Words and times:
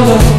shoulder 0.00 0.29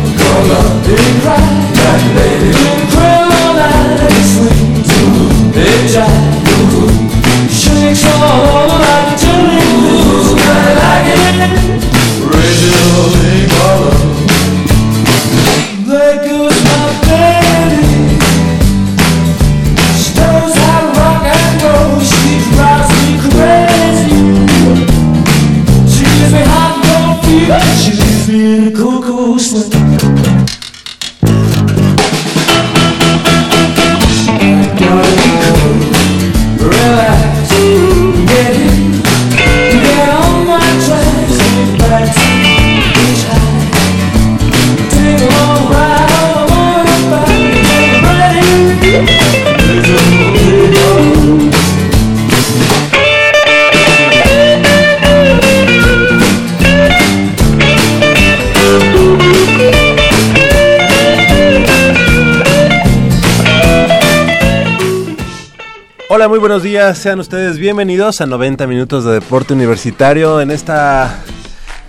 Hola, 66.21 66.29
muy 66.29 66.37
buenos 66.37 66.61
días. 66.61 66.99
Sean 66.99 67.19
ustedes 67.19 67.57
bienvenidos 67.57 68.21
a 68.21 68.27
90 68.27 68.67
minutos 68.67 69.03
de 69.05 69.13
deporte 69.13 69.55
universitario 69.55 70.39
en 70.39 70.51
esta 70.51 71.19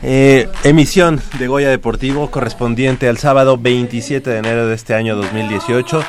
eh, 0.02 0.48
emisión 0.64 1.20
de 1.38 1.48
Goya 1.48 1.68
Deportivo 1.68 2.30
correspondiente 2.30 3.10
al 3.10 3.18
sábado 3.18 3.58
27 3.58 4.30
de 4.30 4.38
enero 4.38 4.68
de 4.68 4.74
este 4.74 4.94
año 4.94 5.16
2018. 5.16 6.02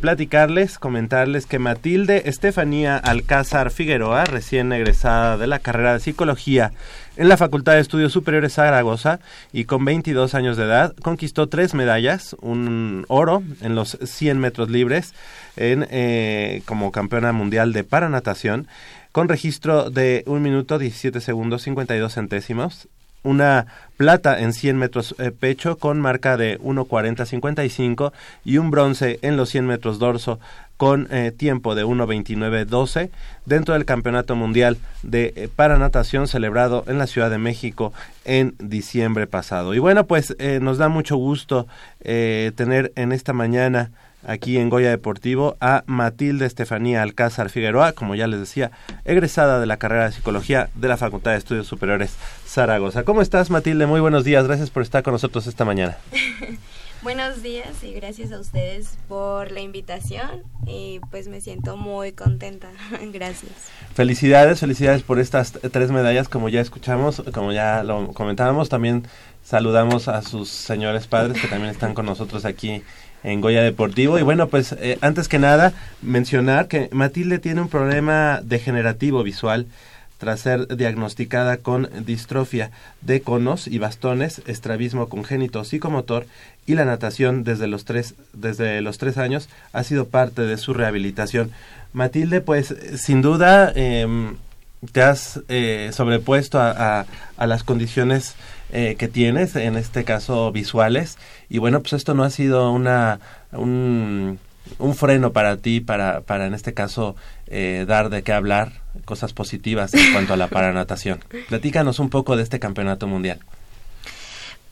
platicarles, 0.00 0.78
comentarles 0.78 1.46
que 1.46 1.58
Matilde 1.58 2.22
Estefanía 2.26 2.96
Alcázar 2.96 3.70
Figueroa, 3.70 4.24
recién 4.24 4.72
egresada 4.72 5.36
de 5.36 5.46
la 5.46 5.58
carrera 5.58 5.94
de 5.94 6.00
Psicología 6.00 6.72
en 7.16 7.28
la 7.28 7.36
Facultad 7.36 7.72
de 7.72 7.80
Estudios 7.80 8.12
Superiores 8.12 8.54
Zaragoza 8.54 9.20
y 9.52 9.64
con 9.64 9.84
22 9.84 10.34
años 10.34 10.56
de 10.56 10.64
edad, 10.64 10.94
conquistó 11.02 11.48
tres 11.48 11.74
medallas, 11.74 12.36
un 12.40 13.04
oro 13.08 13.42
en 13.62 13.74
los 13.74 13.98
100 14.02 14.38
metros 14.38 14.70
libres 14.70 15.14
en, 15.56 15.86
eh, 15.90 16.62
como 16.66 16.92
campeona 16.92 17.32
mundial 17.32 17.72
de 17.72 17.84
paranatación 17.84 18.68
con 19.16 19.30
registro 19.30 19.88
de 19.88 20.24
1 20.26 20.40
minuto 20.40 20.78
17 20.78 21.22
segundos 21.22 21.62
52 21.62 22.12
centésimos, 22.12 22.86
una 23.22 23.64
plata 23.96 24.38
en 24.40 24.52
100 24.52 24.76
metros 24.76 25.14
eh, 25.18 25.30
pecho 25.30 25.78
con 25.78 26.02
marca 26.02 26.36
de 26.36 26.60
1.40.55 26.60 28.12
y 28.44 28.58
un 28.58 28.70
bronce 28.70 29.18
en 29.22 29.38
los 29.38 29.48
100 29.48 29.66
metros 29.68 29.98
dorso 29.98 30.38
con 30.76 31.08
eh, 31.10 31.32
tiempo 31.34 31.74
de 31.74 31.86
1.29.12 31.86 33.08
dentro 33.46 33.72
del 33.72 33.86
Campeonato 33.86 34.36
Mundial 34.36 34.76
de 35.02 35.32
eh, 35.34 35.48
Paranatación 35.48 36.28
celebrado 36.28 36.84
en 36.86 36.98
la 36.98 37.06
Ciudad 37.06 37.30
de 37.30 37.38
México 37.38 37.94
en 38.26 38.54
diciembre 38.58 39.26
pasado. 39.26 39.72
Y 39.72 39.78
bueno, 39.78 40.06
pues 40.06 40.36
nos 40.60 40.76
da 40.76 40.90
mucho 40.90 41.16
gusto 41.16 41.66
tener 42.02 42.92
en 42.96 43.12
esta 43.12 43.32
mañana 43.32 43.92
aquí 44.24 44.58
en 44.58 44.68
Goya 44.68 44.90
Deportivo 44.90 45.56
a 45.60 45.84
Matilde 45.86 46.46
Estefanía 46.46 47.02
Alcázar 47.02 47.50
Figueroa, 47.50 47.92
como 47.92 48.14
ya 48.14 48.26
les 48.26 48.40
decía, 48.40 48.70
egresada 49.04 49.60
de 49.60 49.66
la 49.66 49.76
carrera 49.76 50.06
de 50.06 50.12
Psicología 50.12 50.70
de 50.74 50.88
la 50.88 50.96
Facultad 50.96 51.32
de 51.32 51.38
Estudios 51.38 51.66
Superiores 51.66 52.16
Zaragoza. 52.46 53.04
¿Cómo 53.04 53.22
estás, 53.22 53.50
Matilde? 53.50 53.86
Muy 53.86 54.00
buenos 54.00 54.24
días. 54.24 54.46
Gracias 54.46 54.70
por 54.70 54.82
estar 54.82 55.02
con 55.02 55.12
nosotros 55.12 55.46
esta 55.46 55.64
mañana. 55.64 55.96
Buenos 57.02 57.40
días 57.42 57.84
y 57.84 57.92
gracias 57.92 58.32
a 58.32 58.40
ustedes 58.40 58.98
por 59.06 59.52
la 59.52 59.60
invitación 59.60 60.42
y 60.66 60.98
pues 61.10 61.28
me 61.28 61.40
siento 61.40 61.76
muy 61.76 62.10
contenta. 62.10 62.70
gracias. 63.12 63.52
Felicidades, 63.94 64.58
felicidades 64.58 65.02
por 65.02 65.20
estas 65.20 65.52
tres 65.52 65.92
medallas 65.92 66.28
como 66.28 66.48
ya 66.48 66.60
escuchamos, 66.60 67.22
como 67.32 67.52
ya 67.52 67.84
lo 67.84 68.08
comentábamos. 68.08 68.68
También 68.68 69.06
saludamos 69.44 70.08
a 70.08 70.22
sus 70.22 70.48
señores 70.48 71.06
padres 71.06 71.40
que 71.40 71.46
también 71.46 71.70
están 71.70 71.94
con 71.94 72.06
nosotros 72.06 72.44
aquí 72.44 72.82
en 73.26 73.40
Goya 73.40 73.62
Deportivo. 73.62 74.18
Y 74.18 74.22
bueno, 74.22 74.48
pues 74.48 74.72
eh, 74.72 74.98
antes 75.02 75.28
que 75.28 75.38
nada 75.38 75.72
mencionar 76.00 76.68
que 76.68 76.88
Matilde 76.92 77.38
tiene 77.38 77.60
un 77.60 77.68
problema 77.68 78.40
degenerativo 78.42 79.22
visual 79.22 79.66
tras 80.18 80.40
ser 80.40 80.68
diagnosticada 80.76 81.58
con 81.58 81.90
distrofia 82.06 82.70
de 83.02 83.20
conos 83.20 83.66
y 83.66 83.78
bastones, 83.78 84.40
estrabismo 84.46 85.08
congénito 85.08 85.62
psicomotor 85.64 86.26
y 86.66 86.74
la 86.74 86.86
natación 86.86 87.44
desde 87.44 87.66
los 87.66 87.84
tres, 87.84 88.14
desde 88.32 88.80
los 88.80 88.96
tres 88.96 89.18
años 89.18 89.48
ha 89.72 89.82
sido 89.82 90.06
parte 90.06 90.42
de 90.42 90.56
su 90.56 90.72
rehabilitación. 90.72 91.50
Matilde, 91.92 92.40
pues 92.40 92.74
sin 92.96 93.22
duda 93.22 93.72
em, 93.74 94.36
te 94.92 95.02
has 95.02 95.40
eh, 95.48 95.90
sobrepuesto 95.92 96.60
a, 96.60 97.06
a, 97.36 97.46
las 97.46 97.64
condiciones 97.64 98.34
eh, 98.72 98.96
que 98.98 99.08
tienes, 99.08 99.56
en 99.56 99.76
este 99.76 100.04
caso 100.04 100.50
visuales, 100.52 101.18
y 101.48 101.58
bueno, 101.58 101.80
pues 101.80 101.92
esto 101.94 102.14
no 102.14 102.24
ha 102.24 102.30
sido 102.30 102.72
una, 102.72 103.20
un, 103.52 104.38
un 104.78 104.94
freno 104.94 105.32
para 105.32 105.56
ti, 105.56 105.80
para, 105.80 106.22
para 106.22 106.46
en 106.46 106.54
este 106.54 106.74
caso 106.74 107.16
eh, 107.46 107.84
dar 107.86 108.10
de 108.10 108.22
qué 108.22 108.32
hablar, 108.32 108.72
cosas 109.04 109.32
positivas 109.32 109.94
en 109.94 110.12
cuanto 110.12 110.34
a 110.34 110.36
la 110.36 110.48
paranatación. 110.48 111.24
Platícanos 111.48 111.98
un 111.98 112.10
poco 112.10 112.36
de 112.36 112.42
este 112.42 112.58
campeonato 112.58 113.06
mundial. 113.06 113.38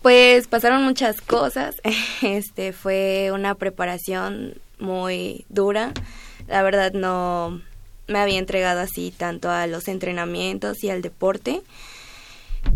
Pues 0.03 0.49
pasaron 0.49 0.85
muchas 0.85 1.21
cosas. 1.21 1.77
Este 2.23 2.73
fue 2.73 3.31
una 3.33 3.55
preparación 3.55 4.55
muy 4.79 5.47
dura. 5.49 5.93
La 6.47 6.63
verdad 6.63 6.93
no 6.93 7.63
me 8.07 8.19
había 8.19 8.39
entregado 8.39 8.81
así 8.81 9.15
tanto 9.17 9.51
a 9.51 9.67
los 9.67 9.89
entrenamientos 9.89 10.85
y 10.85 10.91
al 10.91 11.01
deporte. 11.01 11.63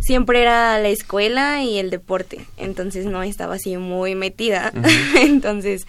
Siempre 0.01 0.43
era 0.43 0.79
la 0.79 0.89
escuela 0.89 1.63
y 1.63 1.79
el 1.79 1.91
deporte, 1.91 2.47
entonces 2.57 3.07
no 3.07 3.23
estaba 3.23 3.55
así 3.55 3.77
muy 3.77 4.15
metida. 4.15 4.73
entonces 5.17 5.87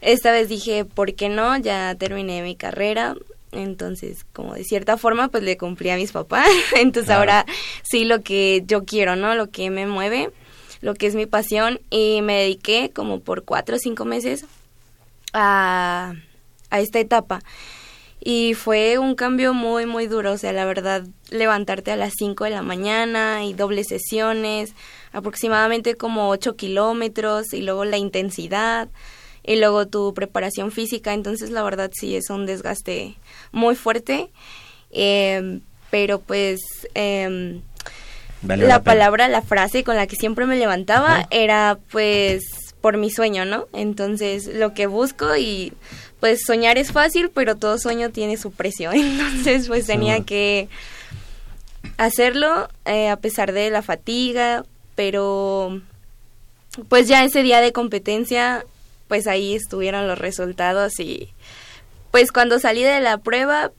esta 0.00 0.32
vez 0.32 0.48
dije, 0.48 0.84
¿por 0.84 1.14
qué 1.14 1.28
no? 1.28 1.56
Ya 1.56 1.94
terminé 1.96 2.42
mi 2.42 2.56
carrera. 2.56 3.16
Entonces, 3.50 4.24
como 4.32 4.54
de 4.54 4.64
cierta 4.64 4.96
forma, 4.96 5.28
pues 5.28 5.42
le 5.42 5.56
cumplí 5.56 5.90
a 5.90 5.96
mis 5.96 6.12
papás. 6.12 6.48
Entonces 6.76 7.10
ahora 7.10 7.46
sí 7.82 8.04
lo 8.04 8.22
que 8.22 8.62
yo 8.66 8.84
quiero, 8.84 9.16
¿no? 9.16 9.34
Lo 9.34 9.50
que 9.50 9.70
me 9.70 9.86
mueve, 9.86 10.30
lo 10.80 10.94
que 10.94 11.06
es 11.06 11.14
mi 11.14 11.26
pasión. 11.26 11.80
Y 11.90 12.20
me 12.22 12.34
dediqué 12.40 12.90
como 12.94 13.20
por 13.20 13.44
cuatro 13.44 13.76
o 13.76 13.78
cinco 13.78 14.04
meses 14.04 14.44
a, 15.32 16.14
a 16.70 16.80
esta 16.80 17.00
etapa. 17.00 17.40
Y 18.20 18.54
fue 18.54 18.98
un 18.98 19.14
cambio 19.14 19.54
muy, 19.54 19.86
muy 19.86 20.06
duro. 20.06 20.32
O 20.32 20.38
sea, 20.38 20.52
la 20.52 20.64
verdad, 20.64 21.04
levantarte 21.30 21.92
a 21.92 21.96
las 21.96 22.14
cinco 22.16 22.44
de 22.44 22.50
la 22.50 22.62
mañana 22.62 23.44
y 23.44 23.54
dobles 23.54 23.88
sesiones, 23.88 24.74
aproximadamente 25.12 25.94
como 25.94 26.28
ocho 26.28 26.56
kilómetros 26.56 27.52
y 27.52 27.62
luego 27.62 27.84
la 27.84 27.96
intensidad 27.96 28.88
y 29.48 29.56
luego 29.56 29.88
tu 29.88 30.12
preparación 30.12 30.70
física, 30.70 31.14
entonces 31.14 31.50
la 31.50 31.62
verdad 31.62 31.90
sí 31.94 32.14
es 32.14 32.28
un 32.28 32.44
desgaste 32.44 33.16
muy 33.50 33.76
fuerte, 33.76 34.30
em, 34.90 35.62
pero 35.90 36.20
pues 36.20 36.60
em, 36.92 37.62
la, 38.46 38.82
palabra, 38.82 39.26
la 39.28 39.40
frase 39.40 39.84
con 39.84 39.96
la 39.96 40.06
que 40.06 40.16
siempre 40.16 40.44
me 40.44 40.56
levantaba 40.56 41.26
era 41.30 41.78
pues 41.90 42.42
por 42.82 42.98
mi 42.98 43.10
sueño, 43.10 43.46
¿no? 43.46 43.68
Entonces 43.72 44.46
lo 44.46 44.74
que 44.74 44.86
busco 44.86 45.34
y 45.36 45.72
pues 46.20 46.40
soñar 46.46 46.78
es 46.78 46.92
fácil, 46.92 47.30
pero 47.32 47.56
todo 47.56 47.78
sueño 47.78 48.10
tiene 48.10 48.36
su 48.36 48.50
precio, 48.52 48.92
entonces 48.92 49.68
pues 49.68 49.86
tenía 49.86 50.24
que 50.24 50.68
hacerlo 51.96 52.68
eh, 52.84 53.08
a 53.08 53.16
pesar 53.16 53.52
de 53.52 53.70
la 53.70 53.82
fatiga, 53.82 54.64
pero 54.94 55.80
pues 56.88 57.08
ya 57.08 57.24
ese 57.24 57.42
día 57.42 57.60
de 57.60 57.72
competencia 57.72 58.64
pues 59.08 59.26
ahí 59.26 59.54
estuvieron 59.54 60.06
los 60.06 60.18
resultados 60.18 61.00
y 61.00 61.30
pues 62.10 62.30
cuando 62.30 62.58
salí 62.58 62.82
de 62.82 63.00
la 63.00 63.18
prueba 63.18 63.72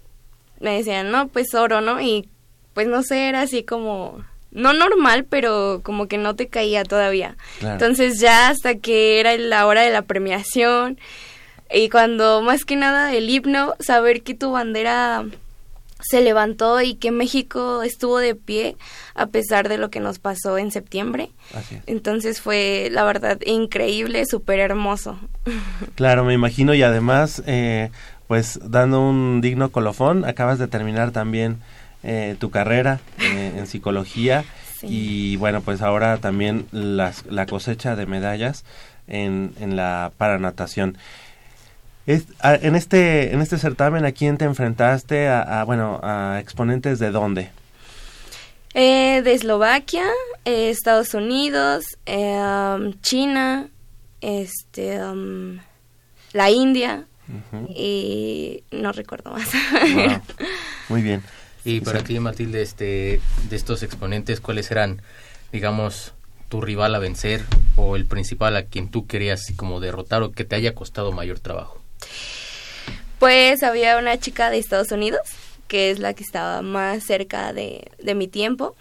me 0.60 0.78
decían, 0.78 1.12
no, 1.12 1.28
pues 1.28 1.54
oro, 1.54 1.82
¿no? 1.82 2.02
Y 2.02 2.28
pues 2.74 2.88
no 2.88 3.04
sé, 3.04 3.30
era 3.30 3.42
así 3.42 3.64
como, 3.64 4.24
no 4.52 4.74
normal, 4.74 5.26
pero 5.30 5.82
como 5.84 6.08
que 6.08 6.18
no 6.18 6.36
te 6.36 6.48
caía 6.48 6.84
todavía. 6.84 7.38
Entonces 7.62 8.20
ya 8.20 8.50
hasta 8.50 8.76
que 8.76 9.20
era 9.20 9.38
la 9.38 9.66
hora 9.66 9.82
de 9.82 9.92
la 9.92 10.02
premiación 10.02 11.00
y 11.72 11.90
cuando 11.90 12.42
más 12.42 12.66
que 12.66 12.76
nada 12.76 13.14
el 13.14 13.30
himno, 13.30 13.76
saber 13.80 14.24
que 14.24 14.34
tu 14.34 14.52
bandera 14.52 15.26
se 16.00 16.22
levantó 16.22 16.82
y 16.82 16.96
que 16.96 17.12
México 17.12 17.84
estuvo 17.84 18.20
de 18.20 18.36
pie 18.36 18.78
a 19.16 19.28
pesar 19.28 19.68
de 19.68 19.78
lo 19.78 19.90
que 19.90 20.00
nos 20.00 20.20
pasó 20.20 20.58
en 20.58 20.72
septiembre. 20.72 21.30
Entonces 21.88 22.42
fue, 22.42 22.90
la 22.92 23.04
verdad, 23.04 23.40
increíble, 23.46 24.26
súper 24.26 24.60
hermoso. 24.60 25.20
Claro, 25.96 26.24
me 26.24 26.34
imagino 26.34 26.74
y 26.74 26.84
además, 26.84 27.44
eh, 27.46 27.90
pues 28.28 28.60
dando 28.64 29.02
un 29.02 29.42
digno 29.42 29.70
colofón, 29.72 30.24
acabas 30.24 30.60
de 30.60 30.68
terminar 30.68 31.12
también 31.12 31.58
eh, 32.04 32.38
tu 32.40 32.50
carrera 32.50 33.02
eh, 33.20 33.54
en 33.58 33.68
psicología 33.68 34.46
y 34.82 35.36
bueno, 35.38 35.62
pues 35.62 35.82
ahora 35.82 36.18
también 36.18 36.66
las, 36.72 37.26
la 37.26 37.46
cosecha 37.46 37.98
de 37.98 38.06
medallas 38.06 38.64
en, 39.08 39.54
en 39.60 39.76
la 39.76 40.12
paranatación 40.18 40.98
en 42.06 42.76
este 42.76 43.34
en 43.34 43.42
este 43.42 43.58
certamen 43.58 44.06
a 44.06 44.12
quién 44.12 44.38
te 44.38 44.46
enfrentaste 44.46 45.28
a, 45.28 45.64
bueno 45.66 46.00
a 46.02 46.40
exponentes 46.40 46.98
de 47.00 47.12
dónde 47.12 47.50
eh, 48.74 49.22
de 49.24 49.34
Eslovaquia 49.34 50.06
eh, 50.46 50.70
Estados 50.70 51.14
Unidos 51.14 51.86
eh, 52.06 52.40
um, 52.40 52.94
China 53.02 53.68
este 54.22 55.04
um, 55.04 55.60
la 56.34 56.50
India 56.50 57.06
y 57.70 58.64
no 58.72 58.92
recuerdo 58.92 59.32
más. 59.32 59.48
Muy 60.90 61.04
bien. 61.04 61.22
Y 61.64 61.82
para 61.82 62.04
ti 62.04 62.20
Matilde 62.20 62.62
este 62.62 63.22
de 63.50 63.56
estos 63.56 63.84
exponentes 63.84 64.40
cuáles 64.40 64.72
eran 64.72 65.02
digamos 65.52 66.14
tu 66.48 66.62
rival 66.62 66.96
a 66.96 67.00
vencer 67.00 67.44
o 67.76 67.96
el 67.96 68.06
principal 68.06 68.56
a 68.56 68.64
quien 68.64 68.90
tú 68.90 69.06
querías 69.06 69.54
como 69.56 69.80
derrotar 69.80 70.24
o 70.24 70.32
que 70.32 70.46
te 70.46 70.56
haya 70.56 70.74
costado 70.74 71.12
mayor 71.12 71.40
trabajo 71.40 71.79
pues 73.20 73.64
había 73.64 73.98
una 73.98 74.18
chica 74.18 74.50
de 74.50 74.58
Estados 74.58 74.92
Unidos, 74.92 75.22
que 75.68 75.92
es 75.92 76.00
la 76.00 76.14
que 76.14 76.24
estaba 76.24 76.62
más 76.62 77.04
cerca 77.04 77.54
de, 77.54 77.92
mi 78.16 78.28
tiempo. 78.28 78.76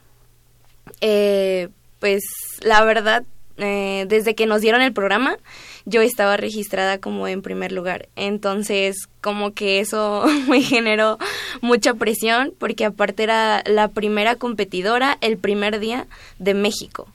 Eh, 1.01 1.69
pues 1.99 2.23
la 2.63 2.83
verdad, 2.85 3.25
eh, 3.59 4.07
desde 4.09 4.35
que 4.35 4.47
nos 4.47 4.61
dieron 4.61 4.81
el 4.81 4.93
programa, 4.93 5.37
yo 5.85 6.03
estaba 6.03 6.37
registrada 6.37 6.99
como 6.99 7.27
en 7.27 7.43
primer 7.43 7.73
lugar. 7.73 8.09
Entonces, 8.15 9.09
como 9.21 9.53
que 9.53 9.81
eso 9.81 10.25
me 10.49 10.63
generó 10.63 11.19
mucha 11.61 11.95
presión, 11.95 12.55
porque 12.59 12.85
aparte 12.85 13.25
era 13.25 13.63
la 13.67 13.89
primera 13.89 14.37
competidora 14.37 15.19
el 15.21 15.37
primer 15.37 15.81
día 15.81 16.07
de 16.39 16.55
México. 16.55 17.09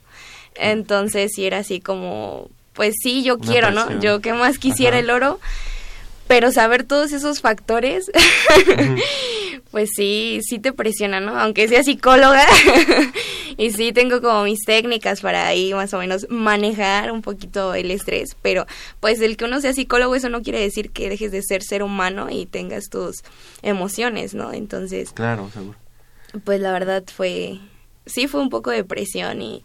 Entonces, 0.56 1.32
sí 1.34 1.46
era 1.46 1.58
así 1.58 1.80
como, 1.80 2.48
pues 2.74 2.94
sí, 3.02 3.24
yo 3.24 3.38
quiero, 3.38 3.70
¿no? 3.70 4.00
Yo 4.00 4.20
que 4.20 4.34
más 4.34 4.58
quisiera 4.58 4.98
el 4.98 5.10
oro 5.10 5.40
pero 6.26 6.50
saber 6.52 6.84
todos 6.84 7.12
esos 7.12 7.40
factores, 7.40 8.10
pues 9.70 9.90
sí, 9.94 10.40
sí 10.42 10.58
te 10.58 10.72
presiona, 10.72 11.20
¿no? 11.20 11.38
Aunque 11.38 11.68
sea 11.68 11.82
psicóloga, 11.82 12.46
y 13.56 13.70
sí 13.72 13.92
tengo 13.92 14.20
como 14.20 14.44
mis 14.44 14.64
técnicas 14.64 15.20
para 15.20 15.46
ahí 15.46 15.74
más 15.74 15.92
o 15.94 15.98
menos 15.98 16.26
manejar 16.30 17.12
un 17.12 17.22
poquito 17.22 17.74
el 17.74 17.90
estrés, 17.90 18.36
pero 18.40 18.66
pues 19.00 19.20
el 19.20 19.36
que 19.36 19.44
uno 19.44 19.60
sea 19.60 19.72
psicólogo, 19.72 20.14
eso 20.14 20.28
no 20.28 20.42
quiere 20.42 20.60
decir 20.60 20.90
que 20.90 21.08
dejes 21.08 21.30
de 21.32 21.42
ser 21.42 21.62
ser 21.62 21.82
humano 21.82 22.28
y 22.30 22.46
tengas 22.46 22.88
tus 22.88 23.22
emociones, 23.62 24.34
¿no? 24.34 24.52
Entonces... 24.52 25.12
Claro, 25.12 25.50
seguro. 25.52 25.78
Pues 26.44 26.60
la 26.60 26.72
verdad 26.72 27.04
fue, 27.14 27.60
sí 28.06 28.26
fue 28.28 28.40
un 28.40 28.48
poco 28.48 28.70
de 28.70 28.82
presión 28.82 29.40
y 29.40 29.62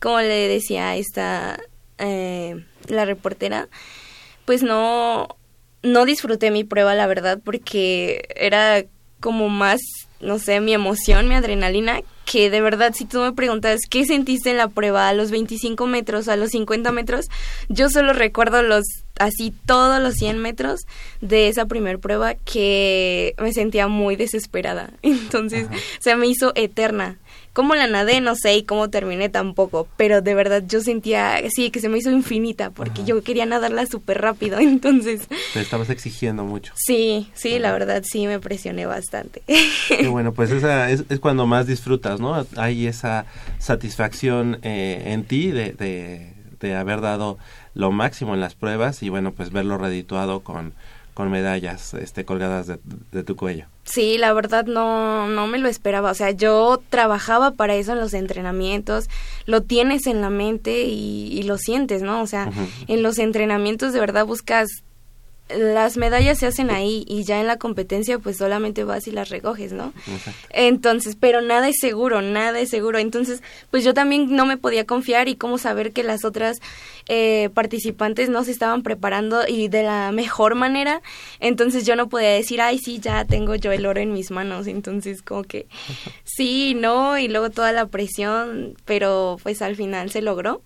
como 0.00 0.20
le 0.20 0.48
decía 0.48 0.96
esta, 0.96 1.58
eh, 1.98 2.62
la 2.88 3.04
reportera, 3.06 3.68
pues 4.44 4.62
no 4.62 5.28
no 5.84 6.04
disfruté 6.06 6.50
mi 6.50 6.64
prueba, 6.64 6.94
la 6.94 7.06
verdad, 7.06 7.38
porque 7.44 8.26
era 8.34 8.84
como 9.20 9.48
más, 9.48 9.80
no 10.20 10.38
sé, 10.38 10.60
mi 10.60 10.74
emoción, 10.74 11.28
mi 11.28 11.34
adrenalina, 11.34 12.00
que 12.24 12.50
de 12.50 12.60
verdad, 12.60 12.92
si 12.94 13.04
tú 13.04 13.20
me 13.20 13.32
preguntas 13.32 13.80
qué 13.88 14.06
sentiste 14.06 14.50
en 14.50 14.56
la 14.56 14.68
prueba 14.68 15.08
a 15.08 15.14
los 15.14 15.30
25 15.30 15.86
metros, 15.86 16.28
a 16.28 16.36
los 16.36 16.50
50 16.50 16.90
metros, 16.90 17.26
yo 17.68 17.90
solo 17.90 18.12
recuerdo 18.12 18.62
los, 18.62 18.84
así 19.18 19.52
todos 19.66 20.02
los 20.02 20.14
100 20.14 20.38
metros 20.38 20.80
de 21.20 21.48
esa 21.48 21.66
primer 21.66 21.98
prueba 21.98 22.34
que 22.34 23.34
me 23.38 23.52
sentía 23.52 23.88
muy 23.88 24.16
desesperada. 24.16 24.90
Entonces, 25.02 25.68
se 26.00 26.16
me 26.16 26.26
hizo 26.26 26.52
eterna. 26.54 27.18
Cómo 27.54 27.74
la 27.74 27.86
nadé, 27.86 28.20
no 28.20 28.34
sé, 28.34 28.56
y 28.56 28.64
cómo 28.64 28.90
terminé 28.90 29.30
tampoco, 29.30 29.88
pero 29.96 30.20
de 30.20 30.34
verdad 30.34 30.62
yo 30.66 30.82
sentía, 30.82 31.40
sí, 31.54 31.70
que 31.70 31.80
se 31.80 31.88
me 31.88 31.96
hizo 31.98 32.10
infinita, 32.10 32.70
porque 32.70 33.04
yo 33.04 33.22
quería 33.22 33.46
nadarla 33.46 33.86
súper 33.86 34.20
rápido, 34.20 34.58
entonces... 34.60 35.28
Te 35.54 35.60
estabas 35.60 35.88
exigiendo 35.88 36.44
mucho. 36.44 36.72
Sí, 36.76 37.30
sí, 37.32 37.58
la 37.58 37.72
verdad 37.72 38.02
sí 38.04 38.26
me 38.26 38.40
presioné 38.40 38.84
bastante. 38.86 39.42
Y 39.88 40.06
bueno, 40.06 40.34
pues 40.34 40.50
esa 40.50 40.90
es, 40.90 41.04
es, 41.08 41.20
cuando 41.20 41.46
más 41.46 41.66
disfrutas, 41.66 42.20
¿no? 42.20 42.44
Hay 42.56 42.86
esa 42.86 43.24
satisfacción 43.58 44.58
eh, 44.62 45.02
en 45.06 45.24
ti 45.24 45.50
de, 45.50 45.72
de, 45.72 46.34
de 46.60 46.74
haber 46.74 47.00
dado 47.00 47.38
lo 47.74 47.92
máximo 47.92 48.34
en 48.34 48.40
las 48.40 48.54
pruebas 48.54 49.02
y 49.02 49.08
bueno, 49.08 49.32
pues 49.32 49.50
verlo 49.50 49.78
redituado 49.78 50.40
con 50.40 50.74
con 51.14 51.30
medallas 51.30 51.94
este, 51.94 52.24
colgadas 52.24 52.66
de, 52.66 53.22
tu 53.22 53.36
cuello. 53.36 53.66
Sí, 53.84 54.18
la 54.18 54.32
verdad 54.32 54.66
no, 54.66 55.28
no 55.28 55.46
me 55.46 55.58
lo 55.58 55.68
esperaba. 55.68 56.10
O 56.10 56.14
sea, 56.14 56.32
yo 56.32 56.82
trabajaba 56.90 57.52
para 57.52 57.76
eso 57.76 57.92
en 57.92 58.00
los 58.00 58.14
entrenamientos, 58.14 59.08
lo 59.46 59.62
tienes 59.62 60.06
en 60.06 60.20
la 60.20 60.30
mente 60.30 60.82
y, 60.82 61.42
lo 61.44 61.56
sientes, 61.56 62.02
¿no? 62.02 62.20
O 62.22 62.26
sea, 62.26 62.50
en 62.88 63.02
los 63.02 63.18
entrenamientos 63.18 63.92
de 63.92 64.00
verdad 64.00 64.26
buscas 64.26 64.68
las 65.50 65.98
medallas 65.98 66.38
se 66.38 66.46
hacen 66.46 66.70
ahí 66.70 67.04
y 67.06 67.24
ya 67.24 67.38
en 67.38 67.46
la 67.46 67.58
competencia 67.58 68.18
pues 68.18 68.38
solamente 68.38 68.82
vas 68.82 69.06
y 69.06 69.10
las 69.10 69.28
recoges, 69.28 69.72
¿no? 69.72 69.92
Entonces, 70.50 71.16
pero 71.20 71.42
nada 71.42 71.68
es 71.68 71.76
seguro, 71.80 72.22
nada 72.22 72.58
es 72.60 72.70
seguro. 72.70 72.98
Entonces, 72.98 73.42
pues 73.70 73.84
yo 73.84 73.92
también 73.92 74.34
no 74.34 74.46
me 74.46 74.56
podía 74.56 74.86
confiar 74.86 75.28
y 75.28 75.36
cómo 75.36 75.58
saber 75.58 75.92
que 75.92 76.02
las 76.02 76.24
otras 76.24 76.60
eh, 77.08 77.50
participantes 77.52 78.30
no 78.30 78.42
se 78.44 78.52
estaban 78.52 78.82
preparando 78.82 79.46
y 79.46 79.68
de 79.68 79.82
la 79.82 80.12
mejor 80.12 80.54
manera. 80.54 81.02
Entonces 81.40 81.84
yo 81.84 81.94
no 81.94 82.08
podía 82.08 82.30
decir, 82.30 82.62
ay, 82.62 82.78
sí, 82.78 82.98
ya 82.98 83.26
tengo 83.26 83.54
yo 83.54 83.70
el 83.70 83.84
oro 83.84 84.00
en 84.00 84.14
mis 84.14 84.30
manos. 84.30 84.66
Entonces, 84.66 85.20
como 85.20 85.44
que 85.44 85.66
sí, 86.24 86.74
no, 86.74 87.18
y 87.18 87.28
luego 87.28 87.50
toda 87.50 87.72
la 87.72 87.86
presión, 87.86 88.76
pero 88.86 89.36
pues 89.42 89.60
al 89.60 89.76
final 89.76 90.10
se 90.10 90.22
logró. 90.22 90.62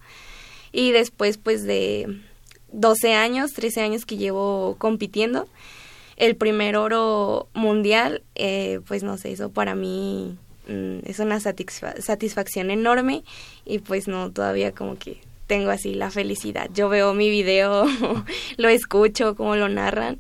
Y 0.71 0.93
después 0.93 1.39
pues 1.39 1.65
de 1.65 2.21
12 2.73 3.15
años, 3.15 3.53
13 3.53 3.81
años 3.83 4.07
que 4.07 4.17
llevo 4.17 4.77
compitiendo. 4.79 5.49
El 6.17 6.37
primer 6.37 6.77
oro 6.77 7.49
mundial, 7.55 8.23
eh, 8.35 8.81
pues 8.87 9.03
no 9.03 9.17
sé, 9.19 9.33
eso 9.33 9.51
para 9.51 9.75
mí 9.75 10.37
mm, 10.67 10.99
es 11.05 11.21
una 11.21 11.39
satisfacción 11.41 12.71
enorme 12.71 13.23
y 13.65 13.79
pues 13.79 14.09
no, 14.09 14.31
todavía 14.33 14.73
como 14.73 14.99
que 14.99 15.19
tengo 15.47 15.71
así 15.71 15.95
la 15.95 16.11
felicidad. 16.11 16.71
Yo 16.75 16.89
veo 16.89 17.15
mi 17.15 17.31
video, 17.31 17.87
lo 18.57 18.69
escucho, 18.69 19.37
como 19.37 19.55
lo 19.55 19.69
narran 19.69 20.19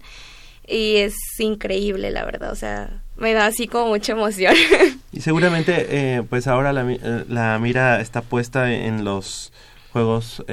y 0.68 0.96
es 0.96 1.14
increíble, 1.38 2.10
la 2.12 2.24
verdad, 2.24 2.52
o 2.52 2.56
sea, 2.56 3.02
me 3.16 3.32
da 3.32 3.46
así 3.46 3.66
como 3.66 3.88
mucha 3.88 4.12
emoción. 4.12 4.54
y 5.12 5.20
seguramente, 5.20 5.86
eh, 5.90 6.22
pues 6.22 6.46
ahora 6.46 6.72
la, 6.72 6.92
eh, 6.92 7.24
la, 7.28 7.58
mira 7.58 8.00
está 8.00 8.22
puesta 8.22 8.72
en 8.72 9.04
los 9.04 9.52
Juegos 9.92 10.44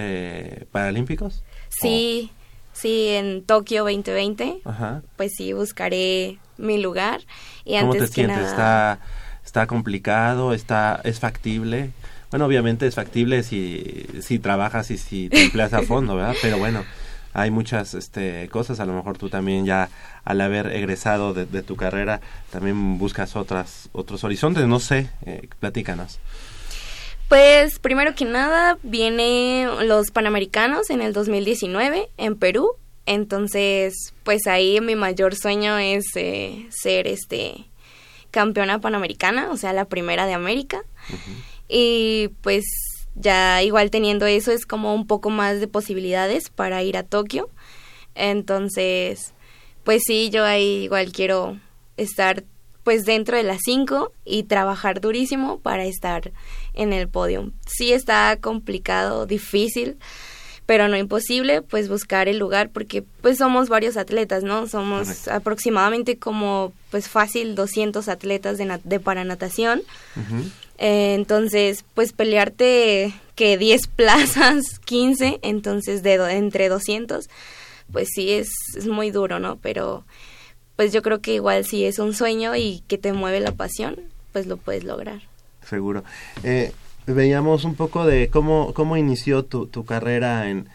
Paralímpicos. 0.71 1.43
Sí, 1.79 2.31
sí, 2.73 3.09
en 3.09 3.43
Tokio 3.43 3.83
2020. 3.83 4.61
Ajá. 4.65 5.01
Pues 5.15 5.33
sí, 5.35 5.53
buscaré 5.53 6.39
mi 6.57 6.81
lugar. 6.81 7.21
Y 7.63 7.79
¿Cómo 7.79 7.93
te 7.93 8.07
sientes? 8.07 8.39
¿Está, 8.39 8.99
¿Está 9.45 9.67
complicado? 9.67 10.53
¿Está, 10.53 11.01
¿Es 11.03 11.19
factible? 11.19 11.91
Bueno, 12.31 12.45
obviamente 12.45 12.87
es 12.87 12.95
factible 12.95 13.43
si, 13.43 14.05
si 14.21 14.39
trabajas 14.39 14.91
y 14.91 14.97
si 14.97 15.29
te 15.29 15.43
empleas 15.43 15.73
a 15.73 15.81
fondo, 15.83 16.15
¿verdad? 16.15 16.35
Pero 16.41 16.57
bueno, 16.57 16.83
hay 17.33 17.51
muchas 17.51 17.93
este, 17.93 18.47
cosas. 18.49 18.79
A 18.79 18.85
lo 18.85 18.93
mejor 18.93 19.17
tú 19.17 19.29
también 19.29 19.65
ya 19.65 19.89
al 20.23 20.41
haber 20.41 20.67
egresado 20.67 21.33
de, 21.33 21.45
tu 21.63 21.75
carrera 21.75 22.21
también 22.51 22.97
buscas 22.97 23.35
otras, 23.35 23.89
otros 23.91 24.23
horizontes. 24.23 24.65
No 24.67 24.79
sé, 24.79 25.09
eh, 25.25 25.47
platícanos. 25.59 26.19
Pues 27.27 27.79
primero 27.79 28.13
que 28.13 28.25
nada 28.25 28.77
viene 28.83 29.67
los 29.83 30.11
Panamericanos 30.11 30.89
en 30.89 31.01
el 31.01 31.13
2019 31.13 32.09
en 32.17 32.35
Perú. 32.35 32.77
Entonces, 33.07 34.13
pues 34.23 34.47
ahí 34.47 34.79
mi 34.81 34.95
mayor 34.95 35.35
sueño 35.35 35.77
es 35.77 36.05
eh, 36.15 36.67
ser 36.69 37.07
este 37.07 37.65
campeona 38.31 38.79
panamericana, 38.79 39.49
o 39.51 39.57
sea, 39.57 39.73
la 39.73 39.85
primera 39.85 40.25
de 40.27 40.33
América. 40.33 40.83
Y 41.67 42.29
pues 42.41 42.65
ya 43.15 43.63
igual 43.63 43.89
teniendo 43.89 44.25
eso 44.25 44.51
es 44.51 44.65
como 44.65 44.93
un 44.93 45.07
poco 45.07 45.29
más 45.29 45.59
de 45.59 45.67
posibilidades 45.67 46.49
para 46.49 46.83
ir 46.83 46.97
a 46.97 47.03
Tokio. 47.03 47.49
Entonces, 48.13 49.33
pues 49.83 50.03
sí, 50.05 50.29
yo 50.29 50.43
ahí 50.43 50.83
igual 50.83 51.11
quiero 51.11 51.59
estar 51.97 52.43
pues 52.85 53.03
dentro 53.03 53.35
de 53.35 53.41
las 53.41 53.61
cinco 53.65 54.13
y 54.23 54.43
trabajar 54.43 55.01
durísimo 55.01 55.59
para 55.59 55.85
estar 55.85 56.31
en 56.75 56.93
el 56.93 57.09
podio. 57.09 57.51
Sí 57.65 57.91
está 57.91 58.37
complicado, 58.39 59.25
difícil, 59.25 59.97
pero 60.67 60.87
no 60.87 60.95
imposible, 60.95 61.63
pues 61.63 61.89
buscar 61.89 62.27
el 62.27 62.37
lugar 62.37 62.69
porque 62.69 63.01
pues 63.21 63.39
somos 63.39 63.69
varios 63.69 63.97
atletas, 63.97 64.43
¿no? 64.43 64.67
Somos 64.67 65.27
aproximadamente 65.27 66.19
como 66.19 66.73
pues 66.91 67.09
fácil 67.09 67.55
200 67.55 68.07
atletas 68.07 68.59
de, 68.59 68.79
de 68.83 68.99
paranatación. 68.99 69.81
Eh, 70.77 71.15
entonces, 71.15 71.85
pues 71.95 72.13
pelearte 72.13 73.15
que 73.33 73.57
10 73.57 73.87
plazas, 73.95 74.77
15, 74.85 75.39
entonces 75.41 76.03
de 76.03 76.13
entre 76.33 76.69
200, 76.69 77.29
pues 77.91 78.09
sí 78.13 78.31
es, 78.31 78.49
es 78.77 78.85
muy 78.85 79.09
duro, 79.09 79.39
¿no? 79.39 79.55
Pero 79.55 80.05
pues 80.75 80.91
yo 80.93 81.01
creo 81.01 81.21
que 81.21 81.33
igual 81.33 81.65
si 81.65 81.85
es 81.85 81.99
un 81.99 82.13
sueño 82.13 82.55
y 82.55 82.83
que 82.87 82.97
te 82.97 83.13
mueve 83.13 83.39
la 83.39 83.51
pasión, 83.51 83.95
pues 84.33 84.47
lo 84.47 84.57
puedes 84.57 84.83
lograr. 84.83 85.21
Seguro. 85.67 86.03
Eh, 86.43 86.71
veíamos 87.07 87.63
un 87.63 87.75
poco 87.75 88.05
de 88.05 88.29
cómo, 88.29 88.73
cómo 88.73 88.97
inició 88.97 89.45
tu, 89.45 89.67
tu 89.67 89.85
carrera 89.85 90.49
en, 90.49 90.67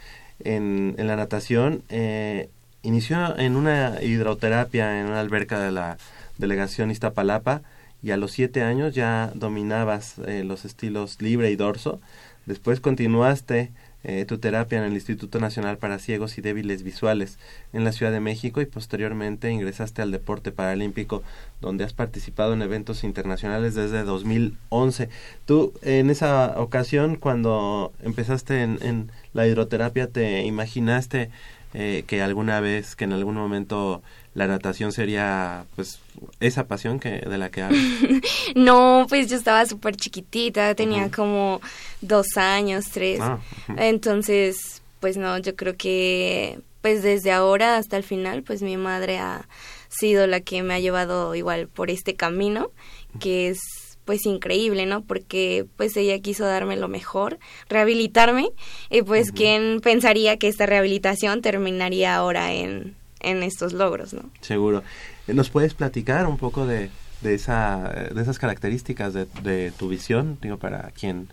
en, 0.44 0.94
la 0.96 1.16
natación. 1.16 1.82
Eh, 1.88 2.48
inició 2.82 3.38
en 3.38 3.56
una 3.56 4.02
hidroterapia 4.02 5.00
en 5.00 5.06
una 5.06 5.20
alberca 5.20 5.60
de 5.60 5.72
la 5.72 5.98
delegación 6.38 6.90
Iztapalapa 6.90 7.62
y 8.02 8.12
a 8.12 8.16
los 8.16 8.32
siete 8.32 8.62
años 8.62 8.94
ya 8.94 9.30
dominabas 9.34 10.16
eh, 10.26 10.42
los 10.44 10.64
estilos 10.64 11.20
libre 11.20 11.50
y 11.50 11.56
dorso. 11.56 12.00
Después 12.46 12.80
continuaste 12.80 13.70
eh, 14.04 14.24
tu 14.24 14.38
terapia 14.38 14.78
en 14.78 14.84
el 14.84 14.94
Instituto 14.94 15.40
Nacional 15.40 15.78
para 15.78 15.98
Ciegos 15.98 16.38
y 16.38 16.40
Débiles 16.40 16.82
Visuales 16.82 17.38
en 17.72 17.84
la 17.84 17.92
Ciudad 17.92 18.12
de 18.12 18.20
México 18.20 18.60
y 18.60 18.66
posteriormente 18.66 19.50
ingresaste 19.50 20.02
al 20.02 20.10
deporte 20.10 20.52
paralímpico 20.52 21.22
donde 21.60 21.84
has 21.84 21.92
participado 21.92 22.54
en 22.54 22.62
eventos 22.62 23.04
internacionales 23.04 23.74
desde 23.74 24.02
2011. 24.04 25.08
Tú 25.44 25.74
en 25.82 26.10
esa 26.10 26.54
ocasión 26.60 27.16
cuando 27.16 27.92
empezaste 28.02 28.62
en, 28.62 28.78
en 28.82 29.12
la 29.32 29.46
hidroterapia 29.46 30.06
te 30.06 30.44
imaginaste 30.44 31.30
eh, 31.72 32.02
que 32.08 32.20
alguna 32.20 32.58
vez, 32.60 32.96
que 32.96 33.04
en 33.04 33.12
algún 33.12 33.36
momento 33.36 34.02
la 34.34 34.46
natación 34.46 34.92
sería 34.92 35.64
pues 35.74 35.98
esa 36.38 36.66
pasión 36.66 37.00
que 37.00 37.20
de 37.20 37.38
la 37.38 37.50
que 37.50 37.62
hablas? 37.62 37.82
no, 38.54 39.06
pues 39.08 39.28
yo 39.28 39.36
estaba 39.36 39.66
súper 39.66 39.96
chiquitita, 39.96 40.74
tenía 40.74 41.10
como 41.10 41.60
dos 42.00 42.36
años, 42.36 42.86
tres. 42.92 43.20
Ah, 43.20 43.40
Entonces, 43.76 44.82
pues 45.00 45.16
no, 45.16 45.38
yo 45.38 45.56
creo 45.56 45.76
que 45.76 46.60
pues 46.80 47.02
desde 47.02 47.32
ahora 47.32 47.76
hasta 47.76 47.96
el 47.96 48.04
final, 48.04 48.42
pues 48.42 48.62
mi 48.62 48.76
madre 48.76 49.18
ha 49.18 49.48
sido 49.88 50.26
la 50.26 50.40
que 50.40 50.62
me 50.62 50.74
ha 50.74 50.80
llevado 50.80 51.34
igual 51.34 51.68
por 51.68 51.90
este 51.90 52.14
camino, 52.14 52.70
que 53.18 53.48
es 53.48 53.58
pues 54.04 54.24
increíble, 54.24 54.86
¿no? 54.86 55.02
Porque 55.02 55.66
pues 55.76 55.96
ella 55.96 56.18
quiso 56.20 56.44
darme 56.44 56.76
lo 56.76 56.88
mejor, 56.88 57.38
rehabilitarme, 57.68 58.50
y 58.90 59.02
pues 59.02 59.30
quién 59.30 59.80
pensaría 59.80 60.36
que 60.36 60.48
esta 60.48 60.66
rehabilitación 60.66 61.42
terminaría 61.42 62.16
ahora 62.16 62.52
en, 62.52 62.96
en 63.20 63.42
estos 63.42 63.72
logros, 63.72 64.12
¿no? 64.12 64.30
Seguro. 64.40 64.82
¿Nos 65.26 65.50
puedes 65.50 65.74
platicar 65.74 66.26
un 66.26 66.38
poco 66.38 66.66
de, 66.66 66.90
de, 67.20 67.34
esa, 67.34 67.92
de 68.12 68.20
esas 68.20 68.38
características 68.38 69.14
de, 69.14 69.26
de 69.42 69.72
tu 69.72 69.88
visión, 69.88 70.38
digo, 70.40 70.58
para 70.58 70.90
quien 70.90 71.28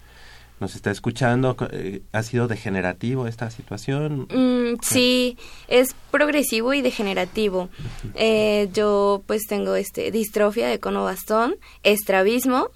nos 0.60 0.76
está 0.76 0.90
escuchando, 0.90 1.56
eh, 1.72 2.02
¿ha 2.12 2.24
sido 2.24 2.48
degenerativo 2.48 3.28
esta 3.28 3.52
situación? 3.52 4.28
Mm, 4.34 4.80
sí, 4.82 5.38
es 5.68 5.96
progresivo 6.10 6.74
y 6.74 6.82
degenerativo. 6.82 7.70
Eh, 8.16 8.70
yo 8.74 9.24
pues 9.28 9.44
tengo 9.48 9.76
este 9.76 10.10
distrofia 10.12 10.68
de 10.68 10.80
cono 10.80 11.04
bastón, 11.04 11.58
estrabismo 11.84 12.72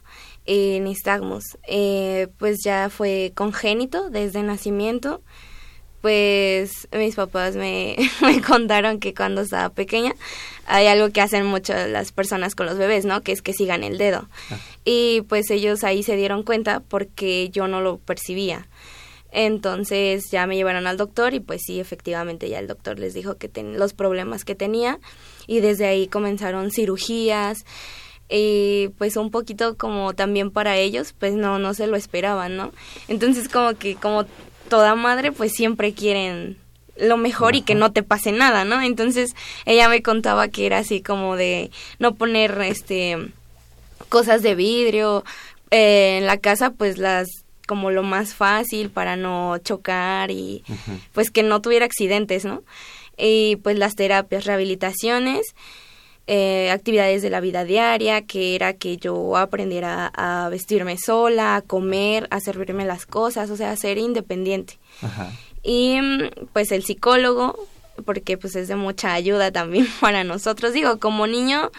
y 0.46 0.80
nistagmos. 0.82 1.44
Eh, 1.68 2.28
pues 2.38 2.60
ya 2.64 2.90
fue 2.90 3.32
congénito 3.36 4.10
desde 4.12 4.44
nacimiento, 4.44 5.22
pues 6.02 6.88
mis 6.92 7.16
papás 7.16 7.56
me, 7.56 7.96
me, 8.22 8.42
contaron 8.42 9.00
que 9.00 9.14
cuando 9.14 9.42
estaba 9.42 9.70
pequeña 9.70 10.14
hay 10.66 10.88
algo 10.88 11.12
que 11.12 11.22
hacen 11.22 11.46
mucho 11.46 11.74
las 11.88 12.12
personas 12.12 12.56
con 12.56 12.66
los 12.66 12.78
bebés, 12.78 13.06
¿no? 13.06 13.22
Que 13.22 13.32
es 13.32 13.42
que 13.42 13.54
sigan 13.54 13.84
el 13.84 13.98
dedo. 13.98 14.28
Ah. 14.50 14.58
Y 14.84 15.22
pues 15.22 15.50
ellos 15.52 15.84
ahí 15.84 16.04
se 16.04 16.16
dieron 16.16 16.44
cuenta 16.44 16.82
porque 16.82 17.50
yo 17.50 17.68
no 17.68 17.82
lo 17.82 17.98
percibía. 17.98 18.68
Entonces 19.32 20.30
ya 20.30 20.46
me 20.46 20.56
llevaron 20.56 20.88
al 20.88 20.98
doctor 20.98 21.34
y 21.34 21.40
pues 21.40 21.62
sí, 21.66 21.80
efectivamente 21.80 22.50
ya 22.50 22.60
el 22.60 22.68
doctor 22.68 23.00
les 23.00 23.14
dijo 23.14 23.38
que 23.38 23.48
ten, 23.48 23.80
los 23.80 23.94
problemas 23.94 24.44
que 24.44 24.56
tenía 24.56 25.00
y 25.48 25.62
desde 25.62 25.86
ahí 25.86 26.08
comenzaron 26.08 26.72
cirugías 26.72 27.64
y 28.30 28.90
pues 28.98 29.16
un 29.18 29.32
poquito 29.32 29.78
como 29.78 30.14
también 30.14 30.52
para 30.52 30.78
ellos 30.78 31.14
pues 31.18 31.34
no 31.34 31.60
no 31.60 31.74
se 31.74 31.88
lo 31.88 31.96
esperaban, 31.96 32.58
¿no? 32.58 32.72
Entonces 33.08 33.48
como 33.48 33.74
que 33.74 33.96
como 33.96 34.26
toda 34.72 34.96
madre 34.96 35.34
pues 35.34 35.52
siempre 35.52 35.92
quieren 35.92 36.56
lo 36.96 37.18
mejor 37.18 37.58
y 37.58 37.62
que 37.62 37.76
no 37.76 37.92
te 37.92 38.04
pase 38.04 38.32
nada, 38.32 38.64
¿no? 38.64 38.82
Entonces 38.82 39.36
ella 39.66 39.90
me 39.90 40.02
contaba 40.02 40.48
que 40.48 40.66
era 40.66 40.78
así 40.78 41.02
como 41.02 41.36
de 41.36 41.72
no 42.00 42.16
poner 42.16 42.58
este 42.62 43.18
cosas 44.08 44.44
de 44.44 44.56
vidrio 44.56 45.26
eh, 45.72 46.20
en 46.20 46.26
la 46.26 46.38
casa 46.38 46.70
pues 46.70 46.98
las 46.98 47.28
como 47.68 47.92
lo 47.92 48.02
más 48.02 48.34
fácil 48.34 48.90
para 48.90 49.18
no 49.18 49.58
chocar 49.58 50.32
y 50.32 50.64
pues 51.12 51.32
que 51.32 51.44
no 51.44 51.62
tuviera 51.62 51.86
accidentes, 51.86 52.46
¿no? 52.46 52.64
Y 53.18 53.58
pues 53.58 53.78
las 53.78 53.96
terapias, 53.96 54.46
rehabilitaciones, 54.46 55.54
eh, 56.34 56.72
actividades 56.72 57.22
de 57.22 57.30
la 57.30 57.42
vida 57.42 57.66
diaria, 57.66 58.22
que 58.22 58.56
era 58.56 58.72
que 58.72 58.96
yo 58.96 59.36
aprendiera 59.36 60.10
a 60.16 60.48
vestirme 60.48 60.98
sola, 60.98 61.58
a 61.58 61.62
comer, 61.62 62.30
a 62.32 62.40
servirme 62.40 62.86
las 62.86 63.06
cosas, 63.06 63.50
o 63.50 63.58
sea, 63.58 63.72
a 63.72 63.76
ser 63.76 63.98
independiente. 63.98 64.80
Y 65.62 66.00
pues 66.54 66.72
el 66.72 66.86
psicólogo, 66.86 67.68
porque 68.06 68.38
pues 68.38 68.56
es 68.56 68.70
de 68.70 68.78
mucha 68.78 69.14
ayuda 69.14 69.52
también 69.52 69.86
para 70.00 70.24
nosotros. 70.24 70.72
Digo, 70.72 71.00
como 71.00 71.28
niño, 71.28 71.70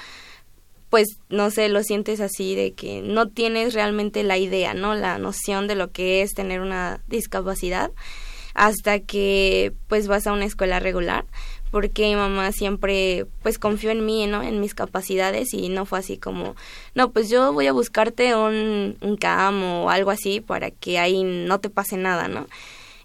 pues 0.91 1.09
no 1.31 1.51
sé, 1.51 1.71
lo 1.71 1.83
sientes 1.83 2.21
así 2.21 2.55
de 2.55 2.75
que 2.75 3.01
no 3.01 3.29
tienes 3.31 3.73
realmente 3.73 4.23
la 4.23 4.37
idea, 4.37 4.75
¿no? 4.75 4.95
La 4.95 5.17
noción 5.17 5.67
de 5.67 5.77
lo 5.77 5.93
que 5.93 6.21
es 6.21 6.35
tener 6.35 6.61
una 6.61 7.01
discapacidad 7.09 7.91
hasta 8.53 9.01
que 9.01 9.73
pues 9.89 10.09
vas 10.09 10.27
a 10.27 10.33
una 10.35 10.45
escuela 10.45 10.79
regular 10.79 11.25
porque 11.73 12.03
mi 12.03 12.15
mamá 12.15 12.53
siempre 12.53 13.27
pues 13.43 13.59
confió 13.59 13.91
en 13.91 14.05
mí, 14.05 14.27
¿no? 14.27 14.43
En 14.43 14.61
mis 14.61 14.75
capacidades 14.75 15.55
y 15.55 15.71
no 15.71 15.87
fue 15.87 15.99
así 15.99 16.19
como, 16.19 16.55
no, 16.95 17.11
pues 17.11 17.31
yo 17.31 17.53
voy 17.55 17.67
a 17.67 17.73
buscarte 17.73 18.37
un, 18.37 18.99
un 19.01 19.17
CAM 19.17 19.65
o 19.65 19.91
algo 19.91 20.11
así 20.11 20.41
para 20.41 20.71
que 20.71 20.99
ahí 20.99 21.25
no 21.25 21.61
te 21.61 21.71
pase 21.71 21.97
nada, 21.97 22.29
¿no? 22.29 22.47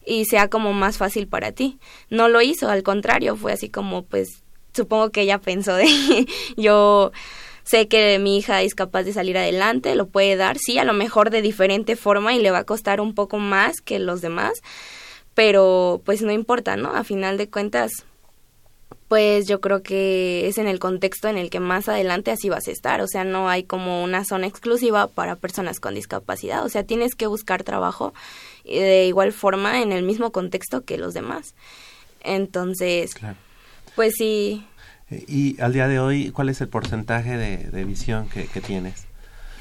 Y 0.05 0.25
sea 0.25 0.49
como 0.49 0.73
más 0.73 0.97
fácil 0.97 1.27
para 1.27 1.53
ti. 1.53 1.79
No 2.09 2.27
lo 2.27 2.41
hizo, 2.41 2.69
al 2.69 2.83
contrario, 2.83 3.37
fue 3.37 3.53
así 3.53 3.69
como 3.69 4.03
pues 4.03 4.43
supongo 4.73 5.11
que 5.11 5.21
ella 5.21 5.39
pensó 5.39 5.73
de 5.73 5.87
yo 6.57 7.13
sé 7.63 7.87
que 7.87 8.19
mi 8.19 8.37
hija 8.37 8.61
es 8.63 8.75
capaz 8.75 9.03
de 9.03 9.13
salir 9.13 9.37
adelante, 9.37 9.95
lo 9.95 10.09
puede 10.09 10.35
dar, 10.35 10.57
sí, 10.57 10.77
a 10.77 10.83
lo 10.83 10.93
mejor 10.93 11.29
de 11.29 11.41
diferente 11.41 11.95
forma 11.95 12.33
y 12.33 12.41
le 12.41 12.51
va 12.51 12.59
a 12.59 12.63
costar 12.65 12.99
un 12.99 13.15
poco 13.15 13.39
más 13.39 13.79
que 13.79 13.99
los 13.99 14.19
demás, 14.19 14.61
pero 15.33 16.01
pues 16.03 16.21
no 16.21 16.33
importa, 16.33 16.75
¿no? 16.75 16.93
A 16.93 17.05
final 17.05 17.37
de 17.37 17.49
cuentas, 17.49 17.91
pues 19.07 19.47
yo 19.47 19.61
creo 19.61 19.83
que 19.83 20.47
es 20.47 20.57
en 20.57 20.67
el 20.67 20.79
contexto 20.79 21.27
en 21.27 21.37
el 21.37 21.49
que 21.49 21.59
más 21.59 21.87
adelante 21.87 22.31
así 22.31 22.49
vas 22.49 22.67
a 22.67 22.71
estar, 22.71 23.01
o 23.01 23.07
sea, 23.07 23.23
no 23.23 23.49
hay 23.49 23.63
como 23.63 24.03
una 24.03 24.25
zona 24.25 24.47
exclusiva 24.47 25.07
para 25.07 25.35
personas 25.35 25.79
con 25.79 25.95
discapacidad, 25.95 26.65
o 26.65 26.69
sea, 26.69 26.83
tienes 26.83 27.15
que 27.15 27.27
buscar 27.27 27.63
trabajo 27.63 28.13
de 28.65 29.05
igual 29.07 29.31
forma 29.31 29.81
en 29.81 29.91
el 29.91 30.03
mismo 30.03 30.31
contexto 30.31 30.83
que 30.83 30.97
los 30.97 31.13
demás. 31.13 31.55
Entonces, 32.21 33.11
pues 33.95 34.15
sí, 34.17 34.65
y 35.09 35.59
al 35.61 35.71
día 35.71 35.87
de 35.87 35.99
hoy, 35.99 36.31
¿cuál 36.31 36.49
es 36.49 36.59
el 36.59 36.67
porcentaje 36.67 37.37
de, 37.37 37.85
visión 37.85 38.27
que, 38.27 38.61
tienes? 38.61 39.06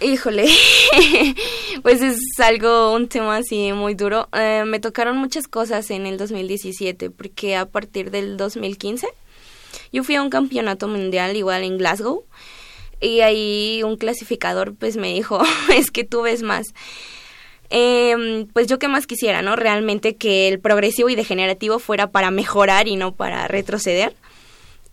Híjole, 0.00 0.46
pues 1.82 2.02
es 2.02 2.18
algo, 2.38 2.92
un 2.92 3.08
tema 3.08 3.38
así 3.38 3.72
muy 3.72 3.94
duro. 3.94 4.28
Eh, 4.34 4.64
me 4.66 4.78
tocaron 4.78 5.16
muchas 5.16 5.48
cosas 5.48 5.90
en 5.90 6.04
el 6.04 6.18
2017, 6.18 7.08
porque 7.10 7.56
a 7.56 7.64
partir 7.64 8.10
del 8.10 8.36
2015 8.36 9.08
yo 9.92 10.04
fui 10.04 10.16
a 10.16 10.22
un 10.22 10.28
campeonato 10.28 10.86
mundial 10.86 11.34
igual 11.34 11.64
en 11.64 11.78
Glasgow 11.78 12.24
y 13.00 13.20
ahí 13.20 13.82
un 13.84 13.96
clasificador 13.96 14.74
pues 14.74 14.98
me 14.98 15.14
dijo, 15.14 15.40
es 15.74 15.90
que 15.90 16.04
tú 16.04 16.22
ves 16.22 16.42
más. 16.42 16.74
Eh, 17.70 18.46
pues 18.52 18.66
yo 18.66 18.78
qué 18.78 18.88
más 18.88 19.06
quisiera, 19.06 19.40
¿no? 19.40 19.56
Realmente 19.56 20.14
que 20.16 20.48
el 20.48 20.60
progresivo 20.60 21.08
y 21.08 21.14
degenerativo 21.14 21.78
fuera 21.78 22.10
para 22.10 22.30
mejorar 22.30 22.86
y 22.86 22.96
no 22.96 23.14
para 23.14 23.48
retroceder 23.48 24.14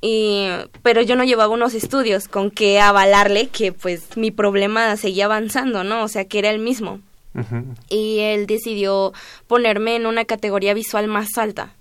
y 0.06 0.50
pero 0.82 1.02
yo 1.02 1.16
no 1.16 1.24
llevaba 1.24 1.54
unos 1.54 1.74
estudios 1.74 2.28
con 2.28 2.52
que 2.52 2.82
avalarle 2.82 3.48
que 3.48 3.72
pues 3.72 4.18
mi 4.18 4.32
problema 4.32 4.98
seguía 4.98 5.26
avanzando, 5.26 5.86
¿no? 5.86 6.04
O 6.04 6.10
sea, 6.10 6.26
que 6.26 6.40
era 6.40 6.50
el 6.50 6.60
mismo. 6.60 7.00
Y 7.90 8.20
él 8.20 8.46
decidió 8.46 9.14
ponerme 9.48 9.96
en 9.96 10.06
una 10.06 10.26
categoría 10.26 10.74
visual 10.74 11.08
más 11.08 11.30
alta. 11.38 11.74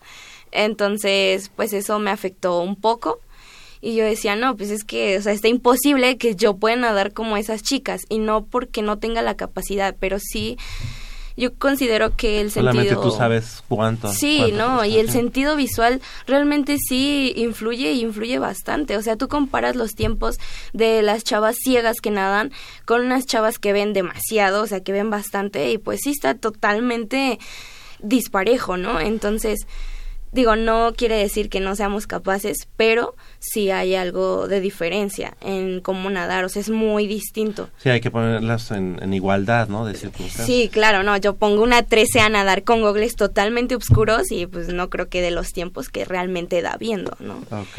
Entonces, 0.53 1.51
pues 1.57 1.73
eso 1.73 1.99
me 1.99 2.13
afectó 2.13 2.61
un 2.61 2.77
poco. 2.77 3.19
Y 3.81 3.97
yo 3.97 4.05
decía, 4.05 4.37
no, 4.37 4.57
pues 4.57 4.71
es 4.71 4.85
que, 4.85 5.19
o 5.19 5.23
sea, 5.23 5.33
está 5.33 5.49
imposible 5.49 6.17
que 6.17 6.37
yo 6.37 6.55
pueda 6.55 6.77
nadar 6.77 7.13
como 7.13 7.37
esas 7.37 7.65
chicas. 7.65 8.03
Y 8.09 8.19
no 8.19 8.45
porque 8.45 8.83
no 8.83 8.99
tenga 8.99 9.21
la 9.23 9.37
capacidad, 9.37 9.97
pero 9.99 10.19
sí 10.21 10.57
yo 11.37 11.55
considero 11.55 12.17
que 12.17 12.41
el 12.41 12.51
sentido... 12.51 12.73
Solamente 12.73 12.97
tú 12.97 13.11
sabes 13.11 13.63
cuánto. 13.69 14.13
Sí, 14.13 14.53
¿no? 14.53 14.85
Y 14.85 14.99
el 14.99 15.11
sentido 15.11 15.57
visual 15.57 16.01
realmente 16.27 16.77
sí 16.79 17.33
influye 17.37 17.93
y 17.93 18.03
influye 18.03 18.39
bastante. 18.39 18.97
O 18.97 19.03
sea, 19.03 19.17
tú 19.17 19.29
comparas 19.29 19.77
los 19.77 19.93
tiempos 19.93 20.39
de 20.73 21.03
las 21.03 21.25
chavas 21.25 21.57
ciegas 21.63 22.01
que 22.01 22.11
nadan 22.11 22.53
con 22.85 23.03
unas 23.03 23.27
chavas 23.27 23.59
que 23.59 23.73
ven 23.73 23.93
demasiado, 23.93 24.63
o 24.63 24.67
sea, 24.67 24.83
que 24.83 24.93
ven 24.93 25.11
bastante 25.11 25.71
y 25.71 25.79
pues 25.79 26.01
sí 26.03 26.11
está 26.11 26.35
totalmente 26.35 27.39
disparejo, 28.01 28.77
¿no? 28.77 29.01
Entonces, 29.01 29.67
digo, 30.33 30.57
no 30.57 30.95
quiere 30.97 31.17
decir 31.17 31.49
que 31.51 31.61
no 31.61 31.77
seamos 31.77 32.07
capaces, 32.07 32.67
pero 32.77 33.15
sí 33.39 33.71
hay 33.71 33.95
algo 33.95 34.49
de 34.49 34.61
diferencia 34.61 35.37
en 35.41 35.81
cómo 35.81 36.11
nadar, 36.11 36.45
o 36.45 36.49
sea, 36.49 36.61
es 36.61 36.71
muy 36.71 37.07
distinto. 37.07 37.69
Sí, 37.77 37.91
hay 37.91 38.01
que 38.01 38.11
ponerlas 38.11 38.71
en, 38.71 39.13
igualdad, 39.13 39.69
¿no? 39.69 39.85
De 39.85 39.95
circunstancias. 39.95 40.47
Sí, 40.47 40.71
claro, 40.73 41.03
no, 41.03 41.17
yo 41.19 41.37
pongo 41.37 41.63
una 41.63 41.83
13 41.83 42.21
a 42.21 42.29
nadar 42.31 42.65
con 42.65 42.81
gogles 42.81 43.15
totalmente 43.15 43.77
oscuros 43.77 44.33
y 44.33 44.47
pues 44.47 44.69
no 44.69 44.89
creo 44.89 45.09
que 45.09 45.21
de 45.21 45.31
los 45.31 45.53
tiempos 45.53 45.91
que 45.91 46.05
realmente 46.05 46.63
da 46.63 46.77
viendo, 46.79 47.15
¿no? 47.21 47.37
Ok. 47.51 47.79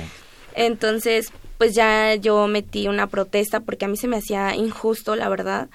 Entonces, 0.56 1.32
pues 1.58 1.74
ya 1.74 2.14
yo 2.16 2.48
metí 2.48 2.88
una 2.88 3.08
protesta 3.08 3.62
porque 3.62 3.86
a 3.86 3.88
mí 3.88 3.98
se 3.98 4.08
me 4.08 4.18
hacía 4.18 4.56
injusto, 4.56 5.16
la 5.16 5.28
verdad, 5.28 5.70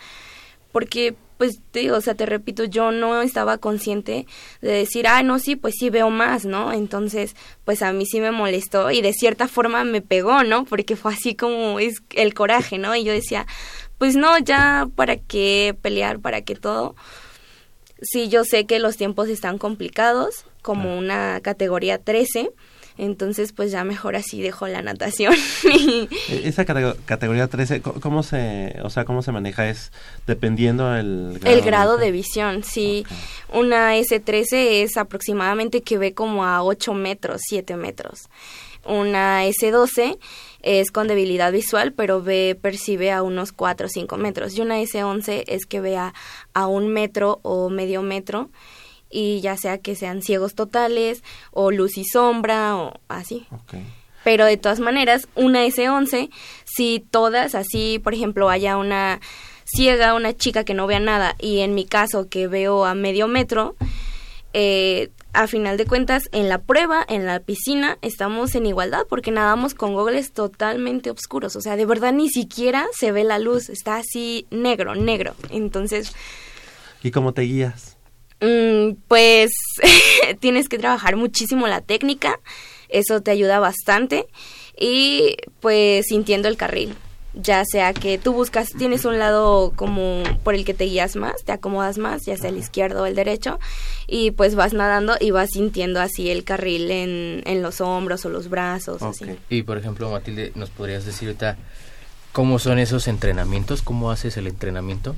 porque 0.71 1.17
pues 1.39 1.61
te 1.71 1.81
digo, 1.81 1.97
o 1.97 2.01
sea, 2.01 2.15
te 2.15 2.27
repito, 2.27 2.65
yo 2.65 2.91
no 2.91 3.23
estaba 3.23 3.59
consciente 3.59 4.27
de 4.61 4.73
decir, 4.73 5.07
ah, 5.07 5.23
no, 5.23 5.39
sí, 5.39 5.57
pues 5.57 5.75
sí 5.79 5.89
veo 5.89 6.11
más, 6.11 6.45
¿no? 6.45 6.73
Entonces, 6.73 7.37
pues 7.65 7.83
a 7.83 7.93
mí 7.93 8.05
sí 8.05 8.21
me 8.21 8.33
molestó 8.33 8.91
y 8.91 9.01
de 9.01 9.13
cierta 9.13 9.47
forma 9.47 9.85
me 9.85 10.03
pegó, 10.03 10.43
¿no? 10.43 10.65
Porque 10.65 10.97
fue 10.97 11.15
así 11.15 11.37
como 11.37 11.79
es 11.79 12.03
el 12.11 12.35
coraje, 12.35 12.77
¿no? 12.77 12.95
Y 12.97 13.05
yo 13.05 13.13
decía, 13.13 13.47
pues 13.99 14.17
no, 14.17 14.37
ya 14.39 14.89
para 14.97 15.17
qué 15.17 15.77
pelear, 15.81 16.19
para 16.19 16.43
qué 16.43 16.57
todo. 16.57 16.97
Sí, 18.03 18.29
yo 18.29 18.45
sé 18.45 18.67
que 18.67 18.81
los 18.81 18.97
tiempos 18.97 19.29
están 19.29 19.59
complicados, 19.59 20.45
como 20.63 20.99
una 20.99 21.41
categoría 21.41 21.99
13, 21.99 22.51
entonces, 22.99 23.53
pues 23.53 23.71
ya 23.71 23.85
mejor 23.85 24.17
así 24.17 24.43
dejo 24.43 24.67
la 24.67 24.83
natación. 24.83 25.33
E-, 25.65 26.09
esa 26.45 26.65
categoría 26.65 27.47
13, 27.47 27.81
¿cómo 27.81 28.23
se, 28.23 28.77
o 28.83 28.91
sea, 28.91 29.05
cómo 29.05 29.23
se 29.23 29.33
maneja? 29.33 29.69
¿Es 29.69 29.93
dependiendo 30.27 30.95
el 30.95 31.39
grado? 31.41 31.57
El 31.57 31.65
grado 31.65 31.97
de 31.97 32.11
visión, 32.11 32.65
sí. 32.65 33.07
Una 33.53 33.97
S13 33.97 34.83
es 34.83 34.97
aproximadamente 34.97 35.83
que 35.83 35.97
ve 35.97 36.13
como 36.13 36.45
a 36.45 36.63
8 36.63 36.93
metros, 36.95 37.41
7 37.49 37.77
metros. 37.77 38.29
Una 38.85 39.47
S12 39.47 40.19
es 40.63 40.91
con 40.91 41.09
debilidad 41.09 41.53
visual, 41.53 41.93
pero 41.93 42.23
ve, 42.23 42.59
percibe 42.61 43.13
a 43.13 43.23
unos 43.23 43.53
4 43.53 43.87
o 43.87 43.91
5 43.91 44.17
metros. 44.17 44.57
Y 44.57 44.61
una 44.61 44.81
S11 44.81 45.45
es 45.47 45.67
que 45.67 45.81
vea 45.81 46.15
a 46.53 46.67
un 46.67 46.89
metro 46.89 47.39
o 47.43 47.71
medio 47.71 48.03
metro 48.03 48.51
y 49.11 49.41
ya 49.41 49.57
sea 49.57 49.79
que 49.79 49.95
sean 49.95 50.23
ciegos 50.23 50.55
totales 50.55 51.23
o 51.51 51.71
luz 51.71 51.99
y 51.99 52.05
sombra 52.05 52.77
o 52.77 53.01
así. 53.09 53.47
Pero 54.25 54.45
de 54.45 54.57
todas 54.57 54.81
maneras, 54.81 55.29
una 55.35 55.65
S11, 55.65 56.31
si 56.65 57.05
todas 57.11 57.55
así, 57.55 57.99
por 57.99 58.15
ejemplo, 58.15 58.51
haya 58.51 58.77
una 58.77 59.21
ciega, 59.65 60.15
una 60.15 60.35
chica 60.35 60.65
que 60.65 60.75
no 60.75 60.87
vea 60.87 61.01
nada 61.01 61.35
y 61.39 61.61
en 61.61 61.75
mi 61.75 61.85
caso 61.85 62.29
que 62.29 62.49
veo 62.49 62.85
a 62.85 62.95
medio 62.95 63.29
metro, 63.29 63.77
eh, 64.53 65.11
a 65.35 65.47
final 65.47 65.77
de 65.77 65.87
cuentas, 65.87 66.29
en 66.33 66.49
la 66.49 66.59
prueba, 66.59 67.05
en 67.09 67.27
la 67.27 67.41
piscina, 67.41 67.99
estamos 68.03 68.55
en 68.55 68.67
igualdad 68.67 69.07
porque 69.09 69.31
nadamos 69.31 69.75
con 69.75 69.95
gogles 69.95 70.33
totalmente 70.33 71.11
oscuros. 71.11 71.55
O 71.55 71.61
sea, 71.61 71.77
de 71.77 71.87
verdad 71.87 72.13
ni 72.13 72.29
siquiera 72.29 72.87
se 72.93 73.13
ve 73.13 73.25
la 73.25 73.39
luz, 73.39 73.69
está 73.69 73.97
así 73.97 74.47
negro, 74.51 74.95
negro. 74.95 75.35
Entonces... 75.51 76.13
¿Y 77.03 77.11
cómo 77.11 77.33
te 77.35 77.43
guías? 77.43 77.88
Mm, 78.41 78.97
pues 79.09 79.53
tienes 80.41 80.69
que 80.69 80.79
trabajar 80.79 81.17
muchísimo 81.17 81.67
la 81.67 81.81
técnica, 81.81 82.41
eso 82.89 83.21
te 83.21 83.31
ayuda 83.31 83.59
bastante 83.59 84.27
y 84.79 85.37
pues 85.61 86.07
sintiendo 86.07 86.49
el 86.49 86.57
carril 86.57 86.95
ya 87.35 87.65
sea 87.65 87.95
que 87.95 88.19
tú 88.19 88.33
buscas, 88.33 88.69
tienes 88.77 89.05
un 89.05 89.19
lado 89.19 89.73
como 89.77 90.23
por 90.43 90.55
el 90.55 90.65
que 90.65 90.75
te 90.75 90.85
guías 90.85 91.15
más, 91.15 91.45
te 91.45 91.53
acomodas 91.53 91.97
más, 91.97 92.25
ya 92.25 92.37
sea 92.37 92.51
el 92.51 92.57
izquierdo 92.57 93.03
o 93.03 93.07
el 93.07 93.15
derecho, 93.15 93.59
y 94.07 94.33
pues 94.33 94.55
vas 94.55 94.73
nadando 94.73 95.17
y 95.21 95.31
vas 95.31 95.51
sintiendo 95.53 96.01
así 96.01 96.31
el 96.31 96.45
carril 96.45 96.91
en, 96.91 97.43
en 97.45 97.63
los 97.63 97.81
hombros 97.81 98.25
o 98.25 98.29
los 98.29 98.49
brazos. 98.49 99.03
Así. 99.03 99.25
Y 99.49 99.63
por 99.63 99.79
ejemplo, 99.79 100.11
Matilde, 100.11 100.53
¿nos 100.55 100.71
podrías 100.71 101.05
decir 101.05 101.29
ahorita 101.29 101.57
cómo 102.33 102.59
son 102.59 102.79
esos 102.79 103.07
entrenamientos? 103.07 103.83
¿Cómo 103.83 104.11
haces 104.11 104.37
el 104.37 104.49
entrenamiento? 104.49 105.15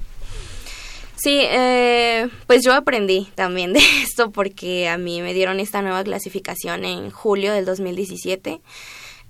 Sí, 1.23 1.39
eh, 1.43 2.29
pues 2.47 2.63
yo 2.65 2.73
aprendí 2.73 3.29
también 3.35 3.73
de 3.75 3.81
esto 4.03 4.31
porque 4.31 4.89
a 4.89 4.97
mí 4.97 5.23
me 5.23 5.35
dieron 5.35 5.61
esta 5.61 5.83
nueva 5.83 6.03
clasificación 6.03 6.85
en 6.85 7.11
julio 7.11 7.53
del 7.53 7.65
2017 7.65 8.61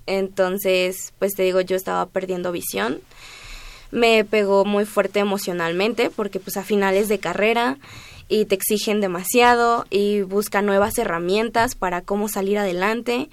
entonces, 0.05 1.13
pues 1.19 1.35
te 1.35 1.43
digo, 1.43 1.61
yo 1.61 1.75
estaba 1.75 2.05
perdiendo 2.07 2.51
visión. 2.51 3.01
Me 3.91 4.23
pegó 4.23 4.65
muy 4.65 4.85
fuerte 4.85 5.19
emocionalmente 5.19 6.09
porque 6.09 6.39
pues 6.39 6.57
a 6.57 6.63
finales 6.63 7.09
de 7.09 7.19
carrera 7.19 7.77
y 8.27 8.45
te 8.45 8.55
exigen 8.55 9.01
demasiado 9.01 9.85
y 9.89 10.21
buscan 10.21 10.65
nuevas 10.65 10.97
herramientas 10.97 11.75
para 11.75 12.01
cómo 12.01 12.29
salir 12.29 12.57
adelante. 12.57 13.29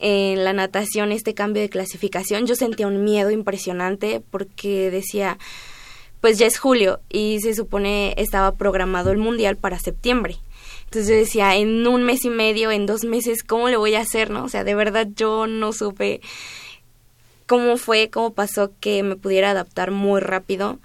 En 0.00 0.44
la 0.44 0.52
natación, 0.52 1.12
este 1.12 1.34
cambio 1.34 1.60
de 1.60 1.68
clasificación, 1.68 2.46
yo 2.46 2.54
sentía 2.54 2.86
un 2.86 3.04
miedo 3.04 3.30
impresionante 3.30 4.22
porque 4.30 4.90
decía, 4.90 5.38
pues 6.20 6.38
ya 6.38 6.46
es 6.46 6.58
julio 6.58 7.00
y 7.08 7.40
se 7.40 7.54
supone 7.54 8.14
estaba 8.16 8.56
programado 8.56 9.10
el 9.10 9.18
mundial 9.18 9.56
para 9.56 9.78
septiembre. 9.78 10.36
Entonces 10.84 11.08
yo 11.08 11.16
decía, 11.16 11.56
en 11.56 11.86
un 11.86 12.02
mes 12.02 12.24
y 12.24 12.30
medio, 12.30 12.70
en 12.70 12.86
dos 12.86 13.04
meses, 13.04 13.42
¿cómo 13.42 13.68
le 13.68 13.76
voy 13.76 13.94
a 13.94 14.00
hacer, 14.00 14.30
no? 14.30 14.44
O 14.44 14.48
sea, 14.48 14.64
de 14.64 14.74
verdad 14.74 15.06
yo 15.14 15.46
no 15.46 15.72
supe 15.72 16.20
cómo 17.46 17.76
fue, 17.76 18.10
cómo 18.10 18.32
pasó 18.32 18.72
que 18.80 19.02
me 19.02 19.16
pudiera 19.16 19.50
adaptar 19.50 19.90
muy 19.90 20.20
rápido. 20.20 20.78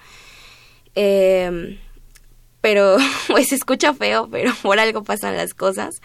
Eh, 0.96 1.80
pero, 2.62 2.98
pues 3.28 3.50
se 3.50 3.56
escucha 3.56 3.94
feo, 3.94 4.28
pero 4.32 4.54
por 4.62 4.80
algo 4.80 5.04
pasan 5.04 5.38
las 5.38 5.54
cosas. 5.54 6.02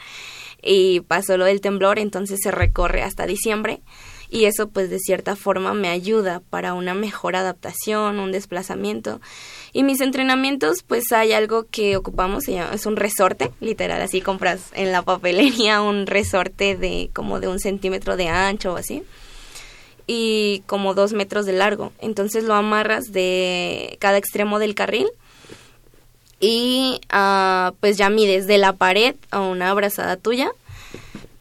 Y 0.63 1.01
pasó 1.01 1.37
lo 1.37 1.45
del 1.45 1.61
temblor, 1.61 1.99
entonces 1.99 2.41
se 2.43 2.51
recorre 2.51 3.03
hasta 3.03 3.27
diciembre 3.27 3.81
y 4.31 4.45
eso 4.45 4.69
pues 4.69 4.91
de 4.91 4.99
cierta 4.99 5.37
forma 5.37 5.75
me 5.75 5.89
ayuda 5.89 6.41
para 6.51 6.75
una 6.75 6.95
mejor 6.95 7.37
adaptación, 7.37 8.21
un 8.21 8.33
desplazamiento. 8.33 9.21
Y 9.73 9.83
mis 9.83 10.01
entrenamientos 10.01 10.83
pues 10.83 11.13
hay 11.13 11.33
algo 11.33 11.67
que 11.71 11.97
ocupamos, 11.97 12.49
es 12.49 12.87
un 12.87 12.97
resorte, 12.97 13.53
literal, 13.61 14.03
así 14.03 14.21
compras 14.21 14.71
en 14.75 14.93
la 14.93 15.03
papelería 15.03 15.81
un 15.83 16.07
resorte 16.07 16.77
de 16.77 17.11
como 17.13 17.41
de 17.41 17.49
un 17.49 17.59
centímetro 17.59 18.17
de 18.17 18.29
ancho 18.29 18.75
o 18.75 18.77
así 18.77 19.03
y 20.09 20.63
como 20.67 20.95
dos 20.95 21.13
metros 21.13 21.47
de 21.47 21.53
largo. 21.53 21.93
Entonces 22.01 22.43
lo 22.43 22.55
amarras 22.55 23.13
de 23.13 23.97
cada 24.01 24.17
extremo 24.17 24.59
del 24.59 24.75
carril 24.75 25.07
y 26.41 27.01
uh, 27.13 27.73
pues 27.81 27.99
ya 27.99 28.11
mides 28.11 28.47
de 28.47 28.59
la 28.59 28.73
pared 28.73 29.15
a 29.31 29.41
una 29.41 29.71
abrazada 29.71 30.17
tuya 30.17 30.51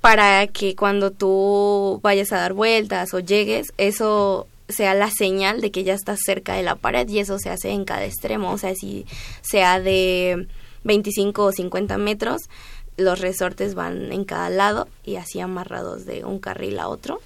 para 0.07 0.47
que 0.47 0.73
cuando 0.73 1.11
tú 1.11 1.99
vayas 2.01 2.31
a 2.31 2.37
dar 2.37 2.53
vueltas 2.53 3.13
o 3.13 3.19
llegues, 3.19 3.73
eso 3.77 4.47
sea 4.69 4.93
la 4.93 5.11
señal 5.11 5.59
de 5.59 5.69
que 5.69 5.83
ya 5.83 5.93
estás 5.93 6.21
cerca 6.25 6.53
de 6.53 6.63
la 6.63 6.75
pared 6.75 7.09
y 7.09 7.19
eso 7.19 7.39
se 7.39 7.49
hace 7.49 7.71
en 7.71 7.83
cada 7.83 8.05
extremo, 8.05 8.53
o 8.53 8.57
sea, 8.57 8.73
si 8.73 9.05
sea 9.41 9.81
de 9.81 10.47
25 10.85 11.43
o 11.43 11.51
50 11.51 11.97
metros, 11.97 12.43
los 12.95 13.19
resortes 13.19 13.75
van 13.75 14.13
en 14.13 14.23
cada 14.23 14.49
lado 14.49 14.87
y 15.03 15.17
así 15.17 15.41
amarrados 15.41 16.05
de 16.05 16.23
un 16.23 16.39
carril 16.39 16.79
a 16.79 16.87
otro. 16.87 17.19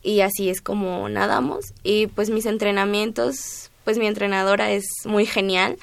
Y 0.00 0.20
así 0.20 0.48
es 0.48 0.60
como 0.60 1.08
nadamos. 1.08 1.72
Y 1.82 2.06
pues 2.06 2.30
mis 2.30 2.46
entrenamientos, 2.46 3.72
pues 3.82 3.98
mi 3.98 4.06
entrenadora 4.06 4.70
es 4.70 4.84
muy 5.06 5.26
genial 5.26 5.76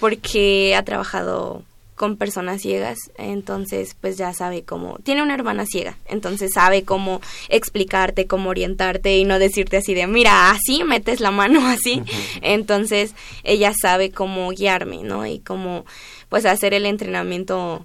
porque 0.00 0.74
ha 0.74 0.82
trabajado 0.82 1.62
con 1.98 2.16
personas 2.16 2.62
ciegas, 2.62 2.96
entonces 3.16 3.96
pues 4.00 4.16
ya 4.16 4.32
sabe 4.32 4.62
cómo, 4.62 4.98
tiene 5.02 5.22
una 5.22 5.34
hermana 5.34 5.66
ciega, 5.66 5.98
entonces 6.06 6.52
sabe 6.54 6.84
cómo 6.84 7.20
explicarte, 7.48 8.26
cómo 8.26 8.50
orientarte 8.50 9.18
y 9.18 9.24
no 9.24 9.40
decirte 9.40 9.78
así 9.78 9.94
de, 9.94 10.06
mira, 10.06 10.50
así 10.50 10.84
metes 10.84 11.20
la 11.20 11.32
mano 11.32 11.66
así, 11.66 12.02
entonces 12.40 13.14
ella 13.42 13.72
sabe 13.78 14.12
cómo 14.12 14.48
guiarme, 14.50 15.02
¿no? 15.02 15.26
Y 15.26 15.40
cómo 15.40 15.84
pues 16.28 16.46
hacer 16.46 16.72
el 16.72 16.86
entrenamiento 16.86 17.84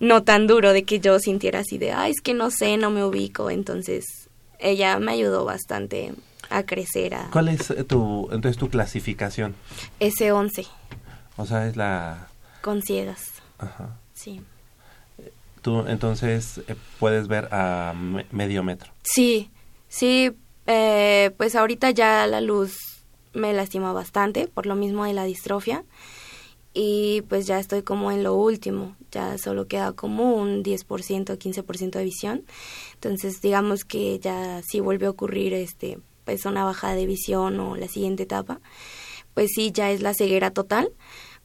no 0.00 0.24
tan 0.24 0.48
duro 0.48 0.72
de 0.72 0.82
que 0.82 0.98
yo 0.98 1.20
sintiera 1.20 1.60
así 1.60 1.78
de, 1.78 1.92
ay, 1.92 2.10
es 2.10 2.20
que 2.20 2.34
no 2.34 2.50
sé, 2.50 2.76
no 2.76 2.90
me 2.90 3.04
ubico, 3.04 3.48
entonces 3.48 4.28
ella 4.58 4.98
me 4.98 5.12
ayudó 5.12 5.44
bastante 5.44 6.12
a 6.50 6.64
crecer. 6.64 7.14
A... 7.14 7.30
¿Cuál 7.30 7.48
es 7.48 7.72
tu, 7.86 8.28
entonces 8.32 8.56
tu 8.56 8.68
clasificación? 8.68 9.54
S11. 10.00 10.66
O 11.36 11.46
sea, 11.46 11.68
es 11.68 11.76
la... 11.76 12.26
Con 12.60 12.82
ciegas. 12.82 13.31
Ajá. 13.62 13.96
Sí. 14.14 14.40
Tú 15.62 15.84
entonces 15.86 16.60
eh, 16.66 16.74
puedes 16.98 17.28
ver 17.28 17.48
a 17.52 17.94
medio 18.30 18.62
metro. 18.62 18.92
Sí, 19.02 19.50
sí, 19.88 20.32
eh, 20.66 21.30
pues 21.36 21.54
ahorita 21.54 21.90
ya 21.90 22.26
la 22.26 22.40
luz 22.40 22.76
me 23.32 23.52
lastima 23.52 23.92
bastante 23.92 24.48
por 24.48 24.66
lo 24.66 24.74
mismo 24.74 25.04
de 25.04 25.12
la 25.12 25.24
distrofia 25.24 25.84
y 26.74 27.22
pues 27.28 27.46
ya 27.46 27.58
estoy 27.58 27.82
como 27.82 28.10
en 28.10 28.22
lo 28.22 28.34
último, 28.34 28.96
ya 29.10 29.36
solo 29.38 29.68
queda 29.68 29.92
como 29.92 30.34
un 30.34 30.64
10%, 30.64 31.38
15% 31.38 31.90
de 31.90 32.04
visión. 32.04 32.44
Entonces, 32.94 33.40
digamos 33.40 33.84
que 33.84 34.18
ya 34.18 34.62
si 34.62 34.80
vuelve 34.80 35.06
a 35.06 35.10
ocurrir 35.10 35.54
este 35.54 35.98
pues 36.24 36.44
una 36.44 36.64
bajada 36.64 36.94
de 36.94 37.06
visión 37.06 37.58
o 37.60 37.76
la 37.76 37.88
siguiente 37.88 38.22
etapa, 38.22 38.60
pues 39.34 39.50
sí 39.54 39.72
ya 39.72 39.90
es 39.90 40.02
la 40.02 40.14
ceguera 40.14 40.50
total 40.50 40.92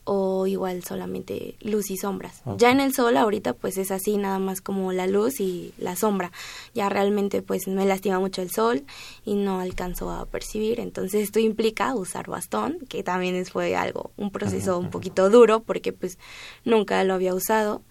o 0.09 0.47
igual 0.47 0.85
solamente 0.85 1.55
luz 1.59 1.91
y 1.91 1.97
sombras. 1.97 2.41
Ya 2.57 2.71
en 2.71 2.79
el 2.79 2.93
sol 2.93 3.17
ahorita 3.17 3.51
pues 3.51 3.77
es 3.77 3.91
así, 3.91 4.15
nada 4.15 4.39
más 4.39 4.61
como 4.61 4.93
la 4.93 5.05
luz 5.05 5.41
y 5.41 5.73
la 5.77 5.97
sombra. 5.97 6.31
Ya 6.73 6.87
realmente 6.87 7.41
pues 7.41 7.67
me 7.67 7.85
lastima 7.85 8.17
mucho 8.17 8.41
el 8.41 8.49
sol 8.49 8.85
y 9.25 9.35
no 9.35 9.59
alcanzo 9.59 10.09
a 10.09 10.25
percibir, 10.25 10.79
entonces 10.79 11.23
esto 11.23 11.39
implica 11.39 11.93
usar 11.93 12.29
bastón, 12.29 12.79
que 12.87 13.03
también 13.03 13.45
fue 13.45 13.75
algo, 13.75 14.11
un 14.15 14.31
proceso 14.31 14.79
un 14.79 14.91
poquito 14.91 15.29
duro 15.29 15.59
porque 15.59 15.91
pues 15.91 16.17
nunca 16.63 17.03
lo 17.03 17.13
había 17.13 17.35
usado. 17.35 17.81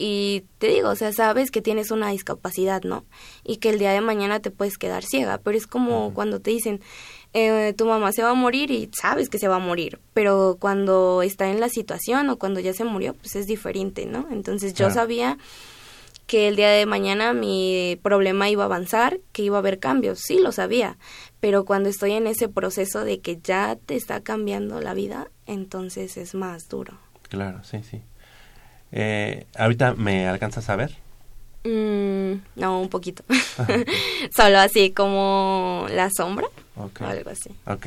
Y 0.00 0.44
te 0.58 0.68
digo, 0.68 0.90
o 0.90 0.94
sea, 0.94 1.12
sabes 1.12 1.50
que 1.50 1.60
tienes 1.60 1.90
una 1.90 2.10
discapacidad, 2.10 2.82
¿no? 2.84 3.04
Y 3.42 3.56
que 3.56 3.70
el 3.70 3.80
día 3.80 3.90
de 3.90 4.00
mañana 4.00 4.38
te 4.38 4.52
puedes 4.52 4.78
quedar 4.78 5.02
ciega, 5.02 5.38
pero 5.38 5.58
es 5.58 5.66
como 5.66 6.14
cuando 6.14 6.40
te 6.40 6.52
dicen, 6.52 6.80
eh, 7.34 7.74
tu 7.76 7.86
mamá 7.86 8.12
se 8.12 8.22
va 8.22 8.30
a 8.30 8.34
morir 8.34 8.70
y 8.70 8.90
sabes 8.98 9.28
que 9.28 9.38
se 9.38 9.48
va 9.48 9.56
a 9.56 9.60
morir, 9.60 9.98
pero 10.14 10.56
cuando 10.58 11.22
está 11.22 11.50
en 11.50 11.60
la 11.60 11.68
situación 11.68 12.30
o 12.30 12.38
cuando 12.38 12.60
ya 12.60 12.72
se 12.72 12.84
murió, 12.84 13.14
pues 13.14 13.36
es 13.36 13.46
diferente, 13.46 14.06
¿no? 14.06 14.26
Entonces 14.30 14.74
yo 14.74 14.90
sabía 14.90 15.36
que 16.26 16.48
el 16.48 16.56
día 16.56 16.70
de 16.70 16.86
mañana 16.86 17.32
mi 17.32 17.98
problema 18.02 18.48
iba 18.48 18.64
a 18.64 18.66
avanzar, 18.66 19.18
que 19.32 19.42
iba 19.42 19.56
a 19.56 19.60
haber 19.60 19.78
cambios, 19.78 20.20
sí 20.20 20.38
lo 20.38 20.52
sabía, 20.52 20.96
pero 21.40 21.64
cuando 21.64 21.88
estoy 21.88 22.12
en 22.12 22.26
ese 22.26 22.48
proceso 22.48 23.04
de 23.04 23.20
que 23.20 23.38
ya 23.42 23.76
te 23.76 23.96
está 23.96 24.20
cambiando 24.22 24.80
la 24.80 24.94
vida, 24.94 25.28
entonces 25.46 26.16
es 26.16 26.34
más 26.34 26.68
duro. 26.68 26.98
Claro, 27.28 27.62
sí, 27.64 27.82
sí. 27.82 28.02
Eh, 28.90 29.46
¿Ahorita 29.56 29.94
me 29.94 30.26
alcanzas 30.28 30.68
a 30.70 30.76
ver? 30.76 30.96
Mm, 31.64 32.40
no, 32.56 32.80
un 32.80 32.88
poquito. 32.88 33.22
Solo 34.34 34.58
así 34.58 34.92
como 34.92 35.86
la 35.90 36.10
sombra 36.10 36.46
o 36.78 37.04
algo 37.04 37.30
así. 37.30 37.50
Ok. 37.66 37.86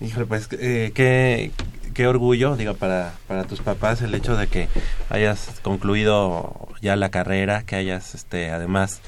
Híjole, 0.00 0.24
pues 0.24 0.48
eh, 0.52 0.92
qué, 0.94 1.50
qué 1.92 2.06
orgullo, 2.06 2.56
digo, 2.56 2.74
para, 2.74 3.12
para 3.28 3.44
tus 3.44 3.60
papás 3.60 4.00
el 4.00 4.14
hecho 4.14 4.34
de 4.36 4.46
que 4.46 4.68
hayas 5.10 5.60
concluido 5.62 6.68
ya 6.80 6.96
la 6.96 7.10
carrera, 7.10 7.64
que 7.64 7.76
hayas, 7.76 8.14
este, 8.14 8.50
además 8.50 9.00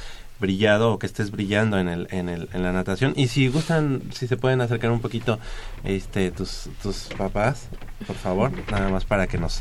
brillado 0.42 0.92
o 0.92 0.98
que 0.98 1.07
estés 1.07 1.31
brillando 1.31 1.78
en 1.78 1.88
el, 1.88 2.07
en 2.11 2.28
el 2.28 2.50
en 2.52 2.62
la 2.62 2.72
natación 2.72 3.14
y 3.16 3.28
si 3.28 3.48
gustan 3.48 4.02
si 4.12 4.26
se 4.26 4.37
pueden 4.37 4.61
acercar 4.61 4.90
un 4.90 5.00
poquito 5.00 5.38
este 5.85 6.31
tus 6.31 6.68
tus 6.83 7.05
papás 7.16 7.68
por 8.07 8.16
favor 8.16 8.52
nada 8.70 8.90
más 8.90 9.07
para 9.07 9.26
que 9.26 9.38
nos 9.38 9.61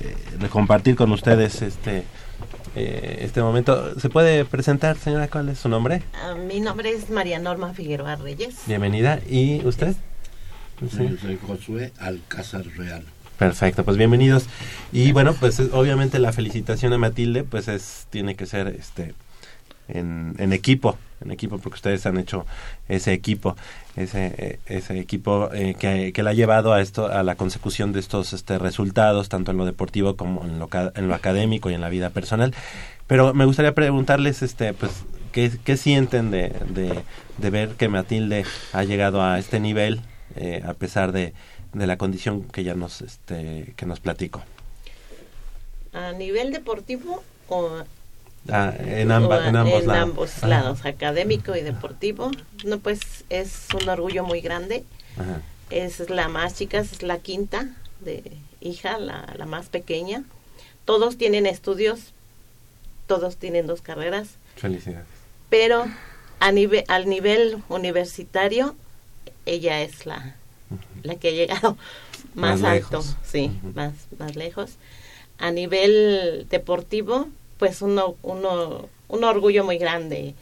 eh, 0.00 0.48
compartir 0.50 0.96
con 0.96 1.10
ustedes 1.12 1.62
este 1.62 2.04
eh, 2.74 3.20
este 3.22 3.40
momento. 3.42 3.98
¿Se 3.98 4.08
puede 4.08 4.44
presentar, 4.44 4.96
señora? 4.98 5.26
¿Cuál 5.28 5.48
es 5.48 5.58
su 5.58 5.68
nombre? 5.68 6.02
Ah, 6.14 6.34
mi 6.34 6.60
nombre 6.60 6.90
es 6.90 7.10
María 7.10 7.38
Norma 7.38 7.72
Figueroa 7.72 8.16
Reyes. 8.16 8.54
Bienvenida. 8.66 9.20
¿Y 9.28 9.64
usted? 9.66 9.96
Sí. 10.88 11.08
Yo 11.08 11.16
soy 11.16 11.38
Josué 11.44 11.92
Alcázar 11.98 12.64
Real. 12.76 13.02
Perfecto, 13.38 13.84
pues 13.84 13.96
bienvenidos. 13.96 14.46
Y 14.92 15.12
bueno, 15.12 15.32
pues 15.32 15.58
obviamente 15.72 16.18
la 16.18 16.32
felicitación 16.32 16.92
a 16.92 16.98
Matilde, 16.98 17.42
pues 17.42 17.68
es 17.68 18.06
tiene 18.10 18.36
que 18.36 18.46
ser 18.46 18.68
este 18.68 19.14
en, 19.88 20.34
en 20.38 20.52
equipo, 20.52 20.98
en 21.24 21.30
equipo, 21.30 21.58
porque 21.58 21.76
ustedes 21.76 22.06
han 22.06 22.18
hecho 22.18 22.46
ese 22.88 23.12
equipo, 23.12 23.56
ese, 23.96 24.58
equipo 24.90 25.50
eh, 25.52 25.74
que, 25.78 26.12
que 26.12 26.22
le 26.22 26.30
ha 26.30 26.34
llevado 26.34 26.72
a 26.72 26.80
esto, 26.80 27.06
a 27.06 27.22
la 27.22 27.34
consecución 27.34 27.92
de 27.92 28.00
estos 28.00 28.32
este, 28.32 28.58
resultados, 28.58 29.28
tanto 29.28 29.50
en 29.50 29.56
lo 29.56 29.64
deportivo 29.64 30.16
como 30.16 30.44
en 30.44 30.58
lo, 30.58 30.68
en 30.94 31.08
lo 31.08 31.14
académico 31.14 31.70
y 31.70 31.74
en 31.74 31.80
la 31.80 31.88
vida 31.88 32.10
personal. 32.10 32.54
Pero 33.06 33.32
me 33.34 33.46
gustaría 33.46 33.74
preguntarles, 33.74 34.42
este, 34.42 34.74
pues, 34.74 34.92
¿qué, 35.32 35.76
sienten 35.76 36.30
de, 36.30 36.52
de, 37.38 37.50
ver 37.50 37.70
que 37.70 37.88
Matilde 37.88 38.44
ha 38.72 38.84
llegado 38.84 39.22
a 39.22 39.38
este 39.38 39.60
nivel, 39.60 40.02
eh, 40.36 40.62
a 40.64 40.74
pesar 40.74 41.12
de, 41.12 41.32
de 41.72 41.86
la 41.86 41.96
condición 41.96 42.42
que 42.42 42.64
ya 42.64 42.74
nos, 42.74 43.00
este, 43.00 43.72
que 43.76 43.86
nos 43.86 44.00
platicó? 44.00 44.42
A 45.92 46.12
nivel 46.12 46.52
deportivo 46.52 47.22
Ah, 48.50 48.72
en, 48.78 49.10
amba- 49.10 49.38
o 49.38 49.42
en 49.44 49.56
ambos 49.56 49.80
en 49.82 49.86
lados. 49.88 50.02
ambos 50.02 50.36
Ajá. 50.38 50.48
lados, 50.48 50.84
académico 50.84 51.54
y 51.56 51.60
deportivo. 51.62 52.30
No, 52.64 52.78
pues 52.78 53.00
es 53.28 53.66
un 53.80 53.88
orgullo 53.88 54.24
muy 54.24 54.40
grande. 54.40 54.84
Ajá. 55.16 55.42
Es 55.70 56.08
la 56.08 56.28
más 56.28 56.54
chica, 56.54 56.78
es 56.78 57.02
la 57.02 57.18
quinta 57.18 57.68
de 58.00 58.22
hija, 58.60 58.98
la, 58.98 59.34
la 59.36 59.44
más 59.44 59.66
pequeña. 59.66 60.24
Todos 60.86 61.18
tienen 61.18 61.44
estudios, 61.46 62.00
todos 63.06 63.36
tienen 63.36 63.66
dos 63.66 63.82
carreras, 63.82 64.28
Felicidades. 64.56 65.06
pero 65.50 65.84
a 66.40 66.52
nivel, 66.52 66.84
al 66.88 67.06
nivel 67.08 67.58
universitario, 67.68 68.74
ella 69.44 69.82
es 69.82 70.06
la, 70.06 70.36
la 71.02 71.16
que 71.16 71.28
ha 71.28 71.32
llegado 71.32 71.76
más, 72.34 72.60
Más 72.60 72.70
alto, 72.70 72.98
lejos. 72.98 73.16
sí, 73.24 73.50
más, 73.74 73.92
más 74.18 74.36
lejos. 74.36 74.70
A 75.38 75.50
nivel 75.50 76.46
deportivo, 76.48 77.28
pues 77.58 77.82
uno, 77.82 78.16
uno, 78.22 78.88
un 79.08 79.24
orgullo 79.24 79.64
muy 79.64 79.78
grande, 79.78 80.34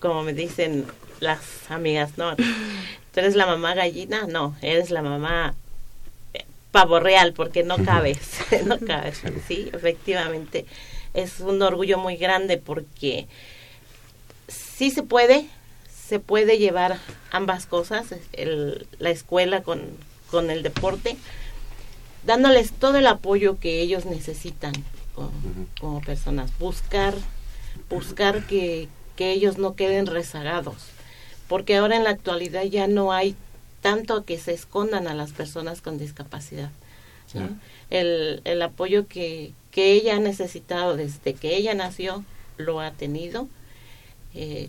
como 0.00 0.22
me 0.22 0.32
dicen 0.32 0.86
las 1.20 1.70
amigas, 1.70 2.16
¿no? 2.18 2.36
¿Tú 3.12 3.20
eres 3.20 3.34
la 3.36 3.46
mamá 3.46 3.74
gallina? 3.74 4.26
No, 4.26 4.56
eres 4.62 4.90
la 4.90 5.02
mamá 5.02 5.54
eh, 6.34 6.44
pavo 6.70 7.00
real, 7.00 7.32
porque 7.32 7.62
no 7.62 7.76
cabes, 7.84 8.18
no 8.66 8.78
cabes. 8.78 9.22
Sí, 9.48 9.70
efectivamente, 9.72 10.66
es 11.14 11.40
un 11.40 11.60
orgullo 11.62 11.98
muy 11.98 12.16
grande 12.16 12.56
porque 12.56 13.26
sí 14.48 14.90
se 14.90 15.02
puede, 15.02 15.46
se 16.08 16.18
puede 16.20 16.58
llevar 16.58 16.98
ambas 17.30 17.66
cosas, 17.66 18.06
el- 18.32 18.86
la 18.98 19.10
escuela 19.10 19.62
con, 19.62 19.82
con 20.30 20.50
el 20.50 20.62
deporte, 20.62 21.16
dándoles 22.24 22.72
todo 22.72 22.98
el 22.98 23.06
apoyo 23.06 23.58
que 23.58 23.80
ellos 23.80 24.04
necesitan 24.06 24.72
como, 25.28 25.66
como 25.80 26.00
personas, 26.00 26.50
buscar, 26.58 27.14
buscar 27.88 28.46
que, 28.46 28.88
que 29.16 29.32
ellos 29.32 29.58
no 29.58 29.74
queden 29.74 30.06
rezagados, 30.06 30.76
porque 31.48 31.76
ahora 31.76 31.96
en 31.96 32.04
la 32.04 32.10
actualidad 32.10 32.62
ya 32.64 32.86
no 32.86 33.12
hay 33.12 33.34
tanto 33.82 34.24
que 34.24 34.38
se 34.38 34.52
escondan 34.52 35.08
a 35.08 35.14
las 35.14 35.32
personas 35.32 35.80
con 35.80 35.98
discapacidad. 35.98 36.70
¿no? 37.34 37.48
Sí. 37.48 37.54
El, 37.90 38.40
el 38.44 38.60
apoyo 38.62 39.06
que, 39.06 39.52
que 39.70 39.92
ella 39.92 40.16
ha 40.16 40.20
necesitado 40.20 40.96
desde 40.96 41.34
que 41.34 41.56
ella 41.56 41.74
nació 41.74 42.24
lo 42.56 42.80
ha 42.80 42.90
tenido 42.90 43.48
eh, 44.34 44.68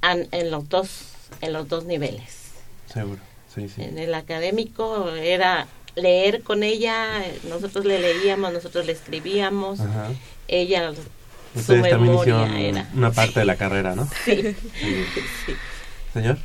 an- 0.00 0.28
en 0.32 0.50
los 0.50 0.68
dos 0.68 1.04
en 1.42 1.52
los 1.52 1.68
dos 1.68 1.84
niveles 1.84 2.50
Seguro. 2.92 3.20
Sí, 3.54 3.68
sí. 3.68 3.82
en 3.82 3.98
el 3.98 4.14
académico 4.14 5.08
era 5.10 5.66
leer 5.96 6.42
con 6.42 6.62
ella 6.62 7.22
nosotros 7.48 7.84
le 7.84 7.98
leíamos 7.98 8.52
nosotros 8.52 8.86
le 8.86 8.92
escribíamos 8.92 9.80
Ajá. 9.80 10.08
ella 10.48 10.92
su 10.94 11.00
Ustedes 11.60 11.82
también 11.90 12.12
memoria 12.12 12.44
hicieron 12.44 12.56
era 12.56 12.88
una 12.94 13.10
parte 13.10 13.40
de 13.40 13.46
la 13.46 13.56
carrera, 13.56 13.96
¿no? 13.96 14.08
sí, 14.24 14.36
Sí. 14.36 14.54
sí. 15.46 15.52
Señor. 16.14 16.38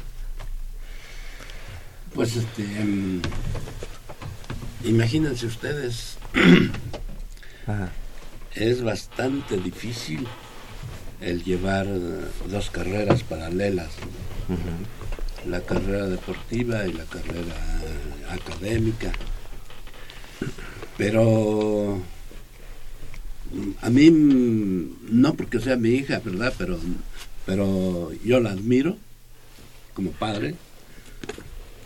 Pues 2.13 2.35
este. 2.35 2.63
em, 2.63 3.21
imagínense 4.83 5.45
ustedes, 5.45 6.17
Ajá. 7.67 7.89
es 8.55 8.83
bastante 8.83 9.57
difícil 9.57 10.27
el 11.21 11.43
llevar 11.43 11.87
dos 12.47 12.69
carreras 12.71 13.23
paralelas, 13.23 13.89
la 15.47 15.61
carrera 15.61 16.07
deportiva 16.07 16.85
y 16.87 16.93
la 16.93 17.03
carrera 17.05 17.55
académica. 18.31 19.11
Pero 20.97 22.01
a 23.81 23.89
mí, 23.89 24.09
no 24.11 25.33
porque 25.35 25.59
sea 25.59 25.75
mi 25.77 25.89
hija, 25.89 26.19
¿verdad? 26.23 26.53
Pero, 26.57 26.79
pero 27.45 28.11
yo 28.23 28.39
la 28.39 28.51
admiro 28.51 28.97
como 29.93 30.11
padre 30.11 30.55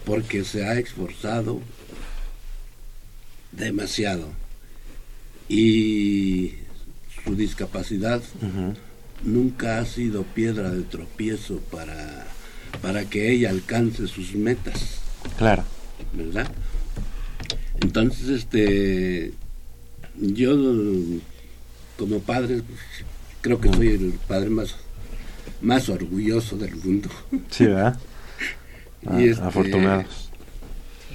porque 0.05 0.43
se 0.43 0.65
ha 0.65 0.79
esforzado 0.79 1.61
demasiado 3.51 4.29
y 5.47 6.53
su 7.23 7.35
discapacidad 7.35 8.21
nunca 9.23 9.79
ha 9.79 9.85
sido 9.85 10.23
piedra 10.23 10.71
de 10.71 10.83
tropiezo 10.83 11.57
para, 11.71 12.25
para 12.81 13.05
que 13.05 13.31
ella 13.31 13.49
alcance 13.49 14.07
sus 14.07 14.33
metas, 14.33 14.99
Claro. 15.37 15.63
¿verdad? 16.13 16.49
Entonces, 17.81 18.27
este, 18.29 19.31
yo 20.19 20.55
como 21.97 22.19
padre 22.19 22.61
creo 23.41 23.59
que 23.61 23.71
soy 23.73 23.87
el 23.89 24.13
padre 24.27 24.49
más, 24.49 24.75
más 25.61 25.89
orgulloso 25.89 26.57
del 26.57 26.75
mundo. 26.75 27.09
Sí, 27.49 27.65
¿verdad? 27.65 27.97
Ah, 29.05 29.21
Y 29.21 29.29
este, 29.29 29.43
Afortunados. 29.45 30.29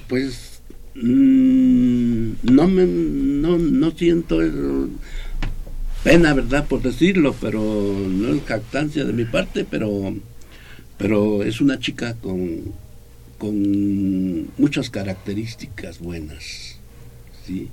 Pues 0.08 0.60
mm, 0.94 2.30
no 2.44 2.66
me 2.66 2.86
no, 2.86 3.58
no 3.58 3.90
siento 3.90 4.40
el- 4.40 4.88
pena, 6.02 6.32
¿verdad? 6.32 6.66
Por 6.66 6.80
decirlo, 6.80 7.34
pero 7.38 7.60
no 7.60 8.32
es 8.34 8.42
jactancia 8.44 9.04
de 9.04 9.12
mi 9.12 9.26
parte, 9.26 9.66
pero 9.70 10.14
pero 10.96 11.42
es 11.42 11.60
una 11.60 11.78
chica 11.78 12.14
con 12.14 12.72
con 13.44 14.48
muchas 14.56 14.88
características 14.88 15.98
buenas, 15.98 16.78
¿sí? 17.46 17.68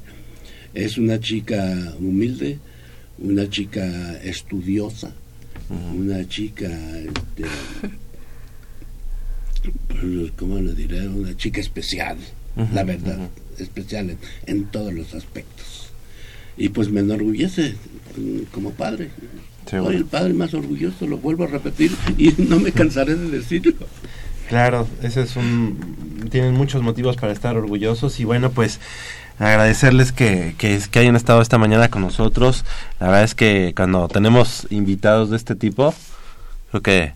Es 0.74 0.98
una 0.98 1.18
chica 1.18 1.94
humilde, 1.98 2.60
una 3.18 3.50
chica 3.50 4.18
estudiosa, 4.22 5.14
una 5.96 6.28
chica 6.28 6.68
este, 6.68 7.46
¿cómo 10.36 10.60
le 10.60 10.74
diré? 10.74 11.08
Una 11.08 11.38
chica 11.38 11.62
especial, 11.62 12.18
la 12.74 12.84
verdad, 12.84 13.30
especial 13.58 14.10
en, 14.10 14.18
en 14.48 14.66
todos 14.66 14.94
los 14.94 15.14
aspectos. 15.14 15.94
Y 16.58 16.68
pues 16.68 16.90
me 16.90 17.00
enorgullece 17.00 17.76
mm, 18.18 18.40
como 18.52 18.72
padre. 18.72 19.12
Soy 19.70 19.96
el 19.96 20.06
padre 20.06 20.34
más 20.34 20.54
orgulloso, 20.54 21.08
lo 21.08 21.18
vuelvo 21.18 21.46
a 21.46 21.48
repetir 21.48 21.92
y 22.18 22.34
no 22.40 22.60
me 22.60 22.74
cansaré 22.74 23.16
de 23.16 23.30
decirlo. 23.30 23.88
Claro, 24.52 24.86
ese 25.02 25.22
es 25.22 25.38
un... 25.38 26.28
Tienen 26.30 26.54
muchos 26.56 26.82
motivos 26.82 27.16
para 27.16 27.32
estar 27.32 27.56
orgullosos 27.56 28.20
y 28.20 28.26
bueno, 28.26 28.50
pues 28.52 28.82
agradecerles 29.40 30.12
que, 30.12 30.56
que, 30.58 30.78
que 30.92 31.00
hayan 31.00 31.16
estado 31.16 31.42
esta 31.42 31.58
mañana 31.58 31.88
con 31.88 32.02
nosotros. 32.02 32.66
La 33.00 33.08
verdad 33.08 33.24
es 33.24 33.34
que 33.34 33.72
cuando 33.74 34.10
tenemos 34.10 34.68
invitados 34.70 35.30
de 35.30 35.38
este 35.38 35.56
tipo, 35.56 35.94
creo 36.70 36.82
que 36.84 37.14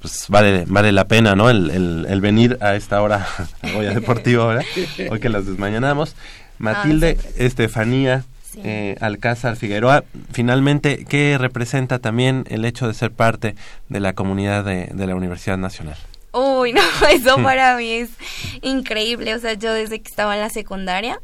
pues 0.00 0.24
vale, 0.30 0.64
vale 0.66 0.90
la 0.90 1.04
pena, 1.06 1.36
¿no? 1.36 1.48
El, 1.48 1.70
el, 1.70 2.06
el 2.08 2.20
venir 2.20 2.58
a 2.60 2.74
esta 2.74 3.00
hora 3.02 3.24
a 3.62 3.70
Goya 3.70 3.94
Deportivo, 3.94 4.48
¿verdad? 4.48 4.64
Hoy 5.12 5.20
que 5.20 5.28
las 5.28 5.46
desmañanamos. 5.46 6.16
Matilde 6.58 7.18
Estefanía 7.36 8.24
Sí. 8.52 8.60
eh, 8.64 8.96
Alcázar 9.00 9.54
Figueroa, 9.56 10.02
finalmente, 10.32 11.06
¿qué 11.08 11.38
representa 11.38 12.00
también 12.00 12.44
el 12.50 12.64
hecho 12.64 12.88
de 12.88 12.94
ser 12.94 13.12
parte 13.12 13.54
de 13.88 14.00
la 14.00 14.12
comunidad 14.12 14.64
de, 14.64 14.90
de 14.92 15.06
la 15.06 15.14
Universidad 15.14 15.56
Nacional? 15.56 15.96
Uy, 16.32 16.72
no, 16.72 16.82
eso 17.10 17.36
para 17.42 17.76
mí 17.76 17.92
es 17.92 18.10
increíble. 18.62 19.34
O 19.34 19.38
sea, 19.38 19.54
yo 19.54 19.72
desde 19.72 20.00
que 20.00 20.08
estaba 20.08 20.34
en 20.34 20.40
la 20.40 20.50
secundaria, 20.50 21.20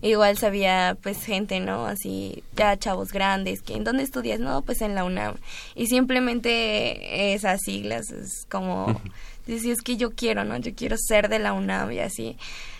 igual 0.00 0.38
sabía 0.38 0.96
pues 1.02 1.24
gente, 1.24 1.60
¿no? 1.60 1.86
Así, 1.86 2.44
ya 2.56 2.78
chavos 2.78 3.12
grandes, 3.12 3.62
que 3.62 3.74
¿en 3.74 3.84
dónde 3.84 4.04
estudias? 4.04 4.38
No, 4.38 4.62
pues 4.62 4.80
en 4.80 4.94
la 4.94 5.04
UNAM. 5.04 5.36
Y 5.74 5.86
simplemente 5.86 7.34
esas 7.34 7.60
siglas 7.62 8.10
es 8.10 8.46
como, 8.50 9.00
decir, 9.46 9.72
es 9.72 9.82
que 9.82 9.96
yo 9.96 10.12
quiero, 10.12 10.44
¿no? 10.44 10.56
Yo 10.58 10.74
quiero 10.74 10.96
ser 10.98 11.28
de 11.28 11.38
la 11.38 11.52
UNAM 11.52 11.92
y 11.92 11.98
así. 12.00 12.36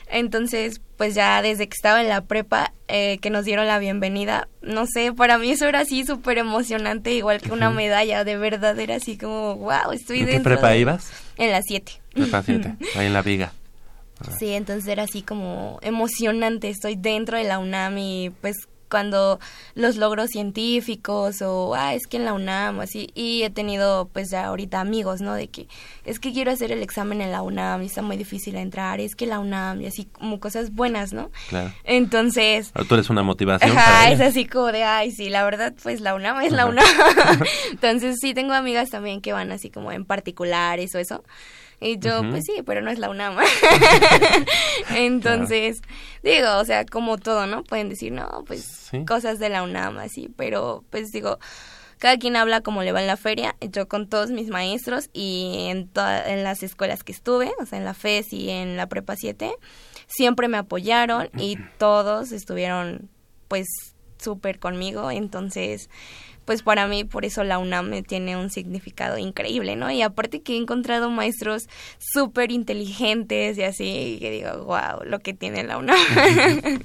Entonces, 0.09 0.81
pues 0.97 1.14
ya 1.14 1.43
desde 1.43 1.67
que 1.69 1.75
estaba 1.75 2.01
en 2.01 2.09
la 2.09 2.21
prepa, 2.23 2.73
eh, 2.88 3.19
que 3.19 3.31
nos 3.31 3.45
dieron 3.45 3.67
la 3.67 3.79
bienvenida, 3.79 4.49
no 4.62 4.87
sé, 4.87 5.12
para 5.12 5.38
mí 5.38 5.51
eso 5.51 5.67
era 5.67 5.81
así 5.81 6.05
súper 6.05 6.38
emocionante, 6.38 7.12
igual 7.12 7.40
que 7.40 7.51
una 7.53 7.71
medalla, 7.71 8.25
de 8.25 8.37
verdad 8.37 8.79
era 8.79 8.97
así 8.97 9.17
como, 9.17 9.57
wow, 9.57 9.93
estoy 9.93 10.21
¿En 10.21 10.27
qué 10.27 10.33
dentro 10.33 10.53
prepa 10.53 10.71
de- 10.71 10.79
ibas? 10.79 11.11
En 11.37 11.51
las 11.51 11.64
7. 11.67 11.93
Prepa 12.14 12.43
7, 12.43 12.77
ahí 12.97 13.07
en 13.07 13.12
la 13.12 13.23
viga. 13.23 13.53
Sí, 14.38 14.53
entonces 14.53 14.87
era 14.88 15.03
así 15.03 15.23
como 15.23 15.79
emocionante, 15.83 16.71
estoy 16.71 16.95
dentro 16.97 17.37
de 17.37 17.45
la 17.45 17.59
UNAM 17.59 17.99
y 17.99 18.31
pues 18.40 18.57
cuando 18.94 19.40
los 19.74 19.96
logros 19.96 20.30
científicos 20.30 21.42
o, 21.42 21.74
ah, 21.74 21.94
es 21.94 22.07
que 22.07 22.16
en 22.16 22.24
la 22.24 22.33
UNAM, 22.33 22.78
así, 22.78 23.11
y 23.16 23.42
he 23.42 23.50
tenido 23.50 24.09
pues 24.12 24.30
ya 24.30 24.44
ahorita 24.46 24.80
amigos, 24.80 25.20
¿no? 25.20 25.35
De 25.35 25.48
que 25.48 25.66
es 26.04 26.20
que 26.20 26.33
quiero 26.33 26.52
hacer 26.52 26.70
el 26.70 26.80
examen 26.80 27.20
en 27.20 27.33
la 27.33 27.42
UNAM 27.42 27.83
y 27.83 27.87
está 27.87 28.02
muy 28.02 28.16
difícil 28.16 28.54
entrar, 28.54 29.00
es 29.00 29.16
que 29.16 29.26
la 29.26 29.40
UNAM 29.40 29.80
y 29.80 29.87
así 29.87 30.04
como 30.04 30.38
cosas 30.38 30.70
buenas, 30.70 31.12
¿no? 31.12 31.33
Claro. 31.48 31.72
Entonces... 31.83 32.70
Ahora 32.72 32.87
tú 32.87 32.94
eres 32.94 33.11
una 33.11 33.24
motivación. 33.24 33.76
Ajá, 33.76 34.04
para 34.04 34.12
es 34.12 34.20
así 34.20 34.44
como 34.44 34.70
de, 34.70 34.85
ay, 34.85 35.11
sí, 35.11 35.28
la 35.28 35.42
verdad, 35.42 35.74
pues 35.83 36.00
la 36.00 36.14
UNAM 36.14 36.40
es 36.42 36.52
la 36.52 36.66
UNAM. 36.66 36.87
Entonces 37.72 38.18
sí, 38.20 38.33
tengo 38.33 38.52
amigas 38.52 38.90
también 38.90 39.20
que 39.20 39.33
van 39.33 39.50
así 39.50 39.70
como 39.70 39.90
en 39.90 40.04
particulares 40.04 40.94
o 40.94 41.00
eso. 41.00 41.24
Y 41.80 41.98
yo, 41.98 42.22
pues 42.30 42.44
sí, 42.46 42.62
pero 42.64 42.80
no 42.80 42.90
es 42.90 42.98
la 42.98 43.10
UNAM. 43.10 43.37
Entonces, 44.90 45.80
digo, 46.22 46.56
o 46.58 46.64
sea, 46.64 46.84
como 46.84 47.18
todo, 47.18 47.46
¿no? 47.46 47.64
Pueden 47.64 47.88
decir, 47.88 48.12
no, 48.12 48.44
pues 48.46 48.64
Sí. 48.90 49.04
cosas 49.04 49.38
de 49.38 49.48
la 49.48 49.62
UNAM, 49.62 49.98
así, 49.98 50.28
pero 50.37 50.84
pues 50.90 51.10
digo, 51.10 51.38
cada 51.98 52.16
quien 52.18 52.37
habla 52.37 52.60
como 52.60 52.82
le 52.82 52.92
va 52.92 53.00
en 53.00 53.06
la 53.06 53.16
feria. 53.16 53.56
Yo 53.60 53.88
con 53.88 54.08
todos 54.08 54.30
mis 54.30 54.48
maestros 54.48 55.08
y 55.12 55.66
en, 55.68 55.90
en 56.26 56.44
las 56.44 56.62
escuelas 56.62 57.02
que 57.02 57.12
estuve, 57.12 57.52
o 57.60 57.66
sea, 57.66 57.78
en 57.78 57.84
la 57.84 57.94
FES 57.94 58.32
y 58.32 58.50
en 58.50 58.76
la 58.76 58.88
Prepa 58.88 59.16
7, 59.16 59.52
siempre 60.06 60.48
me 60.48 60.58
apoyaron 60.58 61.30
y 61.38 61.56
todos 61.78 62.32
estuvieron, 62.32 63.08
pues, 63.48 63.66
súper 64.18 64.58
conmigo. 64.58 65.10
Entonces, 65.10 65.88
pues 66.44 66.62
para 66.62 66.87
mí, 66.87 67.04
por 67.04 67.24
eso 67.24 67.44
la 67.44 67.59
UNAM 67.59 67.88
me 67.88 68.02
tiene 68.02 68.37
un 68.37 68.50
significado 68.50 69.18
increíble, 69.18 69.76
¿no? 69.76 69.90
Y 69.90 70.02
aparte 70.02 70.42
que 70.42 70.54
he 70.54 70.57
encontrado 70.57 71.11
maestros 71.11 71.68
súper 71.98 72.52
inteligentes 72.52 73.59
y 73.59 73.62
así, 73.62 74.18
que 74.20 74.30
digo, 74.30 74.64
wow, 74.64 75.04
lo 75.04 75.20
que 75.20 75.35
tiene 75.35 75.64
la 75.64 75.78
UNAM. 75.78 75.96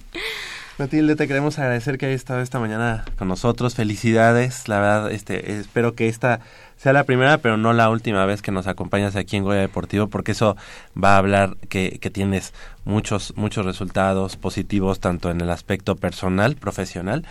Matilde, 0.79 1.17
te 1.17 1.27
queremos 1.27 1.59
agradecer 1.59 1.97
que 1.97 2.05
hayas 2.05 2.21
estado 2.21 2.39
esta 2.39 2.57
mañana 2.57 3.03
con 3.17 3.27
nosotros. 3.27 3.75
Felicidades, 3.75 4.69
la 4.69 4.79
verdad, 4.79 5.11
este, 5.11 5.59
espero 5.59 5.93
que 5.93 6.07
esta 6.07 6.39
sea 6.77 6.93
la 6.93 7.03
primera, 7.03 7.39
pero 7.39 7.57
no 7.57 7.73
la 7.73 7.89
última 7.89 8.25
vez 8.25 8.41
que 8.41 8.53
nos 8.53 8.65
acompañas 8.65 9.17
aquí 9.17 9.35
en 9.35 9.43
Goya 9.43 9.59
Deportivo, 9.59 10.07
porque 10.07 10.31
eso 10.31 10.55
va 11.01 11.15
a 11.15 11.17
hablar 11.17 11.57
que, 11.67 11.99
que 11.99 12.09
tienes 12.09 12.53
muchos, 12.85 13.33
muchos 13.35 13.65
resultados 13.65 14.37
positivos, 14.37 15.01
tanto 15.01 15.29
en 15.29 15.41
el 15.41 15.49
aspecto 15.49 15.97
personal, 15.97 16.55
profesional, 16.55 17.25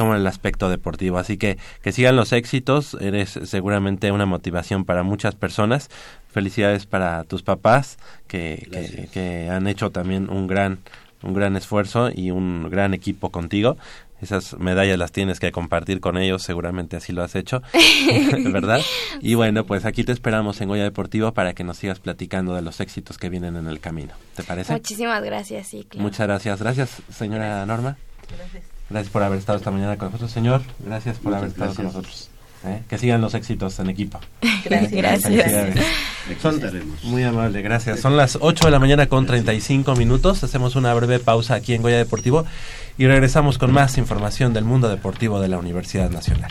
como 0.00 0.14
en 0.14 0.22
el 0.22 0.26
aspecto 0.26 0.70
deportivo. 0.70 1.18
Así 1.18 1.36
que 1.36 1.58
que 1.82 1.92
sigan 1.92 2.16
los 2.16 2.32
éxitos, 2.32 2.96
eres 3.02 3.38
seguramente 3.44 4.10
una 4.12 4.24
motivación 4.24 4.86
para 4.86 5.02
muchas 5.02 5.34
personas. 5.34 5.90
Felicidades 6.32 6.86
para 6.86 7.24
tus 7.24 7.42
papás, 7.42 7.98
que, 8.26 8.66
que, 8.70 8.80
Gracias. 8.80 9.10
que 9.10 9.50
han 9.50 9.66
hecho 9.66 9.90
también 9.90 10.30
un 10.30 10.46
gran 10.46 10.78
un 11.22 11.34
gran 11.34 11.54
esfuerzo 11.54 12.08
y 12.14 12.30
un 12.30 12.70
gran 12.70 12.94
equipo 12.94 13.28
contigo. 13.28 13.76
Esas 14.22 14.58
medallas 14.58 14.98
las 14.98 15.12
tienes 15.12 15.38
que 15.38 15.52
compartir 15.52 16.00
con 16.00 16.16
ellos, 16.16 16.42
seguramente 16.42 16.96
así 16.96 17.12
lo 17.12 17.22
has 17.22 17.34
hecho, 17.34 17.62
¿verdad? 18.52 18.80
Y 19.20 19.34
bueno, 19.34 19.64
pues 19.66 19.84
aquí 19.84 20.02
te 20.02 20.12
esperamos 20.12 20.62
en 20.62 20.68
Goya 20.68 20.84
Deportivo 20.84 21.32
para 21.32 21.52
que 21.52 21.62
nos 21.62 21.76
sigas 21.76 22.00
platicando 22.00 22.54
de 22.54 22.62
los 22.62 22.80
éxitos 22.80 23.18
que 23.18 23.28
vienen 23.28 23.56
en 23.56 23.66
el 23.66 23.80
camino. 23.80 24.14
¿Te 24.34 24.44
parece? 24.44 24.72
Muchísimas 24.72 25.22
gracias, 25.22 25.66
sí, 25.66 25.84
claro. 25.86 26.02
Muchas 26.02 26.26
gracias. 26.26 26.58
Gracias, 26.58 27.02
señora 27.10 27.66
Norma. 27.66 27.98
Gracias. 28.34 28.79
Gracias 28.90 29.12
por 29.12 29.22
haber 29.22 29.38
estado 29.38 29.58
esta 29.58 29.70
mañana 29.70 29.96
con 29.96 30.08
nosotros, 30.08 30.30
señor. 30.30 30.62
Gracias 30.80 31.18
por 31.18 31.34
haber 31.34 31.48
estado 31.48 31.74
con 31.74 31.84
nosotros. 31.86 32.28
¿eh? 32.64 32.82
Que 32.88 32.98
sigan 32.98 33.20
los 33.20 33.34
éxitos 33.34 33.78
en 33.78 33.88
equipo. 33.88 34.18
Gracias. 34.64 34.92
Gracias. 34.92 35.86
Son-. 36.40 36.60
Muy 37.04 37.22
amable, 37.22 37.62
gracias. 37.62 38.00
Son 38.00 38.16
las 38.16 38.38
8 38.40 38.66
de 38.66 38.70
la 38.70 38.78
mañana 38.78 39.06
con 39.06 39.26
35 39.26 39.96
minutos. 39.96 40.44
Hacemos 40.44 40.76
una 40.76 40.92
breve 40.94 41.18
pausa 41.18 41.54
aquí 41.54 41.74
en 41.74 41.82
Goya 41.82 41.96
Deportivo 41.96 42.44
y 42.98 43.06
regresamos 43.06 43.58
con 43.58 43.72
más 43.72 43.96
información 43.98 44.52
del 44.52 44.64
mundo 44.64 44.88
deportivo 44.88 45.40
de 45.40 45.48
la 45.48 45.58
Universidad 45.58 46.10
Nacional. 46.10 46.50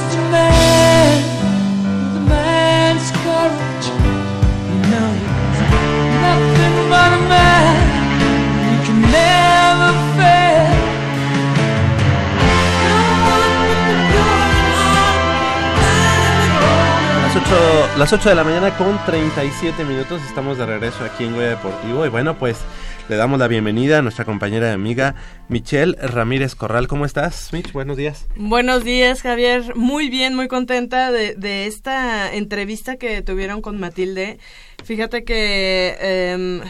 8, 17.51 17.97
las 17.97 18.13
8 18.13 18.29
de 18.29 18.35
la 18.35 18.45
mañana 18.45 18.77
con 18.77 18.97
37 19.05 19.83
minutos 19.83 20.21
estamos 20.25 20.57
de 20.57 20.65
regreso 20.65 21.03
aquí 21.03 21.25
en 21.25 21.33
Goya 21.33 21.49
Deportivo 21.49 22.05
y 22.05 22.09
bueno 22.09 22.37
pues 22.37 22.57
le 23.09 23.17
damos 23.17 23.39
la 23.39 23.49
bienvenida 23.49 23.97
a 23.97 24.01
nuestra 24.01 24.23
compañera 24.23 24.69
y 24.69 24.71
amiga 24.71 25.15
Michelle 25.49 25.97
Ramírez 25.99 26.55
Corral. 26.55 26.87
¿Cómo 26.87 27.03
estás, 27.03 27.51
Mitch? 27.51 27.73
Buenos 27.73 27.97
días. 27.97 28.25
Buenos 28.37 28.85
días, 28.85 29.21
Javier. 29.21 29.75
Muy 29.75 30.09
bien, 30.09 30.33
muy 30.33 30.47
contenta 30.47 31.11
de, 31.11 31.35
de 31.35 31.67
esta 31.67 32.33
entrevista 32.33 32.95
que 32.95 33.21
tuvieron 33.21 33.61
con 33.61 33.81
Matilde. 33.81 34.37
Fíjate 34.85 35.25
que 35.25 35.97
em, 35.99 36.61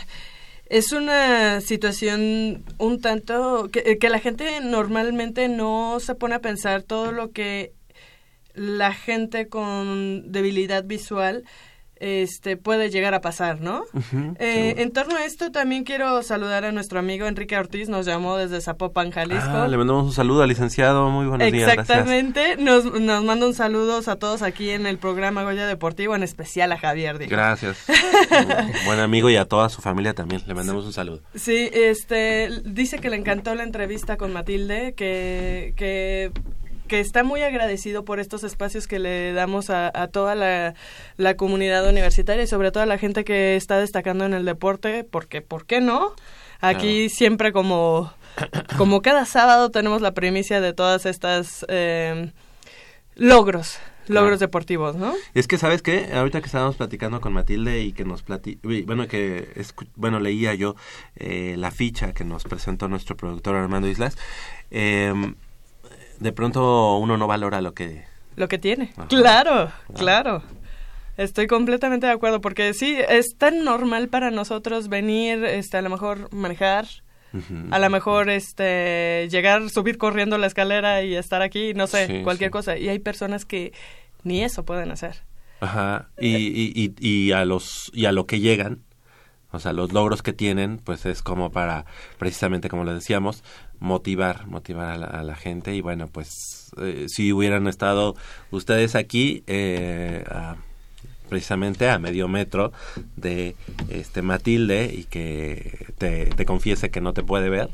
es 0.65 0.93
una 0.93 1.61
situación 1.61 2.63
un 2.79 3.01
tanto 3.01 3.69
que 3.71 4.09
la 4.09 4.17
gente 4.17 4.61
normalmente 4.61 5.47
no 5.47 5.99
se 5.99 6.15
pone 6.15 6.33
a 6.33 6.39
pensar 6.39 6.81
todo 6.81 7.11
lo 7.11 7.29
que 7.29 7.73
la 8.53 8.93
gente 8.93 9.47
con 9.47 10.31
debilidad 10.31 10.83
visual 10.83 11.43
este 12.01 12.57
puede 12.57 12.89
llegar 12.89 13.13
a 13.13 13.21
pasar, 13.21 13.61
¿no? 13.61 13.83
Eh, 14.39 14.73
en 14.77 14.91
torno 14.91 15.15
a 15.17 15.25
esto 15.25 15.51
también 15.51 15.83
quiero 15.83 16.23
saludar 16.23 16.65
a 16.65 16.71
nuestro 16.71 16.97
amigo 16.97 17.27
Enrique 17.27 17.55
Ortiz, 17.55 17.89
nos 17.89 18.07
llamó 18.07 18.37
desde 18.37 18.59
Zapopan, 18.59 19.11
Jalisco. 19.11 19.45
Ah, 19.47 19.67
le 19.67 19.77
mandamos 19.77 20.05
un 20.05 20.11
saludo 20.11 20.41
al 20.41 20.49
licenciado. 20.49 21.11
Muy 21.11 21.27
buenos 21.27 21.51
días. 21.51 21.71
Gracias. 21.71 21.89
Exactamente, 21.89 22.57
nos, 22.57 22.85
nos 22.99 23.23
manda 23.23 23.45
un 23.45 23.53
saludos 23.53 24.07
a 24.07 24.15
todos 24.15 24.41
aquí 24.41 24.71
en 24.71 24.87
el 24.87 24.97
programa 24.97 25.43
Goya 25.43 25.67
Deportivo, 25.67 26.15
en 26.15 26.23
especial 26.23 26.71
a 26.71 26.79
Javier. 26.79 27.19
digo. 27.19 27.29
Gracias. 27.29 27.85
Buen 28.85 28.99
amigo 28.99 29.29
y 29.29 29.35
a 29.35 29.45
toda 29.45 29.69
su 29.69 29.83
familia 29.83 30.15
también. 30.15 30.41
Le 30.47 30.55
mandamos 30.55 30.85
un 30.85 30.93
saludo. 30.93 31.21
Sí, 31.35 31.69
este, 31.71 32.49
dice 32.65 32.97
que 32.97 33.11
le 33.11 33.17
encantó 33.17 33.53
la 33.53 33.61
entrevista 33.61 34.17
con 34.17 34.33
Matilde, 34.33 34.95
que, 34.95 35.75
que 35.77 36.31
que 36.91 36.99
está 36.99 37.23
muy 37.23 37.41
agradecido 37.41 38.03
por 38.03 38.19
estos 38.19 38.43
espacios 38.43 38.85
que 38.85 38.99
le 38.99 39.31
damos 39.31 39.69
a, 39.69 39.89
a 39.93 40.09
toda 40.09 40.35
la, 40.35 40.73
la 41.15 41.35
comunidad 41.37 41.87
universitaria 41.87 42.43
y 42.43 42.47
sobre 42.47 42.69
todo 42.71 42.83
a 42.83 42.85
la 42.85 42.97
gente 42.97 43.23
que 43.23 43.55
está 43.55 43.79
destacando 43.79 44.25
en 44.25 44.33
el 44.33 44.43
deporte, 44.43 45.05
porque, 45.05 45.41
¿por 45.41 45.65
qué 45.65 45.79
no? 45.79 46.13
Aquí 46.59 47.07
siempre 47.09 47.53
como, 47.53 48.11
como 48.77 49.01
cada 49.01 49.23
sábado 49.23 49.71
tenemos 49.71 50.01
la 50.01 50.11
primicia 50.13 50.59
de 50.59 50.73
todas 50.73 51.05
estas 51.05 51.65
eh, 51.69 52.33
logros, 53.15 53.79
logros 54.07 54.41
deportivos, 54.41 54.97
¿no? 54.97 55.13
Es 55.33 55.47
que, 55.47 55.57
¿sabes 55.57 55.81
qué? 55.81 56.09
Ahorita 56.13 56.41
que 56.41 56.47
estábamos 56.47 56.75
platicando 56.75 57.21
con 57.21 57.31
Matilde 57.31 57.81
y 57.81 57.93
que 57.93 58.03
nos 58.03 58.21
plati 58.21 58.59
bueno, 58.85 59.07
que 59.07 59.53
escu- 59.55 59.87
bueno, 59.95 60.19
leía 60.19 60.53
yo 60.55 60.75
eh, 61.15 61.55
la 61.57 61.71
ficha 61.71 62.11
que 62.11 62.25
nos 62.25 62.43
presentó 62.43 62.89
nuestro 62.89 63.15
productor 63.15 63.55
Armando 63.55 63.87
Islas, 63.87 64.17
eh, 64.71 65.13
de 66.21 66.31
pronto 66.31 66.97
uno 66.97 67.17
no 67.17 67.27
valora 67.27 67.59
lo 67.61 67.73
que... 67.73 68.05
Lo 68.35 68.47
que 68.47 68.57
tiene. 68.57 68.91
Ajá. 68.95 69.07
Claro, 69.07 69.71
claro. 69.95 70.43
Estoy 71.17 71.47
completamente 71.47 72.05
de 72.07 72.13
acuerdo 72.13 72.39
porque 72.39 72.73
sí, 72.73 72.95
es 73.09 73.35
tan 73.37 73.65
normal 73.65 74.07
para 74.07 74.31
nosotros 74.31 74.87
venir, 74.87 75.43
este, 75.43 75.77
a 75.77 75.81
lo 75.81 75.89
mejor 75.89 76.33
manejar, 76.33 76.85
a 77.71 77.79
lo 77.79 77.89
mejor 77.89 78.29
este 78.29 79.27
llegar, 79.29 79.69
subir 79.69 79.97
corriendo 79.97 80.37
la 80.37 80.47
escalera 80.47 81.03
y 81.03 81.15
estar 81.15 81.41
aquí, 81.41 81.73
no 81.73 81.87
sé, 81.87 82.07
Sí, 82.07 82.21
cualquier 82.23 82.49
sí. 82.49 82.51
cosa. 82.51 82.77
Y 82.77 82.87
hay 82.89 82.99
personas 82.99 83.45
que 83.45 83.73
ni 84.23 84.43
eso 84.43 84.63
pueden 84.63 84.91
hacer. 84.91 85.23
Ajá, 85.59 86.09
y, 86.19 86.27
y, 86.37 86.71
y, 86.75 87.07
y 87.07 87.31
a 87.33 87.45
los 87.45 87.91
y 87.93 88.05
a 88.05 88.11
lo 88.11 88.25
que 88.25 88.39
llegan, 88.39 88.83
o 89.51 89.59
sea, 89.59 89.73
los 89.73 89.91
logros 89.93 90.21
que 90.21 90.33
tienen, 90.33 90.77
pues 90.77 91.05
es 91.05 91.21
como 91.21 91.51
para, 91.51 91.85
precisamente 92.17 92.69
como 92.69 92.83
le 92.83 92.93
decíamos, 92.93 93.43
motivar, 93.79 94.47
motivar 94.47 94.89
a 94.91 94.97
la, 94.97 95.07
a 95.07 95.23
la 95.23 95.35
gente 95.35 95.75
y 95.75 95.81
bueno, 95.81 96.07
pues 96.07 96.71
eh, 96.81 97.05
si 97.09 97.33
hubieran 97.33 97.67
estado 97.67 98.15
ustedes 98.51 98.95
aquí, 98.95 99.43
eh, 99.47 100.23
a- 100.29 100.55
precisamente 101.29 101.89
a 101.89 101.97
medio 101.97 102.27
metro 102.27 102.73
de 103.15 103.55
este 103.89 104.21
Matilde 104.21 104.91
y 104.93 105.05
que 105.05 105.87
te, 105.97 106.25
te 106.25 106.45
confiese 106.45 106.89
que 106.91 106.99
no 106.99 107.13
te 107.13 107.23
puede 107.23 107.49
ver, 107.49 107.69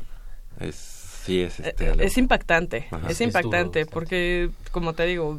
es 0.60 0.76
sí 0.76 1.42
es 1.42 1.58
este, 1.60 1.84
Eh, 1.86 1.90
algo- 1.90 2.02
Es 2.04 2.16
impactante, 2.18 2.86
Ajá. 2.90 3.10
es 3.10 3.20
impactante 3.20 3.84
porque, 3.84 4.50
como 4.70 4.94
te 4.94 5.04
digo, 5.06 5.38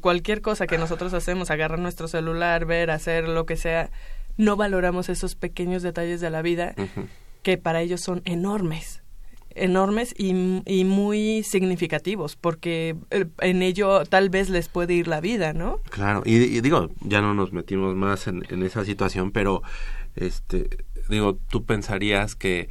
cualquier 0.00 0.40
cosa 0.40 0.66
que 0.66 0.78
nosotros 0.78 1.12
hacemos, 1.14 1.50
agarrar 1.50 1.78
nuestro 1.78 2.08
celular, 2.08 2.64
ver, 2.64 2.90
hacer 2.90 3.28
lo 3.28 3.44
que 3.46 3.56
sea, 3.56 3.90
no 4.40 4.56
valoramos 4.56 5.08
esos 5.08 5.34
pequeños 5.34 5.82
detalles 5.82 6.20
de 6.20 6.30
la 6.30 6.42
vida 6.42 6.74
que 7.42 7.58
para 7.58 7.82
ellos 7.82 8.00
son 8.00 8.22
enormes, 8.24 9.02
enormes 9.50 10.14
y, 10.16 10.62
y 10.64 10.84
muy 10.84 11.42
significativos, 11.42 12.36
porque 12.36 12.96
eh, 13.10 13.26
en 13.40 13.62
ello 13.62 14.04
tal 14.06 14.30
vez 14.30 14.48
les 14.48 14.68
puede 14.68 14.94
ir 14.94 15.08
la 15.08 15.20
vida, 15.20 15.52
¿no? 15.52 15.78
Claro, 15.90 16.22
y, 16.24 16.36
y 16.36 16.60
digo, 16.60 16.90
ya 17.00 17.20
no 17.20 17.34
nos 17.34 17.52
metimos 17.52 17.94
más 17.94 18.26
en, 18.26 18.44
en 18.48 18.62
esa 18.62 18.84
situación, 18.84 19.30
pero 19.30 19.62
este, 20.16 20.70
digo, 21.08 21.36
tú 21.50 21.64
pensarías 21.64 22.34
que 22.34 22.68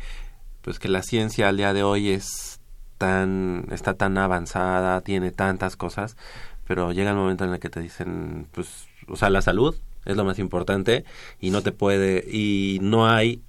pues 0.61 0.79
que 0.79 0.89
la 0.89 1.03
ciencia 1.03 1.49
al 1.49 1.57
día 1.57 1.73
de 1.73 1.83
hoy 1.83 2.09
es 2.09 2.59
tan 2.97 3.65
está 3.71 3.93
tan 3.93 4.17
avanzada, 4.17 5.01
tiene 5.01 5.31
tantas 5.31 5.75
cosas, 5.75 6.17
pero 6.65 6.91
llega 6.91 7.11
el 7.11 7.15
momento 7.15 7.45
en 7.45 7.53
el 7.53 7.59
que 7.59 7.69
te 7.69 7.79
dicen, 7.79 8.47
pues, 8.51 8.87
o 9.07 9.15
sea, 9.15 9.29
la 9.29 9.41
salud 9.41 9.75
es 10.09 10.17
lo 10.17 10.25
más 10.25 10.39
importante 10.39 11.05
y 11.39 11.51
no 11.51 11.61
te 11.61 11.71
puede 11.71 12.25
y 12.29 12.79
no 12.81 13.07
hay 13.07 13.41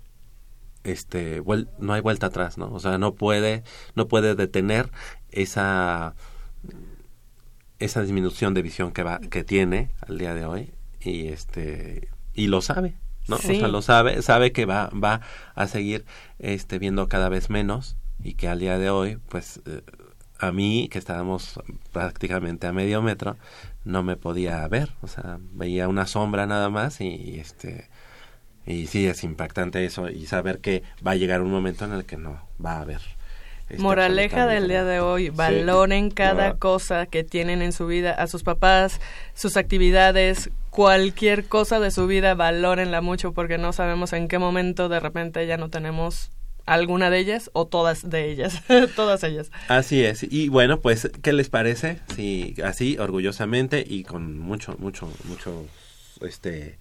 este 0.85 1.43
vuel- 1.43 1.69
no 1.79 1.93
hay 1.93 2.01
vuelta 2.01 2.27
atrás, 2.29 2.57
¿no? 2.59 2.73
O 2.73 2.81
sea, 2.81 2.97
no 2.99 3.15
puede 3.15 3.63
no 3.95 4.09
puede 4.09 4.35
detener 4.35 4.91
esa 5.31 6.15
esa 7.79 8.03
disminución 8.03 8.55
de 8.55 8.63
visión 8.63 8.93
que 8.93 9.03
va 9.03 9.21
que 9.21 9.43
tiene 9.45 9.91
al 10.07 10.19
día 10.19 10.35
de 10.35 10.45
hoy 10.45 10.71
y 11.01 11.29
este 11.29 12.09
y 12.35 12.47
lo 12.49 12.61
sabe 12.61 12.95
no 13.27 13.39
Sí. 13.39 13.53
o 13.57 13.59
sea 13.61 13.69
lo 13.69 13.81
sabe 13.83 14.23
sabe 14.23 14.53
que 14.53 14.67
va 14.67 14.91
va 14.91 15.21
a 15.55 15.67
seguir 15.67 16.05
este 16.39 16.79
viendo 16.79 17.09
cada 17.09 17.29
vez 17.31 17.49
menos 17.49 17.97
y 18.23 18.35
que 18.35 18.49
al 18.49 18.59
día 18.61 18.79
de 18.79 18.91
hoy 18.91 19.19
pues 19.29 19.61
eh, 19.67 19.81
a 20.41 20.53
mí 20.53 20.89
que 20.91 20.99
estábamos 20.99 21.61
prácticamente 21.93 22.67
a 22.67 22.73
medio 22.73 23.03
metro 23.03 23.37
no 23.85 24.03
me 24.03 24.17
podía 24.17 24.67
ver 24.69 24.91
o 25.03 25.07
sea 25.07 25.39
veía 25.53 25.87
una 25.89 26.07
sombra 26.07 26.47
nada 26.47 26.69
más 26.71 27.01
y, 27.01 27.09
y, 27.09 27.39
este 27.41 27.89
y 28.67 28.87
sí 28.87 29.07
es 29.07 29.23
impactante 29.25 29.85
eso 29.85 30.09
y 30.09 30.27
saber 30.27 30.59
que 30.61 30.83
va 31.07 31.13
a 31.13 31.17
llegar 31.17 31.43
un 31.43 31.51
momento 31.51 31.85
en 31.85 31.93
el 31.93 32.05
que 32.05 32.17
no 32.17 32.41
va 32.65 32.73
a 32.73 32.81
haber 32.83 33.01
este, 33.69 33.81
Moraleja 33.83 34.47
del 34.47 34.67
día 34.67 34.83
de 34.85 34.99
hoy, 34.99 35.27
Sí. 35.27 35.31
valoren 35.31 36.11
cada 36.11 36.49
No. 36.51 36.59
cosa 36.59 37.07
que 37.07 37.23
tienen 37.23 37.63
en 37.63 37.73
su 37.73 37.87
vida, 37.87 38.11
a 38.13 38.27
sus 38.27 38.43
papás, 38.43 39.01
sus 39.35 39.57
actividades, 39.57 40.51
cualquier 40.71 41.45
cosa 41.47 41.79
de 41.79 41.93
su 41.93 42.09
vida, 42.09 42.35
valórenla 42.35 43.01
mucho 43.01 43.33
porque 43.33 43.59
no 43.59 43.73
sabemos 43.73 44.13
en 44.13 44.27
qué 44.27 44.41
momento 44.41 44.89
de 44.89 44.99
repente 44.99 45.47
ya 45.47 45.57
no 45.57 45.69
tenemos 45.71 46.33
alguna 46.71 47.11
de 47.11 47.19
ellas 47.19 47.51
o 47.53 47.67
todas 47.67 48.09
de 48.09 48.31
ellas, 48.31 48.63
todas 48.97 49.25
ellas. 49.25 49.51
Así 49.67 50.05
es. 50.05 50.23
Y 50.23 50.49
bueno, 50.49 50.81
pues, 50.81 51.11
¿qué 51.21 51.33
les 51.33 51.51
parece? 51.51 51.99
Si 52.15 52.55
así, 52.65 52.97
orgullosamente 52.97 53.85
y 53.87 54.05
con 54.05 54.39
mucho, 54.39 54.77
mucho, 54.79 55.13
mucho, 55.25 55.67
este, 56.21 56.79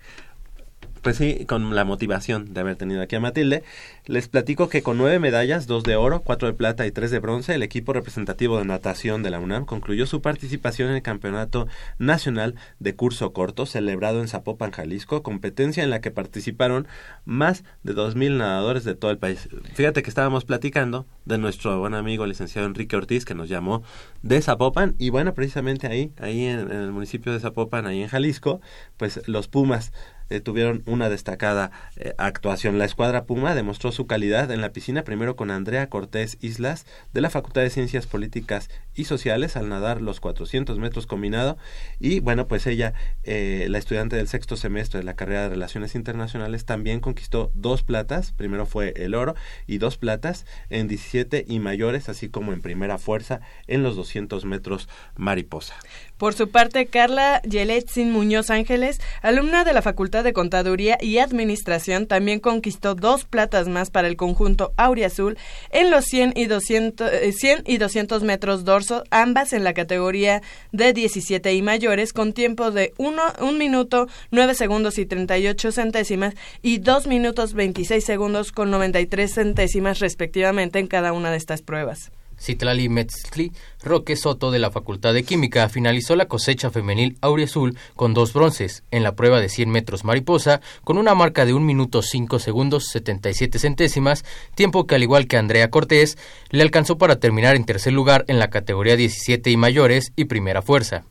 pues 1.01 1.17
sí, 1.17 1.45
con 1.47 1.75
la 1.75 1.85
motivación 1.85 2.53
de 2.53 2.59
haber 2.59 2.75
tenido 2.75 3.01
aquí 3.01 3.15
a 3.15 3.19
Matilde, 3.19 3.63
les 4.05 4.27
platico 4.27 4.69
que 4.69 4.81
con 4.81 4.97
nueve 4.97 5.19
medallas, 5.19 5.67
dos 5.67 5.83
de 5.83 5.95
oro, 5.95 6.21
cuatro 6.21 6.47
de 6.47 6.53
plata 6.53 6.85
y 6.85 6.91
tres 6.91 7.11
de 7.11 7.19
bronce, 7.19 7.55
el 7.55 7.63
equipo 7.63 7.93
representativo 7.93 8.57
de 8.57 8.65
natación 8.65 9.23
de 9.23 9.29
la 9.29 9.39
UNAM 9.39 9.65
concluyó 9.65 10.05
su 10.05 10.21
participación 10.21 10.89
en 10.89 10.95
el 10.95 11.01
Campeonato 11.01 11.67
Nacional 11.97 12.55
de 12.79 12.95
Curso 12.95 13.33
Corto, 13.33 13.65
celebrado 13.65 14.21
en 14.21 14.27
Zapopan, 14.27 14.71
Jalisco, 14.71 15.23
competencia 15.23 15.83
en 15.83 15.89
la 15.89 16.01
que 16.01 16.11
participaron 16.11 16.87
más 17.25 17.63
de 17.83 17.93
dos 17.93 18.15
mil 18.15 18.37
nadadores 18.37 18.83
de 18.83 18.95
todo 18.95 19.11
el 19.11 19.17
país. 19.17 19.49
Fíjate 19.73 20.03
que 20.03 20.09
estábamos 20.09 20.45
platicando 20.45 21.05
de 21.25 21.37
nuestro 21.37 21.79
buen 21.79 21.93
amigo 21.93 22.25
licenciado 22.25 22.67
Enrique 22.67 22.95
Ortiz, 22.95 23.25
que 23.25 23.35
nos 23.35 23.49
llamó 23.49 23.83
de 24.21 24.41
Zapopan, 24.41 24.95
y 24.97 25.09
bueno, 25.09 25.33
precisamente 25.33 25.87
ahí, 25.87 26.11
ahí 26.19 26.45
en, 26.45 26.71
el 26.71 26.91
municipio 26.91 27.31
de 27.31 27.39
Zapopan, 27.39 27.85
ahí 27.85 28.01
en 28.01 28.09
Jalisco, 28.09 28.61
pues 28.97 29.21
los 29.27 29.47
Pumas 29.47 29.91
eh, 30.29 30.39
tuvieron 30.41 30.83
una 30.85 31.09
destacada 31.09 31.71
eh, 31.95 32.13
actuación. 32.17 32.77
La 32.77 32.85
escuadra 32.85 33.25
Puma 33.25 33.55
demostró 33.55 33.91
su 33.91 34.07
calidad 34.07 34.51
en 34.51 34.61
la 34.61 34.71
piscina 34.71 35.03
primero 35.03 35.35
con 35.35 35.51
Andrea 35.51 35.89
Cortés 35.89 36.37
Islas 36.41 36.85
de 37.13 37.21
la 37.21 37.29
Facultad 37.29 37.61
de 37.61 37.69
Ciencias 37.69 38.07
Políticas 38.07 38.69
y 38.99 39.05
Sociales 39.05 39.55
al 39.55 39.69
nadar 39.69 40.01
los 40.01 40.19
400 40.19 40.77
metros 40.77 41.07
combinado. 41.07 41.57
Y 41.99 42.19
bueno 42.19 42.47
pues 42.47 42.67
ella 42.67 42.93
eh, 43.23 43.67
la 43.69 43.77
estudiante 43.77 44.17
del 44.17 44.27
sexto 44.27 44.57
semestre 44.57 44.99
de 44.99 45.05
la 45.05 45.15
carrera 45.15 45.43
de 45.43 45.49
Relaciones 45.49 45.95
Internacionales 45.95 46.65
también 46.65 46.99
conquistó 46.99 47.51
dos 47.53 47.81
platas, 47.81 48.33
primero 48.33 48.65
fue 48.65 48.93
el 48.97 49.15
oro 49.15 49.35
y 49.67 49.77
dos 49.77 49.97
platas 49.97 50.45
en 50.69 50.89
17 50.89 51.45
y 51.47 51.59
mayores 51.59 52.09
así 52.09 52.27
como 52.27 52.51
en 52.51 52.61
primera 52.61 52.97
fuerza 52.97 53.39
en 53.67 53.83
los 53.83 53.95
200 53.95 54.43
metros 54.43 54.89
mariposa. 55.15 55.75
Por 56.19 56.33
su 56.33 56.49
parte, 56.49 56.87
Carla 56.87 57.41
Yeletzin 57.43 58.11
Muñoz 58.11 58.49
Ángeles, 58.49 58.99
alumna 59.21 59.63
de 59.63 59.71
la 59.71 59.81
Facultad 59.81 60.25
de 60.25 60.33
Contaduría 60.33 60.97
y 60.99 61.19
Administración, 61.19 62.07
también 62.07 62.41
conquistó 62.41 62.93
dos 62.93 63.23
platas 63.23 63.69
más 63.69 63.89
para 63.89 64.09
el 64.09 64.17
conjunto 64.17 64.73
Auriazul 64.75 65.37
en 65.69 65.89
los 65.89 66.03
100 66.03 66.33
y 66.35 66.47
200, 66.47 67.09
eh, 67.13 67.31
100 67.31 67.63
y 67.65 67.77
200 67.77 68.23
metros 68.23 68.65
dorso, 68.65 68.88
ambas 69.11 69.53
en 69.53 69.63
la 69.63 69.73
categoría 69.73 70.41
de 70.71 70.93
17 70.93 71.53
y 71.53 71.61
mayores, 71.61 72.13
con 72.13 72.33
tiempo 72.33 72.71
de 72.71 72.93
1 72.97 73.21
minuto 73.57 74.07
9 74.31 74.55
segundos 74.55 74.97
y 74.97 75.05
38 75.05 75.71
centésimas 75.71 76.35
y 76.61 76.79
2 76.79 77.07
minutos 77.07 77.53
26 77.53 78.03
segundos 78.03 78.51
con 78.51 78.71
93 78.71 79.33
centésimas 79.33 79.99
respectivamente 79.99 80.79
en 80.79 80.87
cada 80.87 81.13
una 81.13 81.31
de 81.31 81.37
estas 81.37 81.61
pruebas. 81.61 82.11
Citlali 82.39 82.89
Metzli 82.89 83.51
Roque 83.83 84.15
Soto 84.15 84.51
de 84.51 84.59
la 84.59 84.71
Facultad 84.71 85.13
de 85.13 85.23
Química 85.23 85.69
finalizó 85.69 86.15
la 86.15 86.27
cosecha 86.27 86.69
femenil 86.69 87.17
auriazul 87.21 87.77
con 87.95 88.13
dos 88.13 88.33
bronces 88.33 88.83
en 88.91 89.03
la 89.03 89.15
prueba 89.15 89.39
de 89.39 89.49
100 89.49 89.69
metros 89.69 90.03
mariposa 90.03 90.61
con 90.83 90.97
una 90.97 91.15
marca 91.15 91.45
de 91.45 91.53
1 91.53 91.65
minuto 91.65 92.01
5 92.01 92.39
segundos 92.39 92.87
77 92.87 93.59
centésimas, 93.59 94.25
tiempo 94.55 94.87
que 94.87 94.95
al 94.95 95.03
igual 95.03 95.27
que 95.27 95.37
Andrea 95.37 95.69
Cortés 95.69 96.17
le 96.49 96.63
alcanzó 96.63 96.97
para 96.97 97.19
terminar 97.19 97.55
en 97.55 97.65
tercer 97.65 97.93
lugar 97.93 98.25
en 98.27 98.39
la 98.39 98.49
categoría 98.49 98.95
17 98.95 99.49
y 99.49 99.57
mayores 99.57 100.11
y 100.15 100.25
primera 100.25 100.61
fuerza. 100.61 101.03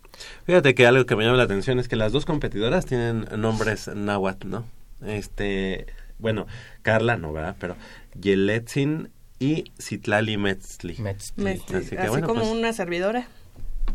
Fíjate 0.45 0.74
que 0.74 0.87
algo 0.87 1.07
que 1.07 1.16
me 1.16 1.24
llama 1.24 1.37
la 1.37 1.45
atención 1.45 1.79
es 1.79 1.89
que 1.89 1.97
las 1.97 2.12
dos 2.12 2.24
competidoras 2.24 2.87
tienen 2.87 3.26
nombres 3.37 3.89
náhuatl, 3.89 4.49
¿no? 4.49 4.64
Este, 5.07 5.87
bueno, 6.18 6.47
Carla, 6.83 7.16
no, 7.16 7.33
¿verdad? 7.33 7.57
Pero 7.59 7.76
Yeletzin 8.20 9.11
y 9.39 9.64
Citlali 9.80 10.36
Metzli. 10.36 10.97
Metzli. 10.99 11.45
Me- 11.45 11.51
Así 11.53 11.74
así 11.76 11.97
que, 11.97 12.09
bueno, 12.09 12.26
como 12.26 12.41
pues- 12.41 12.53
una 12.53 12.72
servidora. 12.72 13.28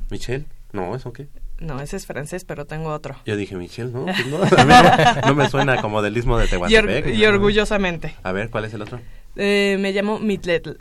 Michelle, 0.10 0.46
no, 0.72 0.96
¿eso 0.96 1.14
qué? 1.14 1.28
No, 1.60 1.80
ese 1.80 1.96
es 1.98 2.06
francés, 2.06 2.44
pero 2.46 2.66
tengo 2.66 2.90
otro. 2.90 3.16
Yo 3.26 3.38
dije 3.38 3.56
Michelle, 3.56 3.92
¿no? 3.92 4.06
Pues 4.06 4.26
no, 4.28 4.38
a 4.58 4.66
mí 4.66 4.74
no, 5.22 5.28
no 5.28 5.36
me 5.36 5.50
suena 5.50 5.82
como 5.82 6.02
del 6.02 6.18
istmo 6.18 6.38
de 6.38 6.46
Y, 6.46 6.48
or- 6.48 6.68
Tehuantepec. 6.70 7.16
y 7.16 7.26
orgullosamente. 7.26 8.16
A 8.24 8.32
ver, 8.32 8.50
¿cuál 8.50 8.66
es 8.66 8.74
el 8.74 8.82
otro? 8.82 9.00
Eh, 9.36 9.78
me 9.80 9.92
llamo 9.94 10.20
Mitletl. 10.20 10.72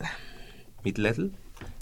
¿Mitletl? 0.84 1.26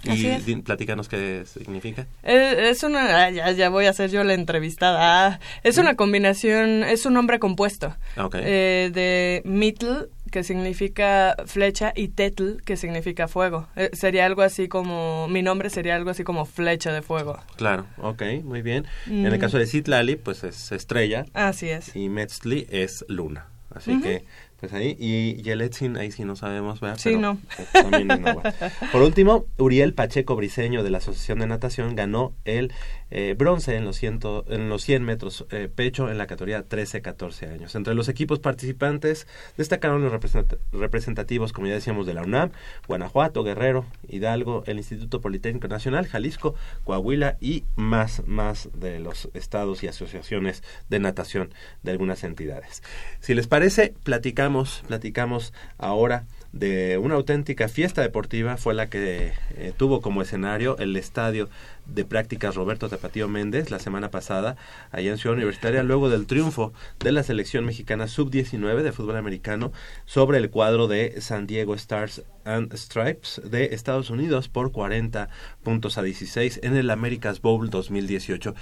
Así 0.08 0.26
Y 0.46 0.56
platícanos 0.56 1.08
qué 1.08 1.44
significa. 1.46 2.06
Eh, 2.22 2.68
Es 2.70 2.82
una, 2.82 3.24
ah, 3.24 3.30
ya, 3.30 3.50
ya 3.52 3.68
voy 3.68 3.86
a 3.86 3.92
ser 3.92 4.10
yo 4.10 4.24
la 4.24 4.32
entrevistada. 4.34 5.26
Ah, 5.26 5.40
es 5.62 5.76
una 5.78 5.94
combinación, 5.94 6.84
es 6.84 7.04
un 7.06 7.14
nombre 7.14 7.38
compuesto 7.38 7.94
Ah, 8.16 8.26
ok. 8.26 8.36
eh, 8.40 8.90
de 8.92 9.42
mitl, 9.44 10.08
que 10.30 10.42
significa 10.44 11.36
flecha, 11.46 11.92
y 11.94 12.08
tetl, 12.08 12.58
que 12.64 12.76
significa 12.76 13.28
fuego. 13.28 13.68
Eh, 13.76 13.90
sería 13.92 14.26
algo 14.26 14.42
así 14.42 14.68
como, 14.68 15.28
mi 15.28 15.42
nombre 15.42 15.70
sería 15.70 15.96
algo 15.96 16.10
así 16.10 16.24
como 16.24 16.44
flecha 16.46 16.92
de 16.92 17.02
fuego. 17.02 17.38
Claro, 17.56 17.86
ok, 17.98 18.22
muy 18.44 18.62
bien. 18.62 18.86
En 19.06 19.26
el 19.26 19.36
Mm. 19.36 19.40
caso 19.40 19.58
de 19.58 19.66
Citlali, 19.66 20.16
pues 20.16 20.44
es 20.44 20.72
estrella. 20.72 21.26
Así 21.34 21.68
es. 21.68 21.94
Y 21.96 22.08
Metzli 22.08 22.66
es 22.70 23.04
luna. 23.08 23.46
Así 23.72 24.00
que, 24.00 24.24
pues 24.58 24.72
ahí. 24.72 24.96
Y 24.98 25.42
Yeletzin, 25.42 25.96
ahí 25.96 26.10
sí 26.10 26.24
no 26.24 26.34
sabemos, 26.34 26.80
¿verdad? 26.80 26.98
Sí, 26.98 27.10
Pero, 27.10 27.20
no. 27.20 27.38
también 27.72 28.10
agua. 28.26 28.42
Por 28.90 29.02
último, 29.02 29.46
Uriel 29.58 29.94
Pacheco 29.94 30.34
Briseño 30.34 30.82
de 30.82 30.90
la 30.90 30.98
Asociación 30.98 31.38
de 31.38 31.46
Natación 31.46 31.94
ganó 31.94 32.32
el 32.44 32.72
eh, 33.10 33.34
bronce 33.36 33.76
en 33.76 33.84
los, 33.84 33.96
ciento, 33.96 34.44
en 34.48 34.68
los 34.68 34.82
100 34.82 35.02
metros 35.04 35.46
eh, 35.50 35.68
pecho 35.74 36.10
en 36.10 36.18
la 36.18 36.26
categoría 36.26 36.68
13-14 36.68 37.52
años. 37.52 37.74
Entre 37.74 37.94
los 37.94 38.08
equipos 38.08 38.38
participantes 38.38 39.26
destacaron 39.56 40.02
los 40.02 40.12
represent- 40.12 40.58
representativos, 40.72 41.52
como 41.52 41.66
ya 41.66 41.74
decíamos, 41.74 42.06
de 42.06 42.14
la 42.14 42.22
UNAM, 42.22 42.50
Guanajuato, 42.86 43.42
Guerrero, 43.44 43.84
Hidalgo, 44.08 44.62
el 44.66 44.78
Instituto 44.78 45.20
Politécnico 45.20 45.68
Nacional, 45.68 46.06
Jalisco, 46.06 46.54
Coahuila 46.84 47.36
y 47.40 47.64
más, 47.76 48.22
más 48.26 48.68
de 48.74 49.00
los 49.00 49.28
estados 49.34 49.82
y 49.82 49.88
asociaciones 49.88 50.62
de 50.88 50.98
natación 51.00 51.52
de 51.82 51.90
algunas 51.92 52.24
entidades. 52.24 52.82
Si 53.20 53.34
les 53.34 53.46
parece, 53.46 53.94
platicamos, 54.04 54.82
platicamos 54.86 55.52
ahora 55.78 56.24
de 56.52 56.98
una 56.98 57.14
auténtica 57.14 57.68
fiesta 57.68 58.02
deportiva 58.02 58.56
fue 58.56 58.74
la 58.74 58.88
que 58.88 59.32
eh, 59.54 59.72
tuvo 59.76 60.00
como 60.00 60.20
escenario 60.20 60.76
el 60.78 60.96
estadio 60.96 61.48
de 61.86 62.04
prácticas 62.04 62.56
Roberto 62.56 62.88
Tapatío 62.88 63.28
Méndez 63.28 63.70
la 63.70 63.78
semana 63.78 64.10
pasada 64.10 64.56
allá 64.90 65.12
en 65.12 65.18
Ciudad 65.18 65.36
Universitaria 65.36 65.84
luego 65.84 66.08
del 66.08 66.26
triunfo 66.26 66.72
de 66.98 67.12
la 67.12 67.22
selección 67.22 67.64
mexicana 67.64 68.08
sub-19 68.08 68.82
de 68.82 68.92
fútbol 68.92 69.16
americano 69.16 69.72
sobre 70.06 70.38
el 70.38 70.50
cuadro 70.50 70.88
de 70.88 71.20
San 71.20 71.46
Diego 71.46 71.74
Stars 71.74 72.24
and 72.44 72.74
Stripes 72.74 73.40
de 73.44 73.66
Estados 73.66 74.10
Unidos 74.10 74.48
por 74.48 74.72
40 74.72 75.28
puntos 75.62 75.98
a 75.98 76.02
16 76.02 76.60
en 76.62 76.76
el 76.76 76.90
America's 76.90 77.40
Bowl 77.40 77.70
2018. 77.70 78.54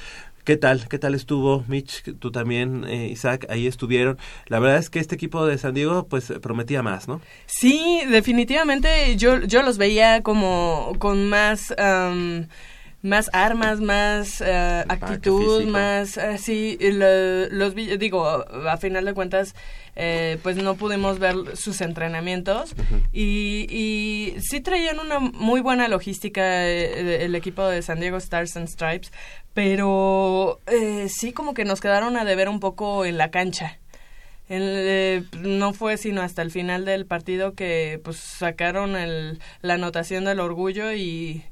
¿Qué 0.48 0.56
tal? 0.56 0.88
¿Qué 0.88 0.98
tal 0.98 1.14
estuvo, 1.14 1.62
Mitch? 1.68 2.04
Tú 2.18 2.32
también, 2.32 2.86
eh, 2.88 3.08
Isaac, 3.08 3.44
ahí 3.50 3.66
estuvieron. 3.66 4.16
La 4.46 4.58
verdad 4.58 4.78
es 4.78 4.88
que 4.88 4.98
este 4.98 5.14
equipo 5.14 5.44
de 5.44 5.58
San 5.58 5.74
Diego, 5.74 6.08
pues, 6.08 6.32
prometía 6.40 6.82
más, 6.82 7.06
¿no? 7.06 7.20
Sí, 7.44 8.00
definitivamente 8.08 9.14
yo, 9.16 9.40
yo 9.42 9.62
los 9.62 9.76
veía 9.76 10.22
como 10.22 10.94
con 10.98 11.28
más... 11.28 11.74
am, 11.76 12.48
más 13.02 13.30
armas, 13.32 13.80
más 13.80 14.40
eh, 14.40 14.84
actitud, 14.88 15.64
más 15.70 16.16
eh, 16.16 16.36
sí, 16.38 16.76
y 16.80 16.90
lo- 16.92 17.48
los 17.50 17.74
digo, 17.74 18.26
a 18.68 18.76
final 18.76 19.04
de 19.04 19.14
cuentas, 19.14 19.54
eh, 19.94 20.38
pues 20.42 20.56
no 20.56 20.74
pudimos 20.74 21.18
ver 21.20 21.36
sus 21.56 21.80
entrenamientos 21.80 22.74
y, 23.12 23.66
y 23.70 24.40
sí 24.40 24.60
traían 24.60 24.98
una 25.00 25.18
muy 25.20 25.60
buena 25.60 25.86
logística 25.88 26.66
eh, 26.68 27.24
el 27.24 27.34
equipo 27.34 27.64
de 27.66 27.82
San 27.82 28.00
Diego 28.00 28.16
Stars 28.16 28.56
and 28.56 28.68
Stripes, 28.68 29.12
pero 29.54 30.60
eh, 30.66 31.08
sí 31.08 31.32
como 31.32 31.54
que 31.54 31.64
nos 31.64 31.80
quedaron 31.80 32.16
a 32.16 32.24
deber 32.24 32.48
un 32.48 32.60
poco 32.60 33.04
en 33.04 33.16
la 33.18 33.30
cancha. 33.30 33.78
El, 34.48 34.62
eh, 34.64 35.24
no 35.42 35.72
fue 35.74 35.98
sino 35.98 36.22
hasta 36.22 36.40
el 36.42 36.50
final 36.50 36.84
del 36.86 37.04
partido 37.06 37.52
que 37.54 38.00
pues 38.02 38.16
sacaron 38.16 38.96
el, 38.96 39.40
la 39.60 39.74
anotación 39.74 40.24
del 40.24 40.40
orgullo 40.40 40.92
y, 40.92 41.44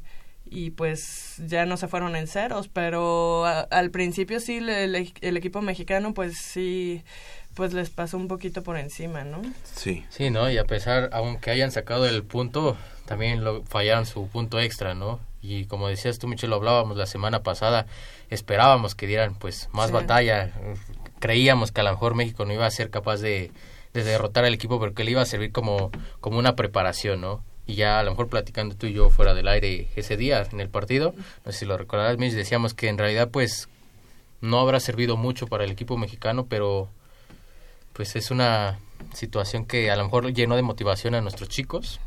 y 0.48 0.70
pues 0.70 1.34
ya 1.46 1.66
no 1.66 1.76
se 1.76 1.88
fueron 1.88 2.14
en 2.16 2.26
ceros, 2.28 2.68
pero 2.68 3.44
a- 3.46 3.60
al 3.70 3.90
principio 3.90 4.40
sí 4.40 4.60
le- 4.60 4.84
el, 4.84 5.12
el 5.20 5.36
equipo 5.36 5.60
mexicano 5.62 6.14
pues 6.14 6.38
sí 6.38 7.02
pues 7.54 7.72
les 7.72 7.88
pasó 7.88 8.16
un 8.18 8.28
poquito 8.28 8.62
por 8.62 8.76
encima, 8.76 9.24
¿no? 9.24 9.40
Sí. 9.64 10.04
Sí, 10.10 10.28
¿no? 10.30 10.50
Y 10.50 10.58
a 10.58 10.64
pesar, 10.64 11.08
aunque 11.14 11.50
hayan 11.50 11.72
sacado 11.72 12.06
el 12.06 12.22
punto, 12.22 12.76
también 13.06 13.42
lo, 13.44 13.62
fallaron 13.64 14.04
su 14.04 14.28
punto 14.28 14.60
extra, 14.60 14.94
¿no? 14.94 15.20
Y 15.40 15.64
como 15.64 15.88
decías 15.88 16.18
tú, 16.18 16.28
Michelle, 16.28 16.50
lo 16.50 16.56
hablábamos 16.56 16.98
la 16.98 17.06
semana 17.06 17.42
pasada, 17.42 17.86
esperábamos 18.28 18.94
que 18.94 19.06
dieran 19.06 19.34
pues 19.36 19.70
más 19.72 19.86
Sí. 19.86 19.92
batalla. 19.94 20.52
Creíamos 21.18 21.72
que 21.72 21.80
a 21.80 21.84
lo 21.84 21.92
mejor 21.92 22.14
México 22.14 22.44
no 22.44 22.52
iba 22.52 22.66
a 22.66 22.70
ser 22.70 22.90
capaz 22.90 23.18
de, 23.18 23.50
de 23.94 24.04
derrotar 24.04 24.44
al 24.44 24.52
equipo, 24.52 24.78
pero 24.78 24.92
que 24.92 25.04
le 25.04 25.12
iba 25.12 25.22
a 25.22 25.26
servir 25.26 25.50
como, 25.52 25.90
como 26.20 26.38
una 26.38 26.56
preparación, 26.56 27.22
¿no? 27.22 27.42
Y 27.66 27.74
ya 27.74 27.98
a 27.98 28.02
lo 28.04 28.10
mejor 28.10 28.28
platicando 28.28 28.76
tú 28.76 28.86
y 28.86 28.92
yo 28.92 29.10
fuera 29.10 29.34
del 29.34 29.48
aire 29.48 29.88
ese 29.96 30.16
día 30.16 30.46
en 30.52 30.60
el 30.60 30.68
partido, 30.68 31.14
no 31.44 31.52
sé 31.52 31.60
si 31.60 31.66
lo 31.66 31.76
recordarás, 31.76 32.16
Mitch, 32.18 32.32
decíamos 32.32 32.74
que 32.74 32.88
en 32.88 32.98
realidad 32.98 33.30
pues 33.30 33.68
no 34.40 34.60
habrá 34.60 34.78
servido 34.80 35.16
mucho 35.16 35.46
para 35.46 35.64
el 35.64 35.70
equipo 35.70 35.96
mexicano, 35.96 36.46
pero 36.48 36.88
pues 37.92 38.14
es 38.14 38.30
una 38.30 38.78
situación 39.14 39.64
que 39.64 39.90
a 39.90 39.96
lo 39.96 40.04
mejor 40.04 40.32
llenó 40.32 40.56
de 40.56 40.62
motivación 40.62 41.14
a 41.14 41.20
nuestros 41.20 41.48
chicos. 41.48 42.00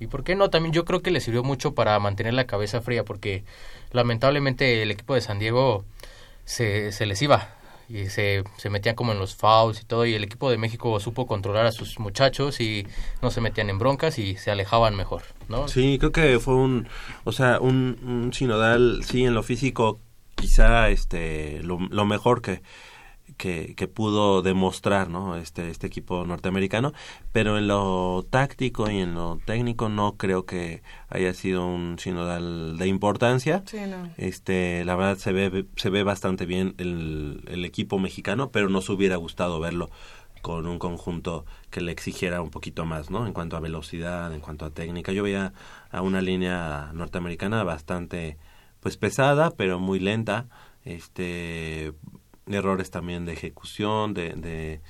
Y 0.00 0.08
por 0.08 0.24
qué 0.24 0.34
no, 0.34 0.50
también 0.50 0.72
yo 0.72 0.84
creo 0.84 1.02
que 1.02 1.10
les 1.10 1.22
sirvió 1.22 1.44
mucho 1.44 1.74
para 1.74 1.98
mantener 2.00 2.34
la 2.34 2.46
cabeza 2.46 2.80
fría, 2.80 3.04
porque 3.04 3.44
lamentablemente 3.92 4.82
el 4.82 4.90
equipo 4.90 5.14
de 5.14 5.20
San 5.20 5.38
Diego 5.38 5.84
se, 6.44 6.90
se 6.90 7.06
les 7.06 7.22
iba 7.22 7.54
y 7.88 8.06
se, 8.06 8.44
se 8.56 8.70
metían 8.70 8.94
como 8.94 9.12
en 9.12 9.18
los 9.18 9.34
fouls 9.34 9.80
y 9.80 9.84
todo, 9.84 10.06
y 10.06 10.14
el 10.14 10.24
equipo 10.24 10.50
de 10.50 10.58
México 10.58 10.98
supo 11.00 11.26
controlar 11.26 11.66
a 11.66 11.72
sus 11.72 11.98
muchachos 11.98 12.60
y 12.60 12.86
no 13.22 13.30
se 13.30 13.40
metían 13.40 13.70
en 13.70 13.78
broncas 13.78 14.18
y 14.18 14.36
se 14.36 14.50
alejaban 14.50 14.96
mejor, 14.96 15.22
¿no? 15.48 15.68
Sí, 15.68 15.98
creo 15.98 16.12
que 16.12 16.38
fue 16.38 16.54
un, 16.54 16.88
o 17.24 17.32
sea, 17.32 17.60
un, 17.60 18.30
sinodal, 18.32 19.02
sí, 19.04 19.24
en 19.24 19.34
lo 19.34 19.42
físico, 19.42 20.00
quizá 20.34 20.88
este, 20.88 21.62
lo 21.62 22.04
mejor 22.06 22.42
que, 22.42 22.62
que, 23.36 23.74
que 23.76 23.88
pudo 23.88 24.42
demostrar, 24.42 25.08
¿no? 25.08 25.36
Este, 25.36 25.70
este 25.70 25.86
equipo 25.86 26.24
norteamericano, 26.24 26.92
pero 27.32 27.58
en 27.58 27.68
lo 27.68 28.24
táctico 28.28 28.90
y 28.90 28.98
en 28.98 29.14
lo 29.14 29.38
técnico 29.44 29.88
no 29.88 30.16
creo 30.16 30.46
que 30.46 30.82
haya 31.08 31.34
sido 31.34 31.66
un 31.66 31.98
sinodal 31.98 32.76
de 32.78 32.86
importancia. 32.86 33.62
Sí, 33.66 33.78
no. 33.88 34.10
Este, 34.16 34.84
la 34.84 34.96
verdad 34.96 35.18
se 35.18 35.32
ve, 35.32 35.66
se 35.76 35.90
ve 35.90 36.02
bastante 36.02 36.46
bien 36.46 36.74
el, 36.78 37.42
el 37.48 37.64
equipo 37.64 37.98
mexicano, 37.98 38.50
pero 38.50 38.68
nos 38.68 38.88
hubiera 38.88 39.16
gustado 39.16 39.60
verlo 39.60 39.90
con 40.44 40.66
un 40.66 40.78
conjunto 40.78 41.46
que 41.70 41.80
le 41.80 41.90
exigiera 41.90 42.42
un 42.42 42.50
poquito 42.50 42.84
más, 42.84 43.10
¿no? 43.10 43.26
En 43.26 43.32
cuanto 43.32 43.56
a 43.56 43.60
velocidad, 43.60 44.30
en 44.34 44.40
cuanto 44.40 44.66
a 44.66 44.70
técnica. 44.70 45.10
Yo 45.10 45.22
veía 45.22 45.54
a 45.90 46.02
una 46.02 46.20
línea 46.20 46.90
norteamericana 46.92 47.64
bastante, 47.64 48.36
pues 48.80 48.98
pesada, 48.98 49.52
pero 49.52 49.78
muy 49.78 50.00
lenta. 50.00 50.46
Este, 50.84 51.94
errores 52.46 52.90
también 52.90 53.24
de 53.24 53.32
ejecución, 53.32 54.14
de, 54.14 54.34
de 54.34 54.80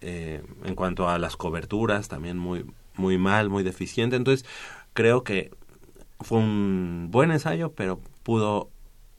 eh, 0.00 0.42
en 0.64 0.74
cuanto 0.74 1.08
a 1.08 1.18
las 1.18 1.36
coberturas, 1.36 2.08
también 2.08 2.38
muy, 2.38 2.64
muy 2.96 3.18
mal, 3.18 3.50
muy 3.50 3.62
deficiente. 3.62 4.16
Entonces, 4.16 4.46
creo 4.92 5.24
que 5.24 5.50
fue 6.20 6.38
un 6.38 7.08
buen 7.10 7.30
ensayo, 7.30 7.72
pero 7.72 8.00
pudo 8.22 8.70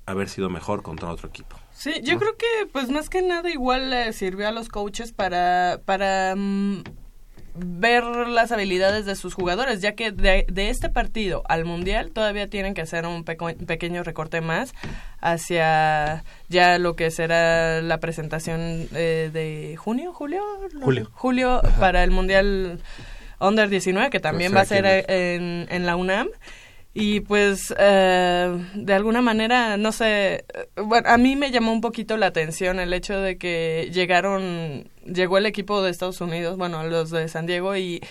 haber 0.06 0.30
sido 0.30 0.50
mejor 0.50 0.82
contra 0.82 1.10
otro 1.10 1.30
equipo. 1.30 1.56
Sí, 1.72 2.02
yo 2.04 2.18
creo 2.18 2.36
que 2.38 2.68
pues 2.72 2.90
más 2.90 3.10
que 3.10 3.22
nada 3.22 3.50
igual 3.50 3.90
le 3.90 4.14
sirvió 4.14 4.48
a 4.48 4.52
los 4.52 4.70
coaches 4.70 5.14
para, 5.14 5.82
para 5.86 6.36
mm, 6.36 6.84
ver 7.56 8.04
las 8.06 8.52
habilidades 8.52 9.06
de 9.06 9.16
sus 9.16 9.34
jugadores, 9.34 9.82
ya 9.82 9.94
que 9.94 10.12
de, 10.12 10.46
de 10.50 10.70
este 10.70 10.90
partido 10.90 11.44
al 11.50 11.66
Mundial 11.66 12.12
todavía 12.12 12.48
tienen 12.50 12.74
que 12.74 12.82
hacer 12.82 13.06
un 13.06 13.24
peco- 13.26 13.54
pequeño 13.66 14.04
recorte 14.04 14.42
más 14.42 14.74
hacia 15.36 16.24
ya 16.50 16.78
lo 16.78 16.96
que 16.96 17.12
será 17.12 17.82
la 17.82 18.00
presentación 18.00 18.88
eh, 18.94 19.30
de 19.32 19.76
junio, 19.78 20.14
julio, 20.14 20.42
No, 20.74 20.82
Julio. 20.86 21.10
julio 21.14 21.62
para 21.80 22.04
el 22.04 22.12
Mundial 22.12 22.80
Under 23.40 23.70
19, 23.70 24.10
que 24.10 24.20
también 24.20 24.52
Pues 24.52 24.58
va 24.60 24.62
a 24.62 24.66
ser 24.66 24.86
eh, 24.86 25.36
en, 25.36 25.68
en 25.70 25.86
la 25.86 25.96
UNAM. 25.96 26.28
Y 26.94 27.22
pues, 27.22 27.74
eh, 27.78 28.66
de 28.74 28.94
alguna 28.94 29.22
manera, 29.22 29.78
no 29.78 29.94
sé, 29.94 30.34
eh, 30.36 30.44
bueno, 30.84 31.08
a 31.10 31.18
mí 31.18 31.38
me 31.38 31.50
llamó 31.50 31.72
un 31.72 31.80
poquito 31.80 32.18
la 32.18 32.26
atención 32.28 32.82
el 32.82 32.94
hecho 32.94 33.18
de 33.18 33.38
que 33.38 33.90
llegaron, 33.94 34.90
llegó 35.06 35.38
el 35.38 35.46
equipo 35.46 35.82
de 35.82 35.90
Estados 35.90 36.20
Unidos, 36.20 36.58
bueno, 36.58 36.84
los 36.84 37.10
de 37.10 37.30
San 37.30 37.46
Diego 37.46 37.78
y, 37.78 38.02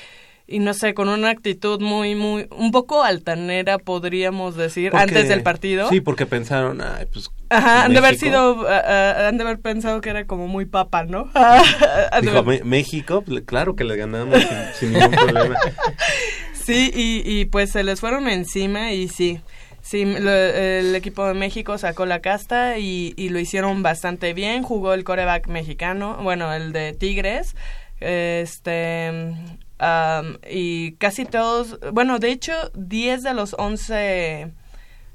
y 0.46 0.60
no 0.60 0.72
sé, 0.72 0.94
con 0.94 1.10
una 1.10 1.28
actitud 1.28 1.78
muy, 1.82 2.14
muy, 2.14 2.46
un 2.56 2.72
poco 2.72 3.02
altanera, 3.04 3.76
podríamos 3.76 4.56
decir, 4.56 4.92
Porque- 4.92 5.02
antes 5.02 5.28
del 5.28 5.42
partido. 5.42 5.90
Sí, 5.90 6.00
porque 6.00 6.24
pensaron, 6.24 6.80
ay, 6.80 7.04
pues. 7.12 7.28
Ajá, 7.50 7.84
han 7.84 7.92
de 7.92 7.98
haber 7.98 8.12
México". 8.12 8.26
sido, 8.30 8.66
ah, 8.66 8.82
ah, 8.86 9.28
han 9.28 9.36
de 9.36 9.42
haber 9.44 9.58
pensado 9.60 10.00
que 10.00 10.08
era 10.08 10.24
como 10.26 10.46
muy 10.46 10.64
papa, 10.64 11.04
¿no? 11.04 11.24
Dijo, 12.22 12.38
haber- 12.38 12.60
"Me- 12.60 12.64
México, 12.64 13.20
pues, 13.26 13.42
claro 13.44 13.76
que 13.76 13.84
le 13.84 13.96
ganamos 13.96 14.38
sin, 14.40 14.58
sin 14.74 14.92
ningún 14.94 15.10
problema. 15.16 15.56
Sí, 16.72 16.90
y, 16.94 17.22
y 17.40 17.44
pues 17.46 17.70
se 17.70 17.82
les 17.84 18.00
fueron 18.00 18.28
encima 18.28 18.92
y 18.92 19.08
sí. 19.08 19.40
Sí, 19.82 20.04
lo- 20.04 20.30
el 20.30 20.94
equipo 20.94 21.26
de 21.26 21.34
México 21.34 21.78
sacó 21.78 22.04
la 22.06 22.20
casta 22.20 22.78
y, 22.78 23.14
y 23.16 23.30
lo 23.30 23.38
hicieron 23.38 23.82
bastante 23.82 24.34
bien. 24.34 24.62
Jugó 24.62 24.92
el 24.94 25.04
coreback 25.04 25.46
mexicano, 25.48 26.18
bueno, 26.22 26.52
el 26.52 26.72
de 26.72 26.92
Tigres. 26.92 27.56
Este. 28.00 29.32
Am, 29.78 30.36
y 30.50 30.92
casi 30.96 31.24
todos, 31.24 31.78
bueno, 31.92 32.18
de 32.18 32.30
hecho, 32.30 32.52
10 32.74 33.22
de 33.22 33.32
los 33.32 33.54
11 33.58 34.52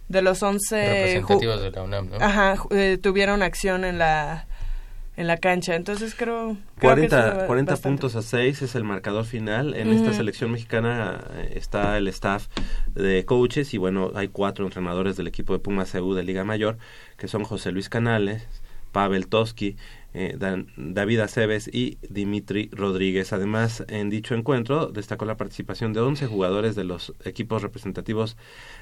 de 0.09 0.21
los 0.23 0.41
11 0.41 0.75
ju- 0.75 0.87
Representativos 0.87 1.61
de 1.61 1.71
la 1.71 1.83
UNAM, 1.83 2.09
¿no? 2.09 2.15
Ajá, 2.19 2.55
eh, 2.71 2.97
tuvieron 3.01 3.43
acción 3.43 3.85
en 3.85 3.99
la 3.99 4.47
en 5.17 5.27
la 5.27 5.37
cancha. 5.37 5.75
Entonces 5.75 6.15
creo, 6.15 6.57
creo 6.77 6.95
que 6.95 7.07
40, 7.07 7.27
eso 7.27 7.47
40 7.47 7.71
bastante. 7.71 8.01
puntos 8.01 8.15
a 8.15 8.21
6 8.21 8.61
es 8.61 8.75
el 8.75 8.83
marcador 8.83 9.25
final. 9.25 9.73
En 9.75 9.89
esta 9.89 10.13
selección 10.13 10.51
mexicana 10.51 11.23
eh, 11.33 11.53
está 11.55 11.97
el 11.97 12.07
staff 12.07 12.47
de 12.93 13.25
coaches 13.25 13.73
y 13.73 13.77
bueno, 13.77 14.11
hay 14.15 14.27
cuatro 14.27 14.65
entrenadores 14.65 15.15
del 15.17 15.27
equipo 15.27 15.53
de 15.53 15.59
Pumas 15.59 15.91
CU 15.91 16.13
de 16.13 16.23
Liga 16.23 16.43
Mayor, 16.43 16.77
que 17.17 17.27
son 17.27 17.43
José 17.43 17.71
Luis 17.71 17.89
Canales, 17.89 18.47
Pavel 18.91 19.27
Toski, 19.27 19.77
eh, 20.17 20.35
Dan- 20.37 20.67
David 20.77 21.19
Aceves 21.19 21.67
y 21.71 21.97
Dimitri 22.09 22.69
Rodríguez. 22.71 23.33
Además, 23.33 23.83
en 23.89 24.09
dicho 24.09 24.33
encuentro 24.33 24.87
destacó 24.87 25.25
la 25.25 25.35
participación 25.35 25.91
de 25.91 25.99
11 25.99 26.27
jugadores 26.27 26.75
de 26.75 26.85
los 26.85 27.13
equipos 27.25 27.61
representativos 27.61 28.37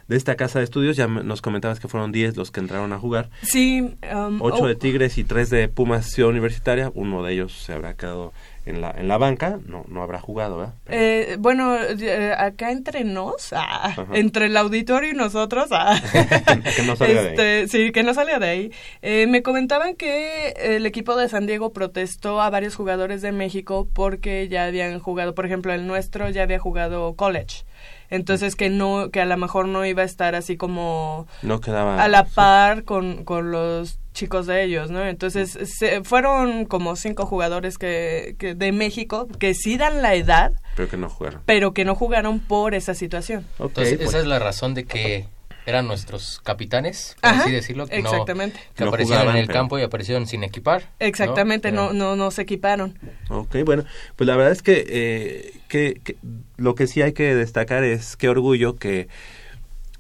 de 0.08 0.16
esta 0.16 0.36
casa 0.36 0.60
de 0.60 0.66
estudios. 0.66 0.96
Ya 0.96 1.08
nos 1.08 1.42
comentabas 1.42 1.80
que 1.80 1.88
fueron 1.88 2.12
10 2.12 2.38
los 2.38 2.52
que 2.52 2.60
entraron 2.60 2.94
a 2.94 3.00
jugar. 3.00 3.30
Sí, 3.42 3.82
um, 4.14 4.40
Ocho 4.42 4.64
oh, 4.64 4.68
de 4.68 4.76
Tigres 4.76 5.18
y 5.18 5.24
tres 5.24 5.50
de 5.50 5.68
Pumas 5.70 6.06
Ciudad 6.12 6.30
Universitaria. 6.30 6.92
Uno 6.94 7.24
de 7.24 7.34
ellos 7.34 7.52
se 7.54 7.74
habrá 7.74 7.96
quedado 7.96 8.32
en 8.66 8.80
la, 8.82 8.92
en 8.92 9.08
la 9.08 9.18
banca. 9.18 9.60
No, 9.66 9.86
no 9.88 10.04
habrá 10.04 10.20
jugado, 10.20 10.58
¿verdad? 10.58 10.74
Eh, 10.88 11.36
bueno, 11.40 11.76
eh, 11.78 12.34
acá 12.38 12.72
entre 12.72 13.04
nos, 13.04 13.54
ah, 13.54 14.06
entre 14.14 14.46
el 14.46 14.56
auditorio 14.58 15.10
y 15.12 15.14
nosotros, 15.16 15.68
ah, 15.72 16.00
que 16.76 16.84
no 16.84 16.96
salga 16.96 17.22
de 17.24 17.30
ahí. 17.30 17.36
este, 17.36 17.68
sí, 17.68 17.92
que 17.92 18.04
no 18.04 18.14
salga 18.14 18.40
de 18.40 18.48
ahí. 18.48 18.72
Eh, 19.02 19.26
me 19.28 19.42
comentaban 19.42 19.96
que 19.96 20.54
el 20.58 20.86
equipo 20.86 21.16
de 21.16 21.23
San 21.30 21.46
Diego 21.46 21.74
protestó 21.74 22.42
a 22.42 22.50
varios 22.50 22.76
jugadores 22.76 23.22
de 23.22 23.32
México 23.32 23.88
porque 23.94 24.48
ya 24.48 24.66
habían 24.66 25.00
jugado, 25.00 25.34
por 25.36 25.46
ejemplo, 25.46 25.74
el 25.74 25.88
nuestro 25.88 26.30
ya 26.30 26.44
había 26.44 26.60
jugado 26.60 27.14
college. 27.16 27.64
Entonces 28.10 28.56
que 28.56 28.70
no, 28.70 29.10
que 29.12 29.22
a 29.22 29.26
lo 29.26 29.38
mejor 29.38 29.68
no 29.68 29.86
iba 29.86 30.04
a 30.04 30.06
estar 30.06 30.36
así 30.36 30.56
como 30.58 31.28
No 31.42 31.60
quedaba. 31.62 32.02
a 32.04 32.08
la 32.08 32.26
par 32.26 32.84
con, 32.84 33.24
con 33.24 33.52
los 33.52 34.00
chicos 34.14 34.46
de 34.46 34.64
ellos, 34.64 34.92
¿no? 34.92 35.04
Entonces 35.04 35.58
se, 35.78 36.04
fueron 36.04 36.66
como 36.66 36.96
cinco 36.96 37.26
jugadores 37.26 37.80
que, 37.80 38.36
que 38.38 38.54
de 38.54 38.72
México 38.72 39.28
que 39.40 39.56
sí 39.56 39.78
dan 39.78 40.04
la 40.04 40.14
edad, 40.14 40.52
Pero 40.76 40.88
que 40.90 40.98
no 40.98 41.10
jugaron. 41.10 41.42
pero 41.48 41.74
que 41.74 41.86
no 41.86 41.96
jugaron 41.96 42.40
por 42.40 42.76
esa 42.76 42.94
situación. 42.94 43.48
Entonces, 43.60 43.98
pues, 43.98 44.10
esa 44.10 44.20
es 44.20 44.28
la 44.28 44.38
razón 44.38 44.76
de 44.76 44.84
que 44.86 45.26
eran 45.66 45.88
nuestros 45.88 46.42
capitanes, 46.44 47.16
por 47.22 47.30
Ajá, 47.32 47.44
así 47.44 47.52
decirlo, 47.52 47.88
que, 47.88 48.02
no, 48.02 48.10
exactamente. 48.10 48.60
que 48.76 48.84
No 48.84 48.90
aparecieron 48.90 49.22
jugaban, 49.22 49.36
en 49.38 49.42
el 49.42 49.48
pero- 49.48 49.60
campo 49.60 49.80
y 49.80 49.82
aparecieron 49.84 50.28
sin 50.28 50.44
equipar. 50.44 50.90
Exactamente, 51.00 51.72
no, 51.72 51.86
Eran- 51.86 51.98
no, 51.98 52.16
no 52.16 52.32
se 52.32 52.42
equiparon. 52.44 52.98
ok, 53.30 53.58
bueno, 53.66 53.86
pues 54.16 54.28
la 54.28 54.36
verdad 54.36 54.52
es 54.52 54.62
que, 54.62 54.86
eh, 54.88 55.54
que, 55.68 56.00
que 56.04 56.18
lo 56.58 56.76
que 56.76 56.88
sí 56.88 57.02
hay 57.02 57.14
que 57.14 57.34
destacar 57.36 57.84
es 57.84 58.16
qué 58.18 58.30
orgullo 58.30 58.76
que 58.76 59.08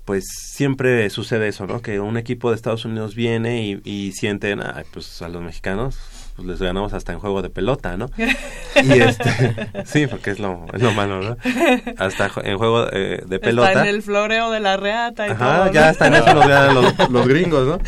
pues 0.05 0.25
siempre 0.51 1.09
sucede 1.09 1.47
eso, 1.47 1.65
¿no? 1.65 1.81
Que 1.81 2.01
un 2.01 2.17
equipo 2.17 2.49
de 2.49 2.57
Estados 2.57 2.83
Unidos 2.83 3.15
viene 3.15 3.65
y, 3.65 3.81
y 3.85 4.11
sienten, 4.11 4.59
"Ay, 4.61 4.83
pues 4.91 5.21
a 5.21 5.29
los 5.29 5.41
mexicanos 5.41 5.97
pues 6.35 6.47
les 6.47 6.59
ganamos 6.59 6.93
hasta 6.93 7.13
en 7.13 7.19
juego 7.19 7.41
de 7.41 7.49
pelota, 7.49 7.97
¿no? 7.97 8.09
Y 8.83 8.99
este, 8.99 9.29
sí, 9.85 10.07
porque 10.07 10.31
es 10.31 10.39
lo, 10.39 10.65
es 10.73 10.81
lo 10.81 10.91
malo, 10.93 11.21
¿no? 11.21 11.37
Hasta 11.97 12.31
en 12.43 12.57
juego 12.57 12.87
eh, 12.91 13.23
de 13.25 13.39
pelota. 13.39 13.69
Está 13.69 13.81
en 13.83 13.95
el 13.95 14.01
floreo 14.01 14.49
de 14.51 14.59
la 14.59 14.77
reata 14.77 15.27
y 15.27 15.31
Ajá, 15.31 15.65
todo. 15.65 15.73
ya 15.73 15.89
hasta 15.89 16.07
en 16.07 16.15
eso 16.15 16.33
nos 16.33 16.47
ganan 16.47 16.75
los, 16.75 17.09
los 17.09 17.27
gringos, 17.27 17.67
¿no? 17.67 17.79